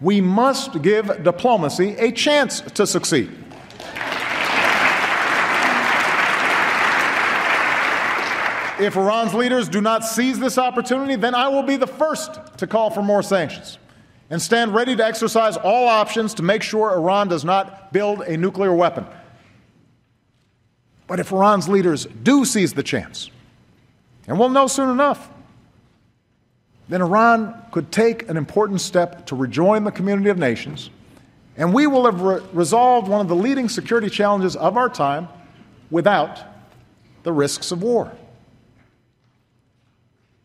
we 0.00 0.22
must 0.22 0.80
give 0.80 1.22
diplomacy 1.22 1.94
a 1.98 2.10
chance 2.10 2.62
to 2.62 2.86
succeed. 2.86 3.30
If 8.82 8.96
Iran's 8.96 9.32
leaders 9.32 9.68
do 9.68 9.80
not 9.80 10.04
seize 10.04 10.40
this 10.40 10.58
opportunity, 10.58 11.14
then 11.14 11.36
I 11.36 11.46
will 11.46 11.62
be 11.62 11.76
the 11.76 11.86
first 11.86 12.40
to 12.58 12.66
call 12.66 12.90
for 12.90 13.00
more 13.00 13.22
sanctions 13.22 13.78
and 14.28 14.42
stand 14.42 14.74
ready 14.74 14.96
to 14.96 15.06
exercise 15.06 15.56
all 15.56 15.86
options 15.86 16.34
to 16.34 16.42
make 16.42 16.64
sure 16.64 16.90
Iran 16.90 17.28
does 17.28 17.44
not 17.44 17.92
build 17.92 18.22
a 18.22 18.36
nuclear 18.36 18.74
weapon. 18.74 19.06
But 21.06 21.20
if 21.20 21.30
Iran's 21.30 21.68
leaders 21.68 22.06
do 22.24 22.44
seize 22.44 22.72
the 22.72 22.82
chance, 22.82 23.30
and 24.26 24.36
we'll 24.36 24.48
know 24.48 24.66
soon 24.66 24.90
enough, 24.90 25.30
then 26.88 27.02
Iran 27.02 27.54
could 27.70 27.92
take 27.92 28.28
an 28.28 28.36
important 28.36 28.80
step 28.80 29.26
to 29.26 29.36
rejoin 29.36 29.84
the 29.84 29.92
community 29.92 30.28
of 30.28 30.38
nations, 30.38 30.90
and 31.56 31.72
we 31.72 31.86
will 31.86 32.06
have 32.06 32.20
re- 32.20 32.40
resolved 32.52 33.06
one 33.06 33.20
of 33.20 33.28
the 33.28 33.36
leading 33.36 33.68
security 33.68 34.10
challenges 34.10 34.56
of 34.56 34.76
our 34.76 34.88
time 34.88 35.28
without 35.88 36.40
the 37.22 37.32
risks 37.32 37.70
of 37.70 37.80
war. 37.80 38.10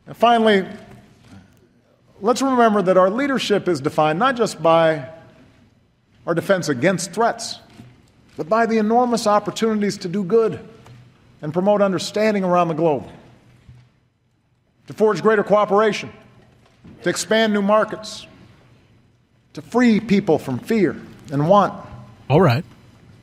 And 0.08 0.16
finally, 0.16 0.66
let's 2.22 2.42
remember 2.42 2.82
that 2.82 2.98
our 2.98 3.10
leadership 3.10 3.68
is 3.68 3.82
defined 3.82 4.18
not 4.18 4.36
just 4.36 4.62
by 4.64 5.10
our 6.26 6.34
defense 6.34 6.70
against 6.70 7.12
threats, 7.12 7.60
but 8.38 8.50
by 8.50 8.66
the 8.66 8.78
enormous 8.78 9.28
opportunities 9.28 9.98
to 10.00 10.08
do 10.08 10.24
good 10.24 10.60
and 11.42 11.54
promote 11.54 11.82
understanding 11.82 12.44
around 12.44 12.70
the 12.70 12.74
globe, 12.74 13.08
to 14.88 14.94
forge 14.94 15.22
greater 15.22 15.44
cooperation, 15.44 16.10
to 17.04 17.10
expand 17.10 17.54
new 17.54 17.62
markets, 17.62 18.26
to 19.54 19.62
free 19.62 20.00
people 20.00 20.40
from 20.40 20.60
fear 20.60 21.00
and 21.32 21.50
want. 21.50 21.74
All 22.30 22.42
right. 22.42 22.64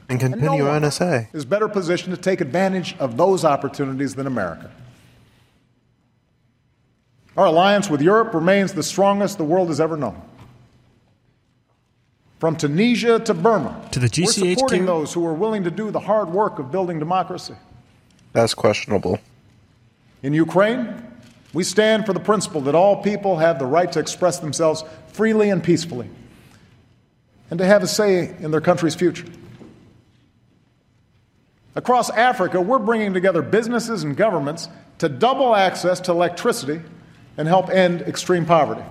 And 0.08 0.20
And 0.22 0.32
no 0.32 0.38
continue 0.38 0.66
one 0.66 0.82
NSA. 0.82 1.34
is 1.34 1.44
better 1.44 1.66
positioned 1.68 2.14
to 2.14 2.20
take 2.20 2.42
advantage 2.42 2.94
of 2.98 3.16
those 3.16 3.44
opportunities 3.44 4.14
than 4.14 4.26
America. 4.26 4.70
Our 7.36 7.46
alliance 7.46 7.90
with 7.90 8.00
Europe 8.00 8.32
remains 8.32 8.72
the 8.72 8.82
strongest 8.82 9.38
the 9.38 9.44
world 9.44 9.68
has 9.68 9.80
ever 9.80 9.96
known. 9.96 10.20
From 12.38 12.56
Tunisia 12.56 13.18
to 13.20 13.34
Burma, 13.34 13.88
To 13.92 13.98
the 13.98 14.06
GCHQ. 14.08 14.42
we're 14.42 14.54
supporting 14.54 14.86
those 14.86 15.12
who 15.12 15.26
are 15.26 15.34
willing 15.34 15.64
to 15.64 15.70
do 15.70 15.90
the 15.90 16.00
hard 16.00 16.28
work 16.28 16.58
of 16.58 16.70
building 16.70 16.98
democracy. 16.98 17.54
That's 18.32 18.54
questionable. 18.54 19.18
In 20.22 20.32
Ukraine, 20.32 21.02
we 21.52 21.64
stand 21.64 22.06
for 22.06 22.12
the 22.12 22.20
principle 22.20 22.60
that 22.62 22.74
all 22.74 23.02
people 23.02 23.38
have 23.38 23.58
the 23.58 23.66
right 23.66 23.90
to 23.92 24.00
express 24.00 24.38
themselves 24.38 24.84
freely 25.08 25.50
and 25.50 25.62
peacefully, 25.62 26.08
and 27.50 27.58
to 27.58 27.64
have 27.64 27.82
a 27.82 27.86
say 27.86 28.34
in 28.40 28.50
their 28.50 28.60
country's 28.60 28.94
future. 28.94 29.26
Across 31.76 32.10
Africa, 32.10 32.60
we're 32.60 32.78
bringing 32.78 33.14
together 33.14 33.42
businesses 33.42 34.04
and 34.04 34.16
governments 34.16 34.68
to 34.98 35.08
double 35.08 35.54
access 35.56 35.98
to 36.00 36.12
electricity 36.12 36.80
and 37.36 37.48
help 37.48 37.70
end 37.70 38.02
extreme 38.02 38.44
poverty. 38.44 38.82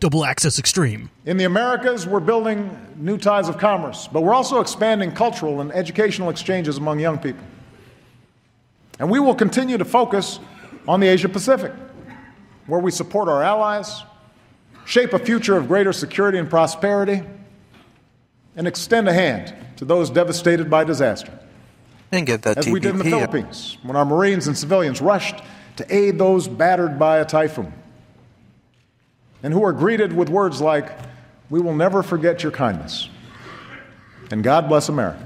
Double 0.00 0.24
access 0.24 0.58
extreme. 0.58 1.10
In 1.26 1.36
the 1.36 1.44
Americas, 1.44 2.06
we're 2.06 2.20
building 2.20 2.70
new 2.96 3.18
ties 3.18 3.48
of 3.48 3.58
commerce, 3.58 4.08
but 4.12 4.22
we're 4.22 4.34
also 4.34 4.60
expanding 4.60 5.10
cultural 5.12 5.60
and 5.60 5.72
educational 5.72 6.30
exchanges 6.30 6.76
among 6.76 7.00
young 7.00 7.18
people. 7.18 7.42
And 9.00 9.10
we 9.10 9.18
will 9.18 9.34
continue 9.34 9.78
to 9.78 9.84
focus 9.84 10.38
on 10.86 11.00
the 11.00 11.08
Asia 11.08 11.28
Pacific, 11.28 11.72
where 12.66 12.80
we 12.80 12.90
support 12.90 13.28
our 13.28 13.42
allies, 13.42 14.02
shape 14.84 15.12
a 15.12 15.18
future 15.18 15.56
of 15.56 15.66
greater 15.66 15.92
security 15.92 16.38
and 16.38 16.48
prosperity, 16.48 17.22
and 18.56 18.66
extend 18.66 19.08
a 19.08 19.12
hand 19.12 19.54
to 19.76 19.84
those 19.84 20.10
devastated 20.10 20.70
by 20.70 20.84
disaster. 20.84 21.36
And 22.10 22.26
get 22.26 22.42
that 22.42 22.58
As 22.58 22.68
we 22.68 22.80
did 22.80 22.92
in 22.92 22.98
the 22.98 23.04
Philippines, 23.04 23.78
when 23.82 23.96
our 23.96 24.04
Marines 24.04 24.46
and 24.46 24.56
civilians 24.56 25.00
rushed 25.00 25.42
to 25.76 25.94
aid 25.94 26.18
those 26.18 26.48
battered 26.48 26.98
by 26.98 27.18
a 27.18 27.24
typhoon, 27.24 27.72
and 29.42 29.52
who 29.52 29.64
are 29.64 29.72
greeted 29.72 30.12
with 30.12 30.28
words 30.28 30.60
like, 30.60 30.90
We 31.50 31.60
will 31.60 31.74
never 31.74 32.02
forget 32.02 32.42
your 32.42 32.52
kindness. 32.52 33.08
And 34.30 34.42
God 34.44 34.68
bless 34.68 34.88
America. 34.88 35.24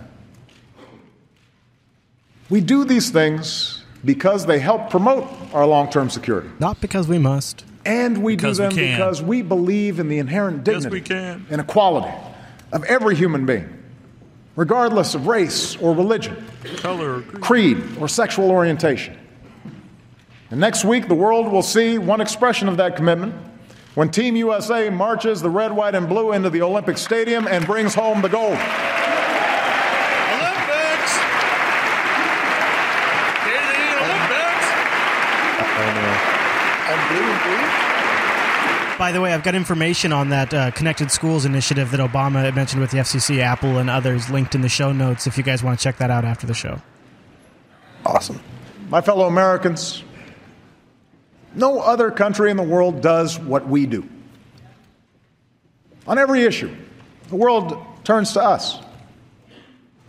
We 2.51 2.60
do 2.60 2.84
these 2.84 3.10
things 3.10 3.82
because 4.05 4.47
they 4.47 4.59
help 4.59 4.90
promote 4.90 5.26
our 5.55 5.66
long 5.66 5.90
term 5.90 6.10
security. 6.10 6.51
Not 6.59 6.80
because 6.80 7.09
we 7.09 7.18
must. 7.18 7.64
And 7.84 8.22
we 8.22 8.36
Because 8.36 8.59
do 8.59 8.64
them 8.64 8.72
can. 8.72 8.97
because 8.97 9.22
we 9.22 9.43
believe 9.43 9.98
in 9.98 10.09
the 10.09 10.18
inherent 10.18 10.62
dignity 10.62 11.01
we 11.12 11.16
and 11.51 11.60
equality 11.60 12.12
of 12.70 12.84
every 12.84 13.16
human 13.16 13.44
being, 13.44 13.68
regardless 14.55 15.16
of 15.16 15.26
race 15.26 15.76
or 15.76 15.93
religion, 15.94 16.36
color, 16.76 17.22
creed, 17.22 17.82
or 17.98 18.06
sexual 18.06 18.51
orientation. 18.52 19.16
And 20.51 20.60
next 20.60 20.84
week, 20.84 21.09
the 21.09 21.14
world 21.14 21.51
will 21.51 21.62
see 21.62 21.98
one 21.98 22.20
expression 22.20 22.68
of 22.68 22.76
that 22.76 22.94
commitment 22.94 23.34
when 23.94 24.10
Team 24.10 24.36
USA 24.36 24.89
marches 24.90 25.43
the 25.43 25.51
red, 25.51 25.73
white, 25.73 25.94
and 25.94 26.09
blue 26.09 26.32
into 26.32 26.48
the 26.51 26.62
Olympic 26.62 26.97
Stadium 26.97 27.47
and 27.47 27.66
brings 27.66 27.94
home 27.94 28.23
the 28.23 28.28
gold. 28.28 28.59
Olympics! 30.32 31.12
Olympics! 37.20 38.98
By 38.98 39.10
the 39.12 39.20
way, 39.20 39.35
I've 39.35 39.43
got 39.43 39.55
information 39.55 40.12
on 40.12 40.28
that 40.31 40.55
uh, 40.55 40.70
Connected 40.70 41.10
Schools 41.10 41.44
initiative 41.44 41.90
that 41.90 42.01
Obama 42.01 42.55
mentioned 42.55 42.81
with 42.81 42.93
the 42.93 42.98
FCC, 42.98 43.40
Apple, 43.40 43.78
and 43.78 43.90
others 43.90 44.31
linked 44.31 44.55
in 44.55 44.60
the 44.60 44.69
show 44.69 44.93
notes 44.93 45.27
if 45.27 45.36
you 45.36 45.43
guys 45.43 45.62
want 45.62 45.78
to 45.78 45.82
check 45.82 45.98
that 45.98 46.10
out 46.10 46.24
after 46.24 46.47
the 46.47 46.55
show. 46.55 46.81
Awesome. 48.06 48.40
My 48.89 49.01
fellow 49.01 49.27
Americans, 49.27 50.05
no 51.55 51.81
other 51.81 52.11
country 52.11 52.51
in 52.51 52.57
the 52.57 52.62
world 52.62 53.01
does 53.01 53.39
what 53.39 53.66
we 53.66 53.87
do. 53.87 54.09
On 56.07 56.19
every 56.19 56.43
issue, 56.43 56.74
the 57.29 57.37
world 57.37 57.77
turns 58.05 58.33
to 58.33 58.43
us. 58.43 58.79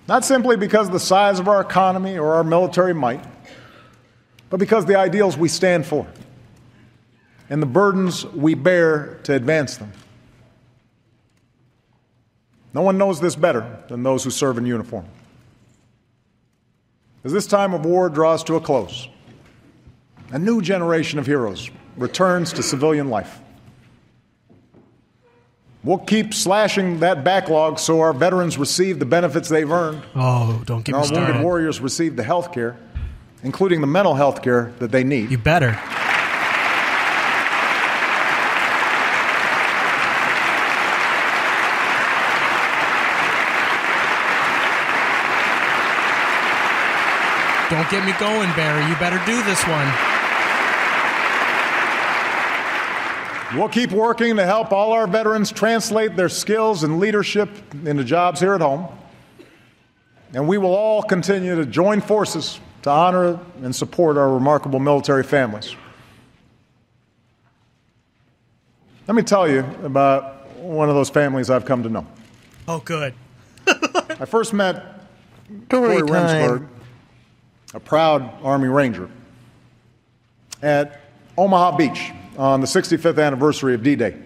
Not 0.07 0.25
simply 0.25 0.57
because 0.57 0.87
of 0.87 0.93
the 0.93 0.99
size 0.99 1.39
of 1.39 1.47
our 1.47 1.61
economy 1.61 2.17
or 2.17 2.33
our 2.35 2.43
military 2.43 2.93
might, 2.93 3.23
but 4.49 4.57
because 4.57 4.85
the 4.85 4.97
ideals 4.97 5.37
we 5.37 5.47
stand 5.47 5.85
for 5.85 6.07
and 7.49 7.61
the 7.61 7.67
burdens 7.67 8.25
we 8.25 8.53
bear 8.53 9.19
to 9.23 9.33
advance 9.33 9.77
them. 9.77 9.91
No 12.73 12.81
one 12.81 12.97
knows 12.97 13.21
this 13.21 13.35
better 13.35 13.83
than 13.87 14.03
those 14.03 14.23
who 14.23 14.31
serve 14.31 14.57
in 14.57 14.65
uniform. 14.65 15.05
As 17.23 17.31
this 17.31 17.47
time 17.47 17.73
of 17.73 17.85
war 17.85 18.09
draws 18.09 18.43
to 18.45 18.55
a 18.55 18.61
close, 18.61 19.07
a 20.33 20.39
new 20.39 20.61
generation 20.61 21.19
of 21.19 21.27
heroes 21.27 21.69
returns 21.95 22.51
to 22.53 22.63
civilian 22.63 23.07
life. 23.09 23.39
We'll 25.83 25.99
keep 25.99 26.33
slashing 26.33 27.01
that 27.01 27.23
backlog 27.23 27.77
so 27.77 28.01
our 28.01 28.13
veterans 28.13 28.57
receive 28.57 28.97
the 28.97 29.05
benefits 29.05 29.47
they've 29.47 29.69
earned. 29.69 30.01
Oh, 30.15 30.63
don't 30.65 30.83
get 30.83 30.95
and 30.95 31.09
me 31.09 31.15
our 31.15 31.25
wounded 31.25 31.43
warriors 31.43 31.79
receive 31.79 32.15
the 32.15 32.23
health 32.23 32.51
care, 32.51 32.77
including 33.43 33.81
the 33.81 33.87
mental 33.87 34.15
health 34.15 34.41
care 34.41 34.73
that 34.79 34.91
they 34.91 35.03
need. 35.03 35.29
You 35.29 35.37
better. 35.37 35.79
Don't 47.69 47.89
get 47.89 48.05
me 48.05 48.13
going, 48.19 48.51
Barry. 48.55 48.87
You 48.87 48.95
better 48.95 49.21
do 49.25 49.43
this 49.43 49.61
one. 49.67 50.12
We'll 53.55 53.69
keep 53.69 53.91
working 53.91 54.37
to 54.37 54.45
help 54.45 54.71
all 54.71 54.93
our 54.93 55.05
veterans 55.05 55.51
translate 55.51 56.15
their 56.15 56.29
skills 56.29 56.83
and 56.83 56.99
leadership 56.99 57.49
into 57.85 58.03
jobs 58.03 58.39
here 58.39 58.55
at 58.55 58.61
home. 58.61 58.87
And 60.33 60.47
we 60.47 60.57
will 60.57 60.73
all 60.73 61.03
continue 61.03 61.55
to 61.55 61.65
join 61.65 62.01
forces 62.01 62.59
to 62.81 62.89
honor 62.89 63.39
and 63.61 63.75
support 63.75 64.17
our 64.17 64.33
remarkable 64.33 64.79
military 64.79 65.21
families. 65.21 65.75
Let 69.07 69.13
me 69.13 69.21
tell 69.21 69.47
you 69.47 69.59
about 69.83 70.49
one 70.57 70.89
of 70.89 70.95
those 70.95 71.11
families 71.11 71.51
I've 71.51 71.65
come 71.65 71.83
to 71.83 71.89
know. 71.89 72.07
Oh, 72.67 72.79
good. 72.79 73.13
I 73.67 74.25
first 74.25 74.53
met 74.53 75.05
Cory 75.69 75.97
time. 75.97 76.07
Remsburg, 76.07 76.67
a 77.75 77.79
proud 77.79 78.33
Army 78.41 78.69
Ranger, 78.69 79.09
at 80.63 81.01
Omaha 81.37 81.77
Beach 81.77 82.13
on 82.37 82.61
the 82.61 82.67
65th 82.67 83.23
anniversary 83.23 83.73
of 83.73 83.83
D 83.83 83.95
Day. 83.95 84.17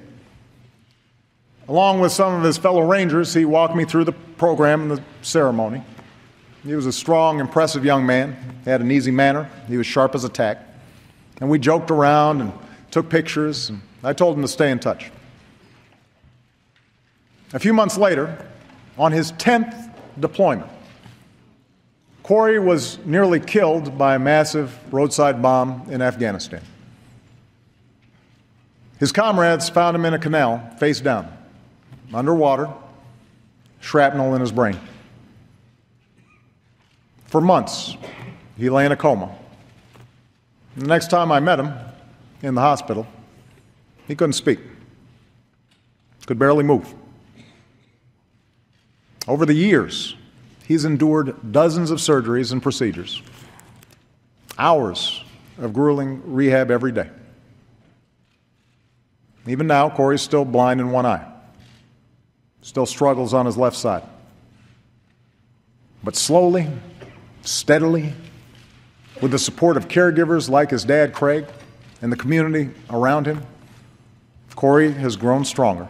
Along 1.67 1.99
with 1.99 2.11
some 2.11 2.33
of 2.33 2.43
his 2.43 2.57
fellow 2.57 2.81
Rangers, 2.81 3.33
he 3.33 3.43
walked 3.43 3.75
me 3.75 3.83
through 3.83 4.05
the 4.05 4.13
program 4.13 4.83
and 4.83 4.91
the 4.91 5.03
ceremony. 5.21 5.83
He 6.63 6.73
was 6.75 6.85
a 6.85 6.93
strong, 6.93 7.39
impressive 7.39 7.83
young 7.83 8.05
man, 8.05 8.37
he 8.63 8.69
had 8.69 8.81
an 8.81 8.91
easy 8.91 9.11
manner, 9.11 9.49
he 9.67 9.77
was 9.77 9.85
sharp 9.85 10.15
as 10.15 10.23
a 10.23 10.29
tack. 10.29 10.59
And 11.39 11.49
we 11.49 11.59
joked 11.59 11.91
around 11.91 12.41
and 12.41 12.53
took 12.89 13.09
pictures, 13.09 13.69
and 13.69 13.81
I 14.03 14.13
told 14.13 14.35
him 14.35 14.41
to 14.41 14.47
stay 14.47 14.71
in 14.71 14.79
touch. 14.79 15.11
A 17.53 17.59
few 17.59 17.73
months 17.73 17.97
later, 17.97 18.45
on 18.97 19.11
his 19.11 19.31
10th 19.33 19.93
deployment, 20.19 20.69
Cory 22.23 22.59
was 22.59 22.97
nearly 23.05 23.39
killed 23.39 23.97
by 23.97 24.15
a 24.15 24.19
massive 24.19 24.77
roadside 24.91 25.41
bomb 25.41 25.87
in 25.89 26.01
Afghanistan. 26.01 26.61
His 28.99 29.11
comrades 29.11 29.69
found 29.69 29.95
him 29.95 30.05
in 30.05 30.13
a 30.13 30.19
canal, 30.19 30.75
face 30.79 30.99
down, 30.99 31.31
underwater, 32.13 32.69
shrapnel 33.79 34.33
in 34.33 34.41
his 34.41 34.51
brain. 34.51 34.79
For 37.25 37.41
months, 37.41 37.95
he 38.57 38.69
lay 38.69 38.85
in 38.85 38.91
a 38.91 38.95
coma. 38.95 39.35
The 40.75 40.87
next 40.87 41.09
time 41.09 41.31
I 41.31 41.39
met 41.39 41.59
him 41.59 41.73
in 42.41 42.55
the 42.55 42.61
hospital, 42.61 43.05
he 44.07 44.15
couldn't 44.15 44.33
speak, 44.33 44.59
could 46.25 46.39
barely 46.39 46.63
move. 46.63 46.93
Over 49.27 49.45
the 49.45 49.53
years, 49.53 50.15
he's 50.65 50.85
endured 50.85 51.51
dozens 51.51 51.91
of 51.91 51.99
surgeries 51.99 52.51
and 52.51 52.63
procedures, 52.63 53.21
hours 54.57 55.23
of 55.57 55.73
grueling 55.73 56.21
rehab 56.25 56.71
every 56.71 56.91
day. 56.91 57.09
Even 59.47 59.67
now, 59.67 59.89
Cory's 59.89 60.21
still 60.21 60.43
blind 60.43 60.81
in 60.81 60.91
one 60.91 61.05
eye, 61.05 61.25
still 62.61 62.85
struggles 62.85 63.33
on 63.33 63.45
his 63.45 63.57
left 63.57 63.77
side. 63.77 64.03
But 66.03 66.15
slowly, 66.15 66.67
steadily, 67.43 68.13
with 69.21 69.31
the 69.31 69.39
support 69.39 69.77
of 69.77 69.87
caregivers 69.87 70.49
like 70.49 70.69
his 70.69 70.83
dad, 70.83 71.13
Craig, 71.13 71.45
and 72.01 72.11
the 72.11 72.17
community 72.17 72.71
around 72.89 73.25
him, 73.25 73.41
Cory 74.55 74.91
has 74.91 75.15
grown 75.15 75.45
stronger. 75.45 75.87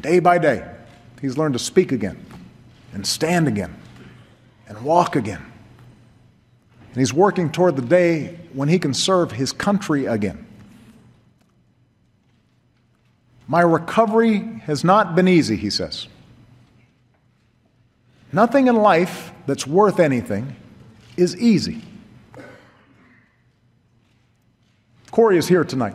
Day 0.00 0.18
by 0.18 0.38
day, 0.38 0.68
he's 1.20 1.38
learned 1.38 1.52
to 1.52 1.58
speak 1.58 1.92
again, 1.92 2.24
and 2.92 3.06
stand 3.06 3.46
again, 3.46 3.74
and 4.66 4.80
walk 4.82 5.14
again. 5.14 5.44
And 6.88 6.96
he's 6.96 7.12
working 7.12 7.50
toward 7.50 7.76
the 7.76 7.82
day 7.82 8.38
when 8.52 8.68
he 8.68 8.78
can 8.78 8.94
serve 8.94 9.32
his 9.32 9.52
country 9.52 10.06
again. 10.06 10.43
My 13.46 13.60
recovery 13.60 14.38
has 14.64 14.84
not 14.84 15.14
been 15.14 15.28
easy, 15.28 15.56
he 15.56 15.70
says. 15.70 16.08
Nothing 18.32 18.66
in 18.66 18.76
life 18.76 19.32
that's 19.46 19.66
worth 19.66 20.00
anything 20.00 20.56
is 21.16 21.36
easy. 21.36 21.82
Cory 25.10 25.38
is 25.38 25.46
here 25.46 25.62
tonight. 25.62 25.94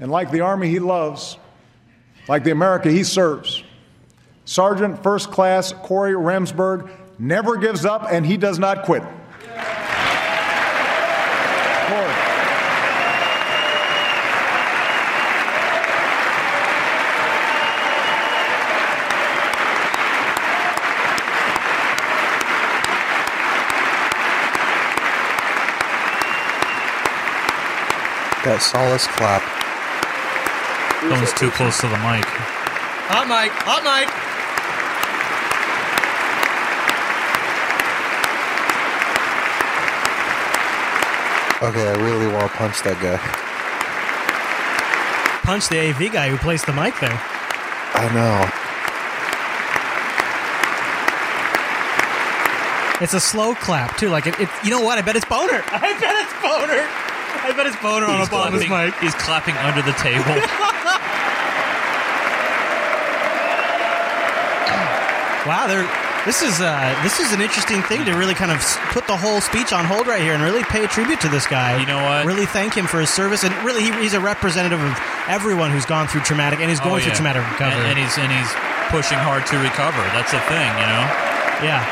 And 0.00 0.10
like 0.10 0.30
the 0.30 0.40
Army 0.40 0.68
he 0.68 0.80
loves, 0.80 1.38
like 2.28 2.44
the 2.44 2.50
America 2.50 2.90
he 2.90 3.04
serves, 3.04 3.62
Sergeant 4.44 5.02
First 5.02 5.30
Class 5.30 5.72
Cory 5.72 6.12
Remsburg 6.12 6.90
never 7.18 7.56
gives 7.56 7.86
up 7.86 8.06
and 8.10 8.26
he 8.26 8.36
does 8.36 8.58
not 8.58 8.82
quit. 8.82 9.02
That 28.44 28.60
solace 28.60 29.06
clap. 29.06 29.40
That 31.08 31.16
was 31.18 31.32
too 31.32 31.48
close 31.50 31.80
to 31.80 31.88
the 31.88 31.96
mic. 32.04 32.28
Hot 33.08 33.24
mic, 33.24 33.48
hot 33.64 33.80
mic. 33.80 34.04
Okay, 41.64 41.88
I 41.88 41.94
really 42.04 42.26
want 42.26 42.52
to 42.52 42.58
punch 42.58 42.82
that 42.82 43.00
guy. 43.00 43.16
Punch 45.44 45.68
the 45.68 45.80
AV 45.88 46.12
guy 46.12 46.28
who 46.28 46.36
placed 46.36 46.66
the 46.66 46.74
mic 46.74 47.00
there. 47.00 47.18
I 47.96 48.12
know. 48.12 48.44
It's 53.02 53.14
a 53.14 53.20
slow 53.20 53.54
clap 53.54 53.96
too. 53.96 54.10
Like 54.10 54.26
it, 54.26 54.38
it 54.38 54.50
you 54.62 54.68
know 54.68 54.80
what? 54.80 54.98
I 54.98 55.00
bet 55.00 55.16
it's 55.16 55.24
Boehner. 55.24 55.64
I 55.72 55.96
bet 55.96 56.14
it's 56.20 56.34
Boehner. 56.44 57.03
I 57.44 57.52
bet 57.52 57.66
his 57.66 57.76
Boehner 57.76 58.06
on 58.06 58.18
He's 58.20 58.28
Obama's 58.28 58.64
clapping, 58.64 58.70
mic. 58.70 58.94
he's 59.00 59.14
clapping 59.14 59.56
under 59.58 59.82
the 59.82 59.92
table. 60.00 60.24
Wow, 65.44 65.66
there. 65.68 65.84
This 66.24 66.40
is 66.40 66.56
uh, 66.64 66.88
this 67.04 67.20
is 67.20 67.32
an 67.36 67.42
interesting 67.44 67.82
thing 67.82 68.06
to 68.08 68.12
really 68.16 68.32
kind 68.32 68.48
of 68.50 68.56
put 68.96 69.06
the 69.06 69.14
whole 69.16 69.42
speech 69.42 69.74
on 69.76 69.84
hold 69.84 70.06
right 70.08 70.22
here 70.22 70.32
and 70.32 70.42
really 70.42 70.64
pay 70.64 70.86
tribute 70.86 71.20
to 71.20 71.28
this 71.28 71.46
guy. 71.46 71.76
You 71.78 71.84
know 71.84 72.00
what? 72.02 72.24
Really 72.24 72.46
thank 72.46 72.72
him 72.72 72.86
for 72.86 72.98
his 72.98 73.10
service 73.10 73.44
and 73.44 73.52
really 73.60 73.82
he, 73.84 73.92
he's 74.00 74.14
a 74.14 74.20
representative 74.20 74.80
of 74.80 74.96
everyone 75.28 75.70
who's 75.70 75.84
gone 75.84 76.08
through 76.08 76.22
traumatic 76.22 76.60
and 76.60 76.70
is 76.70 76.80
going 76.80 77.02
Oh, 77.02 77.04
through 77.04 77.12
traumatic 77.20 77.44
recovery. 77.52 77.76
And, 77.76 77.92
and 77.92 77.98
he's 78.00 78.16
and 78.16 78.32
he's 78.32 78.48
pushing 78.88 79.18
hard 79.20 79.44
to 79.52 79.58
recover. 79.60 80.00
That's 80.16 80.32
the 80.32 80.40
thing, 80.48 80.72
you 80.80 80.88
know. 80.88 81.04
Yeah. 81.60 81.84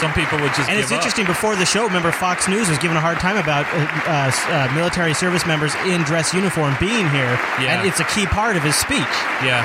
Some 0.00 0.12
people 0.14 0.40
would 0.40 0.54
just 0.56 0.68
and 0.68 0.76
give 0.80 0.88
it's 0.88 0.92
up. 0.92 0.96
interesting. 1.04 1.26
Before 1.26 1.54
the 1.56 1.66
show, 1.66 1.84
remember 1.84 2.10
Fox 2.10 2.48
News 2.48 2.68
was 2.68 2.78
giving 2.78 2.96
a 2.96 3.00
hard 3.04 3.20
time 3.20 3.36
about 3.36 3.66
uh, 3.76 3.84
uh, 4.08 4.32
uh, 4.48 4.74
military 4.74 5.12
service 5.12 5.44
members 5.46 5.74
in 5.84 6.00
dress 6.02 6.32
uniform 6.32 6.74
being 6.80 7.04
here, 7.10 7.36
Yeah. 7.60 7.76
and 7.76 7.86
it's 7.86 8.00
a 8.00 8.04
key 8.04 8.24
part 8.26 8.56
of 8.56 8.62
his 8.62 8.74
speech. 8.76 9.14
Yeah. 9.44 9.60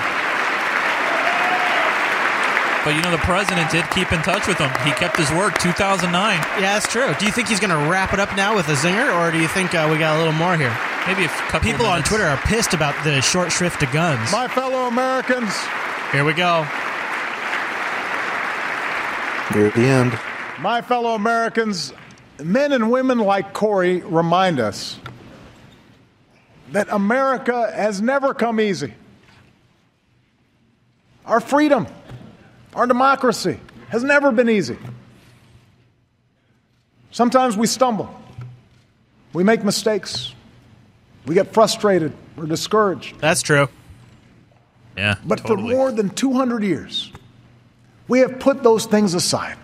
But 2.83 2.93
you 2.95 3.01
know, 3.01 3.09
the 3.09 3.17
president 3.25 3.71
did 3.71 3.89
keep 3.89 4.11
in 4.13 4.21
touch 4.21 4.45
with 4.47 4.59
him. 4.59 4.69
He 4.85 4.91
kept 4.91 5.17
his 5.17 5.31
word. 5.31 5.53
2009. 5.59 6.37
Yeah, 6.61 6.77
that's 6.77 6.85
true. 6.91 7.15
Do 7.17 7.25
you 7.25 7.31
think 7.31 7.47
he's 7.47 7.59
going 7.59 7.71
to 7.73 7.89
wrap 7.89 8.13
it 8.13 8.19
up 8.19 8.35
now 8.35 8.55
with 8.55 8.67
a 8.67 8.73
zinger, 8.73 9.09
or 9.17 9.31
do 9.31 9.39
you 9.39 9.47
think 9.47 9.73
uh, 9.73 9.87
we 9.89 9.97
got 9.97 10.15
a 10.15 10.19
little 10.19 10.33
more 10.37 10.55
here? 10.55 10.75
Maybe 11.07 11.25
a 11.25 11.27
couple. 11.49 11.61
People 11.71 11.87
on. 11.87 12.03
Twitter 12.03 12.25
are 12.25 12.37
pissed 12.45 12.75
about 12.75 12.93
the 13.03 13.21
short 13.21 13.51
shrift 13.51 13.79
to 13.79 13.87
guns. 13.87 14.31
My 14.31 14.47
fellow 14.47 14.85
Americans, 14.85 15.51
Here 16.11 16.23
we 16.23 16.33
go. 16.33 16.67
Near 19.55 19.69
the 19.69 19.85
end. 19.85 20.19
my 20.59 20.81
fellow 20.81 21.15
Americans, 21.15 21.93
men 22.43 22.73
and 22.73 22.91
women 22.91 23.19
like 23.19 23.53
Cory 23.53 24.01
remind 24.01 24.59
us 24.59 24.99
that 26.73 26.89
America 26.91 27.71
has 27.73 28.01
never 28.01 28.33
come 28.33 28.59
easy. 28.59 28.93
Our 31.25 31.39
freedom, 31.39 31.87
our 32.73 32.85
democracy 32.85 33.61
has 33.87 34.03
never 34.03 34.33
been 34.33 34.49
easy. 34.49 34.77
Sometimes 37.11 37.55
we 37.55 37.65
stumble, 37.65 38.13
we 39.31 39.45
make 39.45 39.63
mistakes, 39.63 40.33
we 41.25 41.33
get 41.33 41.53
frustrated 41.53 42.11
or 42.35 42.45
discouraged. 42.45 43.21
That's 43.21 43.41
true. 43.41 43.69
Yeah. 44.97 45.15
But 45.25 45.39
for 45.39 45.55
more 45.55 45.93
than 45.93 46.09
200 46.09 46.61
years, 46.61 47.09
we 48.07 48.19
have 48.19 48.39
put 48.39 48.63
those 48.63 48.85
things 48.85 49.13
aside 49.13 49.57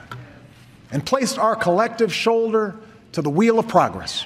and 0.92 1.06
placed 1.06 1.38
our 1.38 1.56
collective 1.56 2.14
shoulder 2.14 2.76
to 3.14 3.22
the 3.22 3.30
wheel 3.30 3.60
of 3.60 3.68
progress 3.68 4.26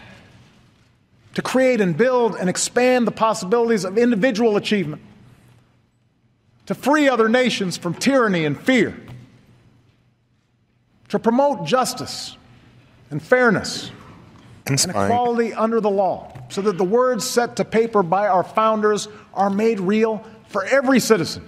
to 1.36 1.42
create 1.42 1.82
and 1.82 1.96
build 1.96 2.36
and 2.36 2.50
expand 2.50 3.06
the 3.06 3.12
possibilities 3.12 3.84
of 3.84 3.98
individual 3.98 4.56
achievement, 4.58 5.02
to 6.66 6.74
free 6.74 7.08
other 7.08 7.30
nations 7.30 7.78
from 7.78 7.94
tyranny 7.94 8.46
and 8.46 8.60
fear, 8.60 8.98
to 11.10 11.20
promote 11.20 11.66
justice 11.66 12.38
and 13.12 13.22
fairness 13.22 13.92
and 14.66 14.84
equality 14.86 15.54
under 15.54 15.80
the 15.80 15.90
law, 15.90 16.32
so 16.50 16.62
that 16.62 16.78
the 16.78 16.84
words 16.84 17.30
set 17.30 17.58
to 17.58 17.66
paper 17.66 18.02
by 18.02 18.28
our 18.28 18.44
founders 18.44 19.08
are 19.34 19.50
made 19.50 19.80
real 19.80 20.24
for 20.48 20.66
every 20.66 21.00
citizen. 21.00 21.48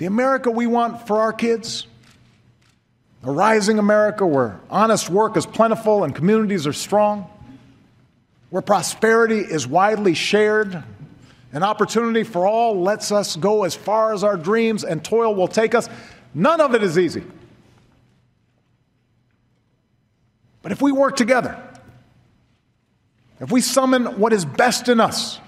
The 0.00 0.06
America 0.06 0.50
we 0.50 0.66
want 0.66 1.06
for 1.06 1.20
our 1.20 1.30
kids, 1.30 1.86
a 3.22 3.30
rising 3.30 3.78
America 3.78 4.26
where 4.26 4.58
honest 4.70 5.10
work 5.10 5.36
is 5.36 5.44
plentiful 5.44 6.04
and 6.04 6.14
communities 6.14 6.66
are 6.66 6.72
strong, 6.72 7.28
where 8.48 8.62
prosperity 8.62 9.40
is 9.40 9.66
widely 9.66 10.14
shared, 10.14 10.82
an 11.52 11.62
opportunity 11.62 12.22
for 12.22 12.46
all 12.46 12.80
lets 12.80 13.12
us 13.12 13.36
go 13.36 13.64
as 13.64 13.74
far 13.74 14.14
as 14.14 14.24
our 14.24 14.38
dreams 14.38 14.84
and 14.84 15.04
toil 15.04 15.34
will 15.34 15.48
take 15.48 15.74
us. 15.74 15.86
None 16.32 16.62
of 16.62 16.74
it 16.74 16.82
is 16.82 16.96
easy. 16.96 17.22
But 20.62 20.72
if 20.72 20.80
we 20.80 20.92
work 20.92 21.14
together, 21.14 21.62
if 23.38 23.52
we 23.52 23.60
summon 23.60 24.18
what 24.18 24.32
is 24.32 24.46
best 24.46 24.88
in 24.88 24.98
us, 24.98 25.40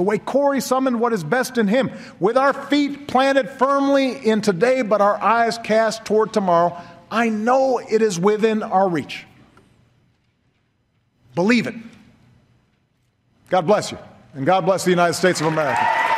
the 0.00 0.04
way 0.04 0.16
Cory 0.16 0.62
summoned 0.62 0.98
what 0.98 1.12
is 1.12 1.22
best 1.22 1.58
in 1.58 1.68
him, 1.68 1.90
with 2.20 2.38
our 2.38 2.54
feet 2.54 3.06
planted 3.06 3.50
firmly 3.50 4.12
in 4.12 4.40
today 4.40 4.80
but 4.80 5.02
our 5.02 5.22
eyes 5.22 5.58
cast 5.58 6.06
toward 6.06 6.32
tomorrow, 6.32 6.74
I 7.10 7.28
know 7.28 7.76
it 7.76 8.00
is 8.00 8.18
within 8.18 8.62
our 8.62 8.88
reach. 8.88 9.26
Believe 11.34 11.66
it. 11.66 11.74
God 13.50 13.66
bless 13.66 13.92
you, 13.92 13.98
and 14.32 14.46
God 14.46 14.64
bless 14.64 14.84
the 14.84 14.90
United 14.90 15.12
States 15.12 15.42
of 15.42 15.48
America. 15.48 16.09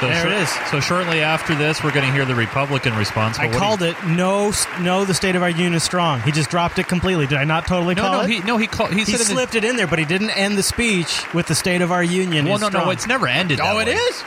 So 0.00 0.08
There 0.08 0.26
it 0.26 0.32
is. 0.42 0.50
So 0.70 0.80
shortly 0.80 1.22
after 1.22 1.54
this, 1.54 1.82
we're 1.82 1.90
going 1.92 2.04
to 2.06 2.12
hear 2.12 2.26
the 2.26 2.34
Republican 2.34 2.94
response. 2.96 3.38
I 3.38 3.48
called 3.48 3.80
you- 3.80 3.88
it. 3.88 4.06
No, 4.06 4.52
no, 4.80 5.04
the 5.06 5.14
State 5.14 5.36
of 5.36 5.42
our 5.42 5.48
Union 5.48 5.72
is 5.74 5.82
strong. 5.84 6.20
He 6.20 6.32
just 6.32 6.50
dropped 6.50 6.78
it 6.78 6.86
completely. 6.86 7.26
Did 7.26 7.38
I 7.38 7.44
not 7.44 7.66
totally 7.66 7.94
No, 7.94 8.02
call 8.02 8.12
no, 8.12 8.20
it? 8.22 8.28
he 8.30 8.40
no 8.40 8.58
he 8.58 8.66
called. 8.66 8.90
He, 8.92 8.98
He, 8.98 9.04
said 9.06 9.12
in 9.14 9.18
the- 9.20 9.24
slipped 9.24 9.54
it 9.54 9.64
in 9.64 9.76
there, 9.76 9.86
but 9.86 9.98
he 9.98 10.04
didn't 10.04 10.30
end 10.30 10.58
the 10.58 10.62
speech 10.62 11.22
with 11.32 11.46
the 11.46 11.54
State 11.54 11.80
of 11.80 11.92
our 11.92 12.04
Union. 12.04 12.44
Well, 12.46 12.58
no, 12.58 12.68
no, 12.68 12.90
it's 12.90 13.06
never 13.06 13.26
ended. 13.26 13.58
Oh, 13.62 13.78
it 13.78 13.86
way. 13.86 13.94
is. 13.94 14.24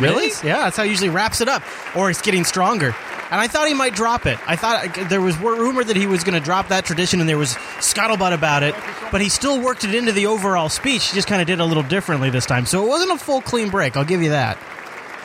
Really? 0.00 0.26
It 0.26 0.32
is. 0.32 0.44
Yeah, 0.44 0.58
that's 0.58 0.76
how 0.76 0.84
he 0.84 0.90
usually 0.90 1.10
wraps 1.10 1.40
it 1.40 1.48
up, 1.48 1.62
or 1.96 2.08
it's 2.08 2.22
getting 2.22 2.44
stronger. 2.44 2.94
And 3.30 3.40
I 3.40 3.46
thought 3.48 3.66
he 3.66 3.74
might 3.74 3.94
drop 3.94 4.26
it. 4.26 4.38
I 4.46 4.56
thought 4.56 4.98
uh, 4.98 5.04
there 5.08 5.20
was 5.20 5.36
rumor 5.38 5.82
that 5.82 5.96
he 5.96 6.06
was 6.06 6.22
going 6.22 6.34
to 6.38 6.44
drop 6.44 6.68
that 6.68 6.84
tradition, 6.84 7.18
and 7.20 7.28
there 7.28 7.38
was 7.38 7.54
scuttlebutt 7.80 8.32
about 8.32 8.62
it. 8.62 8.74
But 9.10 9.20
he 9.20 9.28
still 9.28 9.60
worked 9.60 9.84
it 9.84 9.94
into 9.94 10.12
the 10.12 10.26
overall 10.26 10.68
speech. 10.68 11.08
He 11.10 11.14
just 11.16 11.26
kind 11.28 11.40
of 11.40 11.46
did 11.46 11.54
it 11.54 11.60
a 11.60 11.64
little 11.64 11.82
differently 11.82 12.30
this 12.30 12.46
time, 12.46 12.66
so 12.66 12.84
it 12.84 12.88
wasn't 12.88 13.10
a 13.12 13.18
full 13.18 13.40
clean 13.42 13.68
break. 13.70 13.96
I'll 13.96 14.04
give 14.04 14.22
you 14.22 14.30
that. 14.30 14.58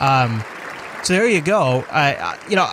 Um, 0.00 0.44
so 1.02 1.14
there 1.14 1.28
you 1.28 1.40
go. 1.40 1.84
You 2.48 2.56
know, 2.56 2.72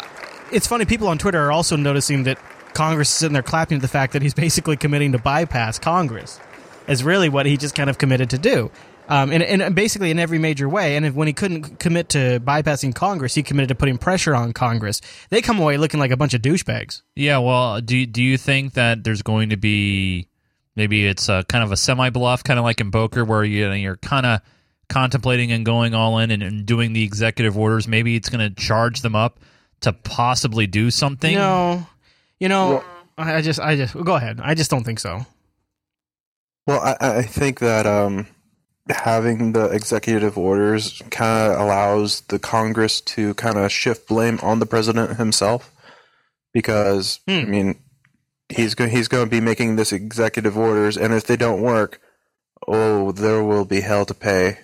it's 0.52 0.68
funny. 0.68 0.86
People 0.86 1.08
on 1.08 1.18
Twitter 1.18 1.40
are 1.46 1.52
also 1.52 1.76
noticing 1.76 2.24
that 2.24 2.40
Congress 2.74 3.10
is 3.10 3.16
sitting 3.16 3.34
there 3.34 3.44
clapping 3.44 3.78
at 3.78 3.82
the 3.82 3.88
fact 3.88 4.14
that 4.14 4.22
he's 4.22 4.34
basically 4.46 4.78
committing 4.78 5.12
to 5.14 5.18
bypass 5.18 5.80
Congress. 5.80 6.40
Is 6.88 7.04
really 7.04 7.30
what 7.30 7.48
he 7.48 7.58
just 7.58 7.74
kind 7.74 7.90
of 7.90 7.98
committed 7.98 8.30
to 8.30 8.38
do. 8.38 8.70
Um, 9.08 9.32
and, 9.32 9.44
and 9.44 9.76
basically 9.76 10.12
in 10.12 10.20
every 10.20 10.40
major 10.40 10.68
way. 10.68 10.96
And 10.96 11.06
if, 11.06 11.14
when 11.14 11.28
he 11.28 11.34
couldn't 11.34 11.80
commit 11.80 12.10
to 12.10 12.40
bypassing 12.40 12.94
Congress, 12.94 13.36
he 13.36 13.44
committed 13.44 13.70
to 13.70 13.76
putting 13.76 13.98
pressure 13.98 14.36
on 14.36 14.54
Congress. 14.54 15.02
They 15.30 15.42
come 15.42 15.60
away 15.60 15.78
looking 15.78 16.00
like 16.00 16.12
a 16.12 16.18
bunch 16.18 16.34
of 16.34 16.42
douchebags. 16.42 17.02
Yeah. 17.16 17.40
Well, 17.40 17.82
do 17.82 18.06
do 18.06 18.24
you 18.24 18.38
think 18.38 18.74
that 18.74 19.04
there's 19.04 19.22
going 19.22 19.50
to 19.50 19.58
be 19.58 20.28
maybe 20.76 21.06
it's 21.06 21.30
a 21.30 21.44
kind 21.48 21.64
of 21.64 21.72
a 21.72 21.78
semi 21.78 22.10
bluff, 22.10 22.44
kind 22.44 22.60
of 22.60 22.66
like 22.66 22.82
in 22.82 22.90
Boker, 22.90 23.24
where 23.24 23.44
you 23.44 23.72
you're 23.72 23.98
kind 23.98 24.26
of 24.26 24.42
contemplating 24.90 25.52
and 25.52 25.66
going 25.66 25.94
all 25.94 26.20
in 26.20 26.32
and, 26.32 26.44
and 26.44 26.66
doing 26.66 26.94
the 26.94 27.04
executive 27.04 27.58
orders? 27.58 27.88
Maybe 27.88 28.16
it's 28.16 28.30
going 28.30 28.48
to 28.48 28.56
charge 28.56 29.02
them 29.02 29.16
up 29.16 29.40
to 29.82 29.94
possibly 29.94 30.68
do 30.68 30.92
something. 30.92 31.36
No, 31.36 31.86
you 32.40 32.50
know, 32.50 32.84
I 33.18 33.36
I 33.36 33.42
just, 33.42 33.60
I 33.60 33.76
just 33.76 33.94
go 33.94 34.16
ahead. 34.16 34.40
I 34.42 34.54
just 34.56 34.72
don't 34.72 34.84
think 34.84 35.00
so. 35.00 35.26
Well, 36.68 36.82
I, 36.82 37.18
I 37.20 37.22
think 37.22 37.60
that 37.60 37.86
um, 37.86 38.28
having 38.90 39.54
the 39.54 39.66
executive 39.66 40.38
orders 40.38 41.02
kind 41.12 41.52
of 41.52 41.60
allows 41.60 42.22
the 42.22 42.40
Congress 42.40 43.02
to 43.02 43.34
kind 43.36 43.58
of 43.58 43.72
shift 43.72 44.08
blame 44.08 44.40
on 44.42 44.60
the 44.60 44.66
president 44.66 45.18
himself, 45.18 45.72
because 46.54 47.20
I 47.28 47.46
mean, 47.46 47.80
he's 48.50 48.76
going 48.76 48.90
he's 48.90 49.08
going 49.08 49.26
to 49.26 49.30
be 49.30 49.42
making 49.42 49.76
this 49.76 49.92
executive 49.92 50.58
orders, 50.58 50.98
and 50.98 51.14
if 51.14 51.28
they 51.28 51.36
don't 51.36 51.62
work, 51.62 52.02
oh, 52.68 53.12
there 53.12 53.44
will 53.44 53.66
be 53.66 53.82
hell 53.82 54.06
to 54.06 54.14
pay. 54.14 54.60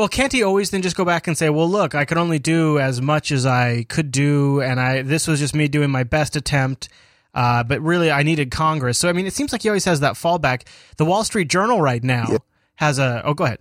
Well, 0.00 0.08
can't 0.08 0.32
he 0.32 0.42
always 0.42 0.70
then 0.70 0.80
just 0.80 0.96
go 0.96 1.04
back 1.04 1.26
and 1.26 1.36
say, 1.36 1.50
"Well, 1.50 1.68
look, 1.68 1.94
I 1.94 2.06
could 2.06 2.16
only 2.16 2.38
do 2.38 2.78
as 2.78 3.02
much 3.02 3.30
as 3.30 3.44
I 3.44 3.84
could 3.90 4.10
do, 4.10 4.62
and 4.62 4.80
I 4.80 5.02
this 5.02 5.28
was 5.28 5.40
just 5.40 5.54
me 5.54 5.68
doing 5.68 5.90
my 5.90 6.04
best 6.04 6.36
attempt." 6.36 6.88
Uh, 7.34 7.62
but 7.62 7.82
really, 7.82 8.10
I 8.10 8.22
needed 8.22 8.50
Congress. 8.50 8.96
So, 8.96 9.10
I 9.10 9.12
mean, 9.12 9.26
it 9.26 9.34
seems 9.34 9.52
like 9.52 9.60
he 9.60 9.68
always 9.68 9.84
has 9.84 10.00
that 10.00 10.14
fallback. 10.14 10.62
The 10.96 11.04
Wall 11.04 11.22
Street 11.22 11.48
Journal 11.48 11.82
right 11.82 12.02
now 12.02 12.38
has 12.76 12.98
a. 12.98 13.20
Oh, 13.26 13.34
go 13.34 13.44
ahead. 13.44 13.58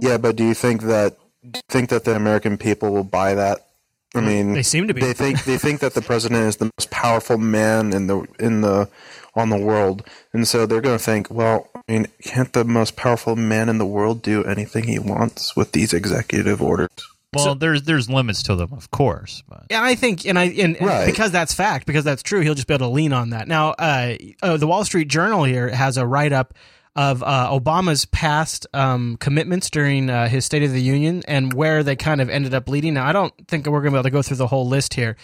Yeah, 0.00 0.16
but 0.16 0.36
do 0.36 0.44
you 0.44 0.54
think 0.54 0.82
that 0.82 1.16
do 1.42 1.58
you 1.58 1.62
think 1.68 1.88
that 1.88 2.04
the 2.04 2.14
American 2.14 2.56
people 2.56 2.92
will 2.92 3.02
buy 3.02 3.34
that? 3.34 3.66
I 4.14 4.20
mean, 4.20 4.52
They 4.52 4.62
seem 4.62 4.86
to 4.86 4.94
be. 4.94 5.00
They 5.00 5.12
think 5.12 5.42
they 5.42 5.58
think 5.58 5.80
that 5.80 5.94
the 5.94 6.02
president 6.02 6.42
is 6.42 6.58
the 6.58 6.70
most 6.78 6.92
powerful 6.92 7.36
man 7.36 7.92
in 7.92 8.06
the 8.06 8.24
in 8.38 8.60
the 8.60 8.88
on 9.34 9.50
the 9.50 9.58
world, 9.58 10.04
and 10.32 10.46
so 10.46 10.66
they're 10.66 10.80
going 10.80 10.98
to 10.98 11.04
think, 11.04 11.32
well, 11.32 11.68
I 11.88 11.92
mean, 11.92 12.06
can't 12.22 12.52
the 12.52 12.64
most 12.64 12.96
powerful 12.96 13.36
man 13.36 13.68
in 13.68 13.78
the 13.78 13.86
world 13.86 14.22
do 14.22 14.42
anything 14.44 14.84
he 14.84 14.98
wants 14.98 15.54
with 15.54 15.72
these 15.72 15.92
executive 15.92 16.60
orders? 16.60 16.88
Well, 17.34 17.54
there's 17.54 17.82
there's 17.82 18.08
limits 18.08 18.42
to 18.44 18.56
them, 18.56 18.72
of 18.72 18.90
course. 18.90 19.42
But 19.48 19.66
Yeah, 19.70 19.82
I 19.82 19.94
think, 19.94 20.26
and 20.26 20.38
I, 20.38 20.44
and, 20.44 20.76
and 20.76 20.86
Right. 20.86 21.06
because 21.06 21.30
that's 21.30 21.52
fact, 21.52 21.86
because 21.86 22.02
that's 22.02 22.22
true, 22.22 22.40
he'll 22.40 22.54
just 22.54 22.66
be 22.66 22.74
able 22.74 22.86
to 22.86 22.92
lean 22.92 23.12
on 23.12 23.30
that. 23.30 23.46
Now, 23.46 23.70
uh, 23.72 24.16
uh, 24.42 24.56
the 24.56 24.66
Wall 24.66 24.84
Street 24.84 25.08
Journal 25.08 25.44
here 25.44 25.68
has 25.68 25.96
a 25.98 26.06
write 26.06 26.32
up 26.32 26.54
of 26.94 27.22
uh, 27.22 27.50
Obama's 27.52 28.06
past 28.06 28.66
um, 28.72 29.18
commitments 29.18 29.68
during 29.68 30.08
uh, 30.08 30.28
his 30.28 30.46
State 30.46 30.62
of 30.62 30.72
the 30.72 30.80
Union 30.80 31.22
and 31.28 31.52
where 31.52 31.82
they 31.82 31.94
kind 31.94 32.22
of 32.22 32.30
ended 32.30 32.54
up 32.54 32.70
leading. 32.70 32.94
Now, 32.94 33.06
I 33.06 33.12
don't 33.12 33.34
think 33.48 33.66
we're 33.66 33.82
going 33.82 33.92
to 33.92 33.96
be 33.96 33.96
able 33.98 34.04
to 34.04 34.10
go 34.10 34.22
through 34.22 34.38
the 34.38 34.46
whole 34.46 34.66
list 34.66 34.94
here, 34.94 35.16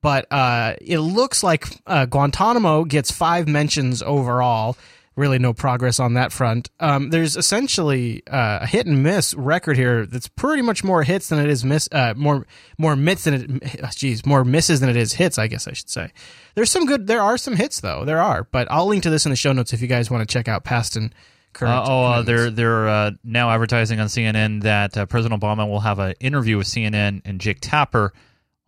but 0.00 0.26
uh, 0.32 0.74
it 0.80 1.00
looks 1.00 1.42
like 1.42 1.66
uh, 1.86 2.06
Guantanamo 2.06 2.84
gets 2.84 3.10
five 3.10 3.46
mentions 3.46 4.02
overall. 4.02 4.78
Really, 5.18 5.40
no 5.40 5.52
progress 5.52 5.98
on 5.98 6.14
that 6.14 6.30
front. 6.30 6.70
Um, 6.78 7.10
there's 7.10 7.36
essentially 7.36 8.22
uh, 8.28 8.60
a 8.62 8.66
hit 8.68 8.86
and 8.86 9.02
miss 9.02 9.34
record 9.34 9.76
here. 9.76 10.06
That's 10.06 10.28
pretty 10.28 10.62
much 10.62 10.84
more 10.84 11.02
hits 11.02 11.28
than 11.28 11.40
it 11.40 11.50
is 11.50 11.64
miss. 11.64 11.88
Uh, 11.90 12.14
more 12.16 12.46
more 12.78 12.94
myths 12.94 13.24
than 13.24 13.60
it. 13.60 13.90
Geez, 13.96 14.24
more 14.24 14.44
misses 14.44 14.78
than 14.78 14.88
it 14.88 14.94
is 14.94 15.14
hits. 15.14 15.36
I 15.36 15.48
guess 15.48 15.66
I 15.66 15.72
should 15.72 15.90
say. 15.90 16.12
There's 16.54 16.70
some 16.70 16.86
good. 16.86 17.08
There 17.08 17.20
are 17.20 17.36
some 17.36 17.56
hits 17.56 17.80
though. 17.80 18.04
There 18.04 18.20
are, 18.20 18.44
but 18.44 18.70
I'll 18.70 18.86
link 18.86 19.02
to 19.02 19.10
this 19.10 19.26
in 19.26 19.30
the 19.30 19.36
show 19.36 19.52
notes 19.52 19.72
if 19.72 19.82
you 19.82 19.88
guys 19.88 20.08
want 20.08 20.20
to 20.26 20.32
check 20.32 20.46
out 20.46 20.62
past 20.62 20.94
and 20.94 21.12
current. 21.52 21.74
Uh, 21.74 21.84
oh, 21.88 22.04
uh, 22.04 22.22
they're 22.22 22.50
they're 22.50 22.88
uh, 22.88 23.10
now 23.24 23.50
advertising 23.50 23.98
on 23.98 24.06
CNN 24.06 24.62
that 24.62 24.96
uh, 24.96 25.04
President 25.06 25.42
Obama 25.42 25.68
will 25.68 25.80
have 25.80 25.98
an 25.98 26.14
interview 26.20 26.58
with 26.58 26.68
CNN 26.68 27.22
and 27.24 27.40
Jake 27.40 27.58
Tapper 27.60 28.12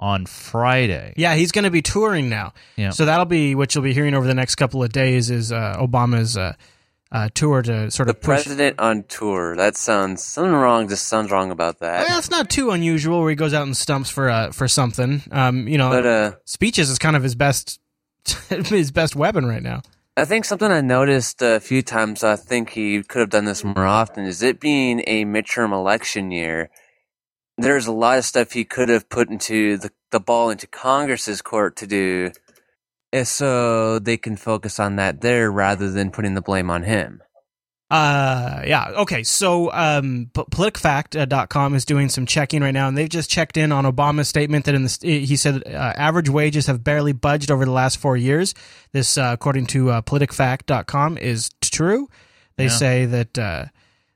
on 0.00 0.26
Friday. 0.26 1.12
Yeah, 1.16 1.34
he's 1.36 1.52
going 1.52 1.64
to 1.64 1.70
be 1.70 1.82
touring 1.82 2.28
now. 2.28 2.52
Yeah. 2.76 2.90
So 2.90 3.04
that'll 3.04 3.26
be 3.26 3.54
what 3.54 3.74
you'll 3.74 3.84
be 3.84 3.92
hearing 3.94 4.14
over 4.14 4.26
the 4.26 4.34
next 4.34 4.56
couple 4.56 4.82
of 4.82 4.90
days 4.92 5.30
is 5.30 5.52
uh, 5.52 5.76
Obama's 5.78 6.36
uh, 6.38 6.54
uh, 7.12 7.28
tour 7.34 7.60
to 7.62 7.90
sort 7.90 8.06
The 8.06 8.14
of 8.14 8.20
push. 8.20 8.42
president 8.44 8.80
on 8.80 9.02
tour. 9.04 9.54
That 9.56 9.76
sounds 9.76 10.24
something 10.24 10.52
wrong. 10.52 10.88
Just 10.88 11.06
sounds 11.06 11.30
wrong 11.30 11.50
about 11.50 11.80
that. 11.80 12.08
Well, 12.08 12.18
it's 12.18 12.30
not 12.30 12.48
too 12.48 12.70
unusual 12.70 13.20
where 13.20 13.30
he 13.30 13.36
goes 13.36 13.52
out 13.52 13.64
and 13.64 13.76
stumps 13.76 14.08
for 14.10 14.30
uh, 14.30 14.52
for 14.52 14.66
something. 14.66 15.22
Um, 15.30 15.68
you 15.68 15.76
know, 15.76 15.90
But, 15.90 16.06
uh, 16.06 16.32
speeches 16.46 16.88
is 16.88 16.98
kind 16.98 17.14
of 17.16 17.22
his 17.22 17.34
best 17.34 17.78
his 18.48 18.90
best 18.90 19.14
weapon 19.16 19.44
right 19.46 19.62
now. 19.62 19.82
I 20.16 20.24
think 20.24 20.44
something 20.44 20.70
I 20.70 20.80
noticed 20.80 21.40
a 21.42 21.60
few 21.60 21.82
times. 21.82 22.24
I 22.24 22.36
think 22.36 22.70
he 22.70 23.02
could 23.02 23.20
have 23.20 23.30
done 23.30 23.44
this 23.44 23.62
more 23.64 23.86
often. 23.86 24.24
Is 24.24 24.42
it 24.42 24.60
being 24.60 25.02
a 25.06 25.24
midterm 25.24 25.72
election 25.72 26.30
year? 26.30 26.70
There's 27.60 27.86
a 27.86 27.92
lot 27.92 28.18
of 28.18 28.24
stuff 28.24 28.52
he 28.52 28.64
could 28.64 28.88
have 28.88 29.08
put 29.08 29.28
into 29.30 29.76
the 29.76 29.90
the 30.10 30.20
ball 30.20 30.50
into 30.50 30.66
Congress's 30.66 31.40
court 31.42 31.76
to 31.76 31.86
do, 31.86 32.32
eh, 33.12 33.24
so 33.24 33.98
they 33.98 34.16
can 34.16 34.36
focus 34.36 34.80
on 34.80 34.96
that 34.96 35.20
there 35.20 35.50
rather 35.50 35.90
than 35.90 36.10
putting 36.10 36.34
the 36.34 36.42
blame 36.42 36.68
on 36.70 36.82
him. 36.82 37.22
Uh, 37.90 38.62
yeah. 38.66 38.90
Okay. 38.98 39.24
So, 39.24 39.72
um, 39.72 40.30
P- 40.32 40.42
PolitiFact.com 40.44 41.74
is 41.74 41.84
doing 41.84 42.08
some 42.08 42.24
checking 42.24 42.62
right 42.62 42.70
now, 42.70 42.86
and 42.86 42.96
they've 42.96 43.08
just 43.08 43.28
checked 43.30 43.56
in 43.56 43.72
on 43.72 43.84
Obama's 43.84 44.28
statement 44.28 44.64
that 44.66 44.74
in 44.76 44.84
the 44.84 44.98
he 45.02 45.34
said 45.36 45.62
uh, 45.66 45.70
average 45.70 46.28
wages 46.28 46.66
have 46.66 46.84
barely 46.84 47.12
budged 47.12 47.50
over 47.50 47.64
the 47.64 47.72
last 47.72 47.98
four 47.98 48.16
years. 48.16 48.54
This, 48.92 49.18
uh, 49.18 49.30
according 49.32 49.66
to 49.68 49.90
uh, 49.90 50.02
PolitiFact.com, 50.02 51.18
is 51.18 51.50
true. 51.60 52.08
They 52.56 52.64
Yeah. 52.64 52.70
say 52.70 53.06
that, 53.06 53.38
uh, 53.38 53.64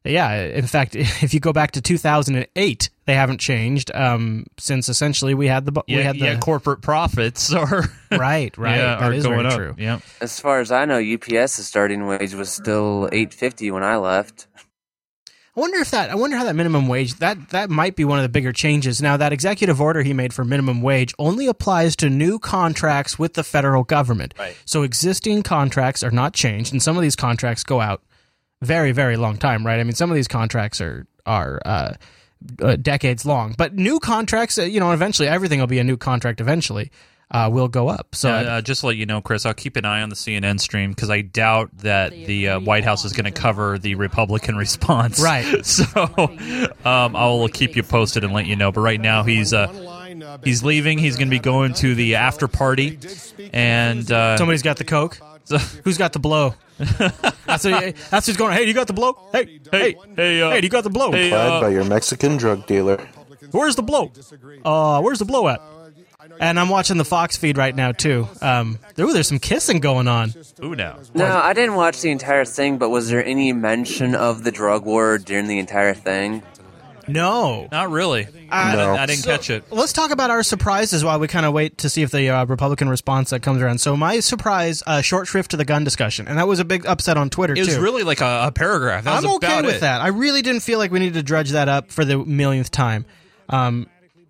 yeah. 0.05 0.43
In 0.45 0.67
fact, 0.67 0.95
if 0.97 1.33
you 1.35 1.41
go 1.41 1.53
back 1.53 1.73
to 1.73 1.81
2008, 1.81 2.91
they 3.07 3.15
haven't 3.15 3.39
changed 3.39 3.91
um, 3.95 4.47
since 4.59 4.89
essentially 4.89 5.35
we 5.35 5.49
had 5.49 5.65
the 5.67 5.83
Yeah, 5.87 5.97
we 5.97 6.03
had 6.03 6.17
the 6.17 6.25
yeah, 6.27 6.39
corporate 6.39 6.83
profits 6.83 7.53
are 7.53 7.85
right, 8.11 8.57
right. 8.57 8.77
Yeah, 8.77 8.97
That 8.97 9.03
are 9.03 9.13
is 9.13 9.25
going 9.25 9.39
very 9.43 9.49
up. 9.53 9.57
true. 9.59 9.75
Yeah. 9.79 10.01
As 10.21 10.39
far 10.41 10.61
as 10.61 10.71
I 10.73 10.85
know, 10.85 10.99
UPS's 10.99 11.67
starting 11.67 12.07
wage 12.07 12.35
was 12.35 12.51
still 12.51 13.09
eight 13.13 13.33
fifty 13.35 13.71
when 13.71 13.83
I 13.83 13.97
left. 13.97 14.47
I 15.57 15.61
wonder 15.61 15.79
if 15.79 15.93
that. 15.93 16.11
I 16.11 16.17
wonder 16.17 16.37
how 16.37 16.43
that 16.45 16.57
minimum 16.57 16.89
wage 16.89 17.15
that 17.21 17.51
that 17.51 17.71
might 17.71 17.95
be 17.95 18.05
one 18.05 18.19
of 18.19 18.25
the 18.25 18.29
bigger 18.29 18.53
changes. 18.53 19.01
Now 19.01 19.17
that 19.17 19.33
executive 19.33 19.81
order 19.81 20.03
he 20.03 20.13
made 20.13 20.33
for 20.35 20.45
minimum 20.45 20.83
wage 20.83 21.15
only 21.17 21.47
applies 21.47 21.95
to 21.97 22.11
new 22.11 22.41
contracts 22.41 23.21
with 23.21 23.35
the 23.35 23.45
federal 23.45 23.85
government. 23.85 24.35
Right. 24.37 24.57
So 24.65 24.83
existing 24.83 25.45
contracts 25.45 26.03
are 26.03 26.11
not 26.11 26.35
changed, 26.35 26.73
and 26.73 26.83
some 26.83 26.97
of 26.97 27.03
these 27.03 27.15
contracts 27.15 27.63
go 27.63 27.81
out 27.81 28.03
very 28.65 28.93
very 28.93 29.17
long 29.17 29.37
time. 29.37 29.67
Right. 29.67 29.81
I 29.81 29.85
mean, 29.85 29.95
some 29.95 30.11
of 30.11 30.17
these 30.17 30.29
contracts 30.29 30.81
are 30.81 31.07
are. 31.27 31.61
Uh, 31.65 31.95
uh, 32.61 32.77
decades 32.77 33.25
long, 33.25 33.55
but 33.57 33.75
new 33.75 33.99
contracts, 33.99 34.59
uh, 34.59 34.65
you 34.65 34.79
know, 34.79 34.93
eventually 34.93 35.27
everything 35.27 35.61
will 35.61 35.67
be 35.67 35.79
a 35.79 35.85
new 35.85 35.97
contract. 35.97 36.43
Eventually, 36.43 36.91
uh, 37.31 37.51
will 37.53 37.69
go 37.69 37.89
up. 37.89 38.15
So 38.15 38.31
uh, 38.31 38.33
uh, 38.33 38.61
just 38.61 38.83
to 38.83 38.89
let 38.89 38.97
you 38.97 39.07
know, 39.07 39.21
Chris, 39.21 39.45
I'll 39.47 39.55
keep 39.55 39.77
an 39.77 39.85
eye 39.85 40.03
on 40.03 40.09
the 40.09 40.15
CNN 40.15 40.61
stream 40.61 40.91
because 40.91 41.11
I 41.11 41.23
doubt 41.23 41.71
that 41.79 42.13
the 42.13 42.49
uh, 42.51 42.61
White 42.61 42.85
House 42.85 43.05
is 43.05 43.13
going 43.13 43.25
to 43.25 43.33
cover 43.33 43.79
the 43.79 43.97
Republican 43.97 44.57
response. 44.65 45.21
Right. 45.21 45.45
So 45.65 45.87
um, 46.85 47.17
I 47.17 47.27
will 47.27 47.49
keep 47.49 47.75
you 47.75 47.83
posted 47.83 48.23
and 48.23 48.33
let 48.33 48.47
you 48.47 48.55
know. 48.55 48.71
But 48.71 48.83
right 48.83 49.01
now, 49.01 49.25
he's 49.25 49.53
uh, 49.53 50.39
he's 50.45 50.63
leaving. 50.63 50.99
He's 50.99 51.17
going 51.17 51.29
to 51.29 51.31
be 51.31 51.41
going 51.41 51.75
to 51.75 51.95
the 51.95 52.17
after 52.17 52.47
party, 52.47 52.99
and 53.53 54.11
uh, 54.11 54.37
somebody's 54.37 54.63
got 54.63 54.77
the 54.77 54.85
coke. 54.85 55.19
Who's 55.85 55.99
got 55.99 56.13
the 56.13 56.19
blow? 56.19 56.55
that's, 56.79 57.65
what, 57.65 57.95
that's 58.11 58.27
who's 58.27 58.37
going. 58.37 58.53
Hey, 58.55 58.65
you 58.65 58.75
got 58.75 58.87
the 58.87 58.93
blow? 58.93 59.19
Hey, 59.33 59.61
hey, 59.71 59.97
hey, 60.17 60.43
uh, 60.43 60.51
hey, 60.51 60.61
you 60.63 60.69
got 60.69 60.85
the 60.85 60.91
blow? 60.91 61.09
Applied 61.09 61.61
by 61.61 61.69
your 61.69 61.85
Mexican 61.85 62.37
drug 62.37 62.67
dealer. 62.67 63.07
Where's 63.51 63.77
the 63.77 63.83
blow? 63.83 64.11
Uh, 64.65 65.01
where's 65.01 65.19
the 65.19 65.25
blow 65.25 65.49
at? 65.49 65.61
And 66.41 66.59
I'm 66.59 66.69
watching 66.69 66.97
the 66.97 67.05
Fox 67.05 67.37
feed 67.37 67.59
right 67.59 67.75
now 67.75 67.93
too. 67.93 68.27
Um, 68.41 68.79
ooh, 68.99 69.13
there's 69.13 69.29
some 69.29 69.39
kissing 69.39 69.79
going 69.81 70.09
on. 70.09 70.33
Ooh, 70.63 70.75
now. 70.75 70.99
No, 71.13 71.27
I 71.27 71.53
didn't 71.53 71.75
watch 71.75 72.01
the 72.01 72.11
entire 72.11 72.45
thing, 72.45 72.79
but 72.79 72.89
was 72.89 73.11
there 73.11 73.25
any 73.25 73.53
mention 73.53 74.15
of 74.15 74.43
the 74.43 74.51
drug 74.51 74.85
war 74.85 75.19
during 75.19 75.47
the 75.47 75.59
entire 75.59 75.95
thing? 75.95 76.43
No, 77.09 77.69
not 77.71 77.91
really. 77.91 78.27
I, 78.51 78.77
didn't, 78.77 78.91
I 78.99 79.07
didn't 79.07 79.25
catch 79.25 79.51
it. 79.51 79.65
Let's 79.71 79.93
talk 79.93 80.11
about 80.11 80.31
our 80.31 80.43
surprises 80.43 81.05
while 81.05 81.19
we 81.19 81.29
kind 81.29 81.45
of 81.47 81.53
wait 81.53 81.79
to 81.79 81.89
see 81.89 82.03
if 82.03 82.11
the 82.11 82.31
uh, 82.31 82.45
Republican 82.47 82.89
response 82.89 83.31
that 83.31 83.41
comes 83.43 83.61
around. 83.61 83.79
So 83.79 83.97
my 83.97 84.21
surprise, 84.21 84.83
uh, 84.87 85.01
short 85.01 85.27
shrift 85.27 85.51
to 85.53 85.57
the 85.57 85.65
gun 85.65 85.85
discussion, 85.85 86.29
and 86.29 86.39
that 86.39 86.47
was 86.49 86.61
a 86.61 86.65
big 86.65 86.87
upset 86.87 87.17
on 87.17 87.31
Twitter 87.31 87.55
It 87.55 87.61
was 87.61 87.75
too. 87.77 87.81
really 87.83 88.03
like 88.05 88.21
a, 88.21 88.45
a 88.47 88.53
paragraph. 88.53 89.05
That 89.05 89.17
I'm 89.17 89.25
was 89.25 89.35
okay 89.37 89.47
about 89.47 89.65
with 89.65 89.77
it. 89.77 89.81
that. 89.81 90.01
I 90.01 90.09
really 90.09 90.43
didn't 90.43 90.61
feel 90.63 90.79
like 90.79 90.91
we 90.91 90.99
needed 90.99 91.15
to 91.15 91.23
drudge 91.23 91.51
that 91.51 91.69
up 91.69 91.91
for 91.91 92.05
the 92.05 92.19
millionth 92.19 92.71
time. 92.71 93.07
Um, 93.49 93.87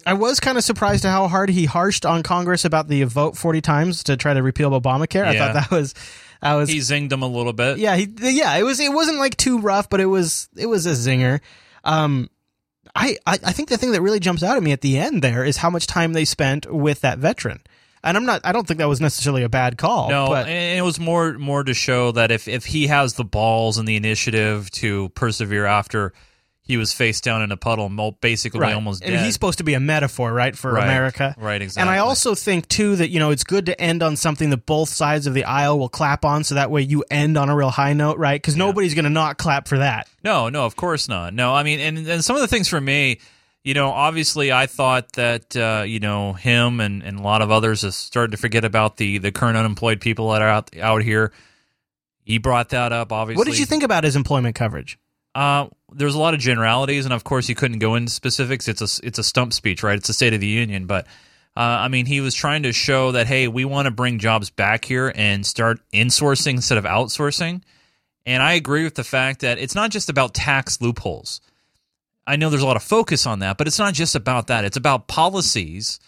I 0.06 0.14
was 0.14 0.38
kind 0.40 0.58
of 0.58 0.64
surprised 0.64 1.04
at 1.06 1.10
how 1.12 1.28
hard 1.28 1.48
he 1.48 1.64
harshed 1.64 2.04
on 2.04 2.22
Congress 2.22 2.64
about 2.64 2.88
the 2.88 3.04
vote 3.04 3.36
40 3.38 3.60
times 3.62 4.02
to 4.04 4.16
try 4.16 4.34
to 4.34 4.42
repeal 4.42 4.70
Obamacare. 4.78 5.24
I 5.24 5.38
thought 5.38 5.54
that 5.54 5.70
was, 5.70 5.94
that 6.42 6.54
was 6.54 6.68
He 6.68 6.78
zinged 6.80 7.10
him 7.10 7.22
a 7.22 7.26
little 7.26 7.54
bit. 7.54 7.78
yeah, 7.78 7.96
he, 7.96 8.08
yeah, 8.20 8.54
it 8.56 8.64
was 8.64 8.80
it 8.80 8.92
wasn't 8.92 9.18
like 9.18 9.36
too 9.36 9.60
rough, 9.60 9.88
but 9.88 10.00
it 10.00 10.06
was 10.06 10.48
it 10.56 10.66
was 10.66 10.84
a 10.84 10.90
zinger. 10.90 11.40
Um, 11.84 12.28
I, 12.94 13.16
I 13.26 13.32
I 13.44 13.52
think 13.52 13.68
the 13.68 13.76
thing 13.76 13.92
that 13.92 14.02
really 14.02 14.20
jumps 14.20 14.42
out 14.42 14.56
at 14.56 14.62
me 14.62 14.72
at 14.72 14.80
the 14.80 14.98
end 14.98 15.22
there 15.22 15.44
is 15.44 15.58
how 15.58 15.70
much 15.70 15.86
time 15.86 16.12
they 16.12 16.24
spent 16.24 16.72
with 16.72 17.00
that 17.00 17.18
veteran, 17.18 17.60
and 18.02 18.16
I'm 18.16 18.24
not 18.24 18.40
I 18.44 18.52
don't 18.52 18.66
think 18.66 18.78
that 18.78 18.88
was 18.88 19.00
necessarily 19.00 19.42
a 19.42 19.48
bad 19.48 19.78
call. 19.78 20.10
No, 20.10 20.28
but 20.28 20.46
and 20.46 20.78
it 20.78 20.82
was 20.82 21.00
more 21.00 21.32
more 21.38 21.64
to 21.64 21.74
show 21.74 22.12
that 22.12 22.30
if 22.30 22.46
if 22.46 22.66
he 22.66 22.86
has 22.86 23.14
the 23.14 23.24
balls 23.24 23.78
and 23.78 23.88
the 23.88 23.96
initiative 23.96 24.70
to 24.72 25.08
persevere 25.10 25.66
after 25.66 26.12
he 26.66 26.78
was 26.78 26.94
face 26.94 27.20
down 27.20 27.42
in 27.42 27.52
a 27.52 27.58
puddle, 27.58 27.90
basically 28.20 28.60
right. 28.60 28.74
almost 28.74 29.02
dead. 29.02 29.12
and 29.12 29.24
he's 29.24 29.34
supposed 29.34 29.58
to 29.58 29.64
be 29.64 29.74
a 29.74 29.80
metaphor, 29.80 30.32
right, 30.32 30.56
for 30.56 30.72
Right. 30.72 30.84
America, 30.84 31.34
Right, 31.38 31.60
exactly. 31.60 31.82
And 31.82 31.90
I 31.90 31.98
also 31.98 32.34
think 32.34 32.68
too 32.68 32.96
that 32.96 33.10
you 33.10 33.18
know 33.18 33.30
it's 33.30 33.44
good 33.44 33.66
to 33.66 33.78
end 33.78 34.02
on 34.02 34.16
something 34.16 34.48
that 34.50 34.64
both 34.64 34.88
sides 34.88 35.26
of 35.26 35.34
the 35.34 35.44
aisle 35.44 35.78
will 35.78 35.90
clap 35.90 36.24
on, 36.24 36.42
so 36.42 36.54
that 36.54 36.70
way 36.70 36.80
you 36.80 37.04
end 37.10 37.36
on 37.36 37.50
a 37.50 37.54
real 37.54 37.70
high 37.70 37.92
note, 37.92 38.16
right? 38.16 38.40
Because 38.40 38.56
nobody's 38.56 38.94
going 38.94 39.04
to 39.04 39.10
not 39.10 39.36
clap 39.36 39.68
for 39.68 39.78
that. 39.78 40.08
No, 40.22 40.48
no, 40.48 40.64
of 40.64 40.74
course 40.74 41.06
not. 41.06 41.34
No, 41.34 41.54
I 41.54 41.62
mean, 41.62 41.80
and 41.80 41.98
and 42.08 42.24
some 42.24 42.34
of 42.34 42.40
the 42.40 42.48
things 42.48 42.66
for 42.66 42.80
me, 42.80 43.20
you 43.62 43.74
know, 43.74 43.90
obviously, 43.90 44.50
I 44.50 44.66
thought 44.66 45.12
that 45.12 45.54
uh, 45.54 45.84
you 45.86 46.00
know 46.00 46.32
him 46.32 46.80
and, 46.80 47.02
and 47.02 47.18
a 47.18 47.22
lot 47.22 47.42
of 47.42 47.50
others 47.50 47.82
have 47.82 47.94
started 47.94 48.30
to 48.32 48.38
forget 48.38 48.64
about 48.64 48.96
the 48.96 49.18
the 49.18 49.32
current 49.32 49.58
unemployed 49.58 50.00
people 50.00 50.30
that 50.30 50.40
are 50.40 50.48
out 50.48 50.74
out 50.78 51.02
here. 51.02 51.30
He 52.24 52.38
brought 52.38 52.70
that 52.70 52.90
up. 52.90 53.12
Obviously, 53.12 53.38
What 53.38 53.48
did 53.48 53.58
you 53.58 53.66
think 53.66 53.82
about 53.82 54.04
his 54.04 54.16
employment 54.16 54.54
coverage? 54.54 54.98
Uh, 55.34 55.66
there's 55.92 56.14
a 56.14 56.18
lot 56.18 56.34
of 56.34 56.40
generalities, 56.40 57.04
and 57.04 57.14
of 57.14 57.24
course, 57.24 57.48
you 57.48 57.54
couldn't 57.54 57.78
go 57.78 57.94
into 57.94 58.12
specifics. 58.12 58.68
It's 58.68 58.80
a 58.80 59.06
it's 59.06 59.18
a 59.18 59.24
stump 59.24 59.52
speech, 59.52 59.82
right? 59.82 59.98
It's 59.98 60.08
a 60.08 60.14
State 60.14 60.34
of 60.34 60.40
the 60.40 60.46
Union, 60.46 60.86
but 60.86 61.06
uh, 61.56 61.60
I 61.60 61.88
mean, 61.88 62.06
he 62.06 62.20
was 62.20 62.34
trying 62.34 62.64
to 62.64 62.72
show 62.72 63.12
that 63.12 63.26
hey, 63.26 63.48
we 63.48 63.64
want 63.64 63.86
to 63.86 63.90
bring 63.90 64.18
jobs 64.18 64.50
back 64.50 64.84
here 64.84 65.12
and 65.14 65.46
start 65.46 65.80
insourcing 65.92 66.54
instead 66.54 66.78
of 66.78 66.84
outsourcing. 66.84 67.62
And 68.26 68.42
I 68.42 68.54
agree 68.54 68.84
with 68.84 68.94
the 68.94 69.04
fact 69.04 69.40
that 69.40 69.58
it's 69.58 69.74
not 69.74 69.90
just 69.90 70.08
about 70.08 70.34
tax 70.34 70.80
loopholes. 70.80 71.40
I 72.26 72.36
know 72.36 72.48
there's 72.48 72.62
a 72.62 72.66
lot 72.66 72.76
of 72.76 72.82
focus 72.82 73.26
on 73.26 73.40
that, 73.40 73.58
but 73.58 73.66
it's 73.66 73.78
not 73.78 73.92
just 73.92 74.14
about 74.14 74.46
that. 74.46 74.64
It's 74.64 74.78
about 74.78 75.08
policies 75.08 76.00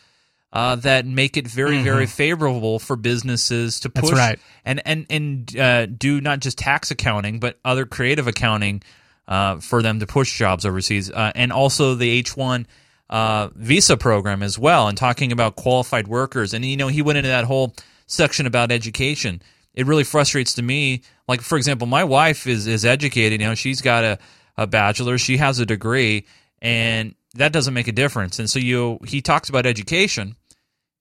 uh, 0.52 0.76
that 0.76 1.04
make 1.04 1.36
it 1.36 1.46
very, 1.46 1.82
very 1.82 2.06
favorable 2.06 2.78
for 2.78 2.96
businesses 2.96 3.80
to 3.80 3.90
push 3.90 4.12
right. 4.12 4.38
and 4.64 4.80
and 4.86 5.06
and 5.10 5.56
uh, 5.58 5.86
do 5.86 6.20
not 6.20 6.40
just 6.40 6.58
tax 6.58 6.90
accounting, 6.90 7.38
but 7.38 7.58
other 7.64 7.84
creative 7.84 8.26
accounting 8.26 8.82
uh, 9.28 9.56
for 9.60 9.82
them 9.82 10.00
to 10.00 10.06
push 10.06 10.38
jobs 10.38 10.64
overseas, 10.64 11.10
uh, 11.10 11.32
and 11.34 11.52
also 11.52 11.94
the 11.94 12.08
H 12.08 12.36
one 12.36 12.66
uh, 13.10 13.48
visa 13.54 13.96
program 13.96 14.42
as 14.42 14.58
well. 14.58 14.88
And 14.88 14.96
talking 14.96 15.32
about 15.32 15.56
qualified 15.56 16.08
workers, 16.08 16.54
and 16.54 16.64
you 16.64 16.76
know, 16.76 16.88
he 16.88 17.02
went 17.02 17.18
into 17.18 17.28
that 17.28 17.44
whole 17.44 17.74
section 18.06 18.46
about 18.46 18.70
education. 18.70 19.42
It 19.74 19.86
really 19.86 20.04
frustrates 20.04 20.54
to 20.54 20.62
me. 20.62 21.02
Like 21.28 21.40
for 21.40 21.56
example, 21.56 21.86
my 21.86 22.04
wife 22.04 22.46
is 22.46 22.66
is 22.66 22.84
educated. 22.84 23.40
You 23.40 23.48
know, 23.48 23.54
she's 23.54 23.80
got 23.80 24.04
a 24.04 24.18
a 24.56 24.66
bachelor, 24.66 25.18
she 25.18 25.36
has 25.36 25.58
a 25.58 25.66
degree, 25.66 26.26
and 26.62 27.14
that 27.34 27.52
doesn't 27.52 27.74
make 27.74 27.88
a 27.88 27.92
difference. 27.92 28.38
And 28.38 28.48
so 28.48 28.58
you 28.58 28.98
he 29.06 29.20
talks 29.20 29.48
about 29.48 29.66
education 29.66 30.36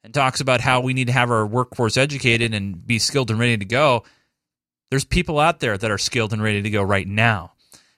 and 0.03 0.13
talks 0.13 0.41
about 0.41 0.61
how 0.61 0.81
we 0.81 0.93
need 0.93 1.07
to 1.07 1.13
have 1.13 1.31
our 1.31 1.47
workforce 1.47 1.97
educated 1.97 2.53
and 2.53 2.85
be 2.85 2.99
skilled 2.99 3.31
and 3.31 3.39
ready 3.39 3.57
to 3.57 3.65
go. 3.65 4.03
There's 4.91 5.05
people 5.05 5.39
out 5.39 5.59
there 5.61 5.77
that 5.77 5.89
are 5.89 5.97
skilled 5.97 6.33
and 6.33 6.43
ready 6.43 6.61
to 6.61 6.69
go 6.69 6.83
right 6.83 7.07
now, 7.07 7.53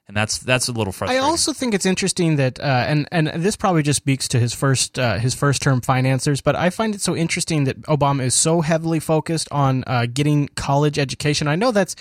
and 0.08 0.16
that's 0.16 0.38
that's 0.40 0.68
a 0.68 0.72
little 0.72 0.94
frustrating. 0.94 1.24
I 1.24 1.28
also 1.28 1.52
think 1.54 1.74
it's 1.74 1.86
interesting 1.86 2.38
that, 2.38 2.60
uh, 2.60 2.64
and 2.64 3.08
and 3.12 3.28
this 3.28 3.56
probably 3.56 3.84
just 3.84 3.98
speaks 3.98 4.28
to 4.30 4.40
his 4.40 4.54
first 4.54 4.98
uh, 4.98 5.18
his 5.20 5.34
first 5.36 5.62
term 5.62 5.82
financiers, 5.82 6.42
but 6.42 6.56
I 6.56 6.70
find 6.70 6.96
it 6.96 7.02
so 7.02 7.16
interesting 7.16 7.66
that 7.66 7.82
Obama 7.84 8.24
is 8.24 8.34
so 8.34 8.62
heavily 8.62 9.00
focused 9.00 9.48
on 9.52 9.84
uh, 9.88 10.06
getting 10.12 10.48
college 10.56 10.98
education. 10.98 11.48
I 11.48 11.56
know 11.56 11.72
that's 11.72 11.96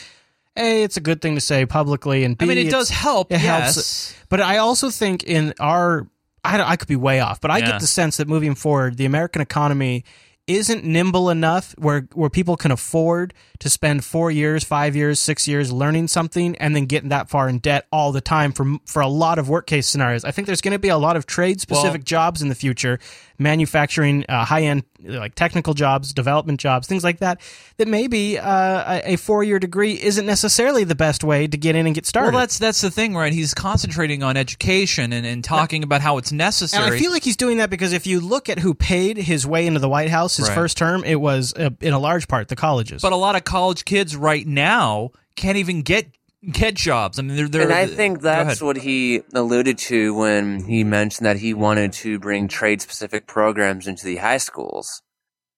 a 0.57 0.83
it's 0.85 0.97
a 0.97 1.01
good 1.01 1.21
thing 1.21 1.35
to 1.35 1.41
say 1.41 1.67
publicly, 1.67 2.23
and 2.25 2.39
B, 2.39 2.45
I 2.45 2.49
mean, 2.49 2.59
it 2.59 2.71
does 2.71 2.91
help, 2.91 3.33
It 3.33 3.43
yes. 3.43 3.75
helps, 3.75 4.15
but 4.29 4.41
I 4.41 4.59
also 4.59 4.91
think 4.91 5.25
in 5.25 5.53
our 5.59 6.07
I, 6.45 6.61
I 6.63 6.77
could 6.77 6.89
be 6.89 6.97
way 6.97 7.19
off, 7.21 7.41
but 7.41 7.51
I 7.51 7.59
Yeah. 7.59 7.73
get 7.73 7.81
the 7.81 7.87
sense 7.89 8.19
that 8.19 8.29
moving 8.29 8.55
forward, 8.55 8.97
the 8.97 9.05
American 9.05 9.43
economy 9.43 10.05
isn't 10.47 10.85
nimble 10.85 11.29
enough 11.29 11.75
where 11.79 12.09
where 12.15 12.31
people 12.31 12.57
can 12.57 12.71
afford 12.71 13.35
to 13.59 13.69
spend 13.71 14.05
four 14.05 14.31
years, 14.31 14.63
five 14.63 14.95
years, 14.95 15.19
six 15.19 15.49
years 15.49 15.73
learning 15.73 16.07
something 16.09 16.57
and 16.59 16.77
then 16.77 16.87
getting 16.87 17.09
that 17.09 17.29
far 17.29 17.49
in 17.49 17.59
debt 17.59 17.87
all 17.91 18.13
the 18.13 18.21
time 18.21 18.53
for 18.53 18.77
for 18.87 19.01
a 19.03 19.09
lot 19.09 19.39
of 19.39 19.49
work 19.49 19.67
case 19.67 19.89
scenarios. 19.89 20.25
I 20.25 20.31
think 20.31 20.47
there's 20.47 20.61
going 20.61 20.73
to 20.73 20.79
be 20.79 20.89
a 20.89 20.99
lot 20.99 21.17
of 21.17 21.27
trade 21.27 21.61
specific 21.61 22.01
Well- 22.01 22.05
jobs 22.05 22.43
in 22.43 22.49
the 22.49 22.55
future, 22.55 22.99
manufacturing, 23.39 24.25
uh, 24.29 24.45
high 24.45 24.63
end 24.63 24.85
like 25.05 25.35
technical 25.35 25.75
jobs, 25.75 26.13
development 26.13 26.59
jobs, 26.59 26.87
things 26.87 27.05
like 27.05 27.19
that. 27.19 27.41
That 27.77 27.87
maybe 27.89 28.39
uh, 28.39 29.01
a, 29.05 29.13
a 29.13 29.17
four 29.17 29.45
year 29.45 29.59
degree 29.59 29.93
isn't 29.93 30.27
necessarily 30.27 30.85
the 30.85 30.95
best 30.95 31.23
way 31.23 31.47
to 31.47 31.57
get 31.57 31.77
in 31.77 31.87
and 31.87 31.95
get 31.95 32.07
started. 32.07 32.33
Well, 32.33 32.41
that's 32.41 32.59
that's 32.59 32.81
the 32.81 32.91
thing, 32.91 33.15
right? 33.15 33.33
He's 33.33 33.53
concentrating 33.55 34.23
on 34.23 34.37
education 34.37 35.13
and, 35.13 35.27
and 35.27 35.43
talking 35.45 35.83
about 35.83 36.01
how 36.01 36.19
it's 36.19 36.33
necessary. 36.33 36.85
And 36.85 36.95
I 36.95 36.99
feel 36.99 37.11
like 37.11 37.25
he's 37.25 37.37
doing 37.37 37.59
that 37.59 37.71
because 37.71 37.93
if 37.93 38.07
you 38.07 38.21
look 38.21 38.49
at 38.49 38.59
who 38.59 38.75
paid 38.75 39.17
his 39.17 39.47
way 39.47 39.67
into 39.67 39.81
the 39.81 39.89
White 39.89 40.11
House 40.11 40.36
his 40.37 40.49
Right. 40.49 40.55
first 40.55 40.77
term, 40.77 41.05
it 41.05 41.21
was 41.21 41.53
uh, 41.55 41.71
in 41.81 41.93
a 41.93 41.99
large 41.99 42.29
part 42.29 42.49
the 42.49 42.57
colleges. 42.57 43.03
but 43.03 43.13
a 43.13 43.17
lot 43.17 43.37
of 43.37 43.45
college 43.45 43.85
kids 43.85 44.17
right 44.17 44.47
now 44.47 45.11
can't 45.37 45.57
even 45.59 45.83
get 45.83 46.07
get 46.53 46.75
jobs. 46.75 47.19
I 47.19 47.23
mean, 47.23 47.37
they're, 47.37 47.49
they're 47.49 47.63
and 47.63 47.73
I 47.73 47.87
think 47.87 48.21
that's 48.21 48.63
what 48.63 48.77
he 48.77 49.23
alluded 49.35 49.79
to 49.79 50.15
when 50.15 50.65
he 50.65 50.85
mentioned 50.85 51.27
that 51.27 51.39
he 51.39 51.55
wanted 51.55 51.93
to 51.95 52.19
bring 52.21 52.47
trade 52.47 52.81
specific 52.81 53.27
programs 53.27 53.89
into 53.89 54.05
the 54.07 54.17
high 54.17 54.37
schools, 54.39 55.03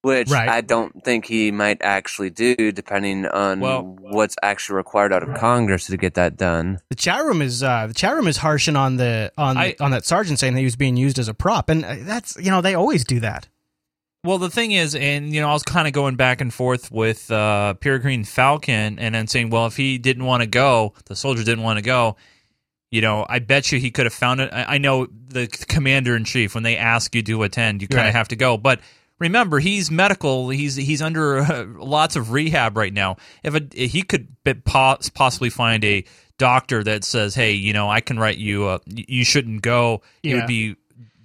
which 0.00 0.30
Right. 0.30 0.48
I 0.48 0.62
don't 0.62 1.04
think 1.04 1.26
he 1.26 1.50
might 1.50 1.82
actually 1.82 2.30
do, 2.30 2.72
depending 2.72 3.26
on 3.26 3.60
Well- 3.60 3.96
what's 4.00 4.34
actually 4.42 4.76
required 4.76 5.12
out 5.12 5.22
of 5.22 5.34
Congress 5.36 5.86
to 5.88 5.96
get 5.98 6.14
that 6.14 6.38
done. 6.38 6.78
the 6.88 6.96
chat 6.96 7.22
room 7.22 7.42
is 7.42 7.62
uh, 7.62 7.86
the 7.88 7.94
chat 7.94 8.14
room 8.14 8.26
is 8.28 8.38
harshing 8.38 8.76
on 8.76 8.96
the 8.96 9.30
on 9.36 9.58
I- 9.58 9.76
on 9.80 9.90
that 9.90 10.06
sergeant 10.06 10.38
saying 10.38 10.54
that 10.54 10.60
he 10.60 10.64
was 10.64 10.76
being 10.76 10.96
used 10.96 11.18
as 11.18 11.28
a 11.28 11.34
prop, 11.34 11.68
and 11.68 11.84
uh, 11.84 11.96
that's 12.00 12.36
you 12.40 12.50
know 12.50 12.62
they 12.62 12.74
always 12.74 13.04
do 13.04 13.20
that. 13.20 13.46
Well, 14.24 14.38
the 14.38 14.50
thing 14.50 14.72
is, 14.72 14.94
and 14.94 15.32
you 15.32 15.40
know, 15.40 15.48
I 15.48 15.52
was 15.52 15.62
kind 15.62 15.86
of 15.86 15.92
going 15.92 16.16
back 16.16 16.40
and 16.40 16.52
forth 16.52 16.90
with 16.90 17.30
uh, 17.30 17.74
Peregrine 17.74 18.24
Falcon, 18.24 18.98
and 18.98 19.14
then 19.14 19.26
saying, 19.28 19.50
well, 19.50 19.66
if 19.66 19.76
he 19.76 19.96
didn't 19.98 20.24
want 20.24 20.42
to 20.42 20.46
go, 20.48 20.92
the 21.06 21.14
soldier 21.16 21.44
didn't 21.44 21.62
want 21.64 21.78
to 21.78 21.82
go. 21.84 22.16
You 22.90 23.00
know, 23.02 23.26
I 23.28 23.38
bet 23.38 23.70
you 23.70 23.78
he 23.78 23.90
could 23.90 24.06
have 24.06 24.14
found 24.14 24.40
it. 24.40 24.50
I, 24.52 24.74
I 24.74 24.78
know 24.78 25.06
the 25.28 25.46
commander 25.46 26.16
in 26.16 26.24
chief 26.24 26.54
when 26.54 26.64
they 26.64 26.76
ask 26.76 27.14
you 27.14 27.22
to 27.22 27.42
attend, 27.42 27.82
you 27.82 27.88
kind 27.88 28.00
of 28.00 28.04
Right. 28.06 28.14
have 28.14 28.28
to 28.28 28.36
go. 28.36 28.56
But 28.56 28.80
remember, 29.20 29.60
he's 29.60 29.90
medical. 29.90 30.48
He's 30.48 30.74
he's 30.74 31.00
under 31.02 31.38
uh, 31.40 31.66
lots 31.76 32.16
of 32.16 32.32
rehab 32.32 32.76
right 32.76 32.92
now. 32.92 33.16
If 33.44 33.54
a, 33.54 33.60
he 33.72 34.02
could 34.02 34.28
pos- 34.64 35.10
possibly 35.10 35.50
find 35.50 35.84
a 35.84 36.02
doctor 36.38 36.82
that 36.84 37.04
says, 37.04 37.34
hey, 37.34 37.52
you 37.52 37.72
know, 37.72 37.90
I 37.90 38.00
can 38.00 38.18
write 38.18 38.38
you. 38.38 38.66
Uh, 38.66 38.78
you 38.86 39.24
shouldn't 39.24 39.60
go. 39.62 40.02
It 40.22 40.34
would 40.36 40.46
be, 40.46 40.76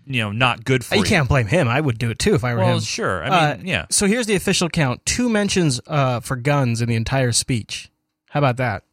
you 0.06 0.22
know, 0.22 0.32
not 0.32 0.66
good 0.66 0.84
for 0.84 0.96
You 0.96 1.02
you. 1.02 1.08
can't 1.08 1.28
blame 1.30 1.48
him. 1.48 1.68
I 1.68 1.80
would 1.80 1.98
do 1.98 2.10
it 2.10 2.20
too 2.20 2.34
if 2.36 2.44
I 2.44 2.54
were 2.54 2.60
Well, 2.62 2.76
him. 2.76 2.82
sure. 2.82 3.24
I 3.24 3.28
Uh, 3.28 3.58
mean, 3.58 3.66
yeah. 3.68 3.86
So 3.90 4.08
here's 4.08 4.26
the 4.28 4.36
official 4.36 4.70
count: 4.70 5.06
two 5.06 5.30
mentions 5.30 5.80
uh, 5.88 6.20
for 6.20 6.36
guns 6.36 6.82
in 6.82 6.90
the 6.90 6.96
entire 6.96 7.32
speech. 7.32 7.90
How 8.30 8.40
about 8.40 8.58
that? 8.58 8.84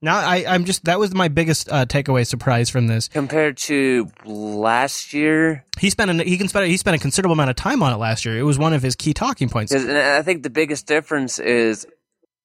Now 0.00 0.16
I, 0.18 0.44
I'm 0.46 0.64
just 0.64 0.84
that 0.84 1.00
was 1.00 1.12
my 1.12 1.26
biggest 1.26 1.68
uh, 1.72 1.84
takeaway 1.84 2.24
surprise 2.24 2.70
from 2.70 2.86
this. 2.86 3.08
Compared 3.08 3.56
to 3.66 4.08
last 4.24 5.12
year, 5.12 5.64
He 5.78 5.90
spent 5.90 6.10
an, 6.10 6.20
he 6.20 6.38
can 6.38 6.46
spend 6.46 6.66
he 6.70 6.76
spent 6.76 6.94
a 6.94 7.00
considerable 7.00 7.32
amount 7.32 7.50
of 7.50 7.56
time 7.56 7.82
on 7.82 7.92
it 7.92 7.96
last 7.96 8.24
year. 8.24 8.38
It 8.38 8.44
was 8.44 8.58
one 8.58 8.72
of 8.72 8.82
his 8.82 8.94
key 8.94 9.12
talking 9.12 9.48
points. 9.48 9.72
and 9.72 9.90
I 9.90 10.22
think 10.22 10.44
the 10.44 10.50
biggest 10.50 10.86
difference 10.86 11.40
is 11.40 11.84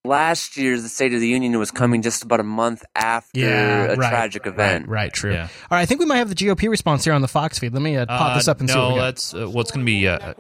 last 0.06 0.58
year 0.58 0.80
the 0.82 0.90
State 0.90 1.14
of 1.14 1.22
the 1.22 1.28
Union 1.30 1.58
was 1.58 1.72
coming 1.72 2.02
just 2.02 2.24
about 2.24 2.42
a 2.42 2.44
month 2.44 2.84
after 2.94 3.40
Yeah, 3.40 3.84
a 3.86 3.96
right, 3.96 4.10
tragic 4.10 4.46
event. 4.46 4.88
Right, 4.90 5.04
right, 5.04 5.14
true. 5.14 5.32
Yeah. 5.32 5.44
All 5.44 5.78
right, 5.78 5.82
I 5.82 5.86
think 5.86 6.02
we 6.02 6.06
might 6.06 6.18
have 6.18 6.28
the 6.28 6.36
GOP 6.36 6.68
response 6.70 7.06
here 7.06 7.14
on 7.14 7.22
the 7.22 7.28
Fox 7.30 7.58
feed. 7.58 7.72
Let 7.72 7.82
me 7.82 7.96
uh, 7.96 8.06
pop 8.06 8.32
Uh, 8.32 8.36
this 8.36 8.50
up 8.50 8.60
and 8.60 8.68
no, 8.68 8.74
see 8.74 8.80
what 8.80 8.90
we 8.90 8.96
got. 9.00 9.04
that's 9.06 9.34
uh, 9.34 9.48
what's 9.50 9.72
going 9.72 9.86
to 9.86 9.90
be. 9.90 10.08
Uh, 10.08 10.34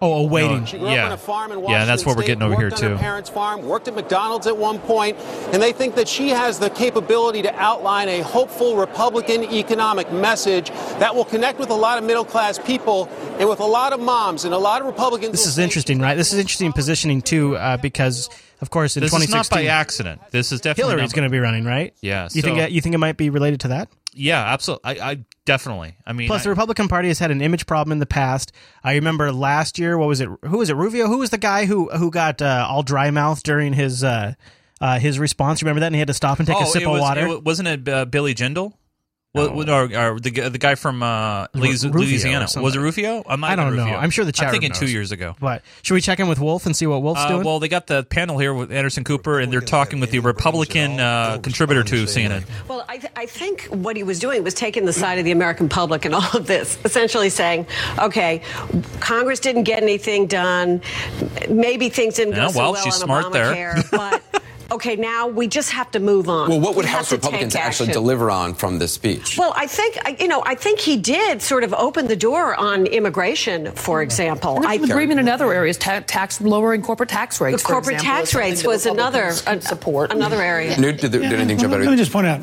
Oh, 0.00 0.14
oh, 0.14 0.26
waiting. 0.26 0.60
no, 0.60 0.64
She 0.66 0.78
grew 0.78 0.88
up 0.88 0.94
yeah, 0.94 1.06
on 1.06 1.12
a 1.12 1.16
farm 1.18 1.52
in 1.52 1.58
yeah, 1.58 1.64
Washington 1.64 1.86
that's 1.88 2.06
what 2.06 2.16
we're 2.16 2.22
State, 2.22 2.26
getting 2.38 2.42
over 2.42 2.56
here 2.56 2.64
worked 2.70 2.82
on 2.82 2.90
her 2.90 2.96
too. 2.96 3.00
parents' 3.00 3.30
farm, 3.30 3.62
worked 3.66 3.88
at 3.88 3.94
McDonald's 3.94 4.46
at 4.46 4.56
one 4.56 4.78
point, 4.78 5.16
and 5.52 5.62
they 5.62 5.72
think 5.72 5.94
that 5.96 6.08
she 6.08 6.28
has 6.30 6.58
the 6.58 6.70
capability 6.70 7.42
to 7.42 7.54
outline 7.56 8.08
a 8.08 8.20
hopeful 8.22 8.76
Republican 8.76 9.42
economic 9.44 10.10
message 10.12 10.70
that 10.98 11.14
will 11.14 11.24
connect 11.24 11.58
with 11.58 11.70
a 11.70 11.74
lot 11.74 11.98
of 11.98 12.04
middle 12.04 12.24
class 12.24 12.58
people 12.58 13.08
and 13.38 13.48
with 13.48 13.60
a 13.60 13.64
lot 13.66 13.92
of 13.92 14.00
moms 14.00 14.44
and 14.44 14.54
a 14.54 14.58
lot 14.58 14.80
of 14.80 14.86
Republicans. 14.86 15.32
This 15.32 15.46
is 15.46 15.58
interesting, 15.58 15.98
right? 16.00 16.14
This 16.16 16.32
is 16.32 16.38
interesting 16.38 16.72
positioning 16.72 17.20
too, 17.22 17.56
uh, 17.56 17.76
because 17.78 18.28
of 18.64 18.70
course 18.70 18.96
in 18.96 19.02
This 19.02 19.12
is 19.12 19.28
not 19.28 19.50
by 19.50 19.66
accident. 19.66 20.22
This 20.30 20.50
is 20.50 20.62
definitely 20.62 20.92
Hillary's 20.92 21.12
going 21.12 21.28
to 21.28 21.30
be 21.30 21.38
running, 21.38 21.66
right? 21.66 21.94
Yeah, 22.00 22.24
You 22.32 22.40
think 22.40 22.56
so- 22.56 22.62
that, 22.62 22.72
you 22.72 22.80
think 22.80 22.94
it 22.94 22.98
might 22.98 23.18
be 23.18 23.28
related 23.28 23.60
to 23.60 23.68
that? 23.68 23.90
Yeah, 24.14 24.42
absolutely. 24.42 25.00
I, 25.00 25.10
I 25.10 25.24
definitely. 25.44 25.96
I 26.06 26.14
mean, 26.14 26.28
Plus, 26.28 26.40
I- 26.40 26.44
the 26.44 26.48
Republican 26.48 26.88
Party 26.88 27.08
has 27.08 27.18
had 27.18 27.30
an 27.30 27.42
image 27.42 27.66
problem 27.66 27.92
in 27.92 27.98
the 27.98 28.06
past. 28.06 28.52
I 28.82 28.94
remember 28.94 29.30
last 29.32 29.78
year, 29.78 29.98
what 29.98 30.08
was 30.08 30.20
it? 30.22 30.30
Who 30.46 30.58
was 30.58 30.70
it? 30.70 30.76
Rubio? 30.76 31.08
Who 31.08 31.18
was 31.18 31.28
the 31.28 31.38
guy 31.38 31.66
who 31.66 31.90
who 31.90 32.10
got 32.10 32.40
uh, 32.40 32.66
all 32.66 32.82
dry 32.82 33.10
mouth 33.10 33.42
during 33.42 33.74
his 33.74 34.02
uh, 34.02 34.32
uh, 34.80 34.98
his 34.98 35.18
response? 35.18 35.62
Remember 35.62 35.80
that? 35.80 35.86
And 35.88 35.96
he 35.96 35.98
had 35.98 36.08
to 36.08 36.14
stop 36.14 36.38
and 36.38 36.48
take 36.48 36.56
oh, 36.56 36.62
a 36.62 36.66
sip 36.66 36.82
it 36.82 36.88
of 36.88 36.98
water. 36.98 37.26
It, 37.26 37.44
wasn't 37.44 37.68
it 37.68 37.88
uh, 37.88 38.04
Billy 38.06 38.34
Jindal? 38.34 38.72
Well, 39.34 39.68
or, 39.68 39.82
or 39.84 40.20
the 40.20 40.30
the 40.48 40.58
guy 40.58 40.76
from 40.76 41.02
uh, 41.02 41.48
Louis- 41.54 41.84
Rufio 41.84 41.90
or 41.90 41.98
Louisiana 41.98 42.46
was 42.56 42.76
it 42.76 42.78
Rufio? 42.78 43.24
I, 43.26 43.34
might 43.34 43.50
I 43.52 43.56
don't 43.56 43.74
know. 43.74 43.82
Rufio. 43.82 43.98
I'm 43.98 44.10
sure 44.10 44.24
the 44.24 44.30
chat 44.30 44.46
I'm 44.46 44.52
room 44.52 44.60
thinking 44.60 44.78
two 44.78 44.86
years 44.88 45.10
ago. 45.10 45.34
but 45.40 45.62
should 45.82 45.94
we 45.94 46.00
check 46.00 46.20
in 46.20 46.28
with 46.28 46.38
Wolf 46.38 46.66
and 46.66 46.76
see 46.76 46.86
what 46.86 47.02
Wolf's 47.02 47.20
Uh, 47.20 47.28
doing? 47.30 47.44
well, 47.44 47.58
they 47.58 47.66
got 47.66 47.88
the 47.88 48.04
panel 48.04 48.38
here 48.38 48.54
with 48.54 48.70
Anderson 48.70 49.02
Cooper, 49.02 49.40
and 49.40 49.52
they're 49.52 49.60
talking 49.60 49.98
with 49.98 50.12
the 50.12 50.20
Republican 50.20 51.00
uh, 51.00 51.38
contributor 51.38 51.82
to 51.82 52.04
CNN. 52.04 52.44
Well, 52.68 52.84
I, 52.88 52.98
th- 52.98 53.12
I 53.16 53.26
think 53.26 53.62
what 53.64 53.96
he 53.96 54.04
was 54.04 54.20
doing 54.20 54.44
was 54.44 54.54
taking 54.54 54.84
the 54.84 54.92
side 54.92 55.18
of 55.18 55.24
the 55.24 55.32
American 55.32 55.68
public 55.68 56.06
in 56.06 56.14
all 56.14 56.30
of 56.36 56.46
this, 56.46 56.78
essentially 56.84 57.28
saying, 57.28 57.66
okay, 57.98 58.40
Congress 59.00 59.40
didn't 59.40 59.64
get 59.64 59.82
anything 59.82 60.28
done. 60.28 60.80
Maybe 61.48 61.88
things 61.88 62.14
didn't 62.14 62.34
Yeah, 62.34 62.46
go 62.46 62.52
so 62.52 62.58
well, 62.60 62.72
well 62.74 62.84
she's 62.84 62.94
on 63.02 63.06
smart 63.06 63.32
there. 63.32 63.52
Obamacare, 63.74 63.90
but 63.90 64.42
okay, 64.70 64.96
now 64.96 65.28
we 65.28 65.46
just 65.48 65.70
have 65.70 65.90
to 65.92 66.00
move 66.00 66.28
on. 66.28 66.48
Well, 66.48 66.60
what 66.60 66.76
would 66.76 66.84
We 66.84 66.90
House 66.90 67.12
Republicans 67.12 67.54
actually 67.54 67.92
deliver 67.92 68.30
on 68.30 68.54
from 68.54 68.78
this 68.78 68.92
speech? 68.92 69.38
Well, 69.38 69.52
I 69.56 69.66
think 69.66 70.20
you 70.20 70.28
know. 70.28 70.42
I 70.44 70.54
think 70.54 70.80
he 70.80 70.96
did 70.96 71.42
sort 71.42 71.64
of 71.64 71.72
open 71.74 72.06
the 72.06 72.16
door 72.16 72.54
on 72.54 72.86
immigration, 72.86 73.72
for 73.72 74.02
example. 74.02 74.60
I 74.64 74.74
agreement 74.74 75.20
in 75.20 75.28
other 75.28 75.52
areas, 75.52 75.76
ta- 75.76 76.02
tax 76.06 76.40
lowering 76.40 76.82
corporate 76.82 77.08
tax 77.08 77.40
rates. 77.40 77.62
The 77.62 77.66
for 77.66 77.72
corporate 77.74 77.96
example, 77.96 78.16
tax 78.20 78.34
rates 78.34 78.62
that 78.62 78.68
was 78.68 78.86
another 78.86 79.32
support. 79.60 80.12
another 80.12 80.40
area. 80.40 80.78
Newt, 80.78 81.00
did, 81.00 81.12
did 81.12 81.24
anything 81.24 81.58
jump 81.58 81.72
Let 81.72 81.80
out 81.80 81.86
me 81.86 81.86
at 81.86 81.90
you? 81.92 81.96
just 81.96 82.12
point 82.12 82.26
out, 82.26 82.42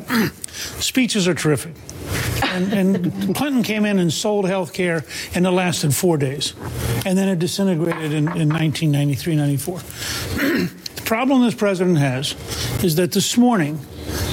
speeches 0.80 1.28
are 1.28 1.34
terrific. 1.34 1.74
And, 2.42 2.72
and 2.72 3.34
Clinton 3.36 3.62
came 3.62 3.84
in 3.86 3.98
and 3.98 4.12
sold 4.12 4.46
health 4.46 4.72
care, 4.72 5.04
and 5.34 5.46
it 5.46 5.50
lasted 5.50 5.94
four 5.94 6.18
days. 6.18 6.54
And 7.06 7.16
then 7.16 7.28
it 7.28 7.38
disintegrated 7.38 8.12
in, 8.12 8.28
in 8.28 8.48
1993, 8.48 9.36
94. 9.36 9.80
the 11.02 11.08
problem 11.08 11.42
this 11.42 11.54
president 11.54 11.98
has 11.98 12.34
is 12.84 12.94
that 12.94 13.10
this 13.12 13.36
morning, 13.36 13.78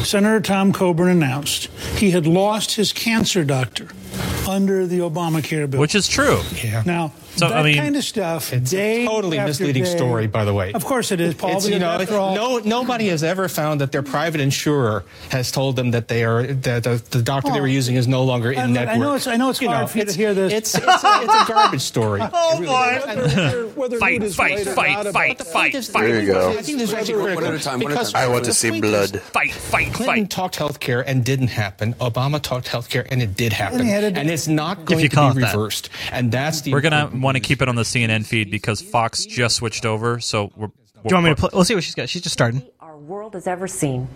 Senator 0.03 0.39
Tom 0.39 0.71
Coburn 0.71 1.09
announced 1.09 1.65
he 1.97 2.11
had 2.11 2.27
lost 2.27 2.75
his 2.75 2.93
cancer 2.93 3.43
doctor 3.43 3.87
under 4.47 4.87
the 4.87 4.99
Obamacare 4.99 5.69
bill. 5.69 5.79
Which 5.79 5.95
is 5.95 6.07
true. 6.07 6.39
Yeah. 6.63 6.81
Now, 6.85 7.11
So, 7.35 7.47
that 7.49 7.57
I 7.57 7.63
mean- 7.63 7.77
kind 7.77 7.95
of 7.95 8.03
stuff, 8.03 8.51
It's 8.51 8.71
day 8.71 9.05
a 9.05 9.07
totally 9.07 9.37
after 9.37 9.49
misleading 9.49 9.83
day- 9.83 9.95
story, 9.95 10.27
by 10.27 10.43
the 10.45 10.53
way. 10.53 10.73
Of 10.73 10.83
course 10.83 11.11
it 11.11 11.21
is, 11.21 11.35
Paul. 11.35 11.57
It's, 11.57 11.67
you 11.69 11.79
know, 11.79 11.89
after 11.91 12.15
all, 12.17 12.33
no, 12.35 12.57
nobody 12.57 13.07
has 13.09 13.23
ever 13.23 13.47
found 13.47 13.79
that 13.81 13.91
their 13.91 14.01
private 14.01 14.41
insurer 14.41 15.03
has 15.29 15.51
told 15.51 15.75
them 15.75 15.91
that 15.91 16.07
they 16.07 16.23
are 16.23 16.43
that 16.43 16.83
the, 16.83 17.01
the 17.11 17.21
doctor 17.21 17.51
they 17.51 17.61
were 17.61 17.67
Oh. 17.67 17.69
using 17.69 17.95
is 17.95 18.07
no 18.07 18.23
longer 18.23 18.49
I- 18.57 18.63
in 18.65 18.73
network. 18.73 18.95
I 18.95 18.99
know 18.99 19.09
it's- 19.15 19.27
I 19.27 19.37
know 19.37 19.49
it's 19.51 19.59
hard 19.59 19.89
for 19.89 19.97
you 19.99 20.05
to 20.05 20.13
hear 20.13 20.33
this. 20.33 20.51
It's, 20.51 20.75
it's, 20.75 20.85
a, 20.85 20.91
it's 21.23 21.33
a 21.33 21.45
garbage 21.47 21.81
story. 21.81 22.21
Oh 22.33 22.59
whether 23.75 23.97
Fight, 23.99 24.23
fight, 24.33 24.59
fight, 24.67 25.07
fight, 25.07 25.39
fight, 25.41 25.75
fight. 25.75 25.93
There 25.93 26.21
you 26.21 26.33
go. 26.33 26.49
I 26.49 26.61
think 26.61 26.77
this 26.79 26.89
is 26.89 26.93
actually 26.93 27.15
One 27.15 27.25
critical 27.35 27.47
at 27.53 27.53
a 27.61 27.63
time, 27.63 27.79
one 27.79 27.91
at 27.91 27.95
a 27.95 27.99
because 27.99 28.13
time. 28.13 28.23
I 28.23 28.27
want 28.27 28.45
to 28.45 28.53
see 28.53 28.79
blood. 28.81 29.21
Fight, 29.21 29.51
fight, 29.51 29.85
fight. 29.87 29.93
Clinton 29.93 30.23
fight. 30.25 30.29
talked 30.29 30.57
healthcare 30.57 31.03
and 31.05 31.23
didn't 31.23 31.47
happen. 31.49 31.93
Obama 31.95 32.41
talked 32.41 32.67
healthcare 32.67 33.05
and 33.09 33.21
it 33.21 33.35
did 33.35 33.53
happen. 33.53 33.81
And 34.09 34.17
he 34.17 34.19
had 34.19 34.27
a- 34.27 34.29
And 34.29 34.33
it's 34.33 34.47
not 34.47 34.85
going 34.85 35.01
you 35.01 35.09
to 35.09 35.15
call 35.15 35.33
be 35.33 35.39
it 35.39 35.41
that. 35.45 35.55
reversed. 35.55 35.89
And 36.11 36.31
that's 36.31 36.61
the 36.61 36.71
We're 36.73 36.81
gonna 36.81 37.09
want 37.13 37.35
to 37.35 37.39
keep 37.41 37.61
it 37.61 37.69
on 37.69 37.75
the 37.75 37.83
CNN 37.83 38.25
feed 38.25 38.51
because 38.51 38.81
Fox 38.81 39.25
just 39.25 39.55
switched 39.57 39.85
over. 39.85 40.19
So 40.19 40.51
we're. 40.55 40.67
Do 40.67 40.73
you 41.05 41.15
want 41.15 41.25
me 41.25 41.29
to 41.31 41.35
play? 41.37 41.49
We'll 41.53 41.63
see 41.63 41.75
what 41.75 41.83
she's 41.85 41.95
got. 41.95 42.09
She's 42.09 42.21
just 42.21 42.33
starting. 42.33 42.61
our 42.81 42.97
world 42.97 43.33
has 43.33 43.47
ever 43.47 43.67
seen. 43.67 44.07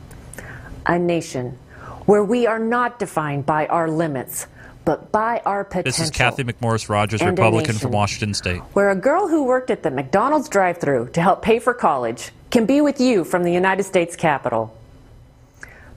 A 0.85 0.99
nation 0.99 1.57
where 2.05 2.23
we 2.23 2.45
are 2.45 2.59
not 2.59 2.99
defined 2.99 3.45
by 3.45 3.67
our 3.67 3.89
limits, 3.89 4.47
but 4.83 5.09
by 5.13 5.41
our 5.45 5.63
potential. 5.63 5.89
This 5.89 5.99
is 6.01 6.11
Cathy 6.11 6.43
McMorris 6.43 6.89
Rodgers, 6.89 7.21
Republican 7.23 7.75
from 7.75 7.91
Washington 7.91 8.33
State. 8.33 8.59
Where 8.73 8.89
a 8.91 8.95
girl 8.97 9.29
who 9.29 9.45
worked 9.45 9.71
at 9.71 9.83
the 9.83 9.91
McDonald's 9.91 10.49
drive 10.49 10.79
through 10.79 11.07
to 11.13 11.21
help 11.21 11.41
pay 11.41 11.59
for 11.59 11.73
college 11.73 12.31
can 12.51 12.65
be 12.65 12.81
with 12.81 12.99
you 12.99 13.23
from 13.23 13.43
the 13.43 13.51
United 13.53 13.83
States 13.83 14.17
Capitol. 14.17 14.75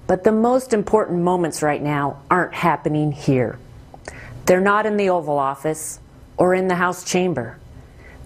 But 0.07 0.23
the 0.23 0.31
most 0.31 0.73
important 0.73 1.23
moments 1.23 1.63
right 1.63 1.83
now 1.83 2.21
aren't 2.31 2.55
happening 2.55 3.11
here. 3.11 3.59
They're 4.47 4.61
not 4.61 4.87
in 4.87 4.97
the 4.97 5.11
Oval 5.11 5.39
Office 5.39 5.99
or 6.37 6.55
in 6.55 6.69
the 6.69 6.77
House 6.77 7.05
chamber. 7.05 7.59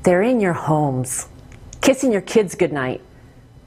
They're 0.02 0.22
in 0.22 0.38
your 0.38 0.52
homes, 0.52 1.28
kissing 1.80 2.12
your 2.12 2.20
kids 2.20 2.54
goodnight, 2.54 3.00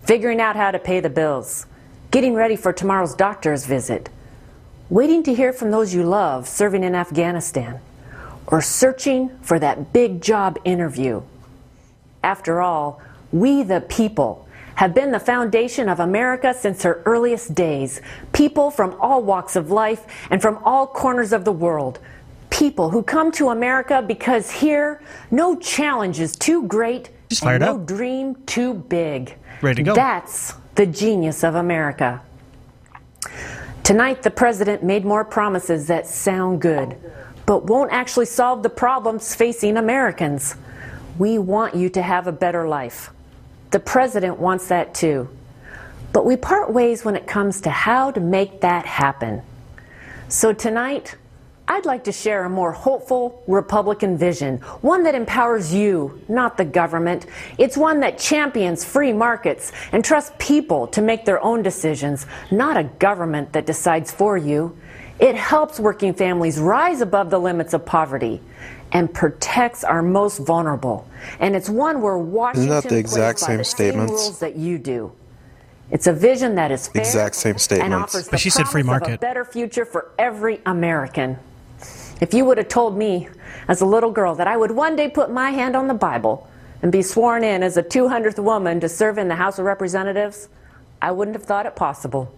figuring 0.04 0.40
out 0.40 0.56
how 0.56 0.70
to 0.70 0.78
pay 0.78 1.00
the 1.00 1.10
bills, 1.10 1.66
getting 2.12 2.36
ready 2.36 2.56
for 2.56 2.72
tomorrow's 2.72 3.16
doctor's 3.16 3.66
visit, 3.66 4.10
waiting 4.90 5.24
to 5.24 5.34
hear 5.34 5.52
from 5.52 5.72
those 5.72 5.96
you 5.96 6.04
love 6.04 6.48
serving 6.48 6.84
in 6.84 6.94
Afghanistan, 6.94 7.80
or 8.46 8.62
searching 8.62 9.36
for 9.42 9.58
that 9.58 9.92
big 9.92 10.22
job 10.22 10.60
interview. 10.64 11.24
After 12.24 12.62
all, 12.62 13.02
we 13.32 13.64
the 13.64 13.82
people 13.82 14.48
have 14.76 14.94
been 14.94 15.12
the 15.12 15.20
foundation 15.20 15.90
of 15.90 16.00
America 16.00 16.54
since 16.54 16.84
her 16.84 17.02
earliest 17.06 17.56
days. 17.56 18.02
People 18.32 18.70
from 18.72 18.96
all 19.00 19.24
walks 19.24 19.56
of 19.56 19.72
life 19.72 20.06
and 20.30 20.42
from 20.42 20.60
all 20.64 20.86
corners 20.88 21.34
of 21.34 21.46
the 21.46 21.52
world. 21.52 22.00
People 22.54 22.92
who 22.92 23.02
come 23.02 23.32
to 23.32 23.50
America 23.50 24.04
because 24.06 24.52
here 24.52 25.02
no 25.32 25.56
challenge 25.56 26.20
is 26.20 26.36
too 26.36 26.68
great 26.68 27.10
Just 27.30 27.44
and 27.44 27.60
no 27.60 27.76
up. 27.76 27.88
dream 27.88 28.36
too 28.46 28.76
big. 28.76 29.36
Ready 29.64 29.78
to 29.78 29.84
go. 29.84 29.96
That's 29.96 30.54
the 30.76 30.86
genius 30.86 31.44
of 31.44 31.56
America. 31.56 32.22
Tonight, 33.84 34.22
the 34.22 34.30
president 34.30 34.84
made 34.84 35.04
more 35.04 35.26
promises 35.26 35.88
that 35.88 36.06
sound 36.06 36.62
good, 36.62 36.96
but 37.48 37.66
won't 37.66 37.92
actually 37.92 38.28
solve 38.28 38.62
the 38.62 38.70
problems 38.70 39.34
facing 39.34 39.76
Americans. 39.76 40.56
We 41.18 41.40
want 41.40 41.76
you 41.76 41.90
to 41.90 42.04
have 42.04 42.28
a 42.28 42.32
better 42.32 42.68
life. 42.68 43.10
The 43.72 43.80
president 43.80 44.38
wants 44.38 44.68
that 44.68 44.94
too. 44.94 45.28
But 46.14 46.24
we 46.24 46.38
part 46.38 46.72
ways 46.72 47.04
when 47.04 47.16
it 47.16 47.26
comes 47.26 47.62
to 47.62 47.72
how 47.72 48.12
to 48.12 48.20
make 48.20 48.62
that 48.62 48.86
happen. 48.86 49.42
So 50.28 50.54
tonight, 50.54 51.16
I'd 51.66 51.86
like 51.86 52.04
to 52.06 52.12
share 52.12 52.44
a 52.44 52.50
more 52.50 52.74
hopeful 52.74 53.42
Republican 53.48 54.18
vision, 54.18 54.58
one 54.82 55.04
that 55.04 55.16
empowers 55.16 55.74
you, 55.74 56.22
not 56.28 56.58
the 56.58 56.66
government. 56.66 57.26
It's 57.58 57.78
one 57.78 58.02
that 58.02 58.18
champions 58.18 58.84
free 58.84 59.14
markets 59.14 59.72
and 59.94 60.04
trusts 60.04 60.36
people 60.40 60.88
to 60.88 61.02
make 61.02 61.24
their 61.24 61.42
own 61.42 61.64
decisions, 61.64 62.26
not 62.52 62.76
a 62.76 62.84
government 62.84 63.54
that 63.54 63.66
decides 63.66 64.12
for 64.12 64.38
you. 64.38 64.78
It 65.20 65.36
helps 65.36 65.80
working 65.80 66.14
families 66.14 66.60
rise 66.60 67.00
above 67.00 67.30
the 67.30 67.40
limits 67.40 67.74
of 67.74 67.86
poverty 67.86 68.42
and 68.92 69.12
protects 69.14 69.86
our 69.86 70.02
most 70.02 70.40
vulnerable. 70.40 71.08
And 71.40 71.56
it's 71.56 71.70
one 71.70 72.02
where 72.02 72.18
Washington 72.18 72.72
Isn't 72.72 72.84
that 72.84 72.90
the 72.90 72.98
exact 73.00 73.40
plays 73.40 73.48
by 73.48 73.48
same 73.54 73.58
the 73.60 73.64
statements? 73.64 74.12
rules 74.12 74.40
that 74.40 74.56
you 74.58 74.78
do. 74.78 75.14
It's 75.92 76.08
a 76.08 76.14
vision 76.14 76.56
that 76.56 76.72
is 76.72 76.88
fair 76.88 77.02
Exact 77.02 77.36
same 77.36 77.56
and 77.80 77.94
offers 77.94 78.26
But 78.26 78.32
the 78.32 78.38
she 78.38 78.50
said 78.50 78.68
free 78.68 78.84
promise 78.84 79.04
of 79.04 79.10
market. 79.10 79.14
a 79.16 79.18
better 79.20 79.46
future 79.46 79.86
for 79.86 80.12
every 80.20 80.60
American. 80.66 81.38
If 82.22 82.34
you 82.34 82.46
would 82.46 82.58
have 82.58 82.68
told 82.68 82.98
me 82.98 83.28
as 83.68 83.82
a 83.82 83.86
little 83.86 84.12
girl 84.12 84.36
that 84.36 84.48
I 84.48 84.58
would 84.58 84.72
one 84.72 84.96
day 84.96 85.10
put 85.10 85.32
my 85.32 85.52
hand 85.52 85.76
on 85.76 85.88
the 85.88 85.94
Bible 85.94 86.48
and 86.82 86.92
be 86.92 87.02
sworn 87.02 87.44
in 87.44 87.64
as 87.64 87.78
a 87.78 87.84
200th 87.84 88.44
woman 88.44 88.80
to 88.82 88.90
serve 88.90 89.18
in 89.18 89.28
the 89.28 89.36
House 89.36 89.58
of 89.58 89.66
Representatives, 89.66 90.50
I 91.02 91.12
wouldn't 91.12 91.36
have 91.36 91.46
thought 91.46 91.66
it 91.66 91.76
possible. 91.76 92.34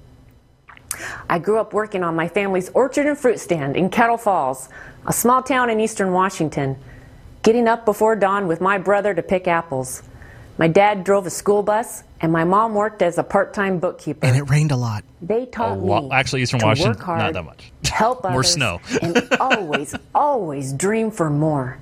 I 1.29 1.39
grew 1.39 1.59
up 1.59 1.73
working 1.73 2.03
on 2.03 2.15
my 2.15 2.27
family's 2.27 2.69
orchard 2.69 3.05
and 3.05 3.17
fruit 3.17 3.39
stand 3.39 3.75
in 3.75 3.89
Kettle 3.89 4.17
Falls, 4.17 4.69
a 5.05 5.13
small 5.13 5.43
town 5.43 5.69
in 5.69 5.79
eastern 5.79 6.13
Washington, 6.13 6.77
getting 7.43 7.67
up 7.67 7.85
before 7.85 8.15
dawn 8.15 8.47
with 8.47 8.61
my 8.61 8.77
brother 8.77 9.13
to 9.13 9.21
pick 9.21 9.47
apples. 9.47 10.03
My 10.57 10.67
dad 10.67 11.03
drove 11.03 11.25
a 11.25 11.29
school 11.29 11.63
bus, 11.63 12.03
and 12.21 12.31
my 12.31 12.43
mom 12.43 12.73
worked 12.73 13.01
as 13.01 13.17
a 13.17 13.23
part 13.23 13.53
time 13.53 13.79
bookkeeper. 13.79 14.25
And 14.25 14.35
it 14.37 14.43
rained 14.49 14.71
a 14.71 14.75
lot. 14.75 15.03
They 15.21 15.45
taught 15.47 15.77
A 15.77 15.79
lot- 15.81 16.03
me 16.05 16.09
actually, 16.11 16.41
Eastern 16.43 16.59
to 16.61 16.65
Washington, 16.65 16.93
work 16.93 17.01
hard, 17.03 17.19
not 17.19 17.33
that 17.33 17.43
much. 17.43 17.71
help 17.91 18.23
More 18.23 18.33
others, 18.33 18.53
snow. 18.53 18.79
and 19.01 19.27
always, 19.39 19.95
always 20.15 20.73
dream 20.73 21.11
for 21.11 21.29
more. 21.29 21.77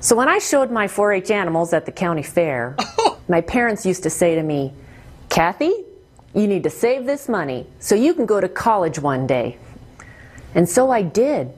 So 0.00 0.14
when 0.16 0.28
I 0.28 0.38
showed 0.38 0.70
my 0.70 0.86
4-H 0.86 1.30
animals 1.30 1.72
at 1.72 1.86
the 1.86 1.92
county 1.92 2.22
fair, 2.22 2.76
my 3.28 3.40
parents 3.40 3.84
used 3.86 4.02
to 4.04 4.10
say 4.10 4.34
to 4.34 4.42
me, 4.42 4.72
"Cathy, 5.28 5.72
you 6.34 6.46
need 6.46 6.62
to 6.64 6.70
save 6.70 7.06
this 7.06 7.28
money 7.28 7.66
so 7.80 7.94
you 7.94 8.14
can 8.14 8.26
go 8.26 8.40
to 8.40 8.48
college 8.48 8.98
one 8.98 9.26
day." 9.26 9.58
And 10.54 10.68
so 10.68 10.90
I 10.90 11.02
did. 11.02 11.52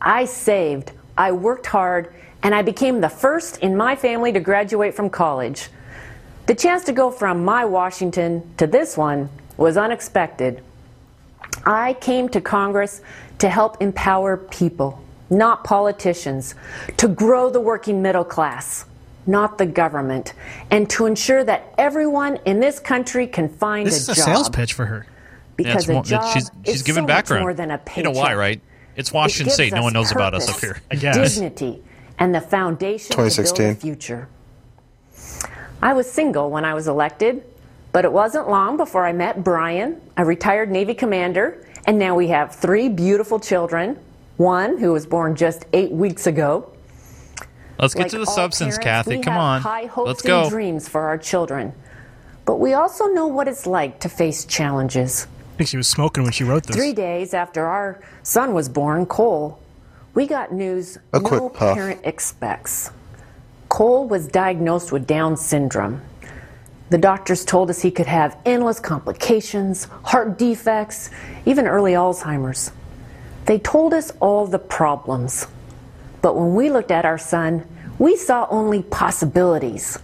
I 0.00 0.26
saved, 0.26 0.92
I 1.16 1.32
worked 1.32 1.66
hard, 1.66 2.12
and 2.42 2.54
I 2.54 2.62
became 2.62 3.00
the 3.00 3.08
first 3.08 3.58
in 3.58 3.76
my 3.76 3.96
family 3.96 4.32
to 4.32 4.40
graduate 4.40 4.94
from 4.94 5.08
college. 5.08 5.68
The 6.46 6.54
chance 6.54 6.84
to 6.84 6.92
go 6.92 7.10
from 7.10 7.44
my 7.44 7.64
Washington 7.64 8.42
to 8.58 8.66
this 8.66 8.96
one 8.96 9.30
was 9.56 9.76
unexpected. 9.76 10.62
I 11.64 11.94
came 11.94 12.28
to 12.30 12.40
Congress 12.40 13.00
to 13.38 13.48
help 13.48 13.80
empower 13.80 14.36
people, 14.36 15.02
not 15.30 15.64
politicians, 15.64 16.54
to 16.98 17.08
grow 17.08 17.48
the 17.48 17.60
working 17.60 18.02
middle 18.02 18.24
class, 18.24 18.84
not 19.26 19.56
the 19.56 19.64
government, 19.66 20.34
and 20.70 20.88
to 20.90 21.06
ensure 21.06 21.42
that 21.44 21.72
everyone 21.78 22.38
in 22.44 22.60
this 22.60 22.78
country 22.78 23.26
can 23.26 23.48
find 23.48 23.86
This 23.86 24.02
is 24.02 24.08
a 24.10 24.12
a 24.12 24.14
job. 24.16 24.24
sales 24.24 24.48
pitch 24.50 24.74
for 24.74 24.84
her. 24.86 25.06
Because 25.56 25.86
Yeah, 25.86 25.92
a 25.92 25.94
more- 25.94 26.04
job 26.04 26.24
she's 26.34 26.50
she's 26.66 26.74
is 26.76 26.82
giving 26.82 27.04
so 27.04 27.06
background. 27.06 27.42
much 27.42 27.44
more 27.46 27.54
than 27.54 27.70
a 27.70 27.80
you 27.96 28.02
know 28.02 28.10
why, 28.10 28.24
paycheck. 28.28 28.36
right? 28.38 28.60
It's 28.96 29.12
Washington 29.12 29.46
gives 29.46 29.54
State. 29.54 29.72
No 29.72 29.82
one 29.82 29.92
knows 29.92 30.12
about 30.12 30.34
us 30.34 30.48
up 30.48 30.56
purpose, 30.60 30.80
here. 31.00 31.12
Dignity 31.14 31.82
and 32.18 32.34
the 32.34 32.40
foundation 32.40 33.10
to 33.12 33.16
build 33.16 33.30
2016. 33.32 33.70
a 33.70 33.74
future. 33.74 34.28
I 35.84 35.92
was 35.92 36.10
single 36.10 36.48
when 36.48 36.64
I 36.64 36.72
was 36.72 36.88
elected, 36.88 37.44
but 37.92 38.06
it 38.06 38.12
wasn't 38.12 38.48
long 38.48 38.78
before 38.78 39.04
I 39.06 39.12
met 39.12 39.44
Brian, 39.44 40.00
a 40.16 40.24
retired 40.24 40.70
Navy 40.70 40.94
commander, 40.94 41.62
and 41.86 41.98
now 41.98 42.14
we 42.14 42.28
have 42.28 42.54
three 42.54 42.88
beautiful 42.88 43.38
children. 43.38 43.98
One 44.38 44.78
who 44.78 44.92
was 44.94 45.04
born 45.06 45.36
just 45.36 45.66
eight 45.74 45.92
weeks 45.92 46.26
ago. 46.26 46.72
Let's 47.78 47.92
get 47.92 48.04
Like 48.04 48.10
to 48.12 48.18
the 48.20 48.24
all 48.24 48.34
substance, 48.34 48.78
parents, 48.78 49.04
Cathy. 49.06 49.16
we 49.18 49.22
Come 49.22 49.34
have 49.34 49.42
on. 49.42 49.60
High 49.60 49.84
hopes 49.84 50.06
Let's 50.08 50.20
and 50.22 50.28
go. 50.28 50.48
dreams 50.48 50.88
for 50.88 51.02
our 51.02 51.18
children, 51.18 51.74
but 52.46 52.60
we 52.60 52.72
also 52.72 53.04
know 53.08 53.26
what 53.26 53.46
it's 53.46 53.66
like 53.66 54.00
to 54.00 54.08
face 54.08 54.46
challenges. 54.46 55.26
I 55.52 55.56
think 55.58 55.68
she 55.68 55.76
was 55.76 55.86
smoking 55.86 56.22
when 56.22 56.32
she 56.32 56.44
wrote 56.44 56.62
this. 56.64 56.74
Three 56.76 56.94
days 56.94 57.34
after 57.34 57.66
our 57.66 58.00
son 58.22 58.54
was 58.54 58.70
born, 58.70 59.04
Cole, 59.04 59.60
we 60.14 60.26
got 60.26 60.50
news 60.50 60.96
A 61.12 61.20
no 61.20 61.28
quick 61.50 61.52
parent 61.52 62.00
expects. 62.04 62.90
Cole 63.74 64.06
was 64.06 64.28
diagnosed 64.28 64.92
with 64.92 65.04
Down 65.04 65.36
syndrome. 65.36 66.00
The 66.90 66.98
doctors 66.98 67.44
told 67.44 67.70
us 67.70 67.82
he 67.82 67.90
could 67.90 68.06
have 68.06 68.38
endless 68.46 68.78
complications, 68.78 69.88
heart 70.04 70.38
defects, 70.38 71.10
even 71.44 71.66
early 71.66 71.94
Alzheimer's. 71.94 72.70
They 73.46 73.58
told 73.58 73.92
us 73.92 74.12
all 74.20 74.46
the 74.46 74.60
problems. 74.60 75.48
But 76.22 76.36
when 76.36 76.54
we 76.54 76.70
looked 76.70 76.92
at 76.92 77.04
our 77.04 77.18
son, 77.18 77.66
we 77.98 78.16
saw 78.16 78.46
only 78.48 78.84
possibilities. 78.84 79.98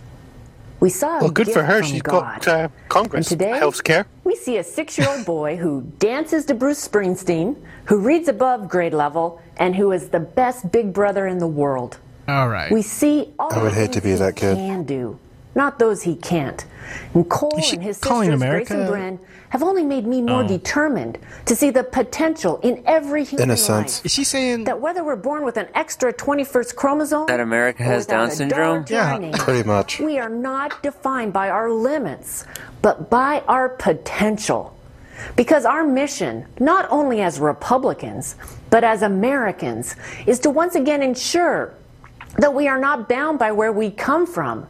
We 0.80 0.90
saw 0.90 1.18
a 1.18 1.20
Well, 1.20 1.30
good 1.30 1.52
for 1.52 1.62
her. 1.62 1.84
She's 1.84 2.02
God. 2.02 2.42
got 2.44 2.48
uh, 2.48 2.68
Congress, 2.88 3.30
And 3.30 3.38
today, 3.38 3.56
health 3.56 3.84
care. 3.84 4.04
we 4.24 4.34
see 4.34 4.56
a 4.56 4.64
six 4.64 4.98
year 4.98 5.08
old 5.08 5.24
boy 5.24 5.56
who 5.56 5.82
dances 6.00 6.44
to 6.46 6.54
Bruce 6.54 6.88
Springsteen, 6.88 7.54
who 7.84 8.00
reads 8.00 8.26
above 8.26 8.68
grade 8.68 8.94
level, 8.94 9.40
and 9.58 9.76
who 9.76 9.92
is 9.92 10.08
the 10.08 10.18
best 10.18 10.72
big 10.72 10.92
brother 10.92 11.28
in 11.28 11.38
the 11.38 11.46
world. 11.46 11.98
All 12.30 12.48
right. 12.48 12.70
We 12.70 12.82
see 12.82 13.32
all 13.38 13.52
I 13.52 13.62
would 13.62 13.72
hate 13.74 13.92
to 13.92 14.00
be 14.00 14.10
he 14.10 14.14
that 14.16 14.36
kid. 14.36 14.56
can 14.56 14.84
do, 14.84 15.18
not 15.54 15.78
those 15.78 16.02
he 16.02 16.14
can't. 16.16 16.64
And 17.14 17.28
Cole 17.28 17.56
Is 17.58 17.64
she 17.66 17.74
and 17.76 17.84
his 17.84 17.98
calling 17.98 18.28
sisters, 18.30 18.40
America- 18.42 18.74
Grace 18.74 18.88
and 18.88 19.18
Brynn, 19.18 19.26
have 19.50 19.62
only 19.64 19.82
made 19.84 20.06
me 20.06 20.22
more 20.22 20.42
Oh. 20.44 20.46
determined 20.48 21.18
to 21.46 21.56
see 21.56 21.70
the 21.70 21.82
potential 21.82 22.60
in 22.62 22.82
every 22.86 23.24
human 23.24 23.44
In 23.44 23.50
a 23.50 23.56
sense. 23.56 23.98
life. 23.98 24.06
Is 24.06 24.12
she 24.12 24.22
saying 24.22 24.64
That 24.64 24.80
whether 24.80 25.02
we're 25.02 25.16
born 25.16 25.44
with 25.44 25.56
an 25.56 25.66
extra 25.74 26.12
21st 26.12 26.76
chromosome, 26.76 27.26
That 27.26 27.40
America 27.40 27.82
has 27.82 28.06
without 28.06 28.26
Down 28.28 28.30
syndrome? 28.30 28.58
dollar 28.60 28.82
to 28.84 28.96
our 28.96 29.12
Yeah, 29.14 29.18
name, 29.18 29.32
Pretty 29.32 29.68
much. 29.68 29.98
we 29.98 30.18
are 30.20 30.28
not 30.28 30.80
defined 30.84 31.32
by 31.32 31.50
our 31.50 31.68
limits, 31.70 32.44
but 32.80 33.10
by 33.10 33.42
our 33.48 33.68
potential. 33.68 34.72
Because 35.36 35.64
our 35.64 35.84
mission, 35.84 36.46
not 36.60 36.86
only 36.90 37.20
as 37.20 37.40
Republicans, 37.40 38.36
but 38.70 38.84
as 38.84 39.02
Americans, 39.02 39.96
is 40.26 40.38
to 40.40 40.50
once 40.50 40.74
again 40.76 41.02
ensure 41.02 41.72
that 42.38 42.54
we 42.54 42.68
are 42.68 42.78
not 42.78 43.08
bound 43.08 43.38
by 43.38 43.52
where 43.52 43.72
we 43.72 43.90
come 43.90 44.26
from, 44.26 44.66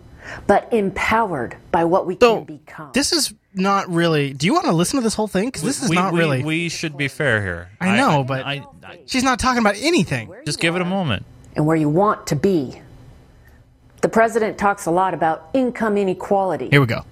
but 0.47 0.73
empowered 0.73 1.57
by 1.71 1.85
what 1.85 2.07
we 2.07 2.17
So 2.21 2.37
can 2.37 2.45
become. 2.45 2.91
this 2.95 3.13
is 3.13 3.35
not 3.55 3.89
really. 3.89 4.33
Do 4.33 4.47
you 4.47 4.53
want 4.55 4.67
to 4.67 4.73
listen 4.73 4.99
to 4.99 5.03
this 5.03 5.15
whole 5.15 5.29
thing? 5.29 5.47
Because 5.49 5.63
this 5.63 5.83
is 5.83 5.91
we, 5.91 5.97
not 5.97 6.13
we- 6.13 6.19
really. 6.21 6.43
We 6.45 6.69
should 6.69 6.97
be 6.97 7.09
fair 7.09 7.43
here. 7.43 7.71
I 7.81 7.97
know, 7.97 8.25
but 8.25 8.47
I, 8.47 8.65
I, 8.85 9.01
she's 9.07 9.25
not 9.25 9.39
talking 9.39 9.61
about 9.61 9.77
anything. 9.79 10.33
just 10.47 10.61
give 10.61 10.77
it 10.77 10.83
a 10.83 10.85
moment. 10.87 11.25
and 11.57 11.67
where 11.67 11.77
you 11.77 11.89
want 11.89 12.27
to 12.29 12.37
be. 12.37 12.81
The 14.03 14.09
president 14.09 14.57
talks 14.57 14.87
a 14.87 14.91
lot 14.91 15.13
about 15.13 15.51
income 15.53 15.99
inequality. 15.99 16.69
Here 16.71 16.81
we 16.81 16.87
go. 16.87 17.05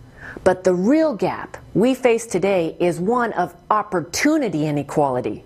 But 0.45 0.65
the 0.65 0.73
real 0.75 1.15
gap 1.15 1.57
we 1.75 1.95
face 1.95 2.27
today 2.27 2.77
is 2.81 3.01
one 3.01 3.33
of 3.35 3.55
opportunity 3.71 4.67
inequality. 4.67 5.45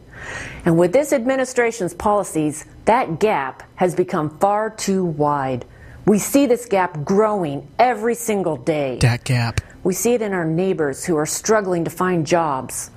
And 0.65 0.79
with 0.79 0.93
this 0.93 1.13
administration's 1.13 1.95
policies, 1.95 2.65
that 2.85 3.19
gap 3.19 3.63
has 3.77 3.95
become 3.95 4.39
far 4.39 4.71
too 4.71 5.05
wide. 5.05 5.65
We 6.07 6.19
see 6.19 6.47
this 6.47 6.67
gap 6.67 7.05
growing 7.05 7.69
every 7.79 8.15
single 8.15 8.57
day. 8.57 8.99
That 9.01 9.25
gap. 9.25 9.61
We 9.85 9.95
see 9.95 10.15
it 10.15 10.23
in 10.23 10.33
our 10.33 10.45
neighbors 10.45 11.05
who 11.05 11.17
are 11.17 11.27
struggling 11.27 11.85
to 11.85 11.91
find 11.91 12.27
jobs, 12.27 12.91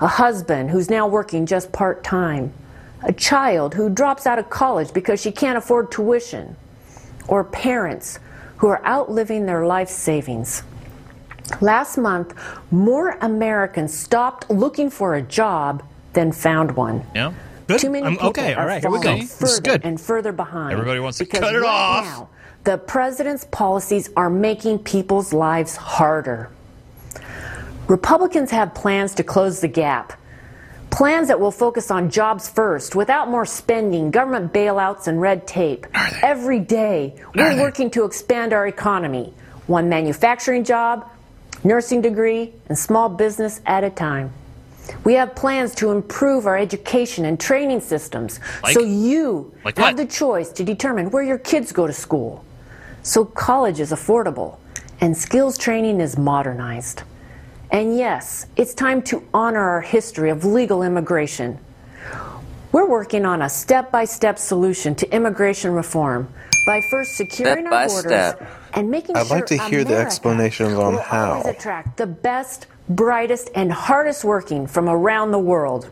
a 0.00 0.06
husband 0.06 0.70
who's 0.70 0.90
now 0.90 1.06
working 1.06 1.46
just 1.46 1.72
part 1.72 2.04
time, 2.04 2.52
a 3.02 3.12
child 3.12 3.74
who 3.74 3.88
drops 3.88 4.26
out 4.26 4.38
of 4.38 4.50
college 4.50 4.92
because 4.92 5.20
she 5.20 5.32
can't 5.32 5.58
afford 5.58 5.90
tuition, 5.90 6.56
or 7.28 7.44
parents 7.44 8.18
who 8.58 8.68
are 8.68 8.84
outliving 8.84 9.46
their 9.46 9.66
life 9.66 9.88
savings. 9.88 10.62
Last 11.60 11.96
month, 11.96 12.34
more 12.70 13.10
Americans 13.20 13.96
stopped 13.96 14.50
looking 14.50 14.90
for 14.90 15.14
a 15.14 15.22
job 15.22 15.82
than 16.16 16.32
found 16.32 16.72
one. 16.76 17.04
Yeah. 17.14 17.32
Too 17.78 17.90
many 17.90 18.04
I'm- 18.04 18.12
people 18.14 18.30
okay, 18.30 18.54
all 18.54 18.62
are 18.62 18.66
right, 18.66 18.80
here 18.82 18.90
we 18.90 18.98
go. 18.98 19.04
falling 19.04 19.20
This 19.20 19.42
is 19.42 19.58
further 19.58 19.70
good. 19.78 19.84
and 19.84 20.00
further 20.00 20.32
behind. 20.32 20.72
Everybody 20.72 20.98
wants 21.00 21.18
to 21.18 21.24
because 21.24 21.40
cut 21.40 21.54
it 21.54 21.58
right 21.60 21.68
off. 21.68 22.04
Now, 22.04 22.28
the 22.64 22.78
president's 22.78 23.44
policies 23.50 24.08
are 24.16 24.30
making 24.30 24.80
people's 24.80 25.32
lives 25.32 25.76
harder. 25.76 26.50
Republicans 27.88 28.50
have 28.50 28.74
plans 28.74 29.14
to 29.14 29.22
close 29.22 29.60
the 29.60 29.68
gap. 29.68 30.12
Plans 30.90 31.28
that 31.28 31.38
will 31.38 31.50
focus 31.50 31.90
on 31.90 32.08
jobs 32.10 32.48
first, 32.48 32.96
without 32.96 33.28
more 33.28 33.44
spending, 33.44 34.10
government 34.10 34.52
bailouts, 34.52 35.06
and 35.08 35.20
red 35.20 35.46
tape. 35.46 35.86
Every 36.22 36.58
day, 36.58 37.14
we're 37.34 37.60
working 37.60 37.90
to 37.90 38.04
expand 38.04 38.52
our 38.54 38.66
economy, 38.66 39.34
one 39.66 39.88
manufacturing 39.88 40.64
job, 40.64 41.06
nursing 41.64 42.00
degree, 42.00 42.54
and 42.68 42.78
small 42.78 43.08
business 43.10 43.60
at 43.66 43.84
a 43.84 43.90
time. 43.90 44.32
We 45.04 45.14
have 45.14 45.34
plans 45.34 45.74
to 45.76 45.90
improve 45.92 46.46
our 46.46 46.56
education 46.56 47.24
and 47.24 47.38
training 47.38 47.80
systems 47.80 48.40
Like- 48.62 48.74
so 48.74 48.80
you 48.82 49.52
like 49.64 49.76
have 49.78 49.96
the 49.96 50.06
choice 50.06 50.50
to 50.52 50.64
determine 50.64 51.10
where 51.10 51.22
your 51.22 51.38
kids 51.38 51.72
go 51.72 51.86
to 51.86 51.92
school. 51.92 52.44
So 53.02 53.24
college 53.24 53.80
is 53.80 53.92
affordable 53.92 54.56
and 55.00 55.16
skills 55.16 55.58
training 55.58 56.00
is 56.00 56.16
modernized. 56.18 57.02
And 57.70 57.96
yes, 57.96 58.46
it's 58.56 58.74
time 58.74 59.02
to 59.02 59.22
honor 59.34 59.60
our 59.60 59.80
history 59.80 60.30
of 60.30 60.44
legal 60.44 60.82
immigration. 60.82 61.58
We're 62.72 62.86
working 62.88 63.24
on 63.24 63.42
a 63.42 63.48
step 63.48 63.90
by 63.90 64.04
step 64.04 64.38
solution 64.38 64.94
to 64.96 65.14
immigration 65.14 65.72
reform 65.72 66.28
by 66.66 66.80
first 66.90 67.16
securing 67.16 67.64
Step 67.66 67.72
our 67.72 67.86
borders 67.88 68.02
step. 68.02 68.48
and 68.74 68.90
making 68.90 69.16
I'd 69.16 69.26
sure 69.26 69.36
like 69.36 69.46
to 69.46 69.56
hear 69.58 69.82
the 69.84 69.90
America 69.92 70.06
explanations 70.06 70.74
on 70.74 70.98
how. 70.98 71.42
attract 71.44 71.96
the 71.96 72.06
best, 72.06 72.66
brightest, 72.88 73.50
and 73.54 73.72
hardest 73.72 74.24
working 74.24 74.66
from 74.66 74.88
around 74.88 75.32
the 75.32 75.38
world. 75.38 75.90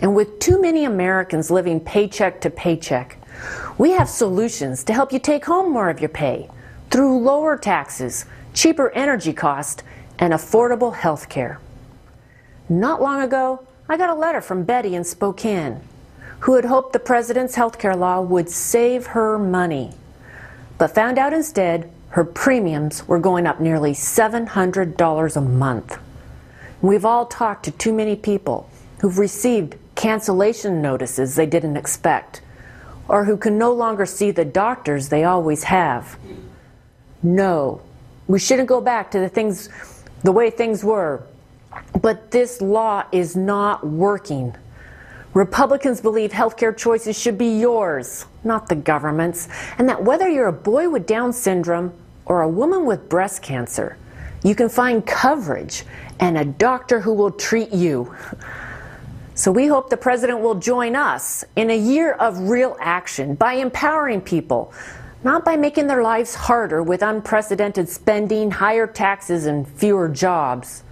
And 0.00 0.14
with 0.14 0.38
too 0.40 0.60
many 0.60 0.84
Americans 0.84 1.50
living 1.50 1.80
paycheck 1.80 2.40
to 2.42 2.50
paycheck, 2.50 3.18
we 3.78 3.92
have 3.92 4.08
solutions 4.08 4.84
to 4.84 4.92
help 4.92 5.12
you 5.12 5.18
take 5.18 5.44
home 5.44 5.72
more 5.72 5.88
of 5.88 6.00
your 6.00 6.08
pay 6.08 6.50
through 6.90 7.20
lower 7.20 7.56
taxes, 7.56 8.24
cheaper 8.52 8.90
energy 8.90 9.32
costs, 9.32 9.82
and 10.18 10.32
affordable 10.32 10.94
health 10.94 11.28
care. 11.28 11.60
Not 12.68 13.02
long 13.02 13.22
ago, 13.22 13.66
I 13.88 13.96
got 13.96 14.10
a 14.10 14.14
letter 14.14 14.40
from 14.40 14.64
Betty 14.64 14.94
in 14.94 15.04
Spokane 15.04 15.80
who 16.40 16.54
had 16.54 16.64
hoped 16.64 16.92
the 16.92 16.98
president's 16.98 17.54
health 17.54 17.78
care 17.78 17.96
law 17.96 18.20
would 18.20 18.50
save 18.50 19.06
her 19.06 19.38
money, 19.38 19.92
but 20.78 20.94
found 20.94 21.18
out 21.18 21.32
instead 21.32 21.90
her 22.14 22.24
premiums 22.24 23.08
were 23.08 23.18
going 23.18 23.44
up 23.44 23.58
nearly 23.58 23.90
$700 23.90 25.36
a 25.36 25.40
month. 25.40 25.98
We've 26.80 27.04
all 27.04 27.26
talked 27.26 27.64
to 27.64 27.72
too 27.72 27.92
many 27.92 28.14
people 28.14 28.70
who've 29.00 29.18
received 29.18 29.74
cancellation 29.96 30.80
notices 30.80 31.34
they 31.34 31.46
didn't 31.46 31.76
expect, 31.76 32.40
or 33.08 33.24
who 33.24 33.36
can 33.36 33.58
no 33.58 33.72
longer 33.72 34.06
see 34.06 34.30
the 34.30 34.44
doctors 34.44 35.08
they 35.08 35.24
always 35.24 35.64
have. 35.64 36.16
No, 37.24 37.82
we 38.28 38.38
shouldn't 38.38 38.68
go 38.68 38.80
back 38.80 39.10
to 39.10 39.18
the 39.18 39.28
things, 39.28 39.68
the 40.22 40.30
way 40.30 40.50
things 40.50 40.84
were. 40.84 41.26
But 42.00 42.30
this 42.30 42.60
law 42.60 43.02
is 43.10 43.34
not 43.34 43.84
working. 43.84 44.54
Republicans 45.32 46.00
believe 46.00 46.30
healthcare 46.30 46.76
choices 46.76 47.18
should 47.18 47.38
be 47.38 47.58
yours, 47.58 48.26
not 48.44 48.68
the 48.68 48.76
government's, 48.76 49.48
and 49.78 49.88
that 49.88 50.04
whether 50.04 50.28
you're 50.28 50.46
a 50.46 50.52
boy 50.52 50.88
with 50.88 51.08
Down 51.08 51.32
syndrome 51.32 51.92
or 52.26 52.42
a 52.42 52.48
woman 52.48 52.84
with 52.84 53.08
breast 53.08 53.42
cancer, 53.42 53.96
you 54.42 54.54
can 54.54 54.68
find 54.68 55.06
coverage 55.06 55.84
and 56.20 56.36
a 56.36 56.44
doctor 56.44 57.00
who 57.00 57.12
will 57.12 57.30
treat 57.30 57.72
you. 57.72 58.14
So 59.34 59.50
we 59.50 59.66
hope 59.66 59.90
the 59.90 59.96
president 59.96 60.40
will 60.40 60.54
join 60.54 60.94
us 60.94 61.44
in 61.56 61.70
a 61.70 61.76
year 61.76 62.12
of 62.12 62.38
real 62.38 62.76
action 62.80 63.34
by 63.34 63.54
empowering 63.54 64.20
people, 64.20 64.72
not 65.24 65.44
by 65.44 65.56
making 65.56 65.86
their 65.86 66.02
lives 66.02 66.34
harder 66.34 66.82
with 66.82 67.02
unprecedented 67.02 67.88
spending, 67.88 68.50
higher 68.50 68.86
taxes, 68.86 69.46
and 69.46 69.66
fewer 69.66 70.08
jobs. 70.08 70.84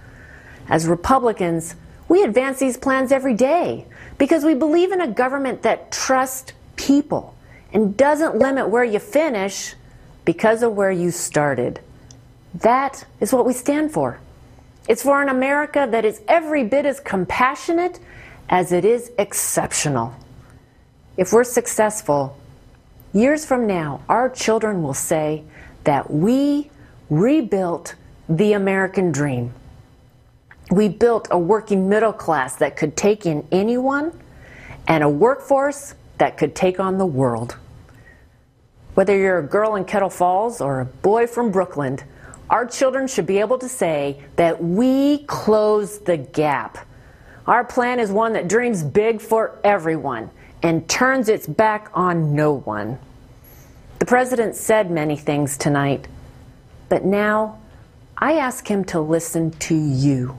As 0.67 0.87
Republicans, 0.87 1.75
we 2.09 2.23
advance 2.23 2.59
these 2.59 2.75
plans 2.75 3.11
every 3.11 3.33
day 3.33 3.85
because 4.17 4.43
we 4.43 4.55
believe 4.55 4.91
in 4.91 5.01
a 5.01 5.07
government 5.07 5.61
that 5.61 5.91
trusts 5.91 6.53
people 6.75 7.35
and 7.71 7.95
doesn't 7.95 8.37
limit 8.37 8.69
where 8.69 8.83
you 8.83 8.99
finish 8.99 9.75
because 10.25 10.63
of 10.63 10.73
where 10.73 10.91
you 10.91 11.11
started. 11.11 11.79
That 12.55 13.05
is 13.19 13.33
what 13.33 13.45
we 13.45 13.53
stand 13.53 13.91
for. 13.91 14.19
It's 14.87 15.03
for 15.03 15.21
an 15.21 15.29
America 15.29 15.87
that 15.89 16.05
is 16.05 16.21
every 16.27 16.63
bit 16.63 16.85
as 16.85 16.99
compassionate 16.99 17.99
as 18.49 18.71
it 18.71 18.85
is 18.85 19.11
exceptional. 19.17 20.13
If 21.15 21.31
we're 21.31 21.43
successful, 21.43 22.37
years 23.13 23.45
from 23.45 23.65
now, 23.65 24.01
our 24.09 24.29
children 24.29 24.83
will 24.83 24.93
say 24.93 25.43
that 25.83 26.11
we 26.11 26.69
rebuilt 27.09 27.95
the 28.27 28.53
American 28.53 29.11
dream. 29.11 29.53
We 30.71 30.89
built 30.89 31.27
a 31.31 31.37
working 31.37 31.87
middle 31.89 32.13
class 32.13 32.55
that 32.57 32.75
could 32.77 32.97
take 32.97 33.25
in 33.25 33.47
anyone 33.51 34.19
and 34.87 35.03
a 35.03 35.09
workforce 35.09 35.95
that 36.17 36.37
could 36.37 36.55
take 36.55 36.79
on 36.79 36.97
the 36.97 37.05
world. 37.05 37.57
Whether 38.95 39.17
you're 39.17 39.39
a 39.39 39.43
girl 39.43 39.75
in 39.75 39.85
Kettle 39.85 40.09
Falls 40.09 40.61
or 40.61 40.79
a 40.79 40.85
boy 40.85 41.25
from 41.25 41.51
Brooklyn, 41.51 41.99
our 42.49 42.65
children 42.65 43.07
should 43.07 43.25
be 43.25 43.39
able 43.39 43.57
to 43.57 43.67
say 43.67 44.21
that 44.35 44.63
we 44.63 45.19
close 45.25 45.99
the 45.99 46.17
gap. 46.17 46.77
Our 47.47 47.63
plan 47.63 47.99
is 47.99 48.11
one 48.11 48.33
that 48.33 48.47
dreams 48.47 48.83
big 48.83 49.19
for 49.19 49.59
everyone 49.63 50.29
and 50.61 50.87
turns 50.87 51.27
its 51.27 51.47
back 51.47 51.89
on 51.93 52.35
no 52.35 52.53
one. 52.53 52.99
The 53.97 54.05
president 54.05 54.55
said 54.55 54.91
many 54.91 55.17
things 55.17 55.57
tonight, 55.57 56.07
but 56.87 57.03
now 57.03 57.59
I 58.17 58.33
ask 58.33 58.67
him 58.67 58.85
to 58.85 59.01
listen 59.01 59.51
to 59.51 59.75
you. 59.75 60.37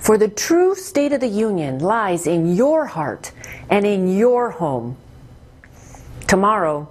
For 0.00 0.18
the 0.18 0.28
true 0.28 0.74
state 0.74 1.12
of 1.12 1.20
the 1.20 1.28
union 1.28 1.78
lies 1.78 2.26
in 2.26 2.54
your 2.54 2.86
heart 2.86 3.32
and 3.70 3.86
in 3.86 4.16
your 4.16 4.50
home. 4.50 4.96
Tomorrow, 6.28 6.88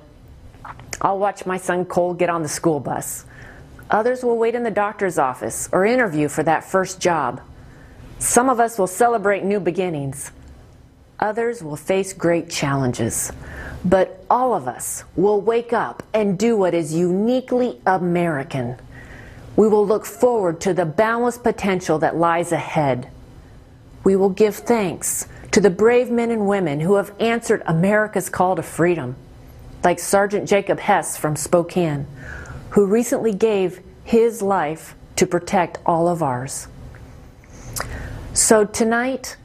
I'll 1.03 1.19
watch 1.19 1.45
my 1.45 1.57
son 1.57 1.85
Cole 1.85 2.13
get 2.13 2.29
on 2.29 2.43
the 2.43 2.49
school 2.49 2.79
bus. 2.79 3.25
Others 3.89 4.23
will 4.23 4.37
wait 4.37 4.55
in 4.55 4.63
the 4.63 4.71
doctor's 4.71 5.19
office 5.19 5.67
or 5.71 5.85
interview 5.85 6.29
for 6.29 6.43
that 6.43 6.63
first 6.63 7.01
job. 7.01 7.41
Some 8.19 8.49
of 8.49 8.59
us 8.59 8.79
will 8.79 8.87
celebrate 8.87 9.43
new 9.43 9.59
beginnings. 9.59 10.31
Others 11.19 11.61
will 11.61 11.75
face 11.75 12.13
great 12.13 12.49
challenges. 12.49 13.31
But 13.83 14.23
all 14.29 14.53
of 14.53 14.67
us 14.67 15.03
will 15.15 15.41
wake 15.41 15.73
up 15.73 16.03
and 16.13 16.39
do 16.39 16.55
what 16.55 16.73
is 16.73 16.93
uniquely 16.93 17.81
American. 17.85 18.77
We 19.55 19.67
will 19.67 19.85
look 19.85 20.05
forward 20.05 20.61
to 20.61 20.73
the 20.73 20.85
boundless 20.85 21.37
potential 21.37 21.99
that 21.99 22.15
lies 22.15 22.51
ahead. 22.51 23.09
We 24.03 24.15
will 24.15 24.29
give 24.29 24.55
thanks 24.55 25.27
to 25.51 25.61
the 25.61 25.69
brave 25.69 26.09
men 26.09 26.31
and 26.31 26.47
women 26.47 26.79
who 26.79 26.95
have 26.95 27.13
answered 27.19 27.61
America's 27.65 28.29
call 28.29 28.55
to 28.55 28.63
freedom, 28.63 29.15
like 29.83 29.99
Sergeant 29.99 30.47
Jacob 30.47 30.79
Hess 30.79 31.17
from 31.17 31.35
Spokane, 31.35 32.07
who 32.71 32.85
recently 32.85 33.33
gave 33.33 33.81
his 34.03 34.41
life 34.41 34.95
to 35.15 35.27
protect 35.27 35.79
all 35.85 36.07
of 36.07 36.23
ours. 36.23 36.67
So 38.33 38.65
tonight, 38.65 39.37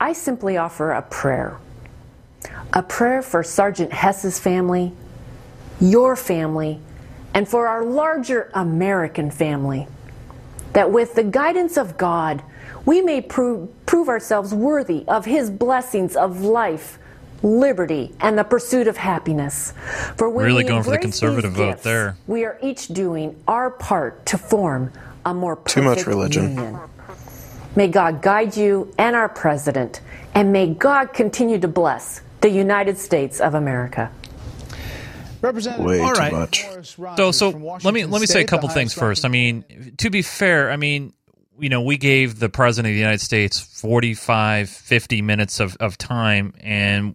I 0.00 0.12
simply 0.12 0.56
offer 0.56 0.92
a 0.92 1.02
prayer. 1.02 1.58
A 2.72 2.82
prayer 2.82 3.22
for 3.22 3.42
Sergeant 3.42 3.92
Hess's 3.92 4.38
family, 4.38 4.92
your 5.80 6.16
family, 6.16 6.80
and 7.32 7.48
for 7.48 7.68
our 7.68 7.84
larger 7.84 8.50
American 8.54 9.30
family. 9.30 9.86
That 10.72 10.90
with 10.90 11.14
the 11.14 11.22
guidance 11.24 11.76
of 11.76 11.96
God, 11.96 12.42
we 12.84 13.00
may 13.00 13.20
prove, 13.20 13.68
prove 13.86 14.08
ourselves 14.08 14.52
worthy 14.52 15.04
of 15.06 15.24
His 15.24 15.50
blessings 15.50 16.16
of 16.16 16.42
life, 16.42 16.98
liberty, 17.42 18.12
and 18.20 18.38
the 18.38 18.44
pursuit 18.44 18.88
of 18.88 18.96
happiness. 18.96 19.72
For 20.16 20.28
when 20.28 20.46
Really 20.46 20.64
we 20.64 20.68
going 20.68 20.82
for 20.82 20.90
the 20.90 20.96
embrace 20.96 21.20
conservative 21.20 21.52
these 21.52 21.58
vote 21.58 21.70
gifts, 21.72 21.84
there. 21.84 22.16
We 22.26 22.44
are 22.44 22.58
each 22.62 22.88
doing 22.88 23.40
our 23.46 23.70
part 23.70 24.26
to 24.26 24.38
form 24.38 24.92
a 25.24 25.34
more 25.34 25.56
perfect 25.56 25.74
Too 25.74 25.82
much 25.82 26.06
religion. 26.06 26.54
union. 26.54 26.80
May 27.74 27.88
God 27.88 28.22
guide 28.22 28.56
you 28.56 28.92
and 28.96 29.14
our 29.14 29.28
president, 29.28 30.00
and 30.34 30.50
may 30.52 30.72
God 30.72 31.12
continue 31.12 31.58
to 31.58 31.68
bless 31.68 32.22
the 32.40 32.48
United 32.48 32.96
States 32.96 33.40
of 33.40 33.54
America. 33.54 34.10
Representative 35.42 35.84
Way 35.84 36.00
All 36.00 36.14
too 36.14 36.30
much. 36.30 36.66
So 37.16 37.32
so 37.32 37.50
let 37.84 37.92
me 37.92 38.04
let 38.06 38.20
me 38.20 38.26
say 38.26 38.40
a 38.40 38.46
couple 38.46 38.68
things 38.68 38.94
first. 38.94 39.24
I 39.24 39.28
mean, 39.28 39.94
to 39.98 40.10
be 40.10 40.22
fair, 40.22 40.70
I 40.70 40.76
mean, 40.76 41.12
you 41.58 41.68
know, 41.68 41.82
we 41.82 41.98
gave 41.98 42.38
the 42.38 42.48
president 42.48 42.92
of 42.92 42.94
the 42.94 43.00
United 43.00 43.20
States 43.20 43.60
45 43.60 44.68
50 44.70 45.22
minutes 45.22 45.60
of 45.60 45.76
of 45.78 45.98
time 45.98 46.54
and 46.60 47.14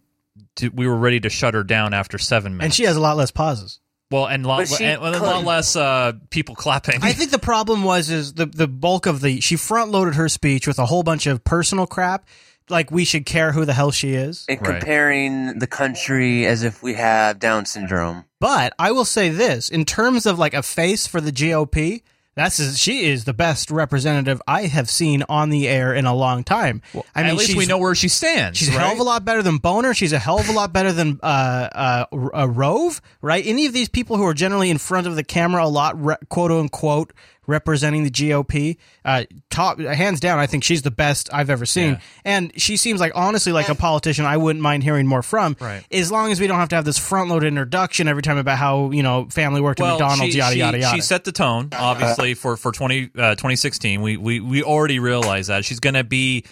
to, 0.57 0.69
we 0.69 0.87
were 0.87 0.95
ready 0.97 1.19
to 1.19 1.29
shut 1.29 1.53
her 1.53 1.63
down 1.63 1.93
after 1.93 2.17
7 2.17 2.51
minutes. 2.51 2.65
And 2.65 2.73
she 2.73 2.83
has 2.83 2.95
a 2.95 3.01
lot 3.01 3.17
less 3.17 3.31
pauses. 3.31 3.79
well, 4.11 4.27
and, 4.27 4.45
lot, 4.45 4.67
she 4.67 4.83
and, 4.83 5.01
and 5.01 5.15
a 5.15 5.23
lot 5.23 5.45
less 5.45 5.75
uh, 5.75 6.13
people 6.29 6.55
clapping. 6.55 6.99
I 7.01 7.13
think 7.13 7.31
the 7.31 7.39
problem 7.39 7.83
was 7.83 8.09
is 8.09 8.33
the 8.33 8.45
the 8.45 8.67
bulk 8.67 9.05
of 9.05 9.21
the 9.21 9.39
she 9.39 9.55
front 9.55 9.91
loaded 9.91 10.15
her 10.15 10.29
speech 10.29 10.67
with 10.67 10.79
a 10.79 10.85
whole 10.85 11.03
bunch 11.03 11.27
of 11.27 11.43
personal 11.43 11.87
crap, 11.87 12.27
like 12.69 12.91
we 12.91 13.05
should 13.05 13.25
care 13.25 13.51
who 13.53 13.65
the 13.65 13.73
hell 13.73 13.91
she 13.91 14.13
is. 14.13 14.45
And 14.49 14.63
comparing 14.63 15.59
the 15.59 15.67
country 15.67 16.45
as 16.45 16.63
if 16.63 16.83
we 16.83 16.95
have 16.95 17.39
Down 17.39 17.65
syndrome. 17.65 18.25
But 18.39 18.73
I 18.77 18.91
will 18.91 19.05
say 19.05 19.29
this: 19.29 19.69
in 19.69 19.85
terms 19.85 20.25
of 20.25 20.37
like 20.37 20.53
a 20.53 20.63
face 20.63 21.07
for 21.07 21.21
the 21.21 21.31
GOP, 21.31 22.01
that's 22.41 22.77
she 22.77 23.05
is 23.05 23.25
the 23.25 23.33
best 23.33 23.71
representative 23.71 24.41
I 24.47 24.63
have 24.63 24.89
seen 24.89 25.23
on 25.29 25.49
the 25.49 25.67
air 25.67 25.93
in 25.93 26.05
a 26.05 26.15
long 26.15 26.43
time. 26.43 26.81
I 27.15 27.21
mean, 27.21 27.31
at 27.31 27.35
least 27.37 27.55
we 27.55 27.65
know 27.65 27.77
where 27.77 27.95
she 27.95 28.07
stands. 28.07 28.57
She's 28.57 28.69
a 28.69 28.71
hell 28.71 28.93
of 28.93 28.99
a 28.99 29.03
lot 29.03 29.23
better 29.25 29.41
than 29.41 29.57
Boehner. 29.57 29.93
She's 29.93 30.13
a 30.13 30.19
hell 30.19 30.39
of 30.39 30.49
a 30.49 30.53
lot 30.53 30.73
better 30.73 30.91
than 30.91 31.19
uh, 31.21 31.25
uh, 31.25 32.05
uh, 32.11 32.49
Rove, 32.49 33.01
right? 33.21 33.45
Any 33.45 33.65
of 33.65 33.73
these 33.73 33.89
people 33.89 34.17
who 34.17 34.25
are 34.25 34.33
generally 34.33 34.69
in 34.69 34.77
front 34.77 35.07
of 35.07 35.15
the 35.15 35.23
camera 35.23 35.65
a 35.65 35.67
lot, 35.67 36.03
re- 36.03 36.15
quote 36.29 36.51
unquote, 36.51 37.13
representing 37.51 38.03
the 38.03 38.09
GOP, 38.09 38.77
uh, 39.05 39.25
top 39.49 39.79
hands 39.79 40.19
down. 40.19 40.39
I 40.39 40.47
think 40.47 40.63
she's 40.63 40.81
the 40.81 40.91
best 40.91 41.29
I've 41.31 41.49
ever 41.49 41.65
seen, 41.65 41.99
and 42.25 42.51
she 42.59 42.77
seems 42.77 42.99
like 42.99 43.11
honestly 43.13 43.51
like 43.51 43.69
a 43.69 43.75
politician 43.75 44.25
I 44.25 44.37
wouldn't 44.37 44.63
mind 44.63 44.83
hearing 44.83 45.05
more 45.05 45.21
from. 45.21 45.55
Right. 45.59 45.83
As 45.91 46.11
long 46.11 46.31
as 46.31 46.39
we 46.39 46.47
don't 46.47 46.57
have 46.57 46.69
to 46.69 46.75
have 46.75 46.85
this 46.85 46.97
front 46.97 47.29
loaded 47.29 47.47
introduction 47.47 48.07
every 48.07 48.23
time 48.23 48.37
about 48.37 48.57
how 48.57 48.91
you 48.91 49.03
know 49.03 49.27
family 49.29 49.61
worked 49.61 49.79
at 49.79 49.89
McDonald's, 49.89 50.33
she, 50.33 50.39
yada 50.39 50.53
she, 50.53 50.59
yada 50.59 50.79
yada. 50.79 50.95
She 50.95 51.01
set 51.01 51.23
the 51.23 51.31
tone, 51.31 51.69
obviously, 51.73 52.33
for 52.33 52.57
for 52.57 52.71
20, 52.71 53.11
uh, 53.15 53.35
2016. 53.35 54.01
We 54.01 54.17
we 54.17 54.39
we 54.39 54.63
already 54.63 54.99
realized 54.99 55.49
that 55.49 55.65
she's 55.65 55.79
going 55.79 55.95
to 55.95 56.03
be 56.03 56.45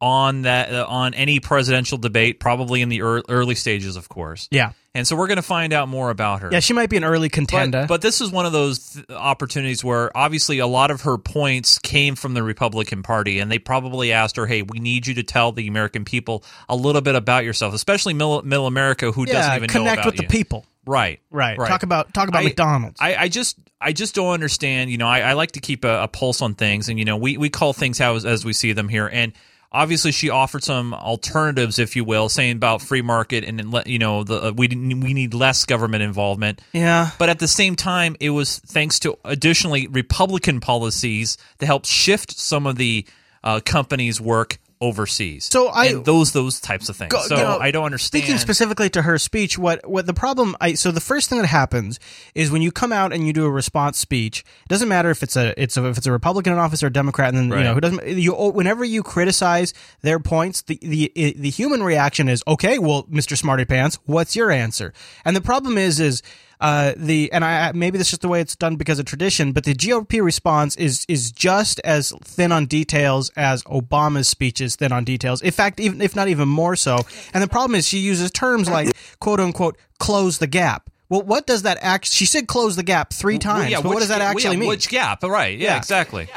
on 0.00 0.42
that 0.42 0.72
uh, 0.72 0.86
on 0.88 1.14
any 1.14 1.40
presidential 1.40 1.98
debate, 1.98 2.40
probably 2.40 2.82
in 2.82 2.88
the 2.88 2.98
ear 2.98 3.22
early 3.28 3.54
stages, 3.54 3.96
of 3.96 4.08
course. 4.08 4.48
Yeah. 4.50 4.72
And 4.92 5.06
so 5.06 5.14
we're 5.14 5.28
going 5.28 5.36
to 5.36 5.42
find 5.42 5.72
out 5.72 5.88
more 5.88 6.10
about 6.10 6.40
her. 6.42 6.48
yeah, 6.50 6.58
she 6.58 6.72
might 6.72 6.90
be 6.90 6.96
an 6.96 7.04
early 7.04 7.28
contender. 7.28 7.82
But, 7.82 7.88
but 7.88 8.02
this 8.02 8.20
is 8.20 8.32
one 8.32 8.44
of 8.44 8.50
those 8.50 8.94
th- 8.94 9.06
opportunities 9.10 9.84
where 9.84 10.10
obviously 10.16 10.58
a 10.58 10.66
lot 10.66 10.90
of 10.90 11.02
her 11.02 11.16
points 11.16 11.78
came 11.78 12.16
from 12.16 12.34
the 12.34 12.42
Republican 12.42 13.04
Party, 13.04 13.38
and 13.38 13.52
they 13.52 13.60
probably 13.60 14.10
asked 14.12 14.34
her, 14.36 14.46
"Hey, 14.46 14.62
we 14.62 14.80
need 14.80 15.06
you 15.06 15.14
to 15.14 15.22
tell 15.22 15.52
the 15.52 15.68
American 15.68 16.04
people 16.04 16.42
a 16.68 16.74
little 16.74 17.02
bit 17.02 17.14
about 17.14 17.44
yourself, 17.44 17.72
especially 17.72 18.14
middle, 18.14 18.42
middle 18.42 18.66
America, 18.66 19.12
who 19.12 19.26
Yeah, 19.28 19.34
doesn't 19.34 19.54
even 19.56 19.66
know 19.68 19.90
connect 19.90 20.06
with 20.06 20.16
the 20.16 20.26
people. 20.26 20.66
Right, 20.86 21.20
Right. 21.30 21.56
right. 21.56 21.68
Talk 21.68 21.84
about- 21.84 22.12
talk 22.12 22.28
about 22.28 22.40
I- 22.40 22.44
McDonald's. 22.46 22.96
I, 23.00 23.14
I 23.14 23.28
just 23.28 23.58
I 23.80 23.92
just 23.92 24.16
don't 24.16 24.32
understand. 24.32 24.90
You 24.90 24.98
know, 24.98 25.06
I, 25.06 25.20
I 25.20 25.32
like 25.34 25.52
to 25.52 25.60
keep 25.60 25.84
a, 25.84 26.02
a 26.02 26.08
pulse 26.08 26.42
on 26.42 26.54
things, 26.54 26.88
and 26.88 26.98
you 26.98 27.04
know, 27.04 27.16
we 27.16 27.36
we 27.36 27.48
call 27.48 27.72
things 27.72 27.96
how 27.98 28.16
as 28.16 28.44
we 28.44 28.52
see 28.52 28.72
them 28.72 28.88
here, 28.88 29.06
and. 29.06 29.32
Obviously, 29.72 30.10
she 30.10 30.30
offered 30.30 30.64
some 30.64 30.92
alternatives, 30.92 31.78
if 31.78 31.94
you 31.94 32.04
will, 32.04 32.28
saying 32.28 32.56
about 32.56 32.82
free 32.82 33.02
market 33.02 33.44
and 33.44 33.82
you 33.86 33.98
know 33.98 34.24
the 34.24 34.52
we 34.52 34.66
we 34.66 35.14
need 35.14 35.32
less 35.32 35.64
government 35.64 36.02
involvement. 36.02 36.60
Yeah. 36.72 37.10
But 37.18 37.28
at 37.28 37.38
the 37.38 37.48
same 37.48 37.76
time, 37.76 38.16
it 38.18 38.30
was 38.30 38.58
thanks 38.58 38.98
to 39.00 39.16
additionally 39.24 39.86
Republican 39.86 40.60
policies 40.60 41.38
to 41.58 41.66
help 41.66 41.84
shift 41.84 42.36
some 42.36 42.66
of 42.66 42.76
the 42.76 43.06
uh, 43.44 43.60
companies' 43.64 44.20
work 44.20 44.58
overseas. 44.80 45.44
So 45.50 45.68
I- 45.68 45.86
and 45.86 46.04
those 46.04 46.32
those 46.32 46.58
types 46.60 46.88
of 46.88 46.96
things. 46.96 47.12
Go- 47.12 47.22
so 47.22 47.36
you 47.36 47.42
know, 47.42 47.58
I 47.58 47.70
don't 47.70 47.84
understand. 47.84 48.22
Speaking 48.22 48.38
specifically 48.38 48.88
to 48.90 49.02
her 49.02 49.18
speech, 49.18 49.58
what 49.58 49.88
what 49.88 50.06
the 50.06 50.14
problem? 50.14 50.56
I 50.60 50.74
so 50.74 50.90
the 50.90 51.00
first 51.00 51.28
thing 51.28 51.38
that 51.38 51.46
happens 51.46 52.00
is 52.34 52.50
when 52.50 52.62
you 52.62 52.72
come 52.72 52.92
out 52.92 53.12
and 53.12 53.26
you 53.26 53.32
do 53.32 53.44
a 53.44 53.50
response 53.50 53.98
speech. 53.98 54.40
It 54.40 54.68
doesn't 54.68 54.88
matter 54.88 55.10
if 55.10 55.22
it's 55.22 55.36
a 55.36 55.60
it's 55.60 55.76
a, 55.76 55.86
if 55.86 55.98
it's 55.98 56.06
a 56.06 56.12
Republican 56.12 56.52
in 56.54 56.58
office 56.58 56.82
or 56.82 56.86
a 56.86 56.92
Democrat, 56.92 57.34
and 57.34 57.38
then 57.52 57.58
you 57.58 57.64
know 57.64 57.74
who 57.74 57.80
doesn't. 57.80 58.06
You 58.06 58.34
oh, 58.34 58.50
whenever 58.50 58.84
you 58.84 59.02
criticize 59.02 59.74
their 60.02 60.18
points, 60.18 60.62
the 60.62 60.78
the 60.82 61.12
the 61.36 61.50
human 61.50 61.82
reaction 61.82 62.28
is 62.28 62.42
okay. 62.48 62.78
Well, 62.78 63.06
Mister 63.08 63.36
Smarty 63.36 63.64
Pants, 63.64 63.98
what's 64.06 64.34
your 64.34 64.50
answer? 64.50 64.92
And 65.24 65.36
the 65.36 65.40
problem 65.42 65.76
is 65.78 66.00
is. 66.00 66.22
Uh, 66.60 66.92
the 66.96 67.32
and 67.32 67.42
I 67.44 67.72
maybe 67.72 67.96
this 67.96 68.08
is 68.08 68.10
just 68.12 68.20
the 68.20 68.28
way 68.28 68.40
it's 68.42 68.54
done 68.54 68.76
because 68.76 68.98
of 68.98 69.06
tradition, 69.06 69.52
but 69.52 69.64
the 69.64 69.74
GOP 69.74 70.22
response 70.22 70.76
is 70.76 71.06
is 71.08 71.32
just 71.32 71.80
as 71.84 72.12
thin 72.22 72.52
on 72.52 72.66
details 72.66 73.30
as 73.34 73.62
Obama's 73.64 74.28
speech 74.28 74.60
is 74.60 74.76
thin 74.76 74.92
on 74.92 75.04
details. 75.04 75.40
In 75.40 75.52
fact, 75.52 75.80
even 75.80 76.02
if 76.02 76.14
not 76.14 76.28
even 76.28 76.48
more 76.48 76.76
so. 76.76 76.98
And 77.32 77.42
the 77.42 77.48
problem 77.48 77.74
is 77.74 77.88
she 77.88 77.98
uses 77.98 78.30
terms 78.30 78.68
like 78.68 78.90
quote 79.20 79.40
unquote 79.40 79.78
close 79.98 80.36
the 80.38 80.46
gap. 80.46 80.90
Well, 81.08 81.22
what 81.22 81.46
does 81.46 81.62
that 81.62 81.78
act? 81.80 82.06
She 82.12 82.26
said 82.26 82.46
close 82.46 82.76
the 82.76 82.82
gap 82.84 83.12
three 83.12 83.34
Well, 83.34 83.40
times. 83.40 83.70
yeah, 83.70 83.80
but 83.80 83.88
what 83.88 83.98
does 84.00 84.08
that 84.08 84.18
ga- 84.18 84.24
well, 84.26 84.30
actually 84.32 84.54
yeah, 84.56 84.60
mean? 84.60 84.68
Which 84.68 84.88
gap? 84.90 85.22
Right. 85.24 85.58
Yeah, 85.58 85.70
Yeah. 85.72 85.76
exactly. 85.78 86.28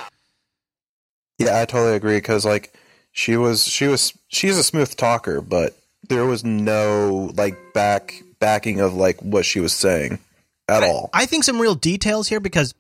Yeah, 1.37 1.61
I 1.61 1.65
totally 1.65 1.95
agree 1.95 2.17
because 2.17 2.45
like 2.45 2.73
she 3.11 3.35
was 3.37 3.65
she 3.67 3.87
was 3.87 4.13
she's 4.29 4.57
a 4.57 4.63
smooth 4.63 4.95
talker, 4.95 5.41
but 5.41 5.75
there 6.09 6.25
was 6.25 6.43
no 6.43 7.31
like 7.35 7.55
back 7.73 8.21
backing 8.43 8.81
of 8.81 8.93
like 8.93 9.21
what 9.21 9.45
she 9.45 9.61
was 9.61 9.71
saying 9.71 10.19
at 10.67 10.83
all. 10.83 11.09
I 11.13 11.25
think 11.25 11.45
some 11.45 11.61
real 11.61 11.75
details 11.75 12.27
here 12.27 12.41
because 12.41 12.75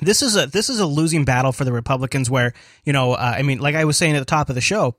this 0.00 0.22
is 0.22 0.36
a 0.36 0.46
this 0.46 0.70
is 0.70 0.78
a 0.78 0.86
losing 0.86 1.24
battle 1.24 1.50
for 1.50 1.64
the 1.64 1.72
Republicans. 1.72 2.30
Where 2.30 2.54
you 2.84 2.92
know, 2.92 3.14
uh, 3.14 3.34
I 3.36 3.42
mean, 3.42 3.58
like 3.58 3.74
I 3.74 3.84
was 3.84 3.96
saying 3.96 4.14
at 4.14 4.20
the 4.20 4.24
top 4.24 4.48
of 4.48 4.54
the 4.54 4.60
show. 4.60 4.94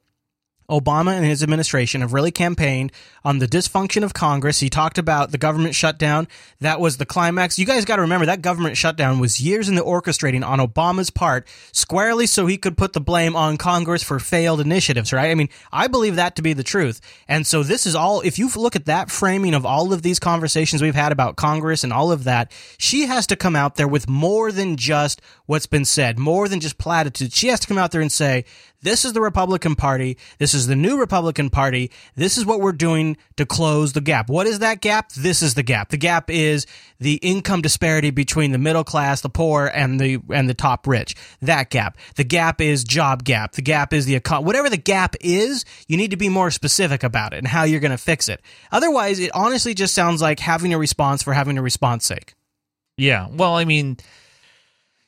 Obama 0.69 1.13
and 1.13 1.25
his 1.25 1.43
administration 1.43 2.01
have 2.01 2.13
really 2.13 2.31
campaigned 2.31 2.91
on 3.23 3.39
the 3.39 3.47
dysfunction 3.47 4.03
of 4.03 4.13
Congress. 4.13 4.59
He 4.59 4.69
talked 4.69 4.97
about 4.97 5.31
the 5.31 5.37
government 5.37 5.75
shutdown. 5.75 6.27
That 6.61 6.79
was 6.79 6.97
the 6.97 7.05
climax. 7.05 7.59
You 7.59 7.65
guys 7.65 7.85
got 7.85 7.97
to 7.97 8.03
remember 8.03 8.25
that 8.27 8.41
government 8.41 8.77
shutdown 8.77 9.19
was 9.19 9.41
years 9.41 9.67
in 9.67 9.75
the 9.75 9.81
orchestrating 9.81 10.45
on 10.45 10.59
Obama's 10.59 11.09
part, 11.09 11.47
squarely 11.71 12.25
so 12.25 12.45
he 12.45 12.57
could 12.57 12.77
put 12.77 12.93
the 12.93 13.01
blame 13.01 13.35
on 13.35 13.57
Congress 13.57 14.03
for 14.03 14.19
failed 14.19 14.61
initiatives, 14.61 15.11
right? 15.11 15.31
I 15.31 15.35
mean, 15.35 15.49
I 15.71 15.87
believe 15.87 16.15
that 16.15 16.35
to 16.35 16.41
be 16.41 16.53
the 16.53 16.63
truth. 16.63 17.01
And 17.27 17.45
so 17.45 17.63
this 17.63 17.85
is 17.85 17.95
all, 17.95 18.21
if 18.21 18.37
you 18.37 18.49
look 18.55 18.75
at 18.75 18.85
that 18.85 19.11
framing 19.11 19.53
of 19.53 19.65
all 19.65 19.91
of 19.93 20.01
these 20.01 20.19
conversations 20.19 20.81
we've 20.81 20.95
had 20.95 21.11
about 21.11 21.35
Congress 21.35 21.83
and 21.83 21.91
all 21.91 22.11
of 22.11 22.23
that, 22.25 22.51
she 22.77 23.07
has 23.07 23.25
to 23.27 23.35
come 23.35 23.55
out 23.55 23.75
there 23.75 23.87
with 23.87 24.07
more 24.07 24.51
than 24.51 24.77
just 24.77 25.21
what's 25.45 25.67
been 25.67 25.85
said, 25.85 26.19
more 26.19 26.47
than 26.47 26.59
just 26.59 26.77
platitudes. 26.77 27.35
She 27.35 27.47
has 27.47 27.59
to 27.61 27.67
come 27.67 27.77
out 27.77 27.91
there 27.91 28.01
and 28.01 28.11
say, 28.11 28.45
this 28.81 29.03
is 29.03 29.13
the 29.13 29.21
Republican 29.21 29.75
Party. 29.75 30.17
This 30.37 30.53
is 30.53 30.67
the 30.67 30.75
new 30.75 30.99
Republican 30.99 31.49
Party. 31.49 31.91
This 32.15 32.37
is 32.37 32.45
what 32.45 32.61
we're 32.61 32.71
doing 32.71 33.17
to 33.35 33.45
close 33.45 33.93
the 33.93 34.01
gap. 34.01 34.29
What 34.29 34.47
is 34.47 34.59
that 34.59 34.81
gap? 34.81 35.11
This 35.13 35.41
is 35.41 35.55
the 35.55 35.63
gap. 35.63 35.89
The 35.89 35.97
gap 35.97 36.29
is 36.29 36.65
the 36.99 37.15
income 37.15 37.61
disparity 37.61 38.11
between 38.11 38.51
the 38.51 38.57
middle 38.57 38.83
class, 38.83 39.21
the 39.21 39.29
poor, 39.29 39.67
and 39.67 39.99
the 39.99 40.19
and 40.29 40.49
the 40.49 40.53
top 40.53 40.87
rich. 40.87 41.15
That 41.41 41.69
gap. 41.69 41.97
The 42.15 42.23
gap 42.23 42.61
is 42.61 42.83
job 42.83 43.23
gap. 43.23 43.53
The 43.53 43.61
gap 43.61 43.93
is 43.93 44.05
the 44.05 44.19
econ- 44.19 44.43
whatever 44.43 44.69
the 44.69 44.77
gap 44.77 45.15
is. 45.19 45.65
You 45.87 45.97
need 45.97 46.11
to 46.11 46.17
be 46.17 46.29
more 46.29 46.51
specific 46.51 47.03
about 47.03 47.33
it 47.33 47.39
and 47.39 47.47
how 47.47 47.63
you're 47.63 47.79
going 47.79 47.91
to 47.91 47.97
fix 47.97 48.29
it. 48.29 48.41
Otherwise, 48.71 49.19
it 49.19 49.31
honestly 49.33 49.73
just 49.73 49.93
sounds 49.93 50.21
like 50.21 50.39
having 50.39 50.73
a 50.73 50.77
response 50.77 51.21
for 51.21 51.33
having 51.33 51.57
a 51.57 51.61
response 51.61 52.05
sake. 52.05 52.33
Yeah. 52.97 53.27
Well, 53.31 53.55
I 53.55 53.65
mean, 53.65 53.97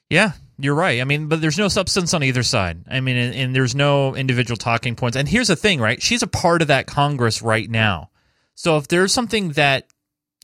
yeah, 0.09 0.33
you're 0.63 0.75
right. 0.75 1.01
I 1.01 1.03
mean, 1.03 1.27
but 1.27 1.41
there's 1.41 1.57
no 1.57 1.67
substance 1.67 2.13
on 2.13 2.23
either 2.23 2.43
side. 2.43 2.83
I 2.89 2.99
mean, 2.99 3.17
and, 3.17 3.35
and 3.35 3.55
there's 3.55 3.75
no 3.75 4.15
individual 4.15 4.57
talking 4.57 4.95
points. 4.95 5.17
And 5.17 5.27
here's 5.27 5.47
the 5.47 5.55
thing, 5.55 5.79
right? 5.79 6.01
She's 6.01 6.23
a 6.23 6.27
part 6.27 6.61
of 6.61 6.69
that 6.69 6.87
Congress 6.87 7.41
right 7.41 7.69
now. 7.69 8.09
So 8.55 8.77
if 8.77 8.87
there's 8.87 9.13
something 9.13 9.49
that 9.53 9.87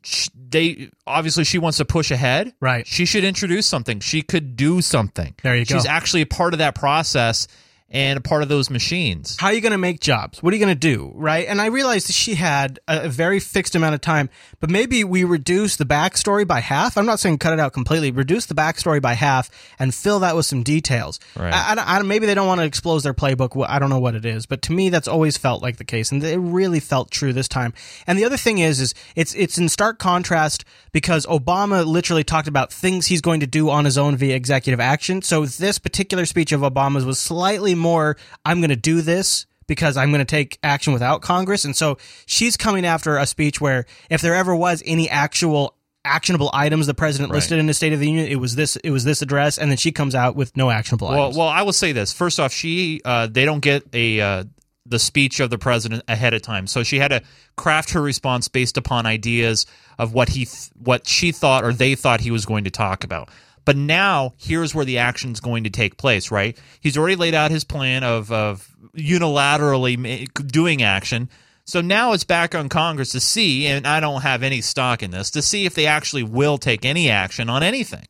sh- 0.04 0.30
they 0.36 0.90
obviously 1.06 1.44
she 1.44 1.60
wants 1.60 1.78
to 1.78 1.86
push 1.86 2.12
ahead, 2.12 2.54
right? 2.60 2.88
She 2.88 3.06
should 3.06 3.24
introduce 3.24 3.68
something. 3.68 4.00
She 4.00 4.22
could 4.22 4.56
do 4.56 4.82
something. 4.82 5.36
There 5.44 5.56
you 5.56 5.66
go. 5.66 5.76
She's 5.76 5.86
actually 5.86 6.22
a 6.22 6.28
part 6.28 6.54
of 6.54 6.60
that 6.60 6.76
process 6.76 7.48
and 7.90 8.18
a 8.18 8.22
part 8.22 8.44
of 8.44 8.50
those 8.50 8.70
machines. 8.70 9.38
How 9.40 9.48
are 9.48 9.54
you 9.54 9.62
going 9.62 9.72
to 9.72 9.78
make 9.78 10.02
jobs? 10.02 10.44
What 10.44 10.52
are 10.54 10.58
you 10.58 10.64
going 10.64 10.76
to 10.76 10.80
do? 10.80 11.12
Right. 11.16 11.48
And 11.48 11.62
I 11.62 11.68
realized 11.68 12.10
that 12.10 12.14
she 12.14 12.36
had 12.36 12.80
a, 12.88 13.08
very 13.08 13.40
fixed 13.40 13.76
amount 13.76 13.96
of 13.96 14.02
time, 14.02 14.30
but 14.60 14.70
maybe 14.70 15.04
we 15.06 15.24
reduce 15.24 15.78
the 15.78 15.86
backstory 15.86 16.46
by 16.46 16.60
half. 16.60 16.98
I'm 16.98 17.06
not 17.06 17.20
saying 17.20 17.38
cut 17.38 17.54
it 17.54 17.60
out 17.60 17.72
completely, 17.72 18.12
reduce 18.12 18.46
the 18.46 18.54
backstory 18.54 19.02
by 19.02 19.14
half 19.14 19.50
and 19.80 19.96
fill 19.96 20.20
that 20.20 20.36
with 20.36 20.46
some 20.46 20.64
details. 20.64 21.20
Right. 21.36 21.54
I, 21.54 21.76
I 21.76 21.98
I 21.98 22.02
maybe 22.02 22.26
they 22.26 22.36
don't 22.36 22.48
want 22.48 22.60
to 22.60 22.66
expose 22.66 23.04
their 23.04 23.14
playbook. 23.14 23.66
I 23.68 23.80
don't 23.80 23.90
know 23.90 24.00
what 24.00 24.16
it 24.16 24.26
is, 24.26 24.46
but 24.46 24.62
to 24.64 24.74
me, 24.74 24.90
that's 24.90 25.08
always 25.08 25.38
felt 25.38 25.62
like 25.64 25.78
the 25.78 25.86
case. 25.86 26.12
And 26.12 26.22
it 26.24 26.38
really 26.38 26.82
felt 26.82 27.10
true 27.10 27.32
this 27.32 27.48
time. 27.48 27.74
And 28.06 28.20
the 28.20 28.26
other 28.26 28.38
thing 28.38 28.58
is, 28.58 28.82
is 28.82 28.94
it's, 29.16 29.34
it's 29.36 29.58
in 29.58 29.70
stark 29.70 29.98
contrast 29.98 30.66
because 30.92 31.26
Obama 31.26 31.86
literally 31.86 32.24
talked 32.26 32.48
about 32.48 32.74
things 32.74 33.08
he's 33.08 33.22
going 33.22 33.40
to 33.40 33.48
do 33.48 33.70
on 33.70 33.86
his 33.86 33.98
own 33.98 34.18
via 34.18 34.36
executive 34.36 34.80
action. 34.80 35.22
So 35.22 35.46
this 35.46 35.80
particular 35.80 36.26
speech 36.26 36.52
of 36.52 36.62
Obama's 36.62 37.06
was 37.06 37.20
slightly 37.20 37.76
more, 37.78 38.18
I'm 38.46 38.60
going 38.60 38.70
to 38.70 38.76
do 38.76 39.02
this 39.02 39.46
because 39.68 39.98
I'm 39.98 40.10
going 40.12 40.20
to 40.20 40.26
take 40.26 40.58
action 40.64 40.94
without 40.94 41.22
Congress. 41.22 41.66
And 41.66 41.76
so 41.76 41.98
she's 42.26 42.56
coming 42.58 42.86
after 42.86 43.18
a 43.18 43.26
speech 43.26 43.60
where 43.60 43.86
if 44.10 44.22
there 44.22 44.34
ever 44.36 44.56
was 44.56 44.82
any 44.86 45.10
actual 45.10 45.76
actionable 46.06 46.50
items 46.54 46.88
the 46.88 46.94
president 46.94 47.32
Right. 47.32 47.38
listed 47.38 47.60
in 47.60 47.66
the 47.66 47.74
State 47.74 47.92
of 47.92 48.00
the 48.00 48.08
Union, 48.08 48.28
it 48.28 48.38
was 48.40 48.56
this, 48.56 48.78
it 48.78 48.92
was 48.92 49.04
this 49.04 49.22
address. 49.22 49.58
And 49.58 49.70
then 49.70 49.78
she 49.78 49.92
comes 49.92 50.16
out 50.16 50.38
with 50.38 50.56
no 50.56 50.70
actionable 50.70 51.10
Well, 51.10 51.24
items. 51.24 51.38
well, 51.38 51.48
I 51.50 51.64
will 51.64 51.74
say 51.74 51.92
this. 51.92 52.14
First 52.14 52.40
off, 52.40 52.54
she 52.54 53.02
uh, 53.04 53.28
they 53.28 53.44
don't 53.44 53.60
get 53.60 53.84
a 53.94 54.22
uh, 54.22 54.44
the 54.86 55.00
speech 55.00 55.42
of 55.42 55.50
the 55.50 55.58
president 55.58 56.02
ahead 56.08 56.34
of 56.34 56.42
time. 56.42 56.66
So 56.66 56.82
she 56.84 56.98
had 56.98 57.10
to 57.10 57.22
craft 57.58 57.90
her 57.92 58.02
response 58.02 58.48
based 58.48 58.78
upon 58.78 59.06
ideas 59.06 59.66
of 60.00 60.14
what 60.14 60.30
he 60.30 60.46
th- 60.46 60.70
what 60.82 61.06
she 61.08 61.34
thought 61.34 61.66
or 61.66 61.74
they 61.74 61.94
thought 61.96 62.22
he 62.22 62.32
was 62.32 62.46
going 62.46 62.64
to 62.64 62.72
talk 62.72 63.04
about. 63.04 63.28
But 63.68 63.76
now 63.76 64.34
here's 64.38 64.74
where 64.74 64.86
the 64.86 65.00
action's 65.00 65.42
going 65.42 65.66
to 65.66 65.70
take 65.70 65.98
place, 65.98 66.32
right? 66.32 66.58
He's 66.80 66.98
already 66.98 67.18
laid 67.18 67.34
out 67.34 67.52
his 67.52 67.66
plan 67.66 68.02
of 68.02 68.32
of 68.32 68.66
unilaterally 68.96 70.48
doing 70.50 70.82
action. 70.82 71.30
So 71.66 71.82
now 71.82 72.14
it's 72.14 72.24
back 72.24 72.56
on 72.56 72.70
Congress 72.70 73.12
to 73.12 73.20
see, 73.20 73.68
and 73.68 73.86
I 73.86 74.00
don't 74.00 74.22
have 74.22 74.42
any 74.42 74.62
stock 74.62 75.04
in 75.04 75.12
this, 75.12 75.32
to 75.32 75.42
see 75.42 75.66
if 75.66 75.76
they 75.76 75.86
actually 75.86 76.24
will 76.24 76.58
take 76.58 76.86
any 76.86 77.10
action 77.10 77.50
on 77.50 77.62
anything. 77.62 78.06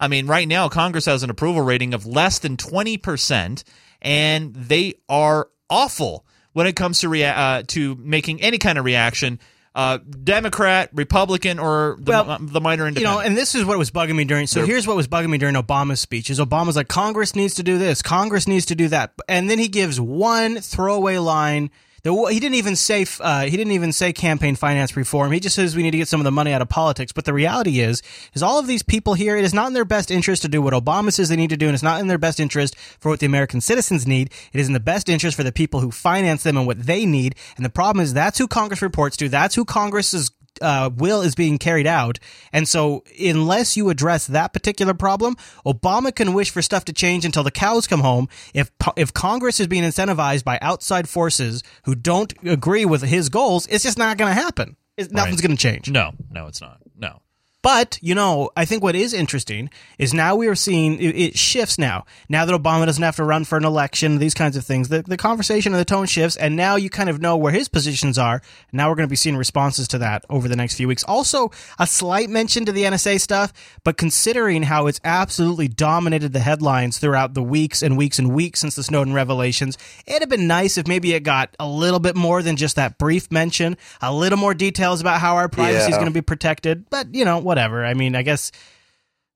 I 0.00 0.08
mean, 0.08 0.28
right 0.28 0.48
now, 0.48 0.70
Congress 0.70 1.04
has 1.04 1.22
an 1.22 1.28
approval 1.28 1.60
rating 1.60 1.92
of 1.92 2.06
less 2.06 2.38
than 2.38 2.56
20%, 2.56 3.64
and 4.00 4.54
they 4.54 4.94
are 5.10 5.50
awful 5.68 6.24
when 6.54 6.66
it 6.66 6.74
comes 6.74 7.00
to, 7.00 7.10
rea- 7.10 7.24
uh, 7.24 7.64
to 7.66 7.96
making 7.96 8.40
any 8.40 8.56
kind 8.56 8.78
of 8.78 8.86
reaction. 8.86 9.40
Uh, 9.76 9.98
Democrat, 9.98 10.88
Republican, 10.94 11.58
or 11.58 11.96
the, 12.00 12.10
Well, 12.10 12.38
the 12.40 12.62
minor 12.62 12.88
You 12.88 13.02
know, 13.02 13.18
and 13.18 13.36
this 13.36 13.54
is 13.54 13.62
what 13.62 13.76
was 13.76 13.90
bugging 13.90 14.16
me 14.16 14.24
during. 14.24 14.46
So 14.46 14.60
They're- 14.60 14.66
here's 14.68 14.86
what 14.86 14.96
was 14.96 15.06
bugging 15.06 15.28
me 15.28 15.36
during 15.36 15.54
Obama's 15.54 16.00
speech: 16.00 16.30
is 16.30 16.40
Obama's 16.40 16.76
like 16.76 16.88
Congress 16.88 17.36
needs 17.36 17.52
to 17.56 17.62
do 17.62 17.76
this, 17.76 18.00
Congress 18.00 18.48
needs 18.48 18.64
to 18.66 18.74
do 18.74 18.88
that, 18.88 19.12
and 19.28 19.50
then 19.50 19.58
he 19.58 19.68
gives 19.68 20.00
one 20.00 20.62
throwaway 20.62 21.18
line. 21.18 21.70
Wa- 22.14 22.28
he 22.28 22.40
didn't 22.40 22.56
even 22.56 22.76
say 22.76 23.06
uh, 23.20 23.44
he 23.44 23.56
didn't 23.56 23.72
even 23.72 23.92
say 23.92 24.12
campaign 24.12 24.56
finance 24.56 24.96
reform. 24.96 25.32
He 25.32 25.40
just 25.40 25.56
says 25.56 25.74
we 25.74 25.82
need 25.82 25.92
to 25.92 25.98
get 25.98 26.08
some 26.08 26.20
of 26.20 26.24
the 26.24 26.30
money 26.30 26.52
out 26.52 26.62
of 26.62 26.68
politics. 26.68 27.12
But 27.12 27.24
the 27.24 27.32
reality 27.32 27.80
is, 27.80 28.02
is 28.34 28.42
all 28.42 28.58
of 28.58 28.66
these 28.66 28.82
people 28.82 29.14
here, 29.14 29.36
it 29.36 29.44
is 29.44 29.54
not 29.54 29.68
in 29.68 29.72
their 29.72 29.84
best 29.84 30.10
interest 30.10 30.42
to 30.42 30.48
do 30.48 30.62
what 30.62 30.74
Obama 30.74 31.12
says 31.12 31.28
they 31.28 31.36
need 31.36 31.50
to 31.50 31.56
do, 31.56 31.66
and 31.66 31.74
it's 31.74 31.82
not 31.82 32.00
in 32.00 32.06
their 32.06 32.18
best 32.18 32.40
interest 32.40 32.76
for 32.98 33.10
what 33.10 33.20
the 33.20 33.26
American 33.26 33.60
citizens 33.60 34.06
need. 34.06 34.30
It 34.52 34.60
is 34.60 34.66
in 34.66 34.72
the 34.72 34.80
best 34.80 35.08
interest 35.08 35.36
for 35.36 35.42
the 35.42 35.52
people 35.52 35.80
who 35.80 35.90
finance 35.90 36.42
them 36.42 36.56
and 36.56 36.66
what 36.66 36.82
they 36.86 37.06
need. 37.06 37.34
And 37.56 37.64
the 37.64 37.70
problem 37.70 38.02
is 38.02 38.12
that's 38.12 38.38
who 38.38 38.46
Congress 38.48 38.82
reports 38.82 39.16
to. 39.18 39.28
That's 39.28 39.54
who 39.54 39.64
Congress 39.64 40.14
is 40.14 40.30
uh, 40.60 40.90
will 40.94 41.20
is 41.22 41.34
being 41.34 41.58
carried 41.58 41.86
out. 41.86 42.18
And 42.52 42.68
so, 42.68 43.04
unless 43.20 43.76
you 43.76 43.88
address 43.90 44.26
that 44.26 44.52
particular 44.52 44.94
problem, 44.94 45.36
Obama 45.64 46.14
can 46.14 46.32
wish 46.32 46.50
for 46.50 46.62
stuff 46.62 46.84
to 46.86 46.92
change 46.92 47.24
until 47.24 47.42
the 47.42 47.50
cows 47.50 47.86
come 47.86 48.00
home. 48.00 48.28
If 48.54 48.70
if 48.96 49.12
Congress 49.12 49.60
is 49.60 49.66
being 49.66 49.82
incentivized 49.84 50.44
by 50.44 50.58
outside 50.62 51.08
forces 51.08 51.62
who 51.84 51.94
don't 51.94 52.32
agree 52.44 52.84
with 52.84 53.02
his 53.02 53.28
goals, 53.28 53.66
it's 53.68 53.84
just 53.84 53.98
not 53.98 54.16
going 54.16 54.34
to 54.34 54.40
happen. 54.40 54.76
It's, 54.96 55.10
Nothing's 55.10 55.42
going 55.42 55.56
to 55.56 55.62
change. 55.62 55.90
no, 55.90 56.12
no, 56.30 56.46
it's 56.46 56.60
not. 56.60 56.78
No. 56.96 57.20
But, 57.66 57.98
you 58.00 58.14
know, 58.14 58.50
I 58.56 58.64
think 58.64 58.84
what 58.84 58.94
is 58.94 59.12
interesting 59.12 59.70
is 59.98 60.14
now 60.14 60.36
we 60.36 60.46
are 60.46 60.54
seeing 60.54 61.00
it, 61.00 61.16
it 61.16 61.36
shifts 61.36 61.78
now. 61.80 62.04
Now 62.28 62.44
that 62.44 62.52
Obama 62.52 62.86
doesn't 62.86 63.02
have 63.02 63.16
to 63.16 63.24
run 63.24 63.44
for 63.44 63.58
an 63.58 63.64
election, 63.64 64.18
these 64.18 64.34
kinds 64.34 64.56
of 64.56 64.64
things, 64.64 64.88
the, 64.88 65.02
the 65.02 65.16
conversation 65.16 65.72
and 65.72 65.80
the 65.80 65.84
tone 65.84 66.06
shifts, 66.06 66.36
and 66.36 66.54
now 66.54 66.76
you 66.76 66.88
kind 66.88 67.10
of 67.10 67.20
know 67.20 67.36
where 67.36 67.52
his 67.52 67.66
positions 67.66 68.18
are. 68.18 68.40
Now 68.70 68.88
we're 68.88 68.94
going 68.94 69.08
to 69.08 69.10
be 69.10 69.16
seeing 69.16 69.36
responses 69.36 69.88
to 69.88 69.98
that 69.98 70.24
over 70.30 70.46
the 70.46 70.54
next 70.54 70.76
few 70.76 70.86
weeks. 70.86 71.02
Also, 71.08 71.50
a 71.76 71.88
slight 71.88 72.30
mention 72.30 72.66
to 72.66 72.70
the 72.70 72.84
NSA 72.84 73.20
stuff, 73.20 73.52
but 73.82 73.96
considering 73.96 74.62
how 74.62 74.86
it's 74.86 75.00
absolutely 75.02 75.66
dominated 75.66 76.32
the 76.32 76.38
headlines 76.38 76.98
throughout 76.98 77.34
the 77.34 77.42
weeks 77.42 77.82
and 77.82 77.98
weeks 77.98 78.20
and 78.20 78.32
weeks 78.32 78.60
since 78.60 78.76
the 78.76 78.84
Snowden 78.84 79.12
revelations, 79.12 79.76
it'd 80.06 80.22
have 80.22 80.28
been 80.28 80.46
nice 80.46 80.78
if 80.78 80.86
maybe 80.86 81.14
it 81.14 81.24
got 81.24 81.56
a 81.58 81.66
little 81.66 81.98
bit 81.98 82.14
more 82.14 82.44
than 82.44 82.54
just 82.54 82.76
that 82.76 82.96
brief 82.96 83.32
mention, 83.32 83.76
a 84.00 84.14
little 84.14 84.38
more 84.38 84.54
details 84.54 85.00
about 85.00 85.20
how 85.20 85.34
our 85.34 85.48
privacy 85.48 85.90
is 85.90 85.96
going 85.96 86.06
to 86.06 86.12
be 86.12 86.22
protected. 86.22 86.88
But, 86.90 87.12
you 87.12 87.24
know, 87.24 87.40
whatever. 87.56 87.84
I 87.84 87.94
mean, 87.94 88.14
I 88.14 88.22
guess 88.22 88.52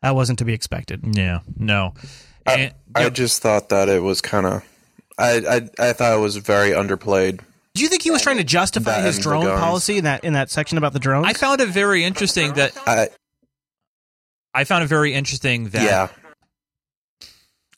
that 0.02 0.14
wasn't 0.14 0.40
to 0.40 0.44
be 0.44 0.52
expected. 0.52 1.16
Yeah, 1.16 1.40
no. 1.56 1.94
I, 2.47 2.72
I 2.94 3.09
just 3.09 3.42
thought 3.42 3.70
that 3.70 3.88
it 3.88 4.02
was 4.02 4.20
kind 4.20 4.47
of. 4.47 4.64
I, 5.18 5.36
I 5.78 5.88
I 5.88 5.92
thought 5.92 6.16
it 6.16 6.20
was 6.20 6.36
very 6.36 6.70
underplayed. 6.70 7.40
Do 7.74 7.82
you 7.82 7.88
think 7.88 8.02
he 8.02 8.10
was 8.10 8.22
trying 8.22 8.38
to 8.38 8.44
justify 8.44 9.01
his 9.01 9.18
drone 9.18 9.47
policy 9.47 9.98
in 9.98 10.05
that 10.05 10.24
in 10.24 10.34
that 10.34 10.51
section 10.51 10.76
about 10.76 10.92
the 10.92 10.98
drones? 10.98 11.26
I 11.26 11.32
found 11.32 11.60
it 11.60 11.68
very 11.68 12.05
interesting 12.05 12.55
that 12.55 12.72
I, 12.86 13.09
I 14.52 14.64
found 14.64 14.84
it 14.84 14.88
very 14.88 15.14
interesting 15.14 15.70
that 15.70 15.82
yeah, 15.82 16.09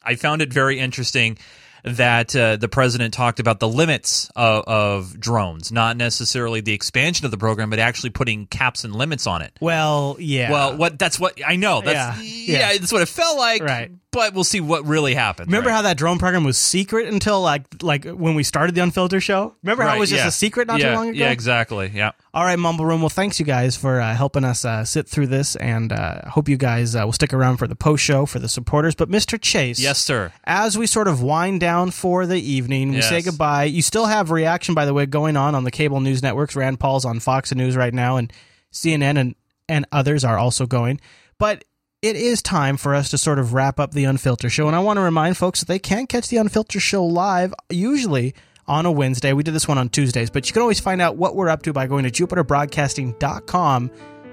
I 0.03 0.15
found 0.17 0.43
it 0.43 0.53
very 0.53 0.79
interesting 0.79 1.39
that 1.85 2.35
uh, 2.37 2.57
the 2.57 2.69
president 2.69 3.13
talked 3.15 3.41
about 3.41 3.61
the 3.61 3.69
limits 3.69 4.31
of, 4.37 4.65
of 4.67 5.21
drones, 5.21 5.73
not 5.73 5.97
necessarily 5.97 6.61
the 6.61 6.73
expansion 6.73 7.25
of 7.25 7.31
the 7.31 7.39
program, 7.39 7.71
but 7.71 7.79
actually 7.79 8.11
putting 8.11 8.47
caps 8.47 8.85
and 8.85 8.95
limits 8.95 9.27
on 9.27 9.43
it. 9.43 9.53
well, 9.61 10.17
yeah. 10.19 10.51
Well, 10.51 10.77
what 10.77 10.99
that's 10.99 11.19
what 11.19 11.41
I 11.45 11.57
know. 11.57 11.81
That's 11.81 12.19
Yeah, 12.19 12.23
yeah, 12.23 12.59
yeah. 12.73 12.79
that's 12.79 12.93
what 12.93 13.03
it 13.03 13.09
felt 13.09 13.39
like. 13.39 13.63
Right. 13.63 13.91
But 14.13 14.35
we'll 14.35 14.45
see 14.45 14.61
what 14.61 14.87
really 14.87 15.15
happens. 15.15 15.47
Remember 15.47 15.71
right? 15.71 15.77
how 15.77 15.83
that 15.83 15.97
drone 15.97 16.19
program 16.19 16.45
was 16.45 16.59
secret 16.59 17.09
until 17.09 17.41
like 17.41 17.83
like 17.83 18.05
when 18.05 18.35
we 18.35 18.43
started 18.43 18.75
the 18.75 18.83
Unfiltered 18.83 19.23
show? 19.23 19.57
Remember 19.63 19.85
how 19.85 19.97
it 19.97 19.99
was 19.99 20.11
just 20.11 20.23
yeah. 20.23 20.29
a 20.29 20.31
secret 20.31 20.69
not 20.69 20.81
yeah, 20.81 20.91
too 20.91 20.95
long 20.95 21.09
ago? 21.09 21.19
Yeah, 21.19 21.31
exactly. 21.31 21.91
Yeah. 21.95 22.13
All 22.35 22.45
right, 22.45 22.59
Mumble 22.59 22.85
Room. 22.85 23.01
Well, 23.01 23.09
thanks 23.09 23.41
you 23.41 23.47
guys 23.47 23.75
for 23.75 24.01
uh, 24.01 24.15
helping 24.15 24.45
us 24.45 24.67
uh, 24.67 24.85
sit 24.85 25.09
through 25.09 25.29
this, 25.29 25.57
and 25.57 25.93
uh, 25.93 26.29
hope 26.29 26.49
you 26.49 26.59
guys 26.59 26.95
uh, 26.95 27.03
will 27.07 27.13
stick 27.13 27.33
around 27.33 27.57
for 27.57 27.67
the 27.67 27.75
post 27.75 28.05
show 28.05 28.27
for 28.27 28.39
the 28.39 28.49
supporters. 28.49 28.95
But 28.95 29.09
Mr. 29.09 29.41
Chase, 29.41 29.81
Yes, 29.81 29.99
sir. 29.99 30.31
as 30.45 30.77
we 30.77 30.87
sort 30.87 31.09
of 31.09 31.23
wind 31.23 31.61
down 31.61 31.91
for 31.91 32.27
the 32.27 32.39
evening, 32.39 32.93
we 32.93 33.01
say 33.01 33.23
goodbye. 33.23 33.65
You 33.65 33.81
still 33.81 34.07
have 34.07 34.31
reaction, 34.31 34.75
by 34.75 34.85
the 34.85 34.93
way, 34.93 35.07
going 35.07 35.39
on 35.39 35.55
on 35.55 35.65
the 35.65 35.71
cable 35.71 36.01
news 36.01 36.23
networks. 36.23 36.55
Rand 36.55 36.79
Paul's 36.79 37.07
on 37.07 37.19
Fox 37.19 37.55
News 37.55 37.77
right 37.77 37.95
now, 37.95 38.19
and 38.19 38.31
CNN 38.73 39.19
and 39.19 39.35
and 39.69 39.87
others 39.91 40.23
are 40.23 40.37
also 40.37 40.67
going. 40.67 41.01
But 41.39 41.65
it 42.03 42.17
is 42.17 42.43
time 42.43 42.77
for 42.77 42.97
us 42.97 43.11
to 43.11 43.19
sort 43.19 43.39
of 43.39 43.55
wrap 43.55 43.79
up 43.79 43.93
the 43.93 44.05
Unfiltered 44.05 44.51
show, 44.51 44.67
and 44.67 44.75
I 44.75 44.81
want 44.81 44.97
to 44.97 45.03
remind 45.03 45.37
folks 45.37 45.61
that 45.61 45.67
they 45.67 45.79
can 45.79 46.09
catch 46.09 46.29
the 46.29 46.37
Unfiltered 46.37 46.83
show 46.83 47.05
live 47.05 47.55
usually 47.71 48.35
on 48.67 48.87
a 48.87 48.93
Wednesday. 48.93 49.33
We 49.33 49.45
did 49.45 49.55
this 49.55 49.69
one 49.69 49.79
on 49.79 49.89
Tuesdays, 49.89 50.29
but 50.29 50.49
you 50.49 50.53
can 50.53 50.63
always 50.63 50.81
find 50.81 51.01
out 51.01 51.17
what 51.17 51.37
we're 51.37 51.49
up 51.49 51.63
to 51.63 51.73
by 51.73 51.87
going 51.87 52.03
to 52.05 52.11
jupiterbroadcasting.com 52.11 53.91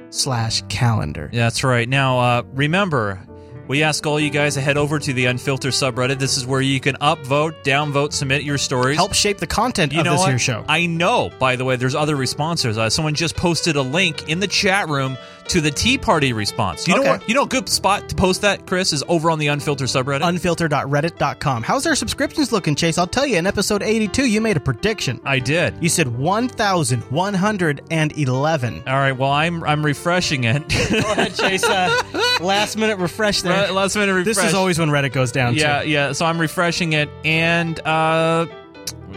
slash 0.10 0.64
calendar. 0.64 1.30
That's 1.32 1.64
right. 1.64 1.88
Now, 1.88 2.20
uh, 2.20 2.44
remember, 2.54 3.24
we 3.68 3.84
ask 3.84 4.04
all 4.08 4.20
you 4.20 4.32
guys 4.32 4.56
to 4.56 4.62
head 4.62 4.78
over 4.78 4.98
to 4.98 5.14
the 5.14 5.28
Unfiltered 5.28 5.74
subreddit. 5.74 6.18
This 6.18 6.38
is 6.38 6.48
where 6.48 6.62
you 6.62 6.80
can 6.80 6.96
upvote, 6.96 7.64
downvote, 7.64 8.14
submit 8.14 8.42
your 8.42 8.58
stories. 8.58 8.98
Help 8.98 9.14
shape 9.14 9.38
the 9.38 9.46
content 9.46 9.94
you 9.94 10.00
of 10.00 10.06
know 10.06 10.14
this 10.14 10.22
what? 10.22 10.30
here 10.30 10.40
show. 10.40 10.66
I 10.68 10.88
know. 10.88 11.30
By 11.38 11.56
the 11.56 11.66
way, 11.66 11.76
there's 11.76 11.94
other 11.94 12.16
responses. 12.16 12.80
Uh, 12.80 12.90
someone 12.90 13.14
just 13.14 13.36
posted 13.36 13.76
a 13.76 13.82
link 13.84 14.28
in 14.28 14.40
the 14.40 14.48
chat 14.48 14.90
room 14.90 15.20
to 15.50 15.62
the 15.62 15.72
Tea 15.72 15.98
Party 15.98 16.34
response. 16.34 16.88
You 16.88 16.96
know 16.96 17.02
what? 17.02 17.28
You 17.28 17.36
know, 17.36 17.44
a 17.44 17.48
good 17.48 17.68
spot 17.68 18.08
to 18.10 18.16
post 18.16 18.42
that, 18.42 18.66
Chris, 18.66 18.94
is 18.94 19.04
over 19.08 19.30
on 19.32 19.40
the 19.40 19.48
Unfiltered 19.48 19.88
subreddit. 19.88 20.22
Unfiltered.reddit.com. 20.22 21.64
How's 21.64 21.86
our 21.86 21.96
subscriptions 21.96 22.52
looking, 22.52 22.76
Chase? 22.76 22.98
I'll 22.98 23.08
tell 23.08 23.26
you, 23.26 23.38
in 23.38 23.48
episode 23.48 23.84
82, 23.84 24.26
you 24.26 24.42
made 24.42 24.58
a 24.58 24.60
prediction. 24.60 25.20
I 25.26 25.40
did. 25.40 25.76
You 25.82 25.90
said 25.90 26.18
1,111. 26.18 28.84
All 28.88 28.94
right. 28.94 29.12
Well, 29.12 29.32
I'm 29.32 29.64
I'm 29.64 29.86
refreshing 29.86 30.44
it. 30.46 30.68
Go 30.70 31.12
ahead, 31.12 31.36
Chase. 31.36 31.64
Uh, 31.64 31.90
last 32.42 32.78
minute 32.78 32.98
refresh 33.00 33.42
there. 33.42 33.54
Right, 33.54 33.74
last 33.74 33.96
minute 33.96 34.14
refresh. 34.14 34.36
This 34.36 34.46
is 34.46 34.54
always 34.54 34.80
when 34.80 34.90
Reddit 34.90 35.14
goes 35.14 35.32
down. 35.32 35.56
yeah, 35.56 35.82
too. 35.84 35.90
yeah. 35.90 36.12
So 36.14 36.26
I'm 36.26 36.40
refreshing 36.40 36.94
it, 36.94 37.10
and 37.26 37.80
uh, 37.86 38.46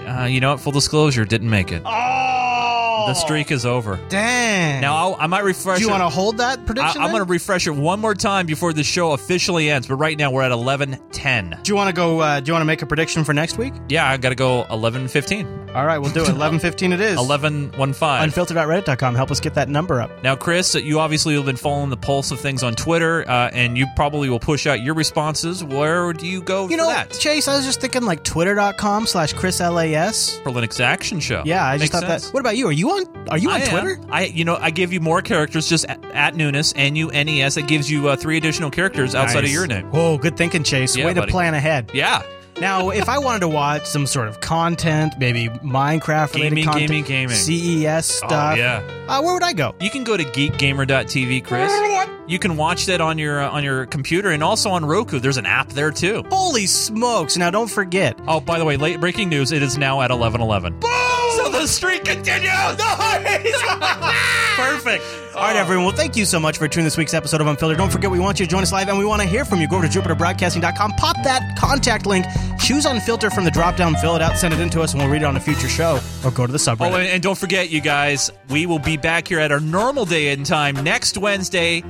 uh, 0.07 0.25
you 0.25 0.41
know 0.41 0.53
what? 0.53 0.61
Full 0.61 0.73
disclosure, 0.73 1.25
didn't 1.25 1.51
make 1.51 1.73
it. 1.73 1.83
Oh, 1.85 2.42
The 3.07 3.15
streak 3.15 3.51
is 3.51 3.67
over. 3.67 3.99
Dang. 4.09 4.81
Now 4.81 4.97
I'll, 4.97 5.17
I 5.19 5.27
might 5.27 5.45
refresh. 5.45 5.79
do 5.79 5.85
you 5.85 5.91
want 5.91 6.03
to 6.03 6.09
hold 6.09 6.39
that 6.39 6.61
I, 6.61 6.63
prediction? 6.63 7.01
I'm 7.03 7.11
going 7.11 7.25
to 7.25 7.31
refresh 7.31 7.67
it 7.67 7.71
one 7.73 8.01
more 8.01 8.15
time 8.15 8.47
before 8.47 8.73
the 8.73 8.85
show 8.85 9.13
officially 9.13 9.71
ends. 9.71 9.87
But 9.89 9.97
right 9.97 10.17
now 10.19 10.31
we're 10.31 10.43
at 10.43 10.53
11:10. 10.53 11.63
Do 11.63 11.71
you 11.73 11.77
want 11.77 11.89
to 11.89 11.93
go? 11.95 12.21
Uh, 12.21 12.41
do 12.41 12.49
you 12.49 12.53
want 12.53 12.63
to 12.63 12.67
make 12.67 12.83
a 12.83 12.87
prediction 12.87 13.25
for 13.25 13.33
next 13.35 13.59
week? 13.59 13.73
Yeah, 13.89 14.09
I 14.09 14.17
got 14.17 14.31
to 14.31 14.35
go 14.35 14.65
11:15. 14.71 15.75
All 15.75 15.87
right, 15.87 15.99
we'll 15.99 16.13
do 16.13 16.23
it. 16.23 16.29
11:15 16.35 16.93
it 16.93 17.01
is. 17.01 17.19
11:15. 17.19 17.73
Unfiltered.reddit.com. 17.73 19.15
Help 19.15 19.31
us 19.31 19.41
get 19.41 19.55
that 19.55 19.69
number 19.69 20.01
up. 20.01 20.11
Now, 20.23 20.37
Chris, 20.37 20.75
you 20.75 21.01
obviously 21.01 21.35
have 21.35 21.47
been 21.47 21.57
following 21.57 21.91
the 21.91 21.97
pulse 21.97 22.31
of 22.31 22.41
things 22.41 22.63
on 22.63 22.75
Twitter, 22.75 23.29
uh, 23.29 23.51
and 23.53 23.77
you 23.79 23.87
probably 23.97 24.29
will 24.29 24.39
push 24.41 24.67
out 24.67 24.81
your 24.83 24.95
responses. 24.95 25.65
Where 25.65 26.13
do 26.13 26.27
you 26.27 26.43
go 26.43 26.65
You 26.65 26.71
for 26.73 26.77
know, 26.77 26.89
that? 26.89 27.13
Chase, 27.13 27.49
I 27.49 27.57
was 27.57 27.65
just 27.65 27.81
thinking 27.81 28.03
like 28.03 28.23
twitter.com 28.25 29.07
slash 29.07 29.33
Chris 29.33 29.61
LAS. 29.61 30.39
For 30.41 30.51
Linux 30.51 30.81
Action 30.81 31.21
Show. 31.21 31.43
Yeah, 31.47 31.65
I 31.67 31.79
just 31.79 31.93
thought 31.93 32.03
sense. 32.03 32.27
that. 32.27 32.35
What 32.35 32.41
about 32.41 32.57
you? 32.57 32.69
Are 32.69 32.73
you 32.73 32.92
on? 32.93 33.29
Are 33.29 33.39
you 33.39 33.51
on 33.51 33.61
I 33.61 33.65
am. 33.65 33.71
Twitter? 33.71 34.01
I, 34.11 34.25
you 34.25 34.45
know, 34.45 34.57
I 34.57 34.71
give 34.71 34.93
you 34.93 35.01
more 35.01 35.23
characters 35.23 35.69
just 35.69 35.85
at, 35.87 36.05
at 36.07 36.35
Nunes, 36.35 36.73
N 36.77 36.97
U 36.97 37.11
N 37.11 37.29
E 37.29 37.43
S. 37.43 37.57
It 37.57 37.67
gives 37.69 37.91
you 37.91 38.09
uh, 38.09 38.17
three 38.17 38.37
additional 38.37 38.71
characters 38.71 39.15
outside 39.15 39.45
of 39.45 39.51
your 39.51 39.67
name. 39.67 39.91
Whoa, 39.91 40.19
good 40.19 40.37
thinking, 40.37 40.63
Chase. 40.63 40.97
Yeah, 40.97 41.07
Way 41.07 41.15
to 41.15 41.27
plan 41.27 41.55
ahead. 41.55 41.91
Yeah. 41.95 42.23
Now, 42.61 42.91
if 42.91 43.09
I 43.09 43.19
wanted 43.19 43.41
to 43.41 43.49
watch 43.49 43.87
some 43.87 44.07
sort 44.07 44.29
of 44.29 44.41
content, 44.41 45.15
maybe 45.19 45.49
Minecraft 45.49 46.35
related 46.35 46.57
Gaming, 46.57 46.65
content, 46.65 46.89
gaming, 46.89 47.05
gaming. 47.05 47.37
CES 47.37 48.07
stuff, 48.07 48.53
Oh, 48.53 48.55
yeah. 48.57 48.83
uh, 49.09 49.21
where 49.23 49.35
would 49.35 49.43
I 49.43 49.53
go? 49.53 49.75
You 49.81 49.91
can 49.91 50.05
go 50.05 50.17
to 50.17 50.23
geekgamer.tv, 50.25 51.45
Chris. 51.45 51.73
You 52.29 52.39
can 52.39 52.57
watch 52.57 52.87
that 52.87 53.01
on 53.01 53.19
your 53.19 53.41
uh, 53.43 53.51
on 53.51 53.65
your 53.65 53.85
computer 53.87 54.31
and 54.31 54.45
also 54.45 54.71
on 54.71 54.85
Roku. 54.85 55.19
There's 55.19 55.39
an 55.39 55.47
app 55.47 55.71
there 55.71 55.91
too. 55.91 56.23
Holy 56.31 56.67
smokes! 56.67 57.37
Now, 57.37 57.51
don't 57.51 57.69
forget. 57.71 58.17
Oh, 58.29 58.39
by 58.41 58.59
the 58.61 58.65
way, 58.65 58.77
late 58.77 59.01
breaking 59.01 59.29
news. 59.29 59.51
It 59.51 59.61
is 59.63 59.77
now 59.77 60.01
at 60.03 60.11
11:11. 60.11 60.79
Boom! 60.81 60.91
So 61.37 61.49
the 61.51 61.67
streak 61.67 62.05
continues. 62.05 62.53
Perfect. 64.57 65.05
All 65.35 65.43
right, 65.43 65.57
everyone. 65.57 65.87
Well, 65.87 65.97
thank 65.97 66.17
you 66.17 66.25
so 66.25 66.39
much 66.39 66.59
for 66.59 66.69
tuning 66.69 66.85
this 66.85 66.97
week's 66.97 67.15
episode 67.15 67.41
of 67.41 67.47
Unfiltered. 67.47 67.79
Don't 67.79 67.91
forget, 67.91 68.11
we 68.11 68.19
want 68.19 68.39
you 68.39 68.47
to 68.47 68.51
join 68.51 68.63
us 68.63 68.73
live, 68.73 68.89
and 68.89 68.99
we 68.99 69.05
want 69.05 69.23
to 69.23 69.29
hear 69.29 69.45
from 69.45 69.61
you. 69.61 69.69
Go 69.69 69.77
over 69.79 69.89
to 69.89 70.01
jupiterbroadcasting.com, 70.01 70.93
pop 70.93 71.17
that 71.25 71.57
contact 71.59 72.07
link, 72.07 72.27
choose 72.59 72.85
Unfiltered 72.85 73.33
from 73.33 73.45
the 73.45 73.51
drop 73.51 73.77
down, 73.77 73.95
fill 73.97 74.15
it 74.17 74.23
out, 74.23 74.37
send 74.37 74.53
it 74.53 74.61
in 74.61 74.69
to 74.71 74.83
us, 74.83 74.93
and 74.93 75.03
we'll 75.03 75.11
read 75.11 75.23
it 75.23 75.25
on 75.25 75.37
a 75.37 75.41
future 75.41 75.69
show 75.69 76.01
or 76.25 76.31
go 76.31 76.47
to 76.47 76.53
the 76.53 76.59
subreddit. 76.59 76.93
Oh, 76.93 76.97
and, 76.97 77.09
and 77.09 77.23
don't 77.23 77.39
forget, 77.39 77.71
you 77.71 77.81
guys, 77.81 78.31
we 78.51 78.67
will 78.67 78.79
be 78.79 78.97
back 78.97 79.29
here 79.29 79.39
at 79.39 79.51
our 79.53 79.61
normal 79.61 80.05
day 80.05 80.29
and 80.33 80.45
time 80.45 80.75
next 80.85 81.17
Wednesday. 81.17 81.83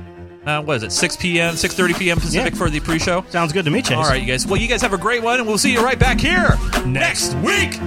Uh, 0.45 0.61
what 0.61 0.77
is 0.77 0.83
it? 0.83 0.91
6 0.91 1.17
p.m., 1.17 1.53
6.30 1.55 1.97
p.m. 1.99 2.17
Pacific 2.19 2.53
Yeah. 2.53 2.57
for 2.59 2.69
the 2.69 2.79
pre-show? 2.81 3.23
Sounds 3.29 3.53
good 3.53 3.65
to 3.65 3.71
me, 3.71 3.81
Chase. 3.81 3.97
All 3.97 4.03
right, 4.03 4.21
you 4.21 4.27
guys. 4.27 4.45
Well, 4.45 4.59
you 4.59 4.67
guys 4.67 4.81
have 4.81 4.93
a 4.93 4.97
great 4.97 5.23
one, 5.23 5.39
and 5.39 5.47
we'll 5.47 5.57
see 5.57 5.71
you 5.71 5.81
right 5.81 5.97
back 5.97 6.19
here 6.19 6.57
next 6.85 7.33
week. 7.35 7.79